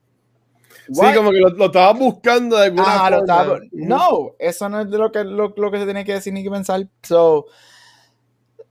Sí, 0.91 1.14
como 1.15 1.31
que 1.31 1.39
lo, 1.39 1.49
lo 1.49 1.65
estabas 1.65 1.97
buscando 1.97 2.57
de 2.57 2.65
alguna 2.65 3.06
ah, 3.07 3.45
forma. 3.45 3.65
No, 3.72 4.35
eso 4.39 4.69
no 4.69 4.81
es 4.81 4.89
de 4.89 4.97
lo 4.97 5.11
que, 5.11 5.23
lo, 5.23 5.53
lo, 5.56 5.72
que 5.72 5.80
se 5.80 5.85
tiene 5.85 6.06
que 6.06 6.14
decir 6.14 6.34
ni 6.34 6.43
que 6.43 6.52
pensar. 6.52 6.88
So, 7.03 7.47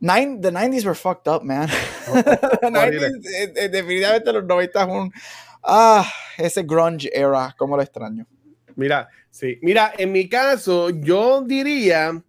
nine, 0.01 0.41
the 0.41 0.51
90s 0.51 0.85
were 0.85 0.95
fucked 0.95 1.29
up, 1.29 1.43
man. 1.43 1.69
90s, 2.07 3.27
eh, 3.27 3.53
eh, 3.57 3.69
definitivamente 3.69 4.33
los 4.33 4.45
90 4.45 4.83
es 4.83 4.89
un. 4.89 5.13
Ah, 5.63 6.07
ese 6.37 6.63
grunge 6.63 7.11
era, 7.13 7.55
como 7.57 7.77
lo 7.77 7.83
extraño. 7.83 8.27
Mira, 8.77 9.09
sí. 9.31 9.59
Mira, 9.63 9.93
en 9.97 10.13
mi 10.13 10.29
caso, 10.29 10.91
yo 10.91 11.43
diría 11.43 12.23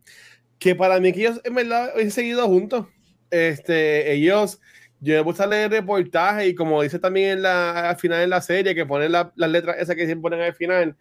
que 0.58 0.76
para 0.76 1.00
mí 1.00 1.12
que 1.12 1.22
ellos 1.22 1.42
en 1.44 1.56
verdad 1.56 1.92
han 2.00 2.12
seguido 2.12 2.48
juntos. 2.48 2.88
Este, 3.30 4.14
ellos 4.14 4.60
yo 5.06 5.18
me 5.18 5.24
puse 5.24 5.44
a 5.44 5.48
leer 5.48 5.70
reportajes 5.70 6.50
y 6.50 6.56
como 6.56 6.82
dice 6.82 6.98
también 6.98 7.30
en 7.34 7.42
la, 7.44 7.92
al 7.92 7.98
final 7.98 8.22
de 8.22 8.28
la 8.28 8.42
serie, 8.42 8.74
que 8.74 8.88
ponen 8.88 9.12
las 9.12 9.30
letras 9.36 9.78
esas 9.80 9.96
que 9.96 10.06
siempre 10.06 10.32
ponen 10.32 10.42
al 10.42 10.56
final, 10.56 10.96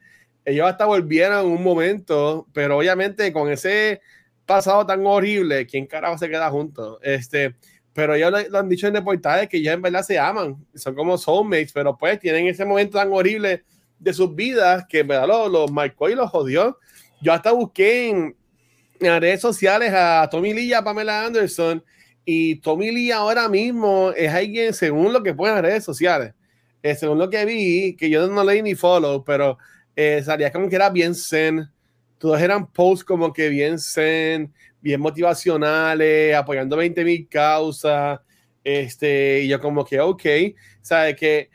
ellos 0.44 0.68
hasta 0.68 0.84
volvieron 0.84 1.46
en 1.46 1.52
un 1.52 1.62
momento, 1.62 2.46
pero 2.52 2.76
obviamente 2.76 3.32
con 3.32 3.50
ese 3.50 4.02
pasado 4.44 4.84
tan 4.84 5.06
horrible, 5.06 5.66
¿quién 5.66 5.86
carajo 5.86 6.18
se 6.18 6.28
queda 6.28 6.50
juntos? 6.50 6.98
Este, 7.00 7.54
pero 7.94 8.14
ellos 8.14 8.30
lo, 8.50 8.58
han 8.58 8.68
dicho 8.68 8.86
en 8.86 8.94
reportajes 8.94 9.48
que 9.48 9.62
ya 9.62 9.72
en 9.72 9.80
verdad 9.80 10.02
se 10.02 10.18
aman, 10.18 10.62
son 10.74 10.94
como 10.94 11.16
soulmates, 11.16 11.72
pero 11.72 11.96
pues 11.96 12.20
tienen 12.20 12.46
ese 12.46 12.66
momento 12.66 12.98
tan 12.98 13.10
horrible 13.10 13.64
de 13.98 14.12
sus 14.12 14.34
vidas 14.34 14.84
que 14.86 14.98
en 14.98 15.08
verdad 15.08 15.28
los 15.28 15.50
lo 15.50 15.68
marcó 15.68 16.10
y 16.10 16.14
los 16.14 16.28
jodió. 16.28 16.78
Yo 17.22 17.32
hasta 17.32 17.52
busqué 17.52 18.10
en, 18.10 18.36
en 19.00 19.20
redes 19.20 19.40
sociales 19.40 19.94
a 19.94 20.28
Tommy 20.30 20.52
Lee 20.52 20.66
y 20.66 20.72
a 20.74 20.84
Pamela 20.84 21.24
Anderson 21.24 21.82
y 22.24 22.56
Tommy 22.56 22.90
Lee 22.90 23.10
ahora 23.10 23.48
mismo 23.48 24.12
es 24.16 24.32
alguien, 24.32 24.72
según 24.72 25.12
lo 25.12 25.22
que 25.22 25.34
ponen 25.34 25.58
en 25.58 25.64
redes 25.64 25.84
sociales, 25.84 26.34
eh, 26.82 26.94
según 26.94 27.18
lo 27.18 27.28
que 27.28 27.44
vi, 27.44 27.96
que 27.96 28.08
yo 28.08 28.26
no 28.28 28.44
leí 28.44 28.62
ni 28.62 28.74
follow, 28.74 29.24
pero 29.24 29.58
eh, 29.96 30.22
salía 30.24 30.50
como 30.52 30.68
que 30.68 30.76
era 30.76 30.90
bien 30.90 31.14
zen. 31.14 31.68
Todos 32.18 32.40
eran 32.40 32.66
posts 32.70 33.04
como 33.04 33.32
que 33.32 33.48
bien 33.48 33.78
zen, 33.78 34.52
bien 34.80 35.00
motivacionales, 35.00 36.34
apoyando 36.34 36.76
20 36.76 37.04
mil 37.04 37.28
causas. 37.28 38.20
Este, 38.62 39.42
y 39.42 39.48
yo 39.48 39.60
como 39.60 39.84
que, 39.84 40.00
ok, 40.00 40.22
¿sabes? 40.80 41.16
Que, 41.16 41.50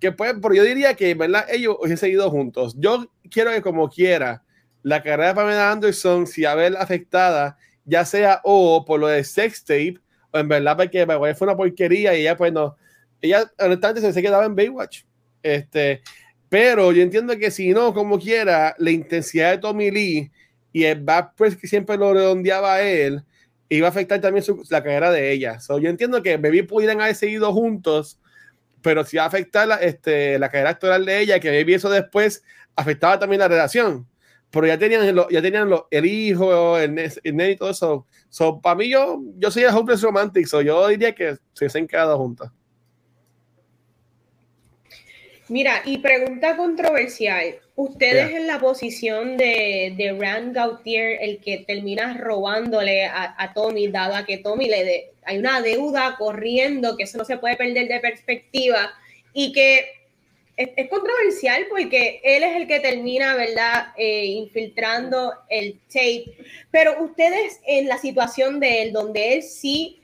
que 0.00 0.12
pues, 0.12 0.34
pero 0.40 0.54
yo 0.54 0.62
diría 0.62 0.94
que, 0.94 1.14
¿verdad? 1.14 1.46
Ellos 1.50 1.76
han 1.84 1.96
seguido 1.96 2.30
juntos. 2.30 2.74
Yo 2.78 3.12
quiero 3.30 3.52
que 3.52 3.60
como 3.60 3.88
quiera, 3.90 4.42
la 4.82 5.02
carrera 5.02 5.28
de 5.28 5.34
Pamela 5.34 5.70
Anderson, 5.72 6.26
si 6.26 6.44
a 6.44 6.54
ver 6.54 6.76
afectada, 6.76 7.58
ya 7.84 8.04
sea 8.04 8.40
o 8.44 8.84
por 8.84 9.00
lo 9.00 9.08
de 9.08 9.24
sex 9.24 9.64
tape, 9.64 10.00
en 10.38 10.48
verdad 10.48 10.76
porque 10.76 11.06
fue 11.06 11.46
una 11.46 11.56
porquería 11.56 12.14
y 12.16 12.22
ella 12.22 12.36
pues 12.36 12.52
no, 12.52 12.76
ella 13.20 13.50
honestamente 13.58 14.12
se 14.12 14.22
quedaba 14.22 14.44
en 14.44 14.54
Baywatch. 14.54 15.02
Este, 15.42 16.02
pero 16.48 16.92
yo 16.92 17.02
entiendo 17.02 17.36
que 17.36 17.50
si 17.50 17.70
no, 17.70 17.92
como 17.94 18.18
quiera, 18.18 18.74
la 18.78 18.90
intensidad 18.90 19.52
de 19.52 19.58
Tommy 19.58 19.90
Lee 19.90 20.30
y 20.72 20.84
el 20.84 21.00
back 21.02 21.32
pues 21.36 21.56
que 21.56 21.66
siempre 21.66 21.96
lo 21.96 22.12
redondeaba 22.12 22.74
a 22.74 22.82
él, 22.82 23.22
iba 23.68 23.86
a 23.86 23.90
afectar 23.90 24.20
también 24.20 24.44
la 24.70 24.82
carrera 24.82 25.10
de 25.10 25.32
ella. 25.32 25.60
So, 25.60 25.78
yo 25.78 25.90
entiendo 25.90 26.22
que 26.22 26.36
Baby 26.36 26.62
pudieran 26.62 27.00
haber 27.00 27.14
seguido 27.14 27.52
juntos, 27.52 28.20
pero 28.82 29.04
si 29.04 29.16
va 29.16 29.24
a 29.24 29.26
afectar 29.26 29.66
la, 29.66 29.76
este, 29.76 30.38
la 30.38 30.48
carrera 30.48 30.70
actoral 30.70 31.04
de 31.04 31.20
ella, 31.20 31.40
que 31.40 31.50
Baby 31.50 31.74
eso 31.74 31.90
después 31.90 32.42
afectaba 32.76 33.18
también 33.18 33.40
la 33.40 33.48
relación 33.48 34.06
pero 34.50 34.66
ya 34.66 34.78
tenían, 34.78 35.14
ya 35.30 35.42
tenían 35.42 35.70
el 35.90 36.06
hijo, 36.06 36.78
el, 36.78 36.98
el 36.98 37.50
y 37.50 37.56
todo 37.56 37.70
eso. 37.70 38.06
So, 38.28 38.60
para 38.60 38.76
mí, 38.76 38.88
yo, 38.88 39.20
yo 39.36 39.50
soy 39.50 39.64
el 39.64 39.74
hopeless 39.74 40.02
romantic, 40.02 40.46
so 40.46 40.62
yo 40.62 40.88
diría 40.88 41.14
que 41.14 41.36
se 41.52 41.78
han 41.78 41.86
quedado 41.86 42.16
juntas. 42.16 42.50
Mira, 45.48 45.82
y 45.84 45.98
pregunta 45.98 46.56
controversial. 46.56 47.56
ustedes 47.76 48.34
en 48.34 48.46
la 48.46 48.58
posición 48.58 49.36
de, 49.36 49.94
de 49.96 50.16
Rand 50.18 50.54
Gautier, 50.54 51.18
el 51.20 51.40
que 51.40 51.58
termina 51.58 52.16
robándole 52.16 53.04
a, 53.04 53.52
Tommy, 53.54 53.88
dado 53.88 54.16
a 54.16 54.24
que 54.24 54.38
Tommy 54.38 54.68
le 54.68 54.84
de, 54.84 55.12
hay 55.24 55.38
una 55.38 55.60
deuda 55.60 56.16
corriendo, 56.18 56.96
que 56.96 57.04
eso 57.04 57.18
no 57.18 57.24
se 57.24 57.36
puede 57.36 57.56
perder 57.56 57.86
de 57.86 58.00
perspectiva, 58.00 58.92
y 59.32 59.52
que 59.52 59.84
es, 60.56 60.88
controversial 60.88 61.66
porque 61.68 62.20
él 62.24 62.42
es 62.42 62.56
el 62.56 62.66
que 62.66 62.80
termina, 62.80 63.34
¿verdad?, 63.34 63.88
eh, 63.96 64.24
infiltrando 64.24 65.34
el 65.48 65.78
tape, 65.88 66.36
pero 66.70 67.02
ustedes 67.02 67.60
en 67.66 67.88
la 67.88 67.98
situación 67.98 68.58
de 68.60 68.82
él, 68.82 68.92
donde 68.92 69.34
él 69.34 69.42
sí 69.42 70.00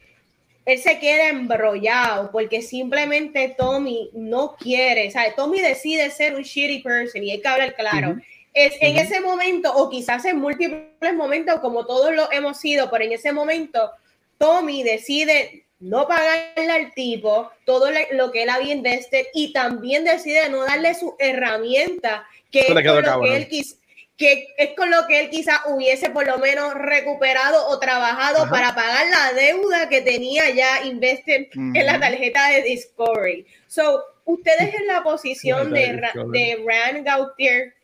él 0.64 0.78
se 0.78 0.98
queda 0.98 1.28
embrollado 1.28 2.30
porque 2.30 2.62
simplemente 2.62 3.54
Tommy 3.58 4.10
no 4.12 4.54
quiere, 4.56 5.08
o 5.08 5.10
sea, 5.10 5.34
Tommy 5.34 5.60
decide 5.60 6.10
ser 6.10 6.34
un 6.34 6.42
shitty 6.42 6.82
person 6.82 7.22
y 7.22 7.32
hay 7.32 7.40
que 7.40 7.48
hablar 7.48 7.74
claro. 7.74 8.16
Es 8.54 8.74
en 8.80 8.98
ese 8.98 9.20
momento, 9.20 9.74
o 9.74 9.88
quizás 9.88 10.24
en 10.26 10.38
múltiples 10.38 11.14
momentos, 11.16 11.58
como 11.60 11.86
todos 11.86 12.14
lo 12.14 12.30
hemos 12.30 12.60
sido, 12.60 12.90
pero 12.90 13.02
en 13.02 13.12
ese 13.12 13.32
momento, 13.32 13.90
Tommy 14.36 14.82
decide 14.82 15.61
no 15.82 16.06
pagarle 16.06 16.70
al 16.72 16.94
tipo 16.94 17.50
todo 17.64 17.90
lo 18.12 18.30
que 18.30 18.44
él 18.44 18.50
había 18.50 18.72
invested 18.72 19.26
y 19.34 19.52
también 19.52 20.04
decide 20.04 20.48
no 20.48 20.64
darle 20.64 20.94
su 20.94 21.16
herramienta 21.18 22.24
que, 22.52 22.60
es 22.60 22.68
lo 22.68 23.20
que 23.20 23.36
él 23.36 23.48
quiso 23.48 23.76
que 24.16 24.54
es 24.56 24.74
con 24.76 24.88
lo 24.88 25.06
que 25.08 25.18
él 25.18 25.30
quizá 25.30 25.62
hubiese 25.66 26.10
por 26.10 26.24
lo 26.24 26.38
menos 26.38 26.74
recuperado 26.74 27.66
o 27.66 27.80
trabajado 27.80 28.48
para 28.48 28.72
pagar 28.72 29.06
la 29.08 29.32
deuda 29.32 29.88
que 29.88 30.00
tenía 30.00 30.48
ya 30.50 30.84
invested 30.84 31.48
en 31.52 31.86
la 31.86 31.98
tarjeta 31.98 32.50
de 32.50 32.62
Discovery. 32.62 33.44
So, 33.66 34.04
ustedes 34.24 34.74
en 34.74 34.86
la 34.86 35.02
posición 35.02 35.72
de, 35.72 36.00
de 36.30 36.64
Rand 36.64 37.04
Gautier, 37.04 37.74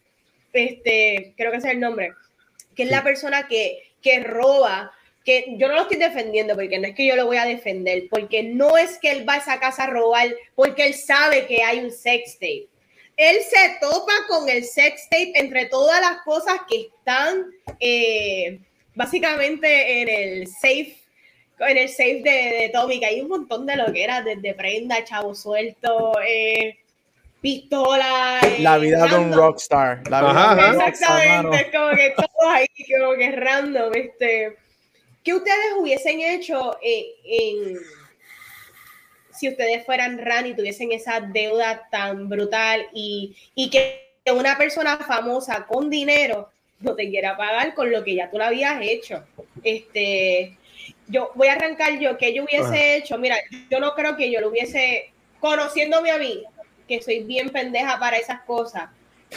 este, 0.52 1.34
creo 1.36 1.50
que 1.50 1.56
ese 1.56 1.68
es 1.68 1.74
el 1.74 1.80
nombre, 1.80 2.12
que 2.76 2.84
es 2.84 2.90
la 2.90 3.02
persona 3.02 3.48
que, 3.48 3.90
que 4.00 4.20
roba 4.20 4.92
que 5.28 5.56
yo 5.58 5.68
no 5.68 5.74
lo 5.74 5.82
estoy 5.82 5.98
defendiendo 5.98 6.54
porque 6.54 6.78
no 6.78 6.88
es 6.88 6.94
que 6.94 7.06
yo 7.06 7.16
lo 7.16 7.26
voy 7.26 7.36
a 7.36 7.44
defender, 7.44 8.04
porque 8.10 8.42
no 8.42 8.78
es 8.78 8.98
que 8.98 9.10
él 9.10 9.28
va 9.28 9.34
a 9.34 9.38
esa 9.38 9.60
casa 9.60 9.84
a 9.84 9.90
robar, 9.90 10.28
porque 10.54 10.86
él 10.86 10.94
sabe 10.94 11.46
que 11.46 11.62
hay 11.62 11.80
un 11.80 11.90
sex 11.90 12.34
tape 12.34 12.68
él 13.18 13.38
se 13.50 13.78
topa 13.80 14.12
con 14.28 14.48
el 14.48 14.64
sex 14.64 15.08
tape 15.10 15.32
entre 15.34 15.66
todas 15.66 16.00
las 16.00 16.22
cosas 16.22 16.60
que 16.68 16.82
están 16.82 17.46
eh, 17.80 18.60
básicamente 18.94 20.02
en 20.02 20.08
el 20.08 20.46
safe 20.46 20.96
en 21.60 21.76
el 21.76 21.88
safe 21.88 22.22
de, 22.22 22.70
Tommy, 22.72 23.00
que 23.00 23.06
hay 23.06 23.20
un 23.20 23.28
montón 23.28 23.66
de 23.66 23.74
lo 23.74 23.92
que 23.92 24.04
era, 24.04 24.22
desde 24.22 24.54
prenda, 24.54 25.02
chavo 25.02 25.34
suelto, 25.34 26.12
eh, 26.24 26.78
pistola. 27.40 28.38
Eh, 28.42 28.58
la 28.60 28.78
vida 28.78 29.04
de 29.08 29.16
un 29.16 29.32
rockstar. 29.32 30.08
La 30.08 30.20
vida 30.20 30.84
Exactamente, 30.84 31.56
es 31.56 31.76
como 31.76 31.96
que 31.96 32.14
todo 32.16 32.48
ahí, 32.48 32.66
como 32.96 33.14
que 33.16 33.32
random. 33.32 33.92
Este, 33.92 34.56
¿Qué 35.28 35.34
ustedes 35.34 35.74
hubiesen 35.76 36.22
hecho 36.22 36.78
en 36.80 37.76
si 39.30 39.50
ustedes 39.50 39.84
fueran 39.84 40.16
RAN 40.16 40.46
y 40.46 40.54
tuviesen 40.54 40.90
esa 40.90 41.20
deuda 41.20 41.86
tan 41.90 42.30
brutal 42.30 42.88
y, 42.94 43.36
y 43.54 43.68
que 43.68 44.14
una 44.32 44.56
persona 44.56 44.96
famosa 44.96 45.66
con 45.66 45.90
dinero 45.90 46.48
no 46.80 46.94
te 46.94 47.10
quiera 47.10 47.36
pagar 47.36 47.74
con 47.74 47.92
lo 47.92 48.02
que 48.04 48.14
ya 48.14 48.30
tú 48.30 48.38
lo 48.38 48.44
habías 48.44 48.80
hecho. 48.80 49.22
Este, 49.62 50.56
yo 51.08 51.30
voy 51.34 51.48
a 51.48 51.52
arrancar 51.52 51.98
yo, 51.98 52.16
que 52.16 52.32
yo 52.32 52.44
hubiese 52.44 52.96
hecho, 52.96 53.18
mira, 53.18 53.36
yo 53.70 53.80
no 53.80 53.94
creo 53.94 54.16
que 54.16 54.30
yo 54.30 54.40
lo 54.40 54.48
hubiese, 54.48 55.12
conociéndome 55.40 56.10
a 56.10 56.16
mí, 56.16 56.42
que 56.88 57.02
soy 57.02 57.22
bien 57.24 57.50
pendeja 57.50 57.98
para 57.98 58.16
esas 58.16 58.40
cosas, 58.44 58.88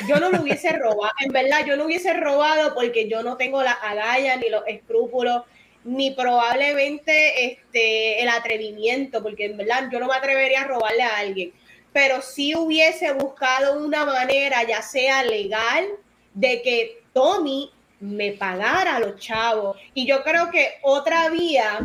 yo 0.07 0.21
no 0.21 0.29
lo 0.29 0.41
hubiese 0.41 0.71
robado, 0.79 1.11
en 1.19 1.33
verdad, 1.33 1.65
yo 1.65 1.75
no 1.75 1.83
hubiese 1.83 2.13
robado 2.13 2.73
porque 2.75 3.09
yo 3.09 3.23
no 3.23 3.35
tengo 3.35 3.61
la 3.61 3.73
agallas 3.73 4.39
ni 4.39 4.47
los 4.47 4.63
escrúpulos 4.67 5.43
ni 5.83 6.11
probablemente 6.11 7.45
este, 7.45 8.21
el 8.21 8.29
atrevimiento, 8.29 9.21
porque 9.23 9.45
en 9.45 9.57
verdad 9.57 9.89
yo 9.91 9.99
no 9.99 10.07
me 10.07 10.15
atrevería 10.15 10.61
a 10.61 10.67
robarle 10.67 11.03
a 11.03 11.17
alguien, 11.17 11.51
pero 11.91 12.21
sí 12.21 12.55
hubiese 12.55 13.11
buscado 13.13 13.83
una 13.83 14.05
manera, 14.05 14.63
ya 14.63 14.81
sea 14.81 15.23
legal, 15.23 15.85
de 16.33 16.61
que 16.61 17.01
Tommy 17.13 17.71
me 17.99 18.31
pagara 18.31 18.95
a 18.95 18.99
los 18.99 19.19
chavos. 19.19 19.77
Y 19.93 20.05
yo 20.05 20.23
creo 20.23 20.49
que 20.49 20.75
otra 20.81 21.29
vía 21.29 21.79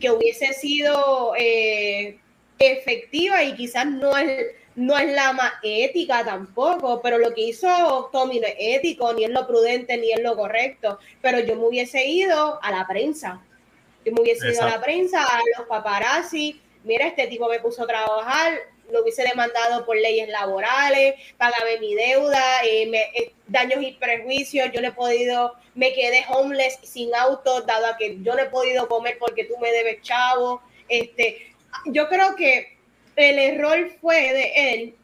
que 0.00 0.10
hubiese 0.10 0.52
sido 0.52 1.34
eh, 1.38 2.18
efectiva 2.58 3.42
y 3.42 3.54
quizás 3.54 3.86
no 3.86 4.16
es 4.16 4.46
no 4.76 4.98
es 4.98 5.12
la 5.12 5.32
más 5.32 5.52
ética 5.62 6.22
tampoco, 6.24 7.00
pero 7.02 7.16
lo 7.18 7.32
que 7.34 7.40
hizo 7.48 8.10
Tommy 8.12 8.40
no 8.40 8.46
es 8.46 8.54
ético, 8.58 9.12
ni 9.14 9.24
es 9.24 9.30
lo 9.30 9.46
prudente, 9.46 9.96
ni 9.96 10.12
es 10.12 10.22
lo 10.22 10.36
correcto. 10.36 10.98
Pero 11.22 11.40
yo 11.40 11.56
me 11.56 11.66
hubiese 11.66 12.06
ido 12.06 12.62
a 12.62 12.70
la 12.70 12.86
prensa. 12.86 13.42
Yo 14.04 14.12
me 14.12 14.20
hubiese 14.20 14.52
ido 14.52 14.62
a 14.62 14.70
la 14.70 14.80
prensa, 14.82 15.24
a 15.24 15.40
los 15.56 15.66
paparazzi. 15.66 16.60
Mira, 16.84 17.06
este 17.06 17.26
tipo 17.26 17.48
me 17.48 17.58
puso 17.58 17.84
a 17.84 17.86
trabajar, 17.86 18.52
lo 18.92 19.02
hubiese 19.02 19.22
demandado 19.22 19.84
por 19.86 19.96
leyes 19.96 20.28
laborales, 20.28 21.14
págame 21.38 21.80
mi 21.80 21.94
deuda, 21.94 22.64
eh, 22.64 23.10
eh, 23.14 23.32
daños 23.48 23.82
y 23.82 23.92
prejuicios, 23.92 24.70
yo 24.72 24.80
no 24.80 24.88
he 24.88 24.92
podido, 24.92 25.54
me 25.74 25.92
quedé 25.94 26.24
homeless 26.28 26.78
sin 26.82 27.12
auto, 27.14 27.62
dado 27.62 27.86
a 27.86 27.96
que 27.96 28.18
yo 28.22 28.34
no 28.34 28.42
he 28.42 28.50
podido 28.50 28.86
comer 28.88 29.16
porque 29.18 29.44
tú 29.44 29.56
me 29.58 29.72
debes 29.72 30.02
chavo. 30.02 30.60
Este, 30.88 31.54
yo 31.86 32.08
creo 32.08 32.36
que 32.36 32.75
el 33.16 33.38
error 33.38 33.90
fue 34.00 34.32
de 34.32 34.52
él 34.72 34.94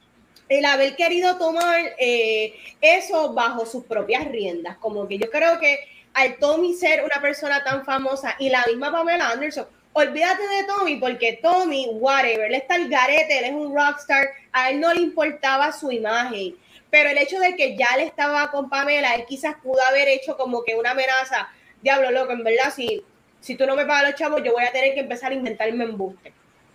el 0.59 0.65
haber 0.65 0.97
querido 0.97 1.39
tomar 1.39 1.81
eh, 1.99 2.55
eso 2.81 3.33
bajo 3.33 3.65
sus 3.65 3.85
propias 3.85 4.27
riendas. 4.27 4.77
Como 4.79 5.09
que 5.09 5.19
yo 5.19 5.31
creo 5.31 5.59
que 5.59 5.79
al 6.15 6.37
Tommy 6.37 6.75
ser 6.75 7.03
una 7.03 7.21
persona 7.23 7.65
tan 7.65 7.85
famosa 7.85 8.37
y 8.39 8.51
la 8.51 8.65
misma 8.67 8.93
Pamela 8.93 9.31
Anderson, 9.31 9.67
olvídate 9.95 10.43
de 10.43 10.65
Tommy 10.65 10.97
porque 10.97 11.39
Tommy, 11.43 11.89
whatever, 11.93 12.47
él 12.47 12.55
está 12.55 12.77
el 12.77 12.89
garete, 12.89 13.39
él 13.39 13.45
es 13.47 13.53
un 13.53 13.75
rockstar, 13.75 14.29
a 14.53 14.71
él 14.71 14.81
no 14.81 14.93
le 14.93 15.01
importaba 15.01 15.73
su 15.73 15.91
imagen. 15.91 16.55
Pero 16.91 17.09
el 17.09 17.17
hecho 17.17 17.41
de 17.41 17.57
que 17.57 17.75
ya 17.75 17.97
le 17.97 18.05
estaba 18.05 18.51
con 18.51 18.69
Pamela, 18.69 19.15
él 19.15 19.25
quizás 19.27 19.55
pudo 19.63 19.83
haber 19.89 20.09
hecho 20.09 20.37
como 20.37 20.63
que 20.63 20.75
una 20.75 20.91
amenaza, 20.91 21.49
diablo 21.81 22.11
loco, 22.11 22.33
en 22.33 22.45
verdad, 22.45 22.73
si, 22.75 23.03
si 23.41 23.55
tú 23.55 23.67
no 23.67 23.75
me 23.75 23.87
pagas 23.87 24.11
los 24.11 24.15
chavos, 24.17 24.43
yo 24.45 24.53
voy 24.53 24.65
a 24.65 24.73
tener 24.73 24.93
que 24.93 25.01
empezar 25.01 25.33
a 25.33 25.35
inventarme 25.35 25.85
embuste. 25.85 26.35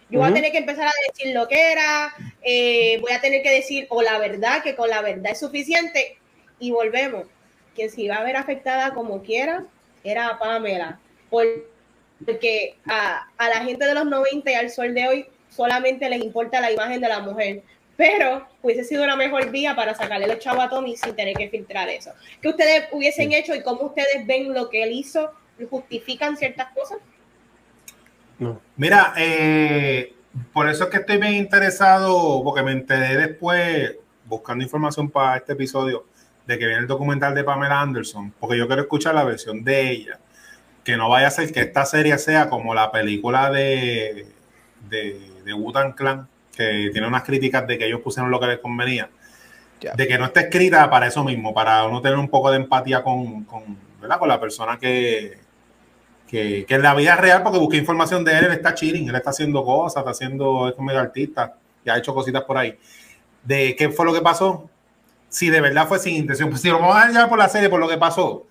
Yo 0.09 0.19
voy 0.19 0.29
a 0.29 0.33
tener 0.33 0.51
que 0.51 0.59
empezar 0.59 0.87
a 0.87 0.91
decir 1.11 1.33
lo 1.33 1.47
que 1.47 1.71
era, 1.71 2.13
eh, 2.41 2.97
voy 3.01 3.11
a 3.11 3.19
tener 3.19 3.43
que 3.43 3.51
decir 3.51 3.87
o 3.89 4.01
la 4.01 4.17
verdad, 4.19 4.63
que 4.63 4.75
con 4.75 4.89
la 4.89 5.01
verdad 5.01 5.33
es 5.33 5.39
suficiente, 5.39 6.17
y 6.59 6.71
volvemos. 6.71 7.27
Que 7.75 7.89
si 7.89 8.03
iba 8.03 8.15
a 8.15 8.23
ver 8.23 8.37
afectada 8.37 8.93
como 8.93 9.21
quiera, 9.21 9.65
era 10.03 10.39
Pamela. 10.39 10.99
Porque 11.29 12.75
a, 12.87 13.27
a 13.37 13.49
la 13.49 13.63
gente 13.63 13.85
de 13.85 13.93
los 13.93 14.05
90 14.05 14.49
y 14.49 14.55
al 14.55 14.69
sol 14.69 14.93
de 14.93 15.07
hoy 15.07 15.27
solamente 15.49 16.09
les 16.09 16.23
importa 16.23 16.61
la 16.61 16.71
imagen 16.71 17.01
de 17.01 17.09
la 17.09 17.19
mujer. 17.19 17.63
Pero 17.97 18.47
hubiese 18.61 18.83
sido 18.83 19.03
una 19.03 19.15
mejor 19.15 19.49
vía 19.49 19.75
para 19.75 19.93
sacarle 19.93 20.27
los 20.27 20.39
chavos 20.39 20.63
a 20.63 20.69
Tommy 20.69 20.95
sin 20.95 21.15
tener 21.15 21.35
que 21.35 21.49
filtrar 21.49 21.89
eso. 21.89 22.11
¿Qué 22.41 22.47
ustedes 22.47 22.85
hubiesen 22.91 23.33
hecho 23.33 23.55
y 23.55 23.63
cómo 23.63 23.83
ustedes 23.83 24.25
ven 24.25 24.53
lo 24.53 24.69
que 24.69 24.83
él 24.83 24.91
hizo? 24.91 25.31
¿Justifican 25.69 26.37
ciertas 26.37 26.71
cosas? 26.73 26.99
Mira, 28.75 29.13
eh, 29.17 30.13
por 30.53 30.69
eso 30.69 30.85
es 30.85 30.89
que 30.89 30.97
estoy 30.97 31.17
bien 31.17 31.33
interesado, 31.33 32.41
porque 32.43 32.63
me 32.63 32.71
enteré 32.71 33.17
después, 33.17 33.95
buscando 34.25 34.63
información 34.63 35.09
para 35.09 35.37
este 35.37 35.53
episodio, 35.53 36.05
de 36.45 36.57
que 36.57 36.65
viene 36.65 36.81
el 36.81 36.87
documental 36.87 37.33
de 37.35 37.43
Pamela 37.43 37.81
Anderson, 37.81 38.33
porque 38.39 38.57
yo 38.57 38.67
quiero 38.67 38.83
escuchar 38.83 39.15
la 39.15 39.23
versión 39.23 39.63
de 39.63 39.89
ella. 39.89 40.19
Que 40.83 40.95
no 40.95 41.09
vaya 41.09 41.27
a 41.27 41.31
ser 41.31 41.51
que 41.51 41.59
esta 41.59 41.85
serie 41.85 42.17
sea 42.17 42.49
como 42.49 42.73
la 42.73 42.91
película 42.91 43.51
de, 43.51 44.27
de, 44.89 45.41
de 45.43 45.53
Wutan 45.53 45.91
Clan, 45.91 46.27
que 46.55 46.89
tiene 46.93 47.07
unas 47.07 47.23
críticas 47.23 47.67
de 47.67 47.77
que 47.77 47.87
ellos 47.87 47.99
pusieron 48.01 48.31
lo 48.31 48.39
que 48.39 48.47
les 48.47 48.59
convenía. 48.59 49.09
De 49.95 50.07
que 50.07 50.17
no 50.17 50.25
esté 50.25 50.41
escrita 50.41 50.89
para 50.89 51.07
eso 51.07 51.23
mismo, 51.23 51.53
para 51.53 51.85
uno 51.85 52.01
tener 52.01 52.17
un 52.17 52.29
poco 52.29 52.49
de 52.49 52.57
empatía 52.57 53.03
con, 53.03 53.43
con, 53.43 53.77
con 53.99 54.27
la 54.27 54.39
persona 54.39 54.79
que, 54.79 55.37
que, 56.27 56.65
en 56.67 56.81
la 56.81 56.93
vida 56.93 57.15
real, 57.15 57.41
porque 57.43 57.59
busqué 57.59 57.77
información 57.77 58.23
de 58.23 58.37
él, 58.37 58.45
él 58.45 58.51
está 58.51 58.73
chilling, 58.73 59.07
él 59.09 59.15
está 59.15 59.29
haciendo 59.29 59.63
cosas, 59.63 60.01
está 60.01 60.11
haciendo, 60.11 60.67
es 60.67 60.75
como 60.75 60.87
medio 60.87 60.99
artista, 60.99 61.55
y 61.83 61.89
ha 61.89 61.97
hecho 61.97 62.13
cositas 62.13 62.43
por 62.43 62.57
ahí. 62.57 62.77
De 63.43 63.75
qué 63.75 63.89
fue 63.89 64.05
lo 64.05 64.13
que 64.13 64.21
pasó, 64.21 64.69
si 65.29 65.49
de 65.49 65.61
verdad 65.61 65.87
fue 65.87 65.99
sin 65.99 66.15
intención, 66.15 66.49
pues 66.49 66.61
si 66.61 66.69
lo 66.69 66.79
vamos 66.79 66.95
a 66.95 67.07
llevar 67.07 67.29
por 67.29 67.37
la 67.37 67.49
serie, 67.49 67.69
por 67.69 67.79
lo 67.79 67.87
que 67.87 67.97
pasó, 67.97 68.45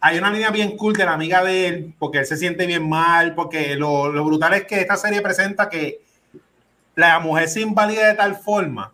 hay 0.00 0.18
una 0.18 0.30
línea 0.30 0.50
bien 0.50 0.76
cool 0.76 0.94
de 0.94 1.04
la 1.04 1.12
amiga 1.12 1.44
de 1.44 1.66
él, 1.66 1.94
porque 1.98 2.18
él 2.18 2.26
se 2.26 2.36
siente 2.36 2.66
bien 2.66 2.88
mal, 2.88 3.34
porque 3.34 3.76
lo, 3.76 4.10
lo 4.10 4.24
brutal 4.24 4.54
es 4.54 4.64
que 4.64 4.80
esta 4.80 4.96
serie 4.96 5.20
presenta 5.20 5.68
que 5.68 6.00
la 6.94 7.18
mujer 7.20 7.48
se 7.48 7.60
invalida 7.60 8.08
de 8.08 8.14
tal 8.14 8.36
forma 8.36 8.92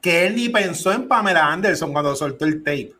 que 0.00 0.26
él 0.26 0.36
ni 0.36 0.48
pensó 0.48 0.92
en 0.92 1.08
Pamela 1.08 1.52
Anderson 1.52 1.92
cuando 1.92 2.14
soltó 2.14 2.44
el 2.44 2.62
tape. 2.62 2.94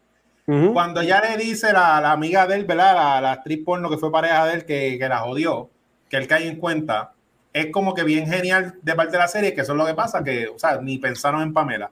Cuando 0.46 1.02
ya 1.02 1.20
le 1.20 1.36
dice 1.36 1.72
la, 1.72 2.00
la, 2.00 2.12
amiga 2.12 2.46
de 2.46 2.54
él, 2.54 2.64
¿verdad? 2.64 2.94
La, 2.94 3.20
la 3.20 3.32
actriz 3.32 3.64
porno 3.64 3.90
que 3.90 3.98
fue 3.98 4.12
pareja 4.12 4.46
de 4.46 4.54
él, 4.54 4.64
que, 4.64 4.96
que 4.96 5.08
la 5.08 5.18
jodió, 5.18 5.70
que 6.08 6.16
él 6.16 6.28
cae 6.28 6.46
en 6.46 6.56
cuenta, 6.56 7.12
es 7.52 7.72
como 7.72 7.94
que 7.94 8.04
bien 8.04 8.28
genial 8.28 8.74
de 8.80 8.94
parte 8.94 9.12
de 9.12 9.18
la 9.18 9.28
serie, 9.28 9.54
que 9.54 9.62
eso 9.62 9.72
es 9.72 9.78
lo 9.78 9.86
que 9.86 9.94
pasa, 9.94 10.22
que, 10.22 10.46
o 10.46 10.58
sea, 10.58 10.80
ni 10.80 10.98
pensaron 10.98 11.42
en 11.42 11.52
Pamela. 11.52 11.90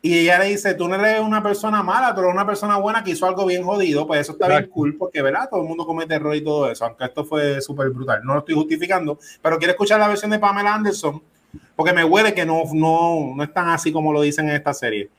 Y 0.00 0.16
ella 0.20 0.38
le 0.38 0.46
dice, 0.46 0.74
tú 0.74 0.88
no 0.88 0.94
eres 0.94 1.20
una 1.20 1.42
persona 1.42 1.82
mala, 1.82 2.14
tú 2.14 2.20
eres 2.20 2.32
una 2.32 2.46
persona 2.46 2.78
buena 2.78 3.04
que 3.04 3.10
hizo 3.10 3.26
algo 3.26 3.44
bien 3.46 3.64
jodido, 3.64 4.06
pues 4.06 4.20
eso 4.20 4.32
está 4.32 4.48
bien 4.48 4.66
cool, 4.68 4.96
porque, 4.96 5.20
¿verdad? 5.22 5.48
Todo 5.50 5.60
el 5.60 5.68
mundo 5.68 5.84
comete 5.84 6.14
error 6.14 6.34
y 6.34 6.42
todo 6.42 6.70
eso, 6.70 6.84
aunque 6.84 7.04
esto 7.04 7.24
fue 7.24 7.60
súper 7.60 7.90
brutal. 7.90 8.22
No 8.24 8.34
lo 8.34 8.40
estoy 8.40 8.54
justificando, 8.54 9.18
pero 9.42 9.58
quiero 9.58 9.72
escuchar 9.72 10.00
la 10.00 10.08
versión 10.08 10.30
de 10.30 10.38
Pamela 10.38 10.74
Anderson, 10.74 11.22
porque 11.76 11.92
me 11.92 12.04
huele 12.04 12.32
que 12.32 12.46
no, 12.46 12.62
no, 12.72 13.34
no 13.36 13.42
es 13.42 13.52
tan 13.52 13.68
así 13.68 13.92
como 13.92 14.12
lo 14.12 14.22
dicen 14.22 14.48
en 14.48 14.56
esta 14.56 14.72
serie. 14.72 15.10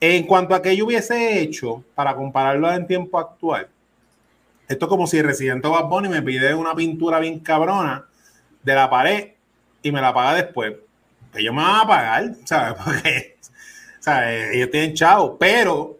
En 0.00 0.26
cuanto 0.26 0.54
a 0.54 0.62
que 0.62 0.74
yo 0.76 0.86
hubiese 0.86 1.40
hecho, 1.40 1.84
para 1.94 2.16
compararlo 2.16 2.72
en 2.72 2.86
tiempo 2.86 3.18
actual, 3.18 3.68
esto 4.66 4.86
es 4.86 4.88
como 4.88 5.06
si 5.06 5.18
el 5.18 5.26
Residente 5.26 5.68
Bad 5.68 5.86
Bunny 5.86 6.08
me 6.08 6.22
pide 6.22 6.54
una 6.54 6.74
pintura 6.74 7.18
bien 7.18 7.40
cabrona 7.40 8.06
de 8.62 8.74
la 8.74 8.88
pared 8.88 9.32
y 9.82 9.92
me 9.92 10.00
la 10.00 10.14
paga 10.14 10.34
después. 10.34 10.74
Que 11.32 11.44
yo 11.44 11.52
me 11.52 11.62
van 11.62 11.80
a 11.80 11.86
pagar, 11.86 12.34
¿sabes? 12.44 12.74
Porque 12.82 13.36
sea, 14.00 14.52
ellos 14.52 14.70
tienen 14.70 14.94
chavo, 14.94 15.36
pero 15.38 15.98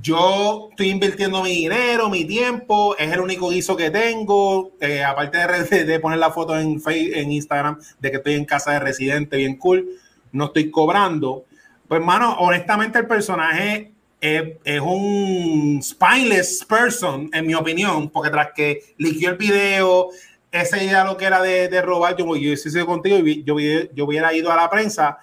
yo 0.00 0.68
estoy 0.70 0.90
invirtiendo 0.90 1.42
mi 1.42 1.50
dinero, 1.50 2.08
mi 2.10 2.24
tiempo, 2.24 2.96
es 2.96 3.12
el 3.12 3.20
único 3.20 3.50
guiso 3.50 3.76
que 3.76 3.90
tengo, 3.90 4.72
eh, 4.80 5.04
aparte 5.04 5.38
de, 5.38 5.84
de, 5.84 6.00
poner 6.00 6.18
la 6.18 6.30
foto 6.30 6.58
en, 6.58 6.80
Facebook, 6.80 7.16
en 7.16 7.32
Instagram 7.32 7.78
de 8.00 8.10
que 8.10 8.16
estoy 8.16 8.34
en 8.34 8.44
casa 8.44 8.72
de 8.72 8.80
residente, 8.80 9.36
bien 9.36 9.56
cool, 9.56 9.86
no 10.32 10.46
estoy 10.46 10.70
cobrando. 10.70 11.44
Pues, 11.92 12.00
hermano, 12.00 12.36
honestamente 12.38 13.00
el 13.00 13.06
personaje 13.06 13.92
es, 14.18 14.42
es, 14.64 14.80
un 14.80 15.78
spineless 15.82 16.64
person, 16.64 17.28
en 17.34 17.46
mi 17.46 17.52
opinión, 17.52 18.08
porque 18.08 18.30
tras 18.30 18.52
que 18.54 18.94
liquió 18.96 19.28
el 19.28 19.36
video, 19.36 20.08
esa 20.50 20.82
idea 20.82 21.04
lo 21.04 21.18
que 21.18 21.26
era 21.26 21.42
de, 21.42 21.68
de 21.68 21.82
robar, 21.82 22.16
yo, 22.16 22.24
yo 22.36 22.52
hice 22.52 22.86
contigo 22.86 23.18
y 23.18 23.44
yo, 23.44 23.58
yo 23.58 24.06
hubiera 24.06 24.32
ido 24.32 24.50
a 24.50 24.56
la 24.56 24.70
prensa 24.70 25.18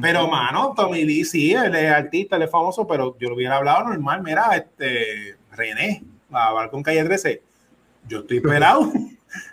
pero, 0.00 0.28
mano, 0.28 0.74
Tommy 0.76 1.04
Lee 1.04 1.24
sí, 1.24 1.54
él 1.54 1.74
es 1.74 1.90
artista, 1.90 2.36
él 2.36 2.42
es 2.42 2.50
famoso, 2.52 2.86
pero 2.86 3.16
yo 3.18 3.28
lo 3.28 3.34
hubiera 3.34 3.56
hablado 3.56 3.88
normal. 3.88 4.22
Mira, 4.22 4.54
este, 4.54 5.34
René, 5.50 6.04
a 6.30 6.46
hablar 6.46 6.70
con 6.70 6.84
calle 6.84 7.02
13. 7.02 7.42
Yo 8.06 8.20
estoy 8.20 8.38
pelado, 8.40 8.92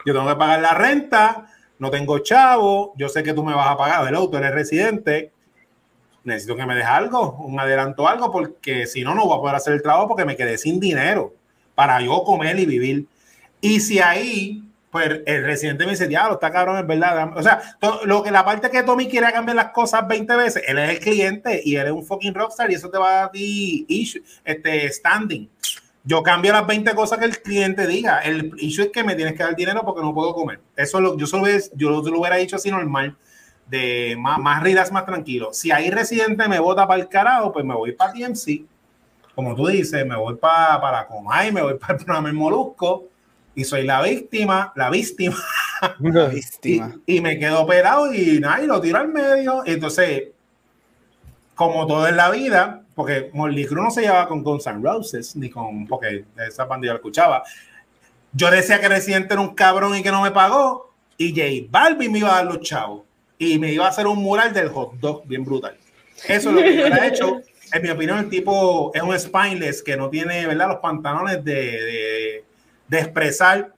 yo 0.06 0.14
tengo 0.14 0.28
que 0.28 0.36
pagar 0.36 0.62
la 0.62 0.76
renta, 0.76 1.48
no 1.80 1.90
tengo 1.90 2.20
chavo, 2.20 2.94
yo 2.96 3.10
sé 3.10 3.24
que 3.24 3.34
tú 3.34 3.44
me 3.44 3.56
vas 3.56 3.70
a 3.70 3.78
pagar, 3.78 4.08
el 4.08 4.14
auto, 4.14 4.38
eres 4.38 4.54
residente. 4.54 5.32
Necesito 6.24 6.56
que 6.56 6.66
me 6.66 6.76
dejes 6.76 6.90
algo, 6.90 7.38
un 7.40 7.60
adelanto, 7.60 8.08
algo, 8.08 8.32
porque 8.32 8.86
si 8.88 9.04
no, 9.04 9.16
no 9.16 9.26
voy 9.26 9.38
a 9.38 9.42
poder 9.42 9.56
hacer 9.56 9.74
el 9.74 9.82
trabajo 9.82 10.08
porque 10.08 10.26
me 10.26 10.36
quedé 10.36 10.58
sin 10.58 10.80
dinero 10.80 11.34
para 11.76 12.02
yo 12.02 12.24
comer 12.24 12.60
y 12.60 12.66
vivir. 12.66 13.06
Y 13.62 13.80
si 13.80 14.00
ahí 14.00 14.70
pues 14.92 15.22
el 15.26 15.44
residente 15.44 15.86
me 15.86 15.92
dice, 15.92 16.08
diablo, 16.08 16.36
está 16.36 16.52
cabrón, 16.52 16.80
es 16.80 16.88
verdad. 16.88 17.38
O 17.38 17.44
sea, 17.44 17.62
lo 18.06 18.24
que 18.24 18.32
la 18.32 18.44
parte 18.44 18.70
que 18.70 18.84
Tommy 18.84 19.08
quiere 19.08 19.32
cambiar 19.32 19.56
las 19.56 19.70
cosas 19.70 20.08
20 20.08 20.36
veces, 20.36 20.64
él 20.68 20.80
es 20.80 20.90
el 20.90 21.00
cliente 21.00 21.62
y 21.64 21.76
él 21.76 21.88
es 21.88 21.92
un 21.92 22.04
fucking 22.04 22.34
rockstar 22.34 22.72
y 22.72 22.76
eso 22.76 22.90
te 22.90 22.98
va 22.98 23.10
a 23.10 23.22
dar 23.22 23.32
issue, 23.34 24.22
este 24.44 24.92
standing. 24.92 25.50
Yo 26.04 26.24
cambio 26.24 26.54
las 26.54 26.66
20 26.66 26.96
cosas 26.96 27.20
que 27.20 27.26
el 27.26 27.40
cliente 27.40 27.86
diga. 27.86 28.20
El 28.20 28.52
issue 28.58 28.86
es 28.86 28.92
que 28.92 29.04
me 29.04 29.16
tienes 29.16 29.36
que 29.36 29.44
dar 29.44 29.56
dinero 29.56 29.84
porque 29.86 30.02
no 30.02 30.14
puedo 30.14 30.34
comer. 30.34 30.60
Eso 30.76 31.00
lo, 31.00 31.16
yo 31.18 31.28
solo 31.28 31.46
yo 31.76 31.90
lo, 31.90 32.20
hubiera 32.20 32.38
dicho 32.38 32.56
así 32.56 32.72
normal, 32.72 33.16
de 33.70 34.16
más, 34.18 34.40
más 34.40 34.64
ridas, 34.64 34.92
más 34.92 35.06
tranquilo. 35.06 35.50
Si 35.54 35.72
hay 35.72 35.90
residente 35.90 36.48
me 36.48 36.60
vota 36.60 36.88
para 36.88 37.02
el 37.02 37.08
carajo, 37.08 37.52
pues 37.52 37.64
me 37.66 37.76
voy 37.76 37.92
para 37.92 38.14
TMC. 38.14 38.66
Como 39.36 39.56
tú 39.56 39.68
dices, 39.68 40.06
me 40.06 40.16
voy 40.16 40.36
para, 40.36 40.82
para 40.82 41.08
Comay, 41.08 41.52
me 41.52 41.62
voy 41.62 41.74
para 41.80 41.94
el 41.94 42.04
programa 42.04 42.34
Molusco 42.34 43.06
y 43.56 43.64
soy 43.64 43.86
la 43.86 44.02
víctima, 44.02 44.74
la 44.76 44.90
víctima. 44.90 45.36
Y, 47.06 47.22
me 47.22 47.40
quedo 47.40 47.62
operado 47.62 48.14
y 48.14 48.38
nada, 48.42 48.62
y 48.62 48.68
lo 48.68 48.82
tiro 48.82 48.98
al 48.98 49.08
medio. 49.08 49.64
Entonces, 49.66 50.24
como 51.56 51.88
todo 51.88 52.06
en 52.06 52.18
la 52.18 52.30
vida, 52.32 52.82
porque 52.96 53.30
Molly 53.34 53.66
Cruz 53.66 53.84
no 53.86 53.90
se 53.90 54.02
llevaba 54.02 54.28
con 54.28 54.44
Guns 54.44 54.68
N' 54.68 54.82
Roses, 54.84 55.38
ni 55.38 55.50
con, 55.50 55.88
porque 55.88 56.26
esa 56.46 56.68
pandilla 56.68 56.94
lo 56.94 56.98
escuchaba. 56.98 57.44
Yo 58.34 58.52
decía 58.52 58.82
que 58.82 58.90
Residente 58.90 59.34
era 59.34 59.42
un 59.42 59.56
cabrón 59.56 59.96
y 59.96 60.04
que 60.04 60.12
no 60.12 60.22
me 60.22 60.32
pagó, 60.32 60.94
y 61.18 61.30
J 61.30 61.70
Balvin 61.70 62.12
me 62.12 62.20
iba 62.20 62.32
a 62.32 62.44
dar 62.44 62.46
los 62.46 62.60
chavos, 62.60 63.04
y 63.40 63.58
me 63.58 63.74
iba 63.74 63.88
a 63.88 63.90
hacer 63.90 64.06
un 64.06 64.20
mural 64.20 64.54
del 64.54 64.70
hot 64.70 64.94
dog 65.00 65.26
bien 65.26 65.44
brutal. 65.44 65.76
Eso 66.28 66.50
es 66.50 66.56
lo 66.56 66.62
que 66.62 66.78
yo 66.78 66.86
he 66.86 67.08
hecho. 67.08 67.42
En 67.72 67.84
mi 67.84 67.90
opinión, 67.90 68.18
el 68.18 68.30
tipo 68.30 68.92
es 68.96 69.04
un 69.04 69.20
spineless 69.20 69.84
que 69.84 69.96
no 69.96 70.10
tiene, 70.10 70.48
¿verdad? 70.48 70.70
Los 70.70 70.78
pantalones 70.78 71.46
de 71.46 72.44
de 72.90 73.00
expresar 73.00 73.72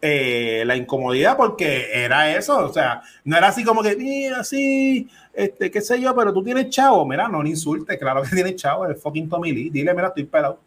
eh, 0.00 0.62
la 0.66 0.76
incomodidad 0.76 1.36
porque 1.36 1.88
era 1.92 2.36
eso, 2.36 2.66
o 2.66 2.72
sea, 2.72 3.02
no 3.24 3.36
era 3.36 3.48
así 3.48 3.64
como 3.64 3.82
que, 3.82 3.96
mira, 3.96 4.40
así, 4.40 5.08
este, 5.32 5.70
qué 5.70 5.80
sé 5.80 5.98
yo, 5.98 6.14
pero 6.14 6.32
tú 6.32 6.44
tienes 6.44 6.68
chavo, 6.68 7.06
mira, 7.06 7.26
no 7.26 7.42
le 7.42 7.48
insultes, 7.48 7.98
claro 7.98 8.22
que 8.22 8.28
tienes 8.28 8.56
chavo, 8.56 8.84
el 8.84 8.96
fucking 8.96 9.28
Tommy 9.28 9.52
Lee, 9.52 9.70
dile, 9.70 9.94
mira, 9.94 10.08
estoy 10.08 10.24
pelado. 10.24 10.60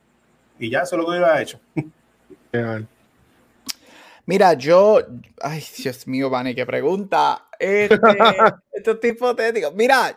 Y 0.59 0.71
ya, 0.71 0.81
eso 0.81 0.95
es 0.95 1.03
lo 1.03 1.11
que 1.11 1.19
yo 1.19 1.27
he 1.27 1.41
hecho. 1.43 1.59
Mira, 4.25 4.53
yo, 4.53 4.99
ay, 5.39 5.63
Dios 5.77 6.07
mío, 6.07 6.31
Vani, 6.31 6.55
qué 6.55 6.65
pregunta. 6.65 7.46
Este, 7.59 7.97
esto 8.71 8.99
es 9.01 9.09
hipotético. 9.09 9.71
Mira, 9.71 10.15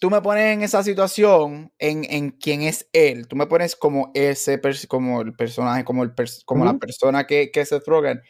tú 0.00 0.10
me 0.10 0.20
pones 0.20 0.54
en 0.54 0.62
esa 0.62 0.82
situación, 0.82 1.72
en, 1.78 2.04
en 2.10 2.30
quién 2.30 2.62
es 2.62 2.88
él, 2.92 3.28
tú 3.28 3.36
me 3.36 3.46
pones 3.46 3.76
como 3.76 4.10
ese, 4.14 4.60
como 4.88 5.20
el 5.20 5.34
personaje, 5.34 5.84
como, 5.84 6.02
el 6.02 6.12
como 6.44 6.64
la 6.64 6.78
persona 6.78 7.26
que, 7.26 7.50
que 7.50 7.64
se 7.66 7.80
Rogen, 7.80 8.22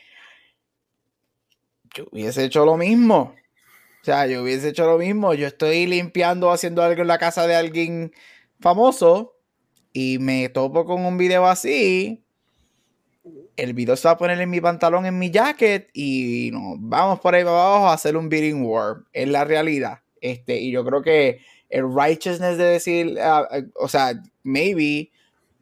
yo 1.94 2.06
hubiese 2.10 2.44
hecho 2.44 2.64
lo 2.64 2.76
mismo. 2.76 3.34
O 4.02 4.04
sea, 4.04 4.26
yo 4.26 4.42
hubiese 4.42 4.70
hecho 4.70 4.86
lo 4.86 4.98
mismo. 4.98 5.34
Yo 5.34 5.46
estoy 5.46 5.86
limpiando, 5.86 6.50
haciendo 6.50 6.82
algo 6.82 7.02
en 7.02 7.08
la 7.08 7.18
casa 7.18 7.46
de 7.46 7.54
alguien 7.54 8.12
famoso 8.60 9.36
y 9.92 10.18
me 10.18 10.48
topo 10.48 10.84
con 10.84 11.04
un 11.04 11.18
video 11.18 11.46
así. 11.46 12.24
El 13.56 13.74
video 13.74 13.96
se 13.96 14.08
va 14.08 14.12
a 14.12 14.18
poner 14.18 14.40
en 14.40 14.50
mi 14.50 14.60
pantalón, 14.60 15.06
en 15.06 15.18
mi 15.18 15.30
jacket 15.30 15.90
y 15.92 16.50
nos 16.52 16.76
vamos 16.78 17.20
por 17.20 17.34
ahí 17.34 17.42
abajo 17.42 17.88
a 17.88 17.94
hacer 17.94 18.16
un 18.16 18.28
beating 18.28 18.64
war. 18.64 19.04
Es 19.12 19.28
la 19.28 19.44
realidad. 19.44 20.00
Este, 20.20 20.60
y 20.60 20.70
yo 20.70 20.84
creo 20.84 21.02
que 21.02 21.40
el 21.68 21.84
righteousness 21.94 22.58
de 22.58 22.64
decir, 22.64 23.18
ah, 23.20 23.48
o 23.76 23.88
sea, 23.88 24.20
maybe, 24.42 25.10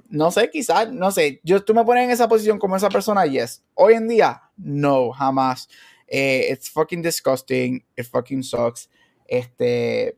no 0.09 0.31
sé, 0.31 0.51
quizás, 0.51 0.91
no 0.93 1.11
sé, 1.11 1.41
yo, 1.45 1.63
tú 1.63 1.75
me 1.75 1.85
pones 1.85 2.05
en 2.05 2.11
esa 2.11 2.29
posición 2.29 2.59
como 2.59 2.77
esa 2.77 2.89
persona, 2.89 3.27
yes. 3.27 3.63
Hoy 3.75 3.95
en 3.95 4.09
día, 4.09 4.43
no, 4.57 5.11
jamás. 5.13 5.69
Eh, 6.07 6.49
it's 6.51 6.71
fucking 6.71 7.03
disgusting, 7.03 7.85
it 7.97 8.07
fucking 8.07 8.43
sucks. 8.43 8.89
Este, 9.27 10.17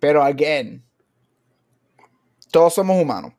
pero 0.00 0.22
again, 0.22 0.82
todos 2.50 2.74
somos 2.74 3.00
humanos. 3.00 3.34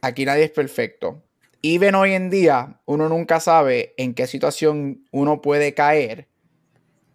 Aquí 0.00 0.24
nadie 0.24 0.44
es 0.44 0.50
perfecto. 0.50 1.22
Even 1.62 1.94
hoy 1.94 2.12
en 2.12 2.30
día, 2.30 2.80
uno 2.86 3.08
nunca 3.08 3.38
sabe 3.40 3.94
en 3.98 4.14
qué 4.14 4.26
situación 4.26 5.04
uno 5.10 5.40
puede 5.42 5.74
caer 5.74 6.28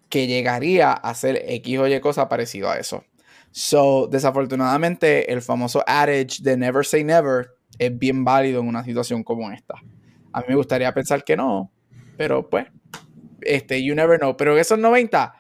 que 0.10 0.28
llegaría 0.28 0.92
a 0.92 1.10
hacer 1.10 1.44
X 1.48 1.80
o 1.80 1.88
Y 1.88 2.00
cosa 2.00 2.30
parecido 2.30 2.70
a 2.70 2.78
eso. 2.78 3.04
So, 3.52 4.08
desafortunadamente, 4.08 5.32
el 5.32 5.42
famoso 5.42 5.84
adage 5.88 6.42
de 6.42 6.58
never 6.58 6.86
say 6.86 7.04
never 7.04 7.52
es 7.80 7.98
bien 7.98 8.24
válido 8.24 8.62
en 8.62 8.68
una 8.68 8.84
situación 8.84 9.24
como 9.24 9.52
esta. 9.52 9.76
A 10.32 10.42
mí 10.42 10.46
me 10.50 10.56
gustaría 10.56 10.94
pensar 10.94 11.24
que 11.24 11.36
no, 11.36 11.72
pero 12.18 12.50
pues, 12.50 12.68
este, 13.42 13.84
you 13.84 13.96
never 13.96 14.20
know. 14.20 14.36
Pero 14.38 14.58
esos 14.58 14.78
90, 14.78 15.34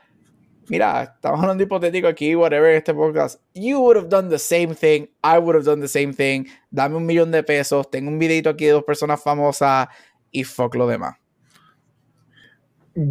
mira, 0.67 1.15
estamos 1.15 1.41
hablando 1.41 1.63
hipotético 1.63 2.07
aquí, 2.07 2.35
whatever, 2.35 2.73
este 2.73 2.93
podcast. 2.93 3.41
You 3.53 3.79
would 3.79 3.97
have 3.97 4.09
done 4.09 4.29
the 4.29 4.39
same 4.39 4.75
thing. 4.75 5.07
I 5.23 5.37
would 5.37 5.55
have 5.55 5.65
done 5.65 5.81
the 5.81 5.87
same 5.87 6.13
thing. 6.13 6.45
Dame 6.71 6.95
un 6.95 7.05
millón 7.05 7.31
de 7.31 7.43
pesos. 7.43 7.89
Tengo 7.89 8.09
un 8.09 8.19
videito 8.19 8.49
aquí 8.49 8.65
de 8.65 8.71
dos 8.71 8.83
personas 8.83 9.21
famosas 9.21 9.87
y 10.31 10.43
fuck 10.43 10.75
lo 10.75 10.87
demás. 10.87 11.15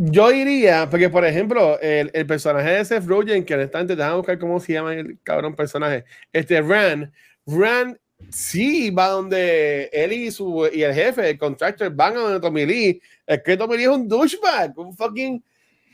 Yo 0.00 0.30
iría, 0.30 0.88
porque 0.88 1.08
por 1.10 1.24
ejemplo, 1.24 1.78
el, 1.80 2.10
personaje 2.26 2.70
de 2.70 2.84
Seth 2.84 3.04
Rogen, 3.04 3.44
que 3.44 3.54
honestamente, 3.54 3.96
déjame 3.96 4.16
buscar 4.16 4.38
cómo 4.38 4.60
se 4.60 4.74
llama 4.74 4.94
el 4.94 5.18
cabrón 5.24 5.56
personaje, 5.56 6.04
este 6.32 6.62
Ran, 6.62 7.12
Ran 7.44 7.98
sí 8.30 8.90
va 8.90 9.08
donde 9.08 9.90
él 9.92 10.12
y, 10.12 10.30
su, 10.30 10.68
y 10.72 10.82
el 10.82 10.94
jefe, 10.94 11.30
el 11.30 11.38
contractor, 11.38 11.90
van 11.92 12.16
a 12.16 12.20
donde 12.20 12.40
Tommy 12.40 12.64
Lee. 12.64 13.00
Es 13.26 13.42
que 13.42 13.56
Tommy 13.56 13.76
Lee 13.76 13.84
es 13.84 13.88
un 13.88 14.06
douchebag, 14.08 14.78
un 14.78 14.96
fucking 14.96 15.42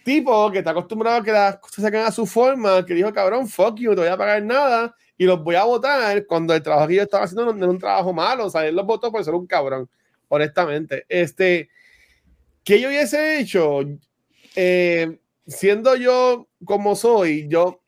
tipo 0.05 0.51
que 0.51 0.59
está 0.59 0.71
acostumbrado 0.71 1.19
a 1.19 1.25
que 1.25 1.33
las 1.33 1.57
cosas 1.57 1.77
se 1.77 1.83
sacan 1.83 2.07
a 2.07 2.13
su 2.13 2.27
forma, 2.27 2.85
que 2.87 2.95
dijo, 2.95 3.13
cabrón, 3.13 3.49
fuck 3.49 3.77
you, 3.79 3.91
no 3.91 3.97
te 3.97 4.03
voy 4.03 4.11
a 4.11 4.17
pagar 4.17 4.43
nada 4.43 4.95
y 5.17 5.25
los 5.25 5.43
voy 5.43 5.55
a 5.55 5.65
votar 5.65 6.27
cuando 6.27 6.55
el 6.55 6.63
trabajo 6.63 6.89
que 6.89 6.97
yo 6.97 7.03
estaba 7.03 7.25
haciendo 7.25 7.53
no, 7.53 7.57
era 7.57 7.71
un 7.71 7.79
trabajo 7.79 8.13
malo, 8.13 8.47
o 8.47 8.51
sea, 8.51 8.67
él 8.67 8.75
los 8.75 8.87
votó 8.87 9.11
por 9.11 9.25
ser 9.25 9.35
un 9.35 9.47
cabrón, 9.47 9.89
honestamente. 10.29 11.05
Este, 11.09 11.69
¿Qué 12.63 12.81
yo 12.81 12.89
hubiese 12.89 13.39
hecho? 13.39 13.81
Eh, 14.57 15.19
siendo 15.47 15.97
yo 15.97 16.49
como 16.65 16.97
soy, 16.97 17.47
yo, 17.49 17.81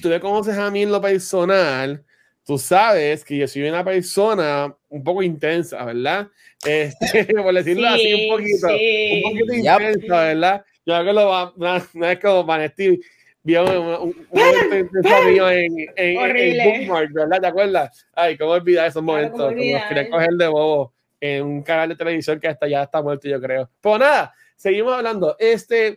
tú 0.00 0.08
me 0.08 0.20
conoces 0.20 0.56
a 0.56 0.70
mí 0.70 0.82
en 0.82 0.92
lo 0.92 1.00
personal, 1.00 2.04
tú 2.44 2.58
sabes 2.58 3.24
que 3.24 3.36
yo 3.36 3.46
soy 3.46 3.68
una 3.68 3.84
persona 3.84 4.74
un 4.88 5.04
poco 5.04 5.22
intensa, 5.22 5.84
¿verdad? 5.84 6.28
Este, 6.64 7.24
por 7.34 7.54
decirlo 7.54 7.88
así, 7.88 8.12
un 8.12 8.36
poquito, 8.36 8.66
un 8.68 9.22
poquito 9.22 9.54
intensa, 9.54 10.20
¿verdad? 10.24 10.64
Yo 10.90 11.04
que 11.04 11.12
lo 11.12 11.28
va, 11.28 11.52
no, 11.56 11.76
es 12.06 12.18
como 12.18 12.44
Vanesti, 12.44 13.00
vi 13.44 13.56
un, 13.56 14.26
momento 14.28 15.24
mío 15.28 15.48
en, 15.48 15.72
en, 15.94 16.36
en, 16.36 16.64
Bookmark, 16.64 17.12
¿verdad? 17.12 17.40
¿Te 17.40 17.46
acuerdas? 17.46 18.06
Ay, 18.12 18.36
cómo 18.36 18.50
olvidar 18.50 18.88
esos 18.88 19.02
momentos. 19.02 19.38
Como 19.38 19.50
los 19.50 19.84
quería 19.84 20.10
coger 20.10 20.30
de 20.30 20.48
bobo 20.48 20.92
en 21.20 21.44
un 21.44 21.62
canal 21.62 21.90
de 21.90 21.94
televisión 21.94 22.40
que 22.40 22.48
hasta 22.48 22.66
ya 22.66 22.82
está 22.82 23.00
muerto, 23.02 23.28
yo 23.28 23.40
creo. 23.40 23.70
Pues 23.80 24.00
nada, 24.00 24.34
seguimos 24.56 24.92
hablando. 24.92 25.36
Este, 25.38 25.96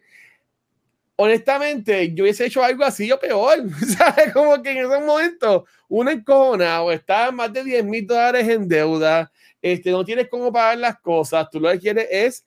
honestamente, 1.15 2.13
yo 2.13 2.23
hubiese 2.23 2.45
hecho 2.45 2.63
algo 2.63 2.83
así 2.83 3.11
o 3.11 3.19
peor. 3.19 3.67
¿Sabes? 3.97 4.31
Como 4.31 4.61
que 4.61 4.73
en 4.73 4.77
esos 4.77 5.03
momentos, 5.03 5.63
uno 5.87 6.11
encojona 6.11 6.83
o 6.83 6.91
está 6.91 7.31
más 7.31 7.51
de 7.51 7.63
10 7.63 7.83
mil 7.83 8.05
dólares 8.05 8.47
en 8.47 8.67
deuda, 8.67 9.31
este, 9.59 9.89
no 9.89 10.05
tienes 10.05 10.27
cómo 10.29 10.51
pagar 10.51 10.77
las 10.77 10.99
cosas, 10.99 11.49
tú 11.49 11.59
lo 11.59 11.71
que 11.71 11.79
quieres 11.79 12.07
es 12.11 12.45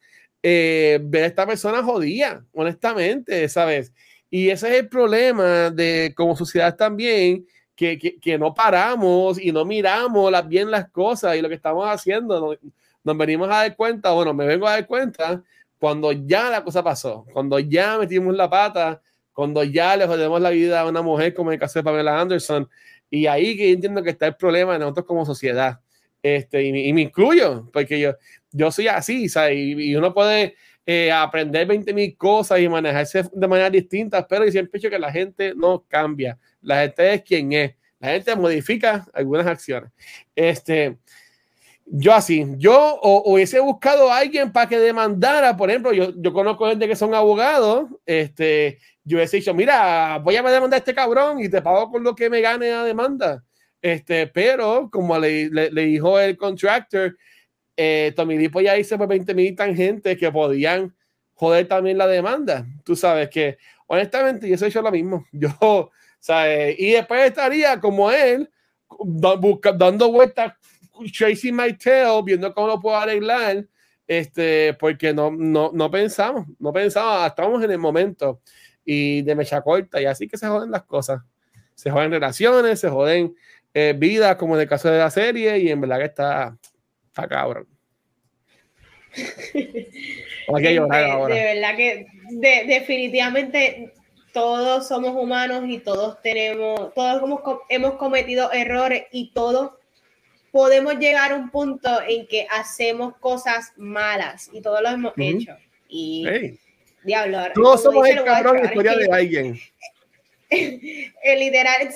eh, 0.49 1.01
ver 1.03 1.25
a 1.25 1.27
esta 1.27 1.45
persona 1.45 1.83
jodida, 1.83 2.45
honestamente, 2.53 3.49
¿sabes? 3.49 3.93
Y 4.31 4.49
ese 4.49 4.69
es 4.69 4.75
el 4.79 4.89
problema 4.89 5.71
de 5.71 6.13
como 6.17 6.37
sociedad 6.37 6.77
también, 6.77 7.45
que, 7.75 7.99
que, 7.99 8.21
que 8.21 8.39
no 8.39 8.55
paramos 8.55 9.41
y 9.43 9.51
no 9.51 9.65
miramos 9.65 10.31
las, 10.31 10.47
bien 10.47 10.71
las 10.71 10.89
cosas 10.91 11.37
y 11.37 11.43
lo 11.43 11.49
que 11.49 11.57
estamos 11.57 11.85
haciendo. 11.89 12.39
Nos, 12.39 12.59
nos 13.03 13.19
venimos 13.19 13.49
a 13.49 13.55
dar 13.55 13.75
cuenta, 13.75 14.13
bueno, 14.13 14.33
me 14.35 14.47
vengo 14.47 14.69
a 14.69 14.73
dar 14.73 14.87
cuenta 14.87 15.43
cuando 15.81 16.13
ya 16.13 16.49
la 16.49 16.63
cosa 16.63 16.81
pasó, 16.81 17.27
cuando 17.33 17.59
ya 17.59 17.99
metimos 17.99 18.33
la 18.37 18.49
pata, 18.49 19.03
cuando 19.33 19.65
ya 19.65 19.97
le 19.97 20.07
jodemos 20.07 20.41
la 20.41 20.51
vida 20.51 20.81
a 20.81 20.89
una 20.89 21.03
mujer 21.03 21.35
como 21.35 21.51
el 21.51 21.59
caso 21.59 21.81
de 21.81 21.83
Pamela 21.83 22.21
Anderson. 22.21 22.69
Y 23.11 23.27
ahí 23.27 23.57
que 23.57 23.73
entiendo 23.73 24.01
que 24.01 24.11
está 24.11 24.29
el 24.29 24.37
problema 24.37 24.75
de 24.75 24.79
nosotros 24.79 25.07
como 25.07 25.27
sociedad. 25.27 25.81
Este, 26.23 26.63
y, 26.63 26.89
y 26.89 26.93
me 26.93 27.03
incluyo, 27.03 27.69
porque 27.73 27.99
yo, 27.99 28.15
yo 28.57 28.71
soy 28.71 28.89
así, 28.89 29.29
¿sabes? 29.29 29.57
Y, 29.57 29.91
y 29.91 29.97
uno 29.97 30.15
puede 30.15 30.55
eh, 30.89 31.11
aprender 31.11 31.67
20 31.67 31.93
mil 31.93 32.17
cosas 32.17 32.61
y 32.61 32.69
manejarse 32.69 33.25
de 33.33 33.49
manera 33.49 33.69
distinta, 33.69 34.25
pero 34.25 34.45
yo 34.45 34.53
siempre 34.53 34.71
he 34.75 34.79
dicho 34.79 34.89
que 34.89 35.01
la 35.01 35.11
gente 35.11 35.53
no 35.57 35.85
cambia. 35.89 36.39
La 36.63 36.83
gente 36.83 37.15
es 37.15 37.23
quien 37.23 37.53
es. 37.53 37.75
La 37.99 38.11
gente 38.11 38.37
modifica 38.37 39.05
algunas 39.13 39.49
acciones. 39.49 39.91
Este, 40.37 40.97
yo 41.87 42.15
así, 42.15 42.47
yo 42.57 43.01
o, 43.03 43.33
hubiese 43.33 43.59
buscado 43.59 44.13
a 44.13 44.19
alguien 44.19 44.53
para 44.53 44.69
que 44.69 44.79
demandara, 44.79 45.57
por 45.57 45.71
ejemplo, 45.71 45.93
yo, 45.93 46.33
conozco 46.33 46.69
gente 46.69 46.87
que 46.87 46.95
son 46.95 47.15
abogados, 47.15 47.91
este, 48.07 48.79
yo 49.03 49.17
hubiese 49.17 49.39
dicho, 49.39 49.55
mira, 49.55 50.19
voy 50.19 50.37
a 50.37 50.43
demandar 50.43 50.75
a 50.75 50.77
este 50.77 50.95
cabrón 50.95 51.41
y 51.41 51.49
te 51.49 51.63
pago 51.63 51.91
con 51.91 52.05
lo 52.05 52.15
que 52.15 52.31
me 52.31 52.41
gane 52.41 52.71
la 52.71 52.85
demanda. 52.85 53.45
Este, 53.83 54.29
pero 54.29 54.89
como 54.89 55.19
le, 55.19 55.49
le 55.49 55.83
dijo 55.83 56.21
el 56.21 56.37
contractor, 56.37 57.17
eh, 57.77 58.13
Tommy 58.17 58.37
Dipo 58.37 58.61
ya 58.61 58.77
hizo 58.77 58.97
por 58.97 59.09
20 59.09 59.35
mil 59.35 59.55
tangentes 59.55 60.17
que 60.19 60.33
podían 60.33 60.95
joder 61.35 61.69
también 61.69 61.99
la 61.99 62.07
demanda. 62.07 62.67
Tú 62.85 62.97
sabes 62.97 63.29
que, 63.29 63.59
honestamente, 63.87 64.49
yo 64.49 64.57
soy 64.57 64.71
yo 64.71 64.83
lo 64.83 64.91
mismo. 64.91 65.27
Yo, 65.33 65.91
¿sabes? 66.19 66.77
Y 66.79 66.93
después 66.93 67.27
estaría 67.27 67.79
como 67.79 68.11
él, 68.11 68.51
dando 69.77 70.11
vueltas 70.11 70.55
chasing 71.05 71.55
my 71.55 71.73
tail, 71.75 72.23
viendo 72.25 72.53
cómo 72.55 72.69
lo 72.69 72.81
puedo 72.81 72.97
arreglar, 72.97 73.67
este, 74.07 74.75
porque 74.75 75.13
no, 75.13 75.31
no, 75.31 75.71
no 75.73 75.91
pensamos, 75.91 76.47
no 76.59 76.73
pensamos, 76.73 77.27
estamos 77.27 77.63
en 77.63 77.71
el 77.71 77.79
momento 77.79 78.41
y 78.85 79.23
de 79.23 79.35
mecha 79.35 79.61
corta, 79.61 80.01
y 80.01 80.07
así 80.07 80.29
que 80.29 80.39
se 80.39 80.47
joden 80.47 80.71
las 80.71 80.85
cosas. 80.85 81.21
Se 81.75 81.91
joden 81.91 82.11
relaciones, 82.11 82.81
se 82.81 82.89
joden 82.89 83.35
eh, 83.75 83.95
vidas, 83.97 84.37
como 84.37 84.55
en 84.55 84.63
el 84.63 84.69
caso 84.69 84.89
de 84.89 84.99
la 84.99 85.11
serie, 85.11 85.59
y 85.59 85.69
en 85.69 85.81
verdad 85.81 85.99
que 85.99 86.05
está, 86.05 86.57
está 87.17 87.29
cabrón. 87.29 87.67
de, 89.17 89.89
de, 90.49 91.55
verdad 91.55 91.77
que 91.77 92.07
de, 92.31 92.65
definitivamente 92.67 93.95
todos 94.35 94.87
somos 94.87 95.17
humanos 95.17 95.65
y 95.67 95.79
todos 95.79 96.21
tenemos, 96.21 96.93
todos 96.93 97.23
hemos, 97.23 97.41
hemos 97.71 97.95
cometido 97.95 98.53
errores 98.53 99.05
y 99.11 99.33
todos 99.33 99.73
podemos 100.53 100.99
llegar 100.99 101.33
a 101.33 101.37
un 101.37 101.51
punto 101.51 101.89
en 102.07 102.27
que 102.27 102.47
hacemos 102.51 103.17
cosas 103.17 103.73
malas 103.77 104.51
y 104.53 104.61
todos 104.61 104.83
lo 104.83 104.91
hemos 104.91 105.13
uh 105.13 105.21
-huh. 105.21 105.41
hecho. 105.41 105.57
Y 105.89 106.27
hey. 106.29 106.59
diablo, 107.03 107.39
todos 107.55 107.83
somos 107.83 108.07
el 108.07 108.23
cabrón 108.25 108.63
historia 108.63 108.97
de 108.97 109.09
alguien. 109.11 109.59
el 110.51 111.39
literal, 111.39 111.89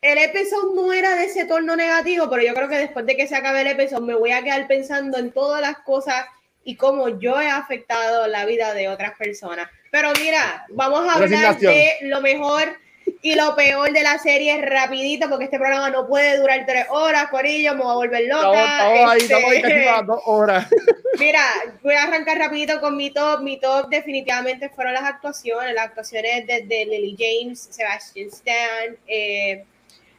el 0.00 0.18
episodio 0.18 0.72
no 0.74 0.92
era 0.92 1.16
de 1.16 1.24
ese 1.24 1.44
torno 1.44 1.74
negativo, 1.74 2.28
pero 2.30 2.42
yo 2.42 2.54
creo 2.54 2.68
que 2.68 2.78
después 2.78 3.04
de 3.06 3.16
que 3.16 3.26
se 3.26 3.36
acabe 3.36 3.62
el 3.62 3.68
episodio 3.68 4.04
me 4.04 4.14
voy 4.14 4.32
a 4.32 4.42
quedar 4.42 4.66
pensando 4.68 5.18
en 5.18 5.32
todas 5.32 5.60
las 5.60 5.78
cosas 5.78 6.24
y 6.62 6.76
cómo 6.76 7.08
yo 7.18 7.40
he 7.40 7.48
afectado 7.48 8.26
la 8.26 8.44
vida 8.44 8.74
de 8.74 8.88
otras 8.88 9.16
personas. 9.16 9.68
Pero 9.90 10.12
mira, 10.20 10.66
vamos 10.70 11.08
a 11.08 11.14
hablar 11.14 11.58
de 11.58 11.94
lo 12.02 12.20
mejor 12.20 12.76
y 13.22 13.34
lo 13.34 13.56
peor 13.56 13.90
de 13.90 14.02
la 14.02 14.18
serie 14.18 14.60
rapidito, 14.62 15.28
porque 15.28 15.46
este 15.46 15.58
programa 15.58 15.90
no 15.90 16.06
puede 16.06 16.36
durar 16.38 16.64
tres 16.66 16.86
horas, 16.90 17.28
Corillo, 17.28 17.74
me 17.74 17.82
voy 17.82 17.90
a 17.90 17.94
volver 17.94 18.24
loca. 18.28 18.64
Estamos, 18.64 19.16
este... 19.16 19.34
ahí, 19.34 19.56
estamos 19.56 19.96
ahí 19.98 20.06
dos 20.06 20.20
horas. 20.26 20.68
Mira, 21.18 21.42
voy 21.82 21.94
a 21.94 22.04
arrancar 22.04 22.38
rapidito 22.38 22.80
con 22.80 22.96
mi 22.96 23.10
top. 23.10 23.40
Mi 23.40 23.58
top 23.58 23.88
definitivamente 23.88 24.68
fueron 24.68 24.92
las 24.92 25.04
actuaciones, 25.04 25.74
las 25.74 25.86
actuaciones 25.86 26.46
de, 26.46 26.62
de 26.62 26.86
Lily 26.86 27.16
James, 27.18 27.68
Sebastian 27.70 28.28
Stan, 28.28 28.96
eh, 29.08 29.64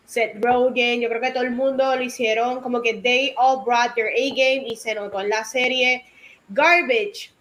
Seth 0.09 0.43
Rogen, 0.43 1.01
yo 1.01 1.07
creo 1.07 1.21
que 1.21 1.29
todo 1.29 1.43
el 1.43 1.51
mundo 1.51 1.95
lo 1.95 2.01
hicieron 2.01 2.61
como 2.61 2.81
que 2.81 2.95
they 2.95 3.31
all 3.37 3.63
brought 3.63 3.93
their 3.93 4.07
A-game 4.07 4.63
y 4.67 4.75
se 4.75 4.95
notó 4.95 5.21
en 5.21 5.29
la 5.29 5.43
serie. 5.43 6.03
Garbage, 6.49 7.31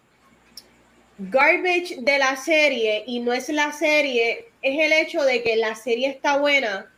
garbage 1.17 1.95
de 1.97 2.19
la 2.19 2.35
serie 2.35 3.03
y 3.07 3.21
no 3.21 3.33
es 3.33 3.49
la 3.49 3.71
serie, 3.71 4.51
es 4.61 4.79
el 4.79 4.93
hecho 4.93 5.23
de 5.23 5.41
que 5.41 5.55
la 5.55 5.73
serie 5.73 6.09
está 6.09 6.37
buena, 6.37 6.93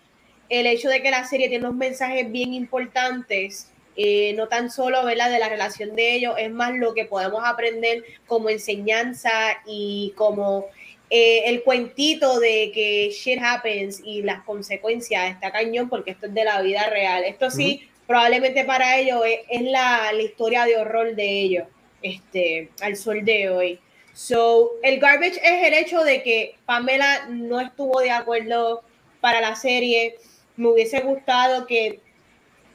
el 0.50 0.68
hecho 0.68 0.90
de 0.90 1.02
que 1.02 1.10
la 1.10 1.24
serie 1.24 1.48
tiene 1.48 1.66
unos 1.66 1.78
mensajes 1.78 2.30
bien 2.30 2.54
importantes, 2.54 3.72
eh, 3.96 4.34
no 4.34 4.50
tan 4.50 4.70
solo 4.70 5.06
¿verdad? 5.06 5.32
de 5.32 5.40
la 5.40 5.48
relación 5.48 5.96
de 5.96 6.16
ellos, 6.16 6.36
es 6.38 6.52
más 6.52 6.74
lo 6.74 6.94
que 6.94 7.06
podemos 7.06 7.44
aprender 7.46 8.04
como 8.28 8.50
enseñanza 8.50 9.32
y 9.66 10.12
como 10.18 10.66
eh, 11.14 11.50
el 11.50 11.64
cuentito 11.64 12.40
de 12.40 12.72
que 12.74 13.10
shit 13.10 13.38
happens 13.44 14.02
y 14.02 14.22
las 14.22 14.44
consecuencias 14.44 15.30
está 15.30 15.52
cañón 15.52 15.90
porque 15.90 16.12
esto 16.12 16.28
es 16.28 16.34
de 16.34 16.46
la 16.46 16.62
vida 16.62 16.86
real. 16.90 17.26
Esto 17.26 17.52
sí, 17.52 17.82
uh 17.82 17.84
-huh. 17.84 18.08
probablemente 18.08 18.64
para 18.64 18.98
ellos 18.98 19.22
es, 19.26 19.42
es 19.50 19.62
la, 19.64 20.14
la, 20.14 20.22
historia 20.22 20.64
de 20.64 20.78
horror 20.78 21.14
de 21.14 21.42
ellos 21.42 21.68
este, 22.02 22.70
al 22.80 22.96
sol 22.96 23.26
de 23.26 23.50
hoy. 23.50 23.80
So, 24.14 24.72
el 24.84 25.02
garbage 25.02 25.38
es 25.44 25.68
el 25.68 25.74
hecho 25.74 26.02
de 26.02 26.24
que 26.24 26.56
Pamela 26.66 27.26
no 27.28 27.60
estuvo 27.60 28.00
de 28.00 28.12
acuerdo 28.12 28.82
para 29.20 29.42
la 29.42 29.58
serie. 29.58 30.16
Me 30.56 30.70
hubiese 30.70 31.02
gustado 31.02 31.68
que, 31.68 32.00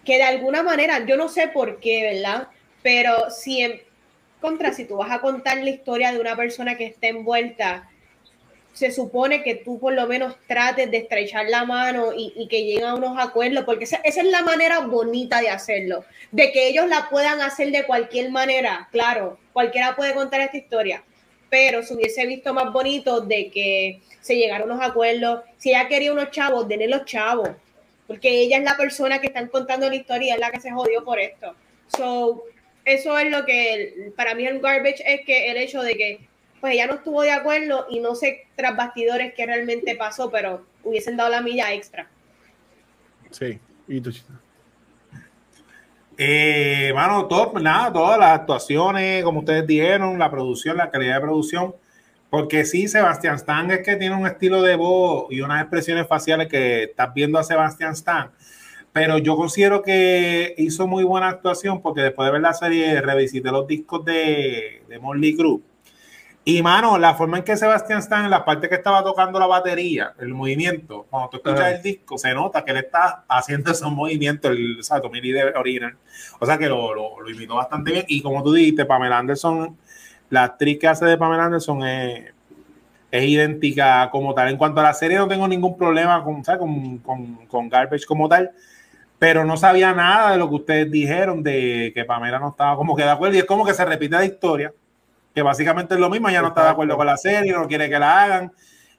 que 0.05 0.17
de 0.19 0.25
alguna 0.25 0.63
manera, 0.63 1.07
yo 1.07 1.17
no 1.17 1.31
sé 1.31 1.49
por 1.49 1.81
qué, 1.81 2.03
¿verdad? 2.03 2.49
Pero 2.83 3.31
si 3.31 3.63
en 3.63 3.81
contra, 4.43 4.75
si 4.75 4.85
tú 4.85 4.97
vas 4.97 5.11
a 5.11 5.23
contar 5.23 5.57
la 5.57 5.71
historia 5.71 6.13
de 6.13 6.21
una 6.21 6.37
persona 6.37 6.77
que 6.77 6.85
está 6.85 7.07
envuelta, 7.09 7.89
se 8.77 8.93
supone 8.93 9.43
que 9.43 9.55
tú 9.55 9.81
por 9.81 9.95
lo 9.95 10.07
menos 10.07 10.37
trates 10.47 10.91
de 10.91 10.99
estrechar 10.99 11.47
la 11.49 11.65
mano 11.65 12.11
y, 12.15 12.47
que 12.49 12.63
lleguen 12.63 12.85
a 12.85 12.95
unos 12.95 13.17
acuerdos, 13.19 13.65
porque 13.65 13.85
esa, 13.85 13.97
esa, 14.05 14.21
es 14.21 14.27
la 14.27 14.43
manera 14.43 14.81
bonita 14.81 15.41
de 15.41 15.49
hacerlo, 15.49 16.05
de 16.31 16.53
que 16.53 16.69
ellos 16.69 16.87
la 16.87 17.09
puedan 17.09 17.41
hacer 17.41 17.71
de 17.71 17.85
cualquier 17.85 18.31
manera, 18.31 18.87
claro, 18.93 19.39
cualquiera 19.55 19.97
puede 19.97 20.13
contar 20.13 20.43
esta 20.43 20.59
historia, 20.59 21.03
pero 21.49 21.83
se 21.83 21.95
hubiese 21.95 22.27
visto 22.27 22.53
más 22.53 22.71
bonito 22.71 23.23
de 23.23 23.51
que 23.51 24.03
se 24.21 24.37
llegaron 24.37 24.71
a 24.71 24.75
unos 24.75 24.87
acuerdos, 24.87 25.41
si 25.57 25.71
ella 25.71 25.89
quería 25.89 26.13
unos 26.13 26.31
chavos, 26.31 26.69
denle 26.69 26.89
los 26.89 27.07
chavos, 27.07 27.49
porque 28.07 28.29
ella 28.29 28.59
es 28.59 28.65
la 28.65 28.77
persona 28.77 29.23
que 29.23 29.29
están 29.29 29.49
contando 29.49 29.89
la 29.89 29.97
historia, 29.97 30.35
es 30.35 30.41
la 30.41 30.51
que 30.51 30.61
se 30.61 30.71
jodió 30.71 31.03
por 31.03 31.19
esto. 31.19 31.55
So, 31.97 32.45
eso 32.85 33.19
es 33.19 33.31
lo 33.31 33.47
que 33.47 34.13
para 34.17 34.35
mí 34.35 34.47
el 34.47 34.61
garbage 34.61 35.03
es 35.07 35.25
que 35.25 35.51
el 35.51 35.57
hecho 35.57 35.83
de 35.83 35.97
que 35.97 36.21
pues 36.67 36.75
ella 36.75 36.89
no 36.89 36.95
estuvo 36.95 37.23
de 37.23 37.31
acuerdo 37.31 37.87
y 37.89 38.01
no 38.01 38.17
sé 38.17 38.49
tras 38.57 38.77
bastidores 38.77 39.35
qué 39.37 39.47
realmente 39.47 39.95
pasó, 39.95 40.33
pero 40.33 40.67
hubiesen 40.83 41.17
dado 41.17 41.31
la 41.31 41.41
milla 41.41 41.73
extra. 41.73 42.09
Sí, 43.31 43.61
y 43.87 44.01
tú. 44.01 44.11
Eh, 46.19 46.91
mano, 46.93 47.29
top, 47.29 47.61
nada, 47.61 47.93
todas 47.93 48.19
las 48.19 48.41
actuaciones, 48.41 49.23
como 49.23 49.39
ustedes 49.39 49.65
dijeron, 49.65 50.19
la 50.19 50.29
producción, 50.29 50.77
la 50.77 50.91
calidad 50.91 51.15
de 51.15 51.21
producción, 51.21 51.77
porque 52.31 52.65
sí, 52.65 52.89
Sebastián 52.89 53.37
Stan 53.37 53.71
es 53.71 53.85
que 53.85 53.95
tiene 53.95 54.17
un 54.17 54.27
estilo 54.27 54.61
de 54.61 54.75
voz 54.75 55.29
y 55.31 55.43
unas 55.43 55.61
expresiones 55.61 56.09
faciales 56.09 56.49
que 56.49 56.83
estás 56.83 57.15
viendo 57.15 57.39
a 57.39 57.45
Sebastián 57.45 57.93
Stan, 57.93 58.33
pero 58.93 59.19
yo 59.19 59.37
considero 59.37 59.83
que 59.83 60.57
hizo 60.59 60.89
muy 60.89 61.05
buena 61.05 61.29
actuación 61.29 61.81
porque 61.81 62.01
después 62.01 62.27
de 62.27 62.33
ver 62.33 62.41
la 62.41 62.55
serie 62.55 63.01
revisité 63.01 63.53
los 63.53 63.69
discos 63.69 64.05
de, 64.05 64.83
de 64.89 64.99
Morley 64.99 65.37
Cruz 65.37 65.61
y 66.49 66.63
mano, 66.63 66.97
la 66.97 67.13
forma 67.17 67.39
en 67.39 67.43
que 67.43 67.57
Sebastián 67.57 67.99
está 67.99 68.25
en 68.25 68.31
la 68.31 68.45
parte 68.45 68.69
que 68.69 68.77
estaba 68.77 69.03
tocando 69.03 69.37
la 69.41 69.49
batería, 69.49 70.13
el 70.21 70.33
movimiento, 70.33 71.05
cuando 71.11 71.29
tú 71.29 71.39
escuchas 71.39 71.59
uh 71.59 71.63
-huh. 71.65 71.75
el 71.75 71.83
disco, 71.83 72.17
se 72.19 72.33
nota 72.35 72.65
que 72.65 72.71
él 72.71 72.77
está 72.77 73.25
haciendo 73.29 73.73
esos 73.73 73.91
movimientos, 73.91 74.53
el 74.53 74.79
o 74.79 75.01
Tommy 75.01 75.21
Lee 75.21 75.33
de 75.33 75.45
original. 75.57 75.97
O 76.39 76.47
sea 76.47 76.57
que 76.57 76.69
lo, 76.69 76.95
lo, 76.95 77.21
lo, 77.21 77.29
imitó 77.29 77.57
bastante 77.57 77.91
bien. 77.91 78.05
Y 78.07 78.23
como 78.23 78.45
tú 78.45 78.53
dijiste, 78.53 78.85
Pamela 78.85 79.19
Anderson, 79.19 79.77
la 80.31 80.45
actriz 80.45 80.79
que 80.79 80.87
hace 80.87 81.05
de 81.07 81.19
Pamela 81.19 81.47
Anderson 81.47 81.83
es, 81.85 82.33
es 83.11 83.25
idéntica 83.25 84.09
como 84.13 84.33
tal. 84.33 84.49
En 84.49 84.57
cuanto 84.57 84.81
a 84.81 84.85
la 84.85 84.95
serie, 84.95 85.19
no 85.19 85.27
tengo 85.27 85.49
ningún 85.49 85.77
problema 85.77 86.23
con, 86.23 86.45
con, 86.45 86.99
con, 86.99 87.47
con 87.47 87.69
Garbage 87.69 88.07
como 88.07 88.29
tal, 88.29 88.53
pero 89.19 89.45
no 89.45 89.57
sabía 89.57 89.93
nada 89.95 90.31
de 90.31 90.39
lo 90.39 90.49
que 90.49 90.55
ustedes 90.55 90.93
dijeron 90.93 91.43
de 91.43 91.91
que 91.93 92.05
Pamela 92.05 92.39
no 92.39 92.51
estaba 92.51 92.77
como 92.77 92.95
que 92.95 93.03
de 93.03 93.11
acuerdo. 93.11 93.35
Y 93.35 93.41
es 93.41 93.47
como 93.47 93.67
que 93.67 93.75
se 93.75 93.85
repite 93.85 94.15
la 94.15 94.25
historia, 94.25 94.73
que 95.37 95.43
básicamente 95.43 95.93
es 95.93 96.01
lo 96.01 96.09
mismo, 96.09 96.31
ya 96.31 96.41
no 96.41 96.49
está 96.49 96.65
de 96.65 96.71
acuerdo 96.71 96.97
con 96.97 97.05
la 97.05 97.19
serie, 97.19 97.53
no 97.53 97.69
quiere 97.69 97.91
que 97.91 97.99
la 97.99 98.23
hagan. 98.23 98.53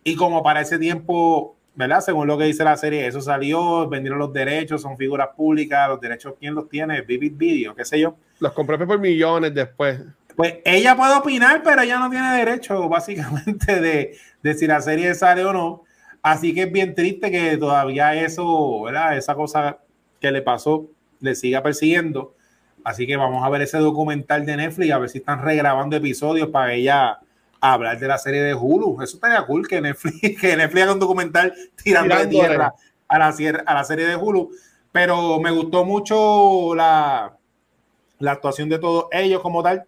Y 0.03 0.15
como 0.15 0.43
para 0.43 0.61
ese 0.61 0.77
tiempo, 0.77 1.57
¿verdad? 1.73 1.99
Según 1.99 2.27
lo 2.27 2.37
que 2.37 2.43
dice 2.43 2.63
la 2.63 2.77
serie, 2.77 3.07
eso 3.07 3.21
salió, 3.21 3.89
vendieron 3.89 4.19
los 4.19 4.31
derechos, 4.31 4.83
son 4.83 4.95
figuras 4.97 5.29
públicas, 5.35 5.89
los 5.89 5.99
derechos, 5.99 6.35
¿quién 6.39 6.53
los 6.53 6.69
tiene? 6.69 7.01
Vivid 7.01 7.33
Video, 7.35 7.73
qué 7.73 7.83
sé 7.83 7.99
yo. 7.99 8.17
Los 8.39 8.53
compré 8.53 8.77
por 8.85 8.99
millones 8.99 9.51
después. 9.55 9.99
Pues 10.35 10.57
ella 10.63 10.95
puede 10.95 11.15
opinar, 11.15 11.63
pero 11.63 11.81
ella 11.81 11.97
no 11.97 12.11
tiene 12.11 12.31
derecho, 12.37 12.87
básicamente, 12.87 13.81
de, 13.81 14.15
de 14.43 14.53
si 14.53 14.67
la 14.67 14.79
serie 14.79 15.15
sale 15.15 15.43
o 15.43 15.51
no. 15.51 15.85
Así 16.21 16.53
que 16.53 16.61
es 16.61 16.71
bien 16.71 16.93
triste 16.93 17.31
que 17.31 17.57
todavía 17.57 18.13
eso, 18.13 18.83
¿verdad? 18.83 19.17
Esa 19.17 19.33
cosa 19.33 19.79
que 20.21 20.29
le 20.29 20.43
pasó 20.43 20.85
le 21.19 21.33
siga 21.33 21.63
persiguiendo. 21.63 22.35
Así 22.87 23.05
que 23.05 23.17
vamos 23.17 23.43
a 23.43 23.49
ver 23.49 23.61
ese 23.61 23.79
documental 23.79 24.45
de 24.45 24.55
Netflix, 24.55 24.93
a 24.93 24.97
ver 24.97 25.09
si 25.09 25.17
están 25.17 25.43
regrabando 25.43 25.97
episodios 25.97 26.47
para 26.47 26.71
ella 26.71 27.19
hablar 27.59 27.99
de 27.99 28.07
la 28.07 28.17
serie 28.17 28.41
de 28.41 28.53
Hulu. 28.53 29.01
Eso 29.01 29.17
estaría 29.17 29.45
cool 29.45 29.67
que 29.67 29.81
Netflix, 29.81 30.21
que 30.39 30.55
Netflix 30.55 30.83
haga 30.83 30.93
un 30.93 30.99
documental 30.99 31.53
tirando 31.83 32.15
de 32.15 32.27
tierra 32.27 32.73
a 33.09 33.19
la, 33.19 33.35
a 33.65 33.73
la 33.73 33.83
serie 33.83 34.05
de 34.05 34.15
Hulu. 34.15 34.51
Pero 34.93 35.37
me 35.41 35.51
gustó 35.51 35.83
mucho 35.83 36.73
la, 36.75 37.35
la 38.19 38.31
actuación 38.31 38.69
de 38.69 38.79
todos 38.79 39.07
ellos 39.11 39.41
como 39.41 39.61
tal. 39.61 39.83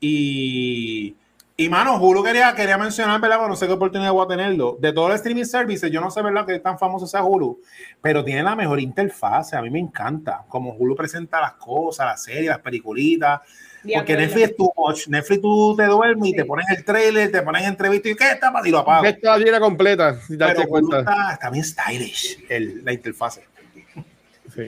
Y, 0.00 1.16
y 1.60 1.68
mano, 1.68 1.98
Hulu 1.98 2.22
quería, 2.24 2.54
quería 2.54 2.78
mencionar, 2.78 3.20
¿verdad? 3.20 3.46
no 3.46 3.54
sé 3.54 3.66
qué 3.66 3.74
oportunidad 3.74 4.12
voy 4.12 4.24
a 4.24 4.28
tenerlo. 4.28 4.78
De 4.80 4.94
todos 4.94 5.10
los 5.10 5.16
streaming 5.16 5.44
services, 5.44 5.90
yo 5.90 6.00
no 6.00 6.10
sé, 6.10 6.22
¿verdad? 6.22 6.46
Que 6.46 6.58
tan 6.58 6.78
famoso 6.78 7.06
sea 7.06 7.22
Hulu, 7.22 7.60
pero 8.00 8.24
tiene 8.24 8.42
la 8.42 8.56
mejor 8.56 8.80
interfaz. 8.80 9.52
A 9.52 9.60
mí 9.60 9.68
me 9.68 9.78
encanta 9.78 10.42
como 10.48 10.72
Hulu 10.72 10.96
presenta 10.96 11.38
las 11.38 11.52
cosas, 11.52 12.06
las 12.06 12.22
series, 12.22 12.46
las 12.46 12.60
peliculitas. 12.60 13.42
Porque 13.94 14.16
Netflix 14.16 14.48
es 14.48 14.56
tu 14.56 14.72
watch. 14.74 15.08
Netflix 15.08 15.42
tú 15.42 15.74
te 15.76 15.84
duermes 15.84 16.30
y 16.30 16.32
te 16.32 16.46
pones 16.46 16.64
el 16.74 16.82
trailer, 16.82 17.30
te 17.30 17.42
pones 17.42 17.66
entrevista 17.66 18.08
y 18.08 18.14
¿qué 18.14 18.30
está? 18.30 18.50
Y 18.64 18.70
lo 18.70 18.78
apago. 18.78 19.04
Está 19.04 19.36
bien 19.36 19.60
completa, 19.60 20.18
si 20.18 20.38
te 20.38 20.46
pero 20.46 20.66
cuenta. 20.66 21.00
Está, 21.00 21.32
está, 21.34 21.50
bien 21.50 21.64
stylish 21.64 22.42
el, 22.48 22.82
la 22.82 22.94
interfaz. 22.94 23.38
Sí. 24.54 24.62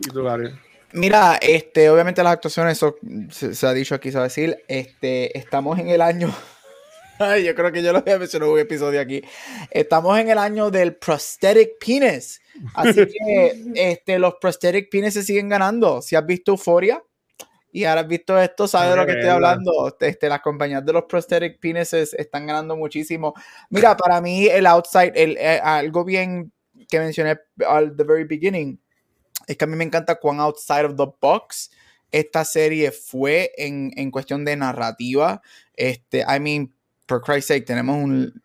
¿Y 0.00 0.08
tú, 0.10 0.24
Gary? 0.24 0.50
Mira, 0.92 1.38
este, 1.40 1.88
obviamente 1.88 2.22
las 2.22 2.34
actuaciones, 2.34 2.76
eso 2.76 2.96
se, 3.30 3.66
ha 3.66 3.72
dicho 3.72 3.94
aquí, 3.94 4.10
se 4.10 4.18
va 4.18 4.24
a 4.24 4.28
decir, 4.28 4.62
este, 4.68 5.36
estamos 5.36 5.78
en 5.78 5.88
el 5.88 6.02
año, 6.02 6.32
ay, 7.18 7.44
yo 7.44 7.54
creo 7.54 7.72
que 7.72 7.82
yo 7.82 7.92
lo 7.92 8.00
había 8.00 8.18
mencionado 8.18 8.50
en 8.50 8.54
un 8.54 8.60
episodio 8.60 9.00
aquí, 9.00 9.22
estamos 9.70 10.18
en 10.18 10.28
el 10.28 10.36
año 10.36 10.70
del 10.70 10.96
prosthetic 10.96 11.78
penis, 11.84 12.42
así 12.74 13.06
que 13.06 13.62
este, 13.74 14.18
los 14.18 14.34
prosthetic 14.40 14.90
penis 14.90 15.14
se 15.14 15.22
siguen 15.22 15.48
ganando, 15.48 16.02
si 16.02 16.14
has 16.14 16.26
visto 16.26 16.52
Euphoria 16.52 17.02
y 17.72 17.84
ahora 17.84 18.02
has 18.02 18.08
visto 18.08 18.38
esto, 18.38 18.68
sabes 18.68 18.90
de 18.90 18.96
lo 18.96 19.06
que 19.06 19.12
estoy 19.12 19.30
hablando, 19.30 19.96
este, 19.98 20.28
las 20.28 20.42
compañías 20.42 20.84
de 20.84 20.92
los 20.92 21.04
prosthetic 21.04 21.58
penises 21.58 22.12
están 22.12 22.46
ganando 22.46 22.76
muchísimo. 22.76 23.32
Mira, 23.70 23.96
para 23.96 24.20
mí 24.20 24.46
el 24.46 24.66
outside, 24.66 25.12
el, 25.14 25.38
eh, 25.38 25.58
algo 25.62 26.04
bien 26.04 26.52
que 26.86 26.98
mencioné 26.98 27.38
al 27.66 27.96
the 27.96 28.04
very 28.04 28.24
beginning, 28.24 28.78
es 29.52 29.58
que 29.58 29.64
a 29.64 29.68
mí 29.68 29.76
me 29.76 29.84
encanta 29.84 30.16
cuán 30.16 30.40
outside 30.40 30.84
of 30.84 30.96
the 30.96 31.06
box 31.20 31.70
esta 32.10 32.44
serie 32.44 32.92
fue 32.92 33.52
en, 33.56 33.90
en 33.96 34.10
cuestión 34.10 34.44
de 34.44 34.54
narrativa. 34.56 35.40
Este, 35.74 36.20
I 36.20 36.38
mean, 36.38 36.72
for 37.08 37.20
Christ's 37.22 37.46
sake, 37.48 37.64
tenemos 37.64 37.96
un 37.96 38.42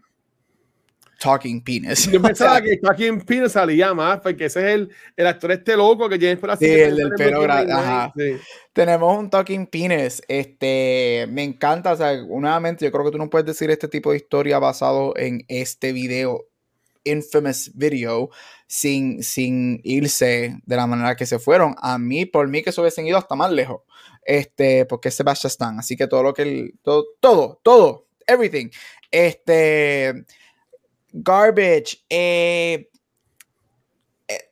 Talking 1.19 1.61
Penis. 1.61 2.09
Yo 2.09 2.21
pensaba 2.21 2.61
que 2.61 2.77
Talking 2.77 3.21
Penis 3.21 3.51
salía 3.51 3.93
más, 3.93 4.21
porque 4.21 4.45
ese 4.45 4.59
es 4.59 4.75
el, 4.75 4.89
el 5.15 5.27
actor 5.27 5.51
este 5.51 5.75
loco 5.75 6.07
que 6.07 6.17
tiene 6.17 6.37
por 6.37 6.51
así. 6.51 6.65
Sí, 6.65 6.71
el 6.71 6.95
del 6.95 7.09
pelo. 7.11 7.41
Sí. 8.15 8.37
Tenemos 8.71 9.17
un 9.17 9.29
Talking 9.29 9.67
Penis. 9.67 10.21
Este, 10.27 11.27
me 11.29 11.43
encanta, 11.43 11.93
o 11.93 11.97
sea, 11.97 12.15
nuevamente, 12.21 12.85
yo 12.85 12.91
creo 12.91 13.05
que 13.05 13.11
tú 13.11 13.17
no 13.17 13.29
puedes 13.29 13.45
decir 13.45 13.69
este 13.69 13.87
tipo 13.87 14.11
de 14.11 14.17
historia 14.17 14.59
basado 14.59 15.13
en 15.17 15.43
este 15.47 15.91
video 15.91 16.45
infamous 17.07 17.71
video 17.73 18.29
sin, 18.67 19.23
sin 19.23 19.79
irse 19.83 20.59
de 20.65 20.75
la 20.75 20.87
manera 20.87 21.15
que 21.15 21.25
se 21.25 21.39
fueron. 21.39 21.75
A 21.81 21.97
mí, 21.97 22.25
por 22.25 22.47
mí 22.47 22.61
que 22.61 22.71
se 22.71 22.81
hubiesen 22.81 23.07
ido 23.07 23.17
hasta 23.17 23.35
más 23.35 23.51
lejos. 23.51 23.81
Este, 24.23 24.85
porque 24.85 25.09
es 25.09 25.15
Sebastian 25.15 25.49
Stan. 25.49 25.79
Así 25.79 25.95
que 25.95 26.07
todo 26.07 26.23
lo 26.23 26.33
que 26.33 26.71
todo, 26.81 27.05
todo, 27.19 27.59
todo, 27.63 28.07
everything. 28.27 28.69
Este, 29.09 30.25
garbage. 31.13 32.03
Eh, 32.09 32.89
eh, 34.27 34.49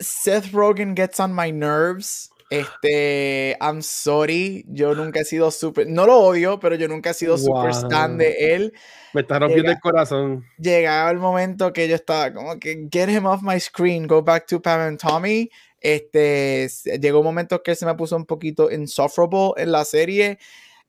Seth 0.00 0.52
Rogen 0.52 0.94
gets 0.94 1.18
on 1.18 1.34
my 1.34 1.50
nerves. 1.50 2.30
Este, 2.50 3.56
I'm 3.60 3.82
sorry, 3.82 4.64
yo 4.68 4.94
nunca 4.94 5.20
he 5.20 5.24
sido 5.24 5.50
super, 5.50 5.86
no 5.86 6.06
lo 6.06 6.18
odio, 6.18 6.60
pero 6.60 6.74
yo 6.76 6.88
nunca 6.88 7.10
he 7.10 7.14
sido 7.14 7.38
super 7.38 7.70
stan 7.70 8.18
de 8.18 8.54
él. 8.54 8.72
Me 9.12 9.22
está 9.22 9.38
rompiendo 9.38 9.70
el 9.70 9.80
corazón. 9.80 10.44
Llegaba 10.58 11.10
el 11.10 11.18
momento 11.18 11.72
que 11.72 11.88
yo 11.88 11.94
estaba 11.94 12.32
como 12.32 12.58
que 12.58 12.88
get 12.92 13.08
him 13.08 13.26
off 13.26 13.42
my 13.42 13.58
screen, 13.58 14.06
go 14.06 14.22
back 14.22 14.46
to 14.46 14.60
Pam 14.60 14.80
and 14.80 15.00
Tommy. 15.00 15.50
Este, 15.80 16.68
llegó 17.00 17.18
un 17.20 17.26
momento 17.26 17.62
que 17.62 17.74
se 17.74 17.86
me 17.86 17.94
puso 17.94 18.16
un 18.16 18.24
poquito 18.24 18.70
insufferable 18.70 19.52
en 19.56 19.72
la 19.72 19.84
serie. 19.84 20.38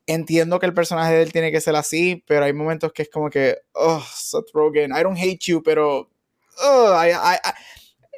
Entiendo 0.07 0.59
que 0.59 0.67
el 0.67 0.73
personaje 0.73 1.15
de 1.15 1.23
él 1.23 1.31
tiene 1.31 1.51
que 1.51 1.61
ser 1.61 1.75
así, 1.75 2.23
pero 2.27 2.45
hay 2.45 2.53
momentos 2.53 2.93
que 2.93 3.01
es 3.01 3.09
como 3.09 3.29
que, 3.29 3.57
oh, 3.73 4.03
Seth 4.13 4.51
Rogen, 4.53 4.91
I 4.91 5.01
don't 5.03 5.17
hate 5.17 5.39
you, 5.45 5.63
pero, 5.63 6.09
oh, 6.63 6.93
I, 6.93 7.09
I, 7.09 7.37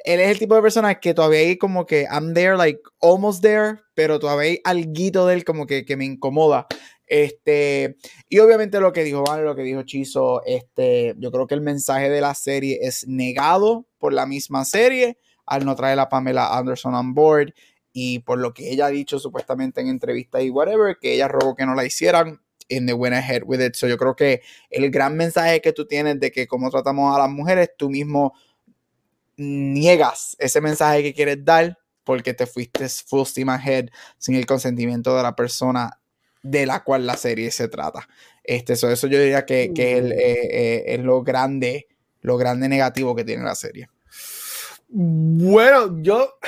él 0.08 0.20
es 0.20 0.30
el 0.30 0.38
tipo 0.38 0.54
de 0.54 0.62
persona 0.62 0.94
que 0.94 1.12
todavía 1.12 1.40
hay 1.40 1.58
como 1.58 1.84
que 1.84 2.06
I'm 2.10 2.32
there, 2.32 2.56
like 2.56 2.80
almost 3.02 3.42
there, 3.42 3.80
pero 3.94 4.18
todavía 4.18 4.52
hay 4.52 4.60
algo 4.64 5.26
de 5.26 5.34
él 5.34 5.44
como 5.44 5.66
que, 5.66 5.84
que 5.84 5.98
me 5.98 6.06
incomoda. 6.06 6.66
Este, 7.06 7.98
y 8.26 8.38
obviamente 8.38 8.80
lo 8.80 8.94
que 8.94 9.04
dijo 9.04 9.22
Vale, 9.22 9.42
lo 9.42 9.54
que 9.54 9.62
dijo 9.62 9.82
Chizo, 9.82 10.42
este, 10.46 11.14
yo 11.18 11.30
creo 11.30 11.46
que 11.46 11.54
el 11.54 11.60
mensaje 11.60 12.08
de 12.08 12.22
la 12.22 12.34
serie 12.34 12.78
es 12.80 13.06
negado 13.06 13.86
por 13.98 14.14
la 14.14 14.24
misma 14.24 14.64
serie 14.64 15.18
al 15.44 15.66
no 15.66 15.76
traer 15.76 15.98
a 15.98 16.08
Pamela 16.08 16.56
Anderson 16.56 16.94
on 16.94 17.12
board 17.12 17.52
y 17.92 18.20
por 18.20 18.38
lo 18.38 18.54
que 18.54 18.70
ella 18.70 18.86
ha 18.86 18.90
dicho 18.90 19.18
supuestamente 19.18 19.82
en 19.82 19.88
entrevistas 19.88 20.42
y 20.42 20.48
whatever, 20.48 20.96
que 20.98 21.12
ella 21.12 21.28
rogó 21.28 21.54
que 21.54 21.66
no 21.66 21.74
la 21.74 21.84
hicieran 21.84 22.40
in 22.68 22.86
the 22.86 22.94
went 22.94 23.14
ahead 23.14 23.42
with 23.44 23.60
it. 23.60 23.74
So 23.74 23.86
yo 23.86 23.98
creo 23.98 24.16
que 24.16 24.40
el 24.70 24.90
gran 24.90 25.18
mensaje 25.18 25.60
que 25.60 25.74
tú 25.74 25.86
tienes 25.86 26.18
de 26.18 26.30
que 26.30 26.46
como 26.46 26.70
tratamos 26.70 27.14
a 27.14 27.18
las 27.18 27.30
mujeres, 27.30 27.70
tú 27.76 27.90
mismo 27.90 28.32
niegas 29.38 30.36
ese 30.38 30.60
mensaje 30.60 31.02
que 31.02 31.14
quieres 31.14 31.44
dar 31.44 31.78
porque 32.04 32.34
te 32.34 32.46
fuiste 32.46 32.88
full 32.88 33.24
steam 33.24 33.48
ahead 33.48 33.88
sin 34.18 34.34
el 34.34 34.46
consentimiento 34.46 35.16
de 35.16 35.22
la 35.22 35.34
persona 35.34 35.98
de 36.42 36.66
la 36.66 36.82
cual 36.82 37.06
la 37.06 37.16
serie 37.16 37.50
se 37.50 37.68
trata. 37.68 38.08
Este, 38.44 38.74
eso, 38.74 38.90
eso 38.90 39.06
yo 39.06 39.20
diría 39.20 39.44
que, 39.44 39.72
que 39.74 39.98
es, 39.98 40.04
eh, 40.04 40.48
eh, 40.50 40.84
es, 40.86 41.00
lo 41.00 41.22
grande, 41.22 41.86
lo 42.22 42.36
grande 42.36 42.68
negativo 42.68 43.14
que 43.14 43.24
tiene 43.24 43.44
la 43.44 43.54
serie. 43.54 43.88
Bueno, 44.88 46.00
yo. 46.00 46.38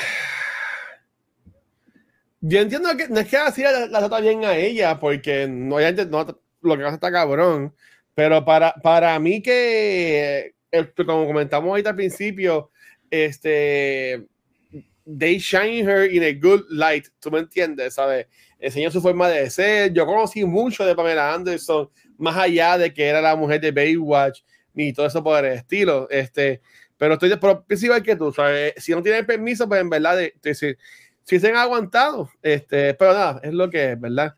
Yo 2.42 2.60
entiendo 2.60 2.96
que 2.96 3.08
no 3.08 3.20
es 3.20 3.28
que 3.28 3.36
así 3.36 3.62
la, 3.62 3.86
la 3.86 3.98
trata 3.98 4.20
bien 4.20 4.46
a 4.46 4.56
ella, 4.56 4.98
porque 4.98 5.46
no, 5.46 5.78
no 5.78 6.40
lo 6.62 6.76
que 6.76 6.82
pasa 6.82 6.94
está 6.94 7.12
cabrón. 7.12 7.74
Pero 8.14 8.44
para, 8.44 8.74
para 8.82 9.18
mí 9.18 9.42
que, 9.42 10.54
como 11.04 11.26
comentamos 11.26 11.68
ahorita 11.68 11.90
al 11.90 11.96
principio, 11.96 12.70
este, 13.10 14.26
they 15.06 15.38
shine 15.38 15.84
her 15.84 16.04
in 16.04 16.22
a 16.22 16.32
good 16.32 16.64
light, 16.70 17.08
tú 17.20 17.30
me 17.30 17.40
entiendes, 17.40 17.94
¿sabes? 17.94 18.26
Enseñó 18.58 18.90
su 18.90 19.00
forma 19.00 19.28
de 19.28 19.48
ser. 19.50 19.92
Yo 19.92 20.06
conocí 20.06 20.44
mucho 20.44 20.84
de 20.84 20.94
Pamela 20.94 21.32
Anderson, 21.34 21.88
más 22.18 22.36
allá 22.36 22.78
de 22.78 22.92
que 22.92 23.06
era 23.06 23.20
la 23.20 23.34
mujer 23.34 23.60
de 23.60 23.72
Baywatch, 23.72 24.42
ni 24.74 24.92
todo 24.92 25.06
eso 25.06 25.22
por 25.24 25.44
el 25.44 25.54
estilo. 25.54 26.08
Este, 26.10 26.60
pero 26.98 27.14
estoy 27.14 27.34
pero 27.40 27.64
igual 27.68 28.02
que 28.02 28.16
tú, 28.16 28.32
¿sabes? 28.32 28.74
Si 28.76 28.92
no 28.92 29.02
tienen 29.02 29.24
permiso, 29.24 29.66
pues 29.66 29.80
en 29.80 29.88
verdad, 29.88 30.18
de, 30.18 30.54
si, 30.54 30.74
si 31.24 31.40
se 31.40 31.48
han 31.48 31.56
aguantado, 31.56 32.30
este, 32.42 32.94
pero 32.94 33.14
nada, 33.14 33.40
es 33.42 33.54
lo 33.54 33.70
que 33.70 33.92
es, 33.92 34.00
¿verdad? 34.00 34.34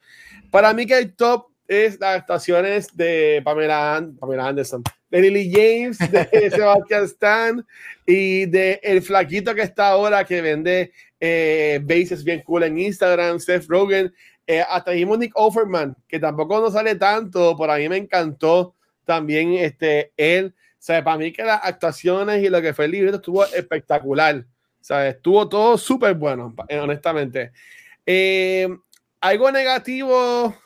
Para 0.51 0.73
mí 0.73 0.87
que 0.87 0.99
el 0.99 1.15
top 1.15 1.49
es 1.67 1.99
las 1.99 2.19
actuaciones 2.19 2.97
de 2.97 3.43
Pamela, 3.45 4.09
Pamela 4.21 4.47
Anderson, 4.47 4.85
de 5.13 5.21
Lily 5.21 5.53
James, 5.53 5.99
de 5.99 6.51
Sebastian 6.51 7.05
Stan 7.05 7.67
y 8.07 8.47
de 8.47 8.81
el 8.83 9.03
flaquito 9.03 9.55
que 9.55 9.61
está 9.61 9.89
ahora 9.89 10.25
que 10.25 10.41
vende 10.41 10.93
eh, 11.21 11.81
bases 11.83 12.25
bien 12.25 12.41
cool 12.41 12.63
en 12.63 12.79
Instagram, 12.79 13.39
Seth 13.39 13.67
Rogen, 13.69 14.13
eh, 14.47 14.65
hasta 14.67 14.93
dijimos 14.93 15.19
Nick 15.19 15.33
Offerman, 15.35 15.95
que 16.09 16.19
tampoco 16.19 16.59
nos 16.61 16.73
sale 16.73 16.95
tanto, 16.95 17.55
por 17.57 17.71
a 17.71 17.77
mí 17.77 17.89
me 17.91 17.99
encantó 17.99 18.75
también 19.05 19.53
este, 19.53 20.13
él. 20.17 20.55
O 20.57 20.85
sea, 20.85 21.05
para 21.05 21.19
mí 21.19 21.31
que 21.31 21.45
las 21.45 21.61
actuaciones 21.63 22.43
y 22.43 22.49
lo 22.49 22.63
que 22.63 22.73
fue 22.73 22.87
el 22.87 22.93
libro 22.93 23.15
estuvo 23.15 23.45
espectacular. 23.45 24.37
O 24.81 24.85
sea, 24.85 25.07
estuvo 25.09 25.47
todo 25.47 25.77
súper 25.77 26.15
bueno, 26.15 26.55
honestamente. 26.81 27.53
Eh, 28.07 28.67
algo 29.21 29.53
negativo, 29.53 30.57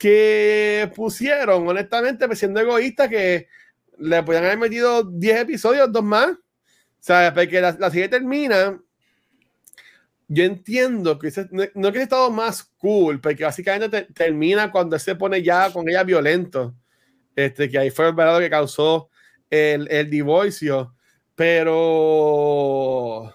que 0.00 0.90
pusieron, 0.96 1.68
honestamente, 1.68 2.26
siendo 2.34 2.58
egoísta, 2.60 3.06
que 3.06 3.48
le 3.98 4.22
podían 4.22 4.44
haber 4.46 4.56
metido 4.58 5.04
10 5.04 5.40
episodios, 5.40 5.92
dos 5.92 6.02
más. 6.02 6.30
O 6.32 6.36
sea, 7.00 7.34
porque 7.34 7.60
la, 7.60 7.76
la 7.78 7.90
serie 7.90 8.08
termina. 8.08 8.80
Yo 10.26 10.44
entiendo 10.44 11.18
que 11.18 11.30
no, 11.50 11.64
no 11.74 11.92
que 11.92 11.98
haya 11.98 12.04
estado 12.04 12.30
más 12.30 12.62
cool, 12.78 13.20
porque 13.20 13.44
básicamente 13.44 13.88
te- 14.06 14.12
termina 14.14 14.70
cuando 14.72 14.98
se 14.98 15.14
pone 15.16 15.42
ya 15.42 15.70
con 15.72 15.86
ella 15.88 16.02
violento. 16.02 16.74
Este, 17.36 17.68
que 17.68 17.78
ahí 17.78 17.90
fue 17.90 18.08
el 18.08 18.14
verdadero 18.14 18.42
que 18.44 18.50
causó 18.50 19.10
el, 19.50 19.86
el 19.90 20.08
divorcio. 20.08 20.94
Pero. 21.34 23.34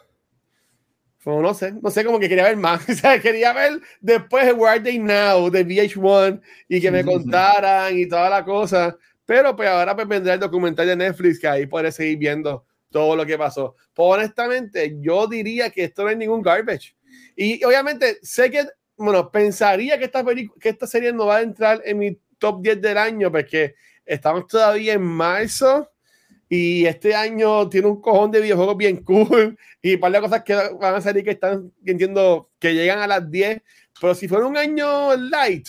Como 1.26 1.42
no 1.42 1.56
sé, 1.56 1.74
no 1.82 1.90
sé, 1.90 2.06
como 2.06 2.20
que 2.20 2.30
quería 2.30 2.44
ver 2.44 2.56
más. 2.56 2.88
O 2.90 2.94
sea, 2.94 3.20
quería 3.20 3.52
ver 3.52 3.82
después 4.00 4.46
de 4.46 4.54
Where 4.54 4.74
Are 4.74 4.80
They 4.80 5.00
Now 5.00 5.50
de 5.50 5.66
VH1 5.66 6.40
y 6.70 6.80
que 6.80 6.92
me 6.92 7.04
contaran 7.04 7.98
y 7.98 8.08
toda 8.08 8.30
la 8.30 8.46
cosa. 8.46 8.96
Pero 9.26 9.56
pues 9.56 9.68
ahora 9.68 9.96
pues 9.96 10.08
vendrá 10.08 10.36
el 10.36 10.40
documental 10.40 10.86
de 10.86 10.96
Netflix 10.96 11.40
que 11.40 11.48
ahí 11.48 11.66
podré 11.66 11.92
seguir 11.92 12.20
viendo 12.20 12.64
todo 12.92 13.16
lo 13.16 13.26
que 13.26 13.40
pasó. 13.40 13.76
Pues 13.92 14.20
honestamente, 14.20 14.98
yo 15.00 15.26
diría 15.26 15.72
que 15.72 15.86
esto 15.86 16.04
no 16.04 16.12
es 16.12 16.18
ningún 16.18 16.44
garbage. 16.44 16.96
Y 17.36 17.64
obviamente 17.66 18.20
sé 18.22 18.52
que, 18.52 18.64
bueno, 18.96 19.32
pensaría 19.32 19.98
que 19.98 20.06
esta, 20.06 20.24
que 20.24 20.70
esta 20.70 20.86
serie 20.86 21.12
no 21.12 21.26
va 21.26 21.38
a 21.38 21.42
entrar 21.42 21.82
en 21.86 21.98
mi 21.98 22.20
top 22.38 22.62
10 22.62 22.82
del 22.82 23.00
año 23.00 23.32
porque 23.32 23.74
estamos 24.06 24.46
todavía 24.46 24.94
en 24.94 25.02
marzo 25.02 25.90
y 26.50 26.86
este 26.86 27.16
año 27.16 27.68
tiene 27.70 27.88
un 27.88 28.00
cojón 28.02 28.32
de 28.32 28.42
videojuegos 28.42 28.78
bien 28.78 29.04
cool 29.04 29.58
y 29.82 29.96
un 29.96 30.00
par 30.00 30.12
de 30.12 30.22
cosas 30.22 30.44
que 30.44 30.54
van 30.54 30.96
a 30.96 31.02
salir 31.02 31.24
que 31.24 31.32
están, 31.32 31.72
entiendo, 31.86 32.50
que 32.60 32.74
llegan 32.74 33.00
a 33.00 33.08
las 33.08 33.30
10. 33.30 33.62
Pero 34.00 34.14
si 34.14 34.28
fuera 34.28 34.46
un 34.46 34.58
año 34.58 35.16
light, 35.16 35.68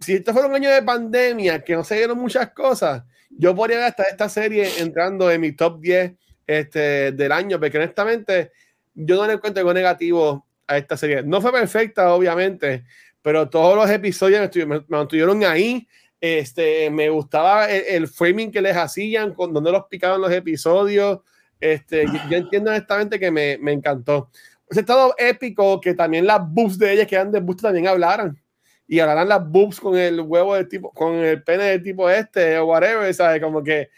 si 0.00 0.14
esto 0.14 0.32
fuera 0.32 0.48
un 0.48 0.54
año 0.54 0.70
de 0.70 0.82
pandemia, 0.82 1.62
que 1.62 1.74
no 1.74 1.84
se 1.84 1.96
dieron 1.96 2.18
muchas 2.18 2.50
cosas, 2.52 3.04
yo 3.30 3.54
podría 3.54 3.78
ver 3.78 3.86
hasta 3.86 4.02
esta 4.04 4.28
serie 4.28 4.68
entrando 4.78 5.30
en 5.30 5.40
mi 5.40 5.52
top 5.52 5.80
10 5.80 6.12
este, 6.46 7.12
del 7.12 7.32
año, 7.32 7.60
porque 7.60 7.78
honestamente 7.78 8.50
yo 8.94 9.16
no 9.16 9.26
le 9.26 9.34
encuentro 9.34 9.60
algo 9.60 9.72
negativo 9.72 10.46
a 10.66 10.76
esta 10.78 10.96
serie. 10.96 11.22
No 11.22 11.40
fue 11.40 11.52
perfecta, 11.52 12.12
obviamente, 12.12 12.84
pero 13.22 13.48
todos 13.48 13.76
los 13.76 13.88
episodios 13.90 14.50
me- 14.56 14.66
me 14.66 14.84
mantuvieron 14.88 15.44
ahí. 15.44 15.86
Este, 16.20 16.90
me 16.90 17.08
gustaba 17.08 17.70
el, 17.70 18.06
framing 18.06 18.50
que 18.50 18.60
les 18.60 18.76
hacían, 18.76 19.32
con 19.32 19.52
donde 19.52 19.72
los 19.72 19.86
picaban 19.86 20.20
los 20.20 20.30
episodios. 20.30 21.20
Este, 21.58 22.04
yo, 22.28 22.36
entiendo 22.36 22.70
honestamente 22.70 23.18
que 23.18 23.30
me, 23.30 23.58
me 23.58 23.72
encantó. 23.72 24.30
Es 24.68 24.78
estado 24.78 25.14
épico 25.18 25.80
que 25.80 25.94
también 25.94 26.26
las 26.26 26.40
boobs 26.46 26.78
de 26.78 26.92
ellas 26.92 27.06
que 27.06 27.16
eran 27.16 27.32
de 27.32 27.40
busto 27.40 27.62
también 27.62 27.88
hablaran. 27.88 28.40
Y 28.86 29.00
hablaran 29.00 29.28
las 29.28 29.48
boobs 29.48 29.80
con 29.80 29.96
el 29.96 30.20
huevo 30.20 30.54
de 30.54 30.64
tipo, 30.64 30.92
con 30.92 31.14
el 31.14 31.42
pene 31.42 31.64
del 31.64 31.82
tipo 31.82 32.10
este 32.10 32.58
o 32.58 32.66
whatever, 32.66 33.12
¿sabes? 33.14 33.40
Como 33.40 33.62
que, 33.62 33.88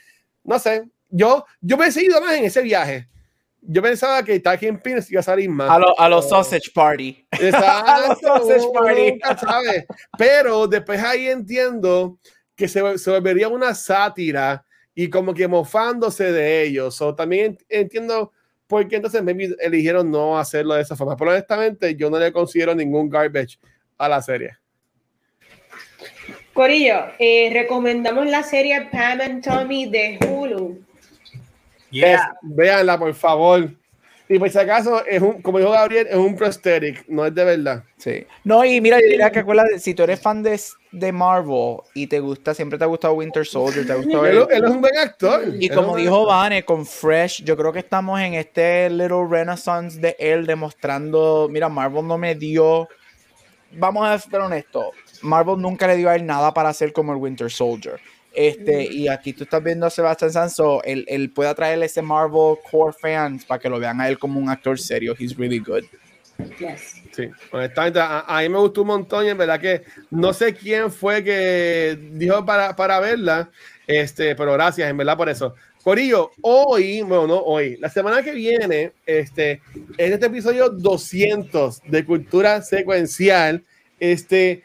no 0.45 0.59
sé. 0.59 0.85
Yo, 1.09 1.45
yo 1.61 1.77
me 1.77 1.87
he 1.87 1.93
seguido 1.93 2.21
más 2.21 2.35
en 2.35 2.45
ese 2.45 2.63
viaje. 2.63 3.09
Yo 3.65 3.81
pensaba 3.81 4.25
que 4.25 4.41
Talking 4.41 4.79
Pins 4.79 5.11
iba 5.11 5.21
a 5.21 5.23
salir 5.23 5.49
más. 5.49 5.71
A 5.71 5.79
los 5.79 5.93
a 5.97 6.09
los 6.09 6.29
sausage 6.29 6.71
party. 6.75 7.25
Exacto, 7.31 8.17
Sausage 8.21 8.61
uno 8.61 8.73
party. 8.73 9.13
nunca 9.13 9.39
sabe. 9.39 9.87
Pero 10.19 10.67
después 10.67 11.01
ahí 11.03 11.29
entiendo 11.29 12.19
que 12.57 12.67
se, 12.67 12.99
se 12.99 13.11
volvería 13.11 13.49
una 13.49 13.73
sátira 13.75 14.65
y 14.95 15.09
como 15.09 15.33
que 15.33 15.47
mofándose 15.47 16.33
de 16.33 16.63
ellos. 16.65 17.01
O 17.01 17.15
también 17.15 17.57
entiendo 17.69 18.33
por 18.67 18.89
qué 18.89 18.97
entonces 18.97 19.23
maybe 19.23 19.55
eligieron 19.61 20.11
no 20.11 20.37
hacerlo 20.39 20.75
de 20.75 20.83
esa 20.83 20.97
forma. 20.97 21.17
Pero 21.17 21.31
honestamente 21.31 21.95
yo 21.95 22.11
no 22.11 22.19
le 22.19 22.33
considero 22.33 22.75
ningún 22.75 23.09
garbage 23.09 23.59
a 23.97 24.09
la 24.09 24.21
serie. 24.21 24.57
Corillo, 26.53 27.13
eh, 27.19 27.49
recomendamos 27.53 28.27
la 28.27 28.43
serie 28.43 28.89
Pam 28.91 29.21
and 29.21 29.45
Tommy 29.45 29.89
de 29.89 30.19
Hulu. 30.29 30.85
Yeah. 31.93 32.15
Es- 32.15 32.21
véanla, 32.43 32.99
por 32.99 33.15
favor. 33.15 33.71
Y 34.29 34.39
por 34.39 34.49
si 34.49 34.59
acaso, 34.59 35.05
es 35.05 35.21
un, 35.21 35.43
como 35.43 35.59
dijo 35.59 35.71
Gabriel, 35.73 36.07
es 36.09 36.17
un 36.17 36.35
prosthetic, 36.35 37.05
no 37.07 37.27
es 37.27 37.35
de 37.35 37.45
verdad. 37.45 37.85
Sí. 37.99 38.27
No, 38.45 38.65
y 38.65 38.81
mira, 38.81 38.97
diría 38.97 39.31
que 39.31 39.41
acuérdate, 39.41 39.79
si 39.79 39.93
tú 39.93 40.05
eres 40.05 40.21
fan 40.21 40.43
de, 40.43 40.59
de 40.91 41.13
Marvel 41.13 41.79
y 41.93 42.07
te 42.07 42.19
gusta, 42.19 42.55
siempre 42.55 42.79
te 42.79 42.85
ha 42.85 42.87
gustado 42.87 43.13
Winter 43.13 43.45
Soldier, 43.45 43.87
te 43.87 43.93
ha 43.93 43.97
gustado 43.97 44.25
Él, 44.25 44.47
él 44.51 44.65
es 44.65 44.71
un 44.71 44.81
buen 44.81 44.97
actor. 44.97 45.43
Y 45.59 45.67
Él 45.67 45.75
como 45.75 45.97
dijo. 45.97 46.25
Vane, 46.25 46.65
con 46.65 46.87
Fresh, 46.87 47.45
yo 47.45 47.59
creo 47.59 47.75
que 47.75 47.81
estamos 47.81 48.19
en 48.21 48.33
este 48.35 48.89
little 48.89 49.27
renaissance 49.29 50.01
de 50.01 50.17
él 50.19 50.47
demostrando, 50.47 51.49
mira, 51.51 51.69
Marvel 51.69 52.07
no 52.07 52.17
me 52.17 52.35
dio, 52.35 52.89
vamos 53.73 54.07
a 54.07 54.19
ser 54.19 54.41
honestos, 54.41 54.87
Marvel 55.21 55.61
nunca 55.61 55.87
le 55.87 55.97
dio 55.97 56.09
a 56.09 56.15
él 56.15 56.25
nada 56.25 56.55
para 56.55 56.71
hacer 56.71 56.95
como 56.95 57.13
el 57.13 57.19
Winter 57.19 57.51
Soldier. 57.51 58.01
Este, 58.35 58.85
y 58.85 59.09
aquí 59.09 59.33
tú 59.33 59.45
estás 59.45 59.63
viendo 59.63 59.87
a 59.87 59.91
Sebastian 59.91 60.33
Sanso, 60.33 60.83
él, 60.85 61.05
él 61.09 61.31
puede 61.31 61.51
atraer 61.51 61.83
ese 61.83 62.01
Marvel 62.01 62.57
core 62.71 62.95
fans 62.99 63.45
para 63.45 63.61
que 63.61 63.69
lo 63.69 63.79
vean 63.79 64.01
a 64.01 64.09
él 64.09 64.19
como 64.19 64.41
un 64.41 64.49
actor 64.49 64.79
serio. 64.79 65.15
He's 65.19 65.37
really 65.37 65.59
good. 65.59 65.85
Yes. 66.59 67.03
Sí, 67.13 67.29
honestamente, 67.51 68.01
a, 68.01 68.21
a 68.21 68.41
mí 68.41 68.49
me 68.49 68.59
gustó 68.59 68.83
un 68.83 68.89
montón 68.89 69.27
y 69.27 69.29
en 69.29 69.37
verdad 69.37 69.61
que 69.61 69.83
no 70.11 70.33
sé 70.33 70.55
quién 70.55 70.91
fue 70.91 71.23
que 71.23 71.99
dijo 72.13 72.45
para, 72.45 72.75
para 72.75 73.01
verla, 73.01 73.51
este, 73.87 74.35
pero 74.35 74.55
gracias 74.55 74.89
en 74.89 74.97
verdad 74.97 75.17
por 75.17 75.29
eso. 75.29 75.55
Corillo, 75.83 76.31
hoy, 76.41 77.03
bueno, 77.03 77.27
no 77.27 77.39
hoy, 77.39 77.77
la 77.79 77.91
semana 77.91 78.23
que 78.23 78.33
viene, 78.33 78.93
este, 79.05 79.61
en 79.99 80.13
este 80.13 80.27
episodio 80.27 80.71
200 80.71 81.83
de 81.83 82.05
Cultura 82.05 82.63
Secuencial, 82.63 83.65
este, 83.99 84.63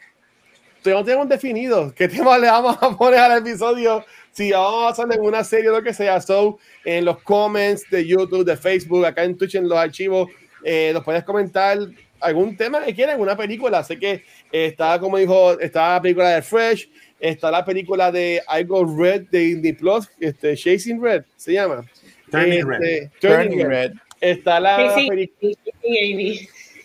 todavía 0.90 1.00
no 1.00 1.04
tenemos 1.04 1.28
definido 1.28 1.92
qué 1.94 2.08
tema 2.08 2.38
le 2.38 2.46
vamos 2.46 2.76
a 2.80 2.96
poner 2.96 3.20
al 3.20 3.38
episodio, 3.38 4.04
si 4.32 4.52
vamos 4.52 4.84
a 4.84 4.88
hacerle 4.88 5.18
una 5.20 5.44
serie 5.44 5.70
o 5.70 5.72
lo 5.72 5.82
que 5.82 5.92
sea. 5.94 6.20
So, 6.20 6.58
en 6.84 7.04
los 7.04 7.22
comments 7.22 7.88
de 7.90 8.06
YouTube, 8.06 8.44
de 8.44 8.56
Facebook, 8.56 9.04
acá 9.04 9.24
en 9.24 9.36
Twitch, 9.36 9.54
en 9.56 9.68
los 9.68 9.78
archivos, 9.78 10.28
eh, 10.64 10.90
nos 10.94 11.04
puedes 11.04 11.24
comentar 11.24 11.78
algún 12.20 12.56
tema 12.56 12.84
que 12.84 12.94
quieran, 12.94 13.20
una 13.20 13.36
película. 13.36 13.82
Sé 13.84 13.98
que 13.98 14.12
eh, 14.12 14.22
está, 14.66 14.98
como 14.98 15.18
dijo, 15.18 15.58
está 15.60 15.94
la 15.94 16.02
película 16.02 16.30
de 16.30 16.42
Fresh, 16.42 16.88
está 17.20 17.50
la 17.50 17.64
película 17.64 18.10
de 18.10 18.42
I 18.48 18.64
Go 18.64 18.84
Red 18.84 19.28
de 19.30 19.48
Indie 19.50 19.74
Plus, 19.74 20.08
este, 20.20 20.56
Chasing 20.56 21.02
Red 21.02 21.24
se 21.36 21.52
llama. 21.52 21.84
Turning 22.30 22.66
Red. 22.66 22.82
Este, 22.82 23.10
Turning 23.20 23.48
Turning 23.50 23.66
Red. 23.68 23.92
Está 24.20 24.58
la 24.60 24.94
Sí, 24.94 25.02
sí. 25.02 25.08
película. 25.08 25.52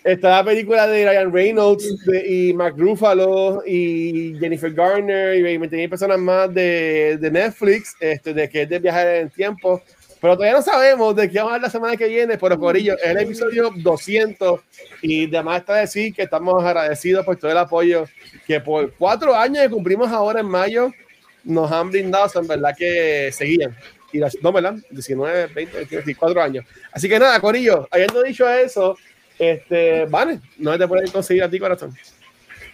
Está 0.04 0.28
la 0.30 0.44
película 0.44 0.86
de 0.86 1.08
Ryan 1.08 1.32
Reynolds 1.32 2.04
de- 2.04 2.26
y 2.28 2.52
Mark 2.52 2.74
Ruffalo 2.76 3.62
y 3.66 4.36
Jennifer 4.38 4.70
Garner 4.70 5.34
y 5.34 5.42
20 5.42 5.88
personas 5.88 6.18
más 6.18 6.52
de, 6.52 7.16
de 7.18 7.30
Netflix, 7.30 7.96
este, 7.98 8.34
de 8.34 8.48
que 8.50 8.62
es 8.62 8.68
de 8.68 8.78
viajar 8.80 9.06
en 9.08 9.22
el 9.22 9.30
tiempo. 9.30 9.82
Pero 10.20 10.34
todavía 10.36 10.58
no 10.58 10.62
sabemos 10.62 11.16
de 11.16 11.28
qué 11.30 11.38
vamos 11.38 11.52
a 11.52 11.54
hablar 11.54 11.68
la 11.68 11.72
semana 11.72 11.96
que 11.96 12.06
viene, 12.08 12.36
pero 12.36 12.58
Corillo, 12.58 12.96
el 13.02 13.18
episodio 13.18 13.70
200 13.74 14.60
y 15.00 15.24
además 15.26 15.60
está 15.60 15.74
decir 15.76 16.14
que 16.14 16.22
estamos 16.22 16.62
agradecidos 16.62 17.24
por 17.24 17.36
todo 17.36 17.50
el 17.50 17.58
apoyo 17.58 18.04
que 18.46 18.60
por 18.60 18.92
cuatro 18.94 19.34
años 19.34 19.62
que 19.62 19.70
cumplimos 19.70 20.10
ahora 20.10 20.40
en 20.40 20.46
mayo 20.46 20.90
nos 21.44 21.70
han 21.72 21.90
brindado, 21.90 22.26
o 22.26 22.28
sea, 22.28 22.40
en 22.42 22.48
verdad 22.48 22.74
que 22.76 23.30
seguían. 23.32 23.74
Y 24.12 24.18
las, 24.18 24.36
no, 24.42 24.52
¿verdad? 24.52 24.74
19, 24.90 25.46
20, 25.46 25.84
24 25.96 26.42
años. 26.42 26.64
Así 26.92 27.08
que 27.08 27.18
nada, 27.18 27.38
Corillo, 27.40 27.88
habiendo 27.90 28.22
dicho 28.22 28.48
eso, 28.48 28.96
este, 29.38 30.06
vale, 30.06 30.40
no 30.58 30.78
te 30.78 30.86
pueden 30.86 31.10
conseguir 31.10 31.42
a 31.42 31.50
ti, 31.50 31.58
corazón. 31.58 31.94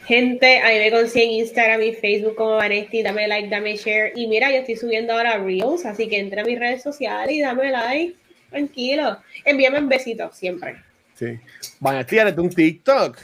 Gente, 0.05 0.59
a 0.59 0.69
mí 0.69 0.79
me 0.79 0.91
consiguen 0.91 1.31
Instagram 1.31 1.83
y 1.83 1.93
Facebook 1.93 2.35
como 2.35 2.57
Vanesti, 2.57 3.03
dame 3.03 3.29
like, 3.29 3.49
dame 3.49 3.77
share. 3.77 4.13
Y 4.17 4.27
mira, 4.27 4.51
yo 4.51 4.59
estoy 4.59 4.77
subiendo 4.77 5.13
ahora 5.13 5.39
Reels, 5.39 5.87
así 5.87 6.09
que 6.09 6.19
entra 6.19 6.43
a 6.43 6.45
mis 6.45 6.59
redes 6.59 6.83
sociales 6.83 7.35
y 7.35 7.41
dame 7.41 7.71
like. 7.71 8.17
Tranquilo. 8.51 9.19
Envíame 9.45 9.79
un 9.79 9.89
besito, 9.89 10.31
siempre. 10.33 10.83
Sí. 11.15 11.39
Vaya, 11.79 12.05
tírate 12.05 12.41
un 12.41 12.51
TikTok. 12.51 13.19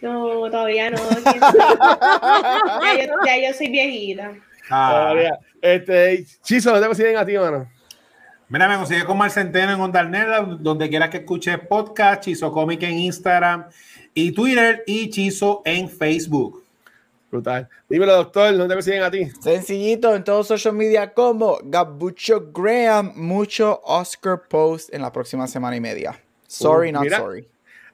No, 0.00 0.50
todavía 0.50 0.90
no. 0.90 0.96
ya, 1.24 3.06
yo, 3.06 3.14
ya 3.26 3.48
yo 3.48 3.54
soy 3.54 3.68
viejita. 3.68 4.34
Ah, 4.70 4.90
Todavía. 4.92 5.38
Este, 5.60 6.24
Chizo, 6.42 6.72
no 6.72 6.80
te 6.80 6.86
consiguen 6.86 7.16
a 7.18 7.26
ti, 7.26 7.36
mano. 7.36 7.68
Mira, 8.50 8.68
me 8.68 8.76
consigue 8.76 9.04
con 9.04 9.16
Mar 9.16 9.30
Centeno 9.30 9.72
en 9.72 9.80
Onda 9.80 10.02
Nerd, 10.02 10.58
donde 10.58 10.88
quiera 10.88 11.08
que 11.08 11.18
escuches 11.18 11.56
podcast, 11.68 12.24
Chizo 12.24 12.50
Comic 12.52 12.82
en 12.82 12.98
Instagram 12.98 13.66
y 14.12 14.32
Twitter 14.32 14.82
y 14.86 15.08
Chizo 15.08 15.62
en 15.64 15.88
Facebook. 15.88 16.64
Brutal. 17.30 17.68
Dímelo, 17.88 18.12
doctor, 18.16 18.52
no 18.54 18.66
te 18.66 18.74
consiguen 18.74 19.04
a 19.04 19.10
ti. 19.10 19.30
Sencillito 19.40 20.16
en 20.16 20.24
todos 20.24 20.48
social 20.48 20.74
media 20.74 21.12
como 21.14 21.58
Gabucho 21.62 22.50
Graham, 22.52 23.12
mucho 23.14 23.80
Oscar 23.84 24.42
post 24.48 24.92
en 24.92 25.02
la 25.02 25.12
próxima 25.12 25.46
semana 25.46 25.76
y 25.76 25.80
media. 25.80 26.20
Sorry, 26.48 26.88
Uh, 26.88 26.92
not 26.94 27.02
mira. 27.04 27.18
sorry. 27.18 27.46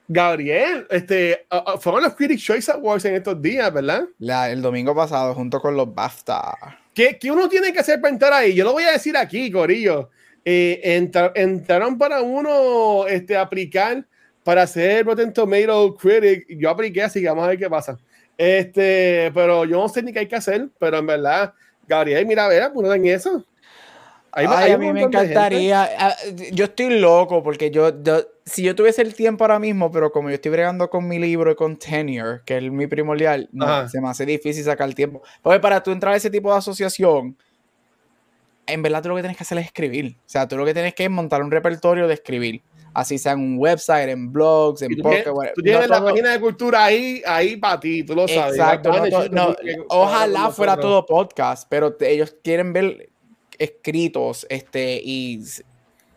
Gabriel, 0.07 0.87
este, 0.89 1.45
uh, 1.51 1.73
uh, 1.75 1.77
fueron 1.77 2.01
los 2.01 2.15
Critics 2.15 2.41
Choice 2.41 2.71
Awards 2.71 3.05
en 3.05 3.13
estos 3.13 3.39
días, 3.39 3.71
¿verdad? 3.71 4.05
La- 4.17 4.49
el 4.49 4.61
domingo 4.63 4.95
pasado 4.95 5.35
junto 5.35 5.59
con 5.59 5.75
los 5.77 5.93
BAFTA. 5.93 6.79
¿Qué, 6.95 7.19
qué 7.19 7.29
uno 7.29 7.47
tiene 7.47 7.71
que 7.71 7.79
hacer 7.79 8.01
para 8.01 8.11
entrar 8.13 8.33
ahí? 8.33 8.55
Yo 8.55 8.63
lo 8.63 8.71
voy 8.71 8.83
a 8.85 8.93
decir 8.93 9.15
aquí, 9.15 9.51
Corillo. 9.51 10.09
Eh, 10.49 10.79
entra- 10.95 11.33
entraron 11.35 11.97
para 11.97 12.21
uno 12.21 13.05
este, 13.05 13.35
aplicar 13.35 14.05
para 14.45 14.65
ser 14.65 15.05
Rotten 15.05 15.33
Tomato 15.33 15.93
Critic. 15.97 16.45
Yo 16.57 16.69
apliqué, 16.69 17.03
así 17.03 17.19
que 17.19 17.27
vamos 17.27 17.43
a 17.43 17.49
ver 17.49 17.57
qué 17.57 17.69
pasa. 17.69 17.99
Este, 18.37 19.29
pero 19.33 19.65
yo 19.65 19.77
no 19.77 19.89
sé 19.89 20.01
ni 20.01 20.13
qué 20.13 20.19
hay 20.19 20.27
que 20.29 20.37
hacer, 20.37 20.69
pero 20.79 20.99
en 20.99 21.05
verdad, 21.05 21.53
Gabriel, 21.85 22.25
mira, 22.25 22.47
ver, 22.47 22.71
en 22.73 23.05
eso. 23.07 23.43
Ay, 24.31 24.71
a 24.71 24.77
mí 24.77 24.93
me 24.93 25.01
encantaría. 25.01 25.89
Ah, 25.99 26.15
yo 26.53 26.63
estoy 26.63 26.97
loco 26.97 27.43
porque 27.43 27.69
yo, 27.69 27.91
si 28.45 28.63
yo 28.63 28.73
tuviese 28.73 29.01
el 29.01 29.15
tiempo 29.15 29.43
ahora 29.43 29.59
mismo, 29.59 29.91
pero 29.91 30.13
como 30.13 30.29
yo 30.29 30.35
estoy 30.35 30.51
bregando 30.51 30.89
con 30.89 31.09
mi 31.09 31.19
libro 31.19 31.51
y 31.51 31.55
con 31.55 31.75
Tenure, 31.75 32.39
que 32.45 32.55
es 32.55 32.71
mi 32.71 32.87
primordial, 32.87 33.49
no, 33.51 33.65
se 33.89 33.99
me 33.99 34.07
hace 34.07 34.25
difícil 34.25 34.63
sacar 34.63 34.87
el 34.87 34.95
tiempo. 34.95 35.23
Porque 35.41 35.59
para 35.59 35.83
tú 35.83 35.91
entrar 35.91 36.13
a 36.13 36.17
ese 36.17 36.29
tipo 36.29 36.53
de 36.53 36.59
asociación, 36.59 37.35
en 38.67 38.81
verdad 38.81 39.01
tú 39.01 39.09
lo 39.09 39.15
que 39.15 39.21
tienes 39.21 39.37
que 39.37 39.43
hacer 39.43 39.57
es 39.57 39.65
escribir. 39.65 40.17
O 40.19 40.29
sea, 40.29 40.47
tú 40.47 40.57
lo 40.57 40.65
que 40.65 40.73
tienes 40.73 40.93
que 40.93 41.05
es 41.05 41.09
montar 41.09 41.41
un 41.41 41.51
repertorio 41.51 42.07
de 42.07 42.13
escribir. 42.13 42.61
Así 42.93 43.17
sea 43.17 43.33
en 43.33 43.39
un 43.39 43.57
website, 43.59 44.09
en 44.09 44.31
blogs, 44.31 44.81
en 44.81 44.95
podcast. 44.97 45.53
Tú 45.55 45.61
tienes 45.61 45.87
la 45.87 46.03
página 46.03 46.31
de 46.31 46.39
cultura 46.39 46.85
ahí, 46.85 47.21
ahí 47.27 47.55
para 47.55 47.79
ti, 47.79 48.03
tú 48.03 48.15
lo 48.15 48.27
sabes. 48.27 48.57
Exacto. 48.57 48.91
ojalá 49.89 50.49
fuera 50.49 50.77
todo 50.77 51.05
podcast, 51.05 51.67
pero 51.69 51.95
ellos 51.99 52.35
quieren 52.43 52.73
ver 52.73 53.09
escritos 53.59 54.45
este, 54.49 54.99
y 55.03 55.43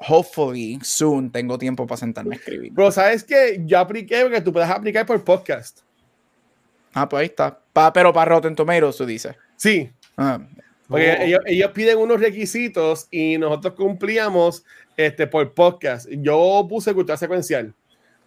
hopefully 0.09 0.79
soon 0.83 1.31
tengo 1.31 1.59
tiempo 1.59 1.87
para 1.87 1.99
sentarme 1.99 2.37
a 2.37 2.39
escribir. 2.39 2.73
Pero 2.75 2.91
sabes 2.91 3.25
que 3.25 3.61
yo 3.65 3.79
apliqué 3.79 4.23
porque 4.23 4.41
tú 4.41 4.53
puedes 4.53 4.71
aplicar 4.71 5.05
por 5.05 5.23
podcast. 5.23 5.81
Ah, 6.95 7.09
pues 7.09 7.21
ahí 7.21 7.27
está. 7.27 7.61
pero 7.93 8.13
para 8.13 8.31
Rotten 8.31 8.55
Tomatoes, 8.55 8.97
tú 8.97 9.07
dices. 9.07 9.37
Sí. 9.57 9.91
Ah, 10.17 10.41
porque 10.91 11.37
oh. 11.37 11.41
ellos, 11.47 11.71
piden 11.71 11.99
unos 11.99 12.21
requisitos 12.21 13.07
y 13.13 13.39
nosotros 13.39 13.75
cumplíamos 13.75 14.65
este, 14.97 15.29
por 15.29 15.55
podcast. 15.55 16.09
Yo 16.11 16.67
puse 16.69 16.93
cultura 16.93 17.17
secuencial. 17.17 17.73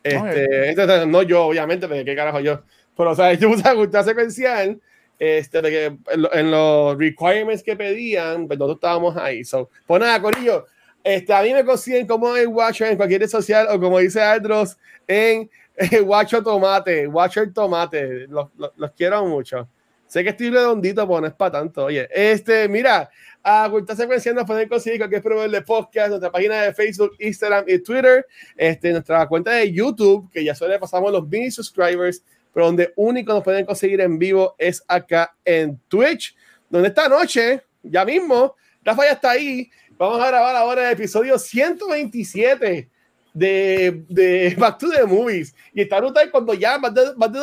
Este, 0.02 0.74
no 1.06 1.24
yo, 1.24 1.46
obviamente, 1.46 1.88
porque 1.88 2.06
qué 2.06 2.16
carajo 2.16 2.40
yo. 2.40 2.64
Pero, 2.96 3.16
¿sabes? 3.16 3.40
Yo 3.42 3.50
puse 3.50 3.64
cultura 3.76 4.04
secuencial 4.04 4.80
este, 5.20 5.62
de 5.62 5.70
que 5.70 5.86
en, 6.34 6.52
los 6.52 6.98
requirements 6.98 7.64
que 7.64 7.76
pedían, 7.76 8.48
pues 8.48 8.58
nosotros 8.58 8.78
estábamos 8.78 9.18
ahí. 9.18 9.44
So, 9.44 9.70
pues 9.86 10.00
nada, 10.00 10.22
Corillo, 10.22 10.66
este, 11.04 11.34
a 11.34 11.42
mí 11.42 11.54
me 11.54 11.66
consiguen 11.66 12.08
como 12.08 12.36
el 12.36 12.48
Watcher 12.48 12.92
en 12.92 12.98
cualquier 12.98 13.22
red 13.22 13.30
social 13.30 13.68
o 13.70 13.80
como 13.80 14.00
dice 14.00 14.22
Aldros 14.22 14.78
en 15.08 15.50
eh, 15.76 16.02
Watcher 16.02 16.44
Tomate, 16.44 17.08
Watcher 17.08 17.54
Tomate. 17.54 18.28
Los, 18.28 18.50
los, 18.78 18.92
quiero 18.92 19.26
mucho. 19.26 19.68
Sé 20.14 20.24
que 20.24 20.30
estoy 20.30 20.52
redondito, 20.52 21.08
pero 21.08 21.22
no 21.22 21.26
es 21.26 21.34
para 21.34 21.54
tanto. 21.54 21.86
Oye, 21.86 22.08
este, 22.14 22.70
mira, 22.70 23.10
a 23.42 23.68
Cultura 23.68 23.96
Secuencial 23.96 24.36
nos 24.36 24.46
pueden 24.46 24.70
conseguir 24.70 25.00
cualquier 25.00 25.24
proveedor 25.24 25.50
de 25.50 25.64
podcast, 25.64 26.10
nuestra 26.10 26.32
página 26.32 26.62
de 26.62 26.72
Facebook, 26.72 27.14
Instagram 27.18 27.66
y 27.68 27.80
Twitter, 27.80 28.24
este, 28.56 28.92
nuestra 28.92 29.28
cuenta 29.28 29.50
de 29.50 29.74
YouTube, 29.74 30.30
que 30.32 30.44
ya 30.44 30.54
suele 30.54 30.78
pasamos 30.78 31.12
los 31.12 31.28
mini 31.28 31.50
subscribers 31.50 32.24
pero 32.54 32.68
donde 32.68 32.94
único 32.96 33.34
nos 33.34 33.44
pueden 33.44 33.66
conseguir 33.66 34.02
en 34.02 34.20
vivo 34.20 34.54
es 34.60 34.84
acá 34.88 35.36
en 35.44 35.80
Twitch, 35.88 36.36
donde 36.70 36.90
esta 36.90 37.10
noche, 37.10 37.64
ya 37.82 38.06
mismo, 38.06 38.56
Rafa 38.84 39.06
ya 39.06 39.14
está 39.14 39.32
ahí, 39.32 39.68
vamos 39.98 40.22
a 40.22 40.28
grabar 40.28 40.56
ahora 40.56 40.90
el 40.90 40.94
episodio 40.94 41.40
127 41.40 42.88
de, 43.34 44.04
de 44.08 44.56
Back 44.60 44.78
to 44.78 44.92
the 44.92 45.06
Movies. 45.06 45.56
Y 45.74 45.82
está 45.82 46.00
brutal 46.00 46.30
cuando 46.30 46.54
ya 46.54 46.78
más 46.78 46.94
de, 46.94 47.16
más 47.16 47.34
de, 47.34 47.40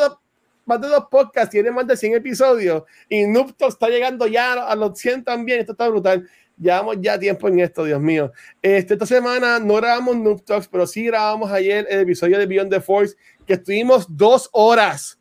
más 0.70 0.80
de 0.80 0.86
dos 0.86 1.06
podcasts 1.10 1.50
tienen 1.50 1.74
más 1.74 1.84
de 1.84 1.96
100 1.96 2.14
episodios 2.14 2.84
y 3.08 3.26
Noob 3.26 3.54
está 3.58 3.88
llegando 3.88 4.28
ya 4.28 4.52
a 4.52 4.76
los 4.76 4.96
100 4.96 5.24
también, 5.24 5.58
esto 5.58 5.72
está 5.72 5.88
brutal. 5.88 6.28
Llevamos 6.56 6.96
ya 7.00 7.18
tiempo 7.18 7.48
en 7.48 7.58
esto, 7.58 7.84
Dios 7.84 8.00
mío. 8.00 8.30
Este, 8.62 8.94
esta 8.94 9.06
semana 9.06 9.58
no 9.58 9.74
grabamos 9.74 10.16
Noob 10.16 10.44
Talks, 10.44 10.68
pero 10.68 10.86
sí 10.86 11.06
grabamos 11.06 11.50
ayer 11.50 11.86
el 11.90 12.00
episodio 12.00 12.38
de 12.38 12.46
Beyond 12.46 12.70
the 12.70 12.80
Force 12.80 13.16
que 13.46 13.54
estuvimos 13.54 14.06
dos 14.16 14.48
horas 14.52 15.18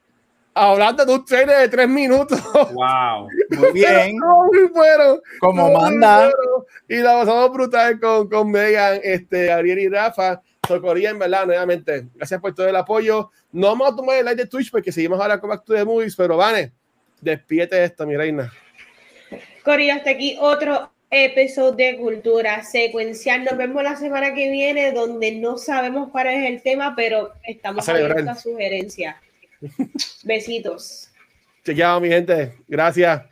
hablando 0.53 1.05
de 1.05 1.13
un 1.13 1.25
trailer 1.25 1.61
de 1.61 1.69
tres 1.69 1.89
minutos. 1.89 2.39
Wow, 2.53 3.27
muy 3.57 3.71
bien. 3.73 4.17
muy 4.19 4.67
bueno. 4.73 5.19
Como 5.39 5.71
manda. 5.71 6.29
Y 6.87 6.97
la 6.97 7.13
pasamos 7.13 7.51
brutal 7.53 7.99
con, 7.99 8.29
con 8.29 8.51
Megan, 8.51 8.99
este, 9.03 9.47
Gabriel 9.47 9.79
y 9.79 9.87
Rafa. 9.87 10.41
Socoría, 10.69 11.09
en 11.09 11.19
verdad, 11.19 11.47
nuevamente. 11.47 12.07
Gracias 12.13 12.39
por 12.39 12.53
todo 12.53 12.67
el 12.67 12.75
apoyo. 12.75 13.31
No 13.51 13.69
vamos 13.69 13.91
a 13.91 13.95
tomar 13.95 14.17
el 14.17 14.25
like 14.25 14.43
de 14.43 14.47
Twitch 14.47 14.69
porque 14.69 14.91
seguimos 14.91 15.19
ahora 15.19 15.39
con 15.39 15.49
Back 15.49 15.65
to 15.65 15.73
the 15.73 15.83
Movies, 15.83 16.15
pero 16.15 16.37
Vane, 16.37 16.71
despídete 17.19 17.83
esto, 17.83 18.05
mi 18.05 18.15
reina. 18.15 18.53
Corea, 19.63 19.95
hasta 19.95 20.11
aquí 20.11 20.37
otro 20.39 20.91
episodio 21.09 21.71
de 21.71 21.97
Cultura 21.97 22.63
Secuencial. 22.63 23.43
Nos 23.45 23.57
vemos 23.57 23.81
la 23.81 23.95
semana 23.95 24.33
que 24.35 24.51
viene, 24.51 24.91
donde 24.91 25.31
no 25.31 25.57
sabemos 25.57 26.09
cuál 26.11 26.27
es 26.27 26.47
el 26.47 26.61
tema, 26.61 26.93
pero 26.95 27.33
estamos 27.43 27.89
abiertos 27.89 28.27
a 28.27 28.35
sugerencias. 28.35 29.15
Besitos. 30.23 31.09
Chequeado, 31.65 31.99
mi 31.99 32.09
gente. 32.09 32.53
Gracias. 32.67 33.23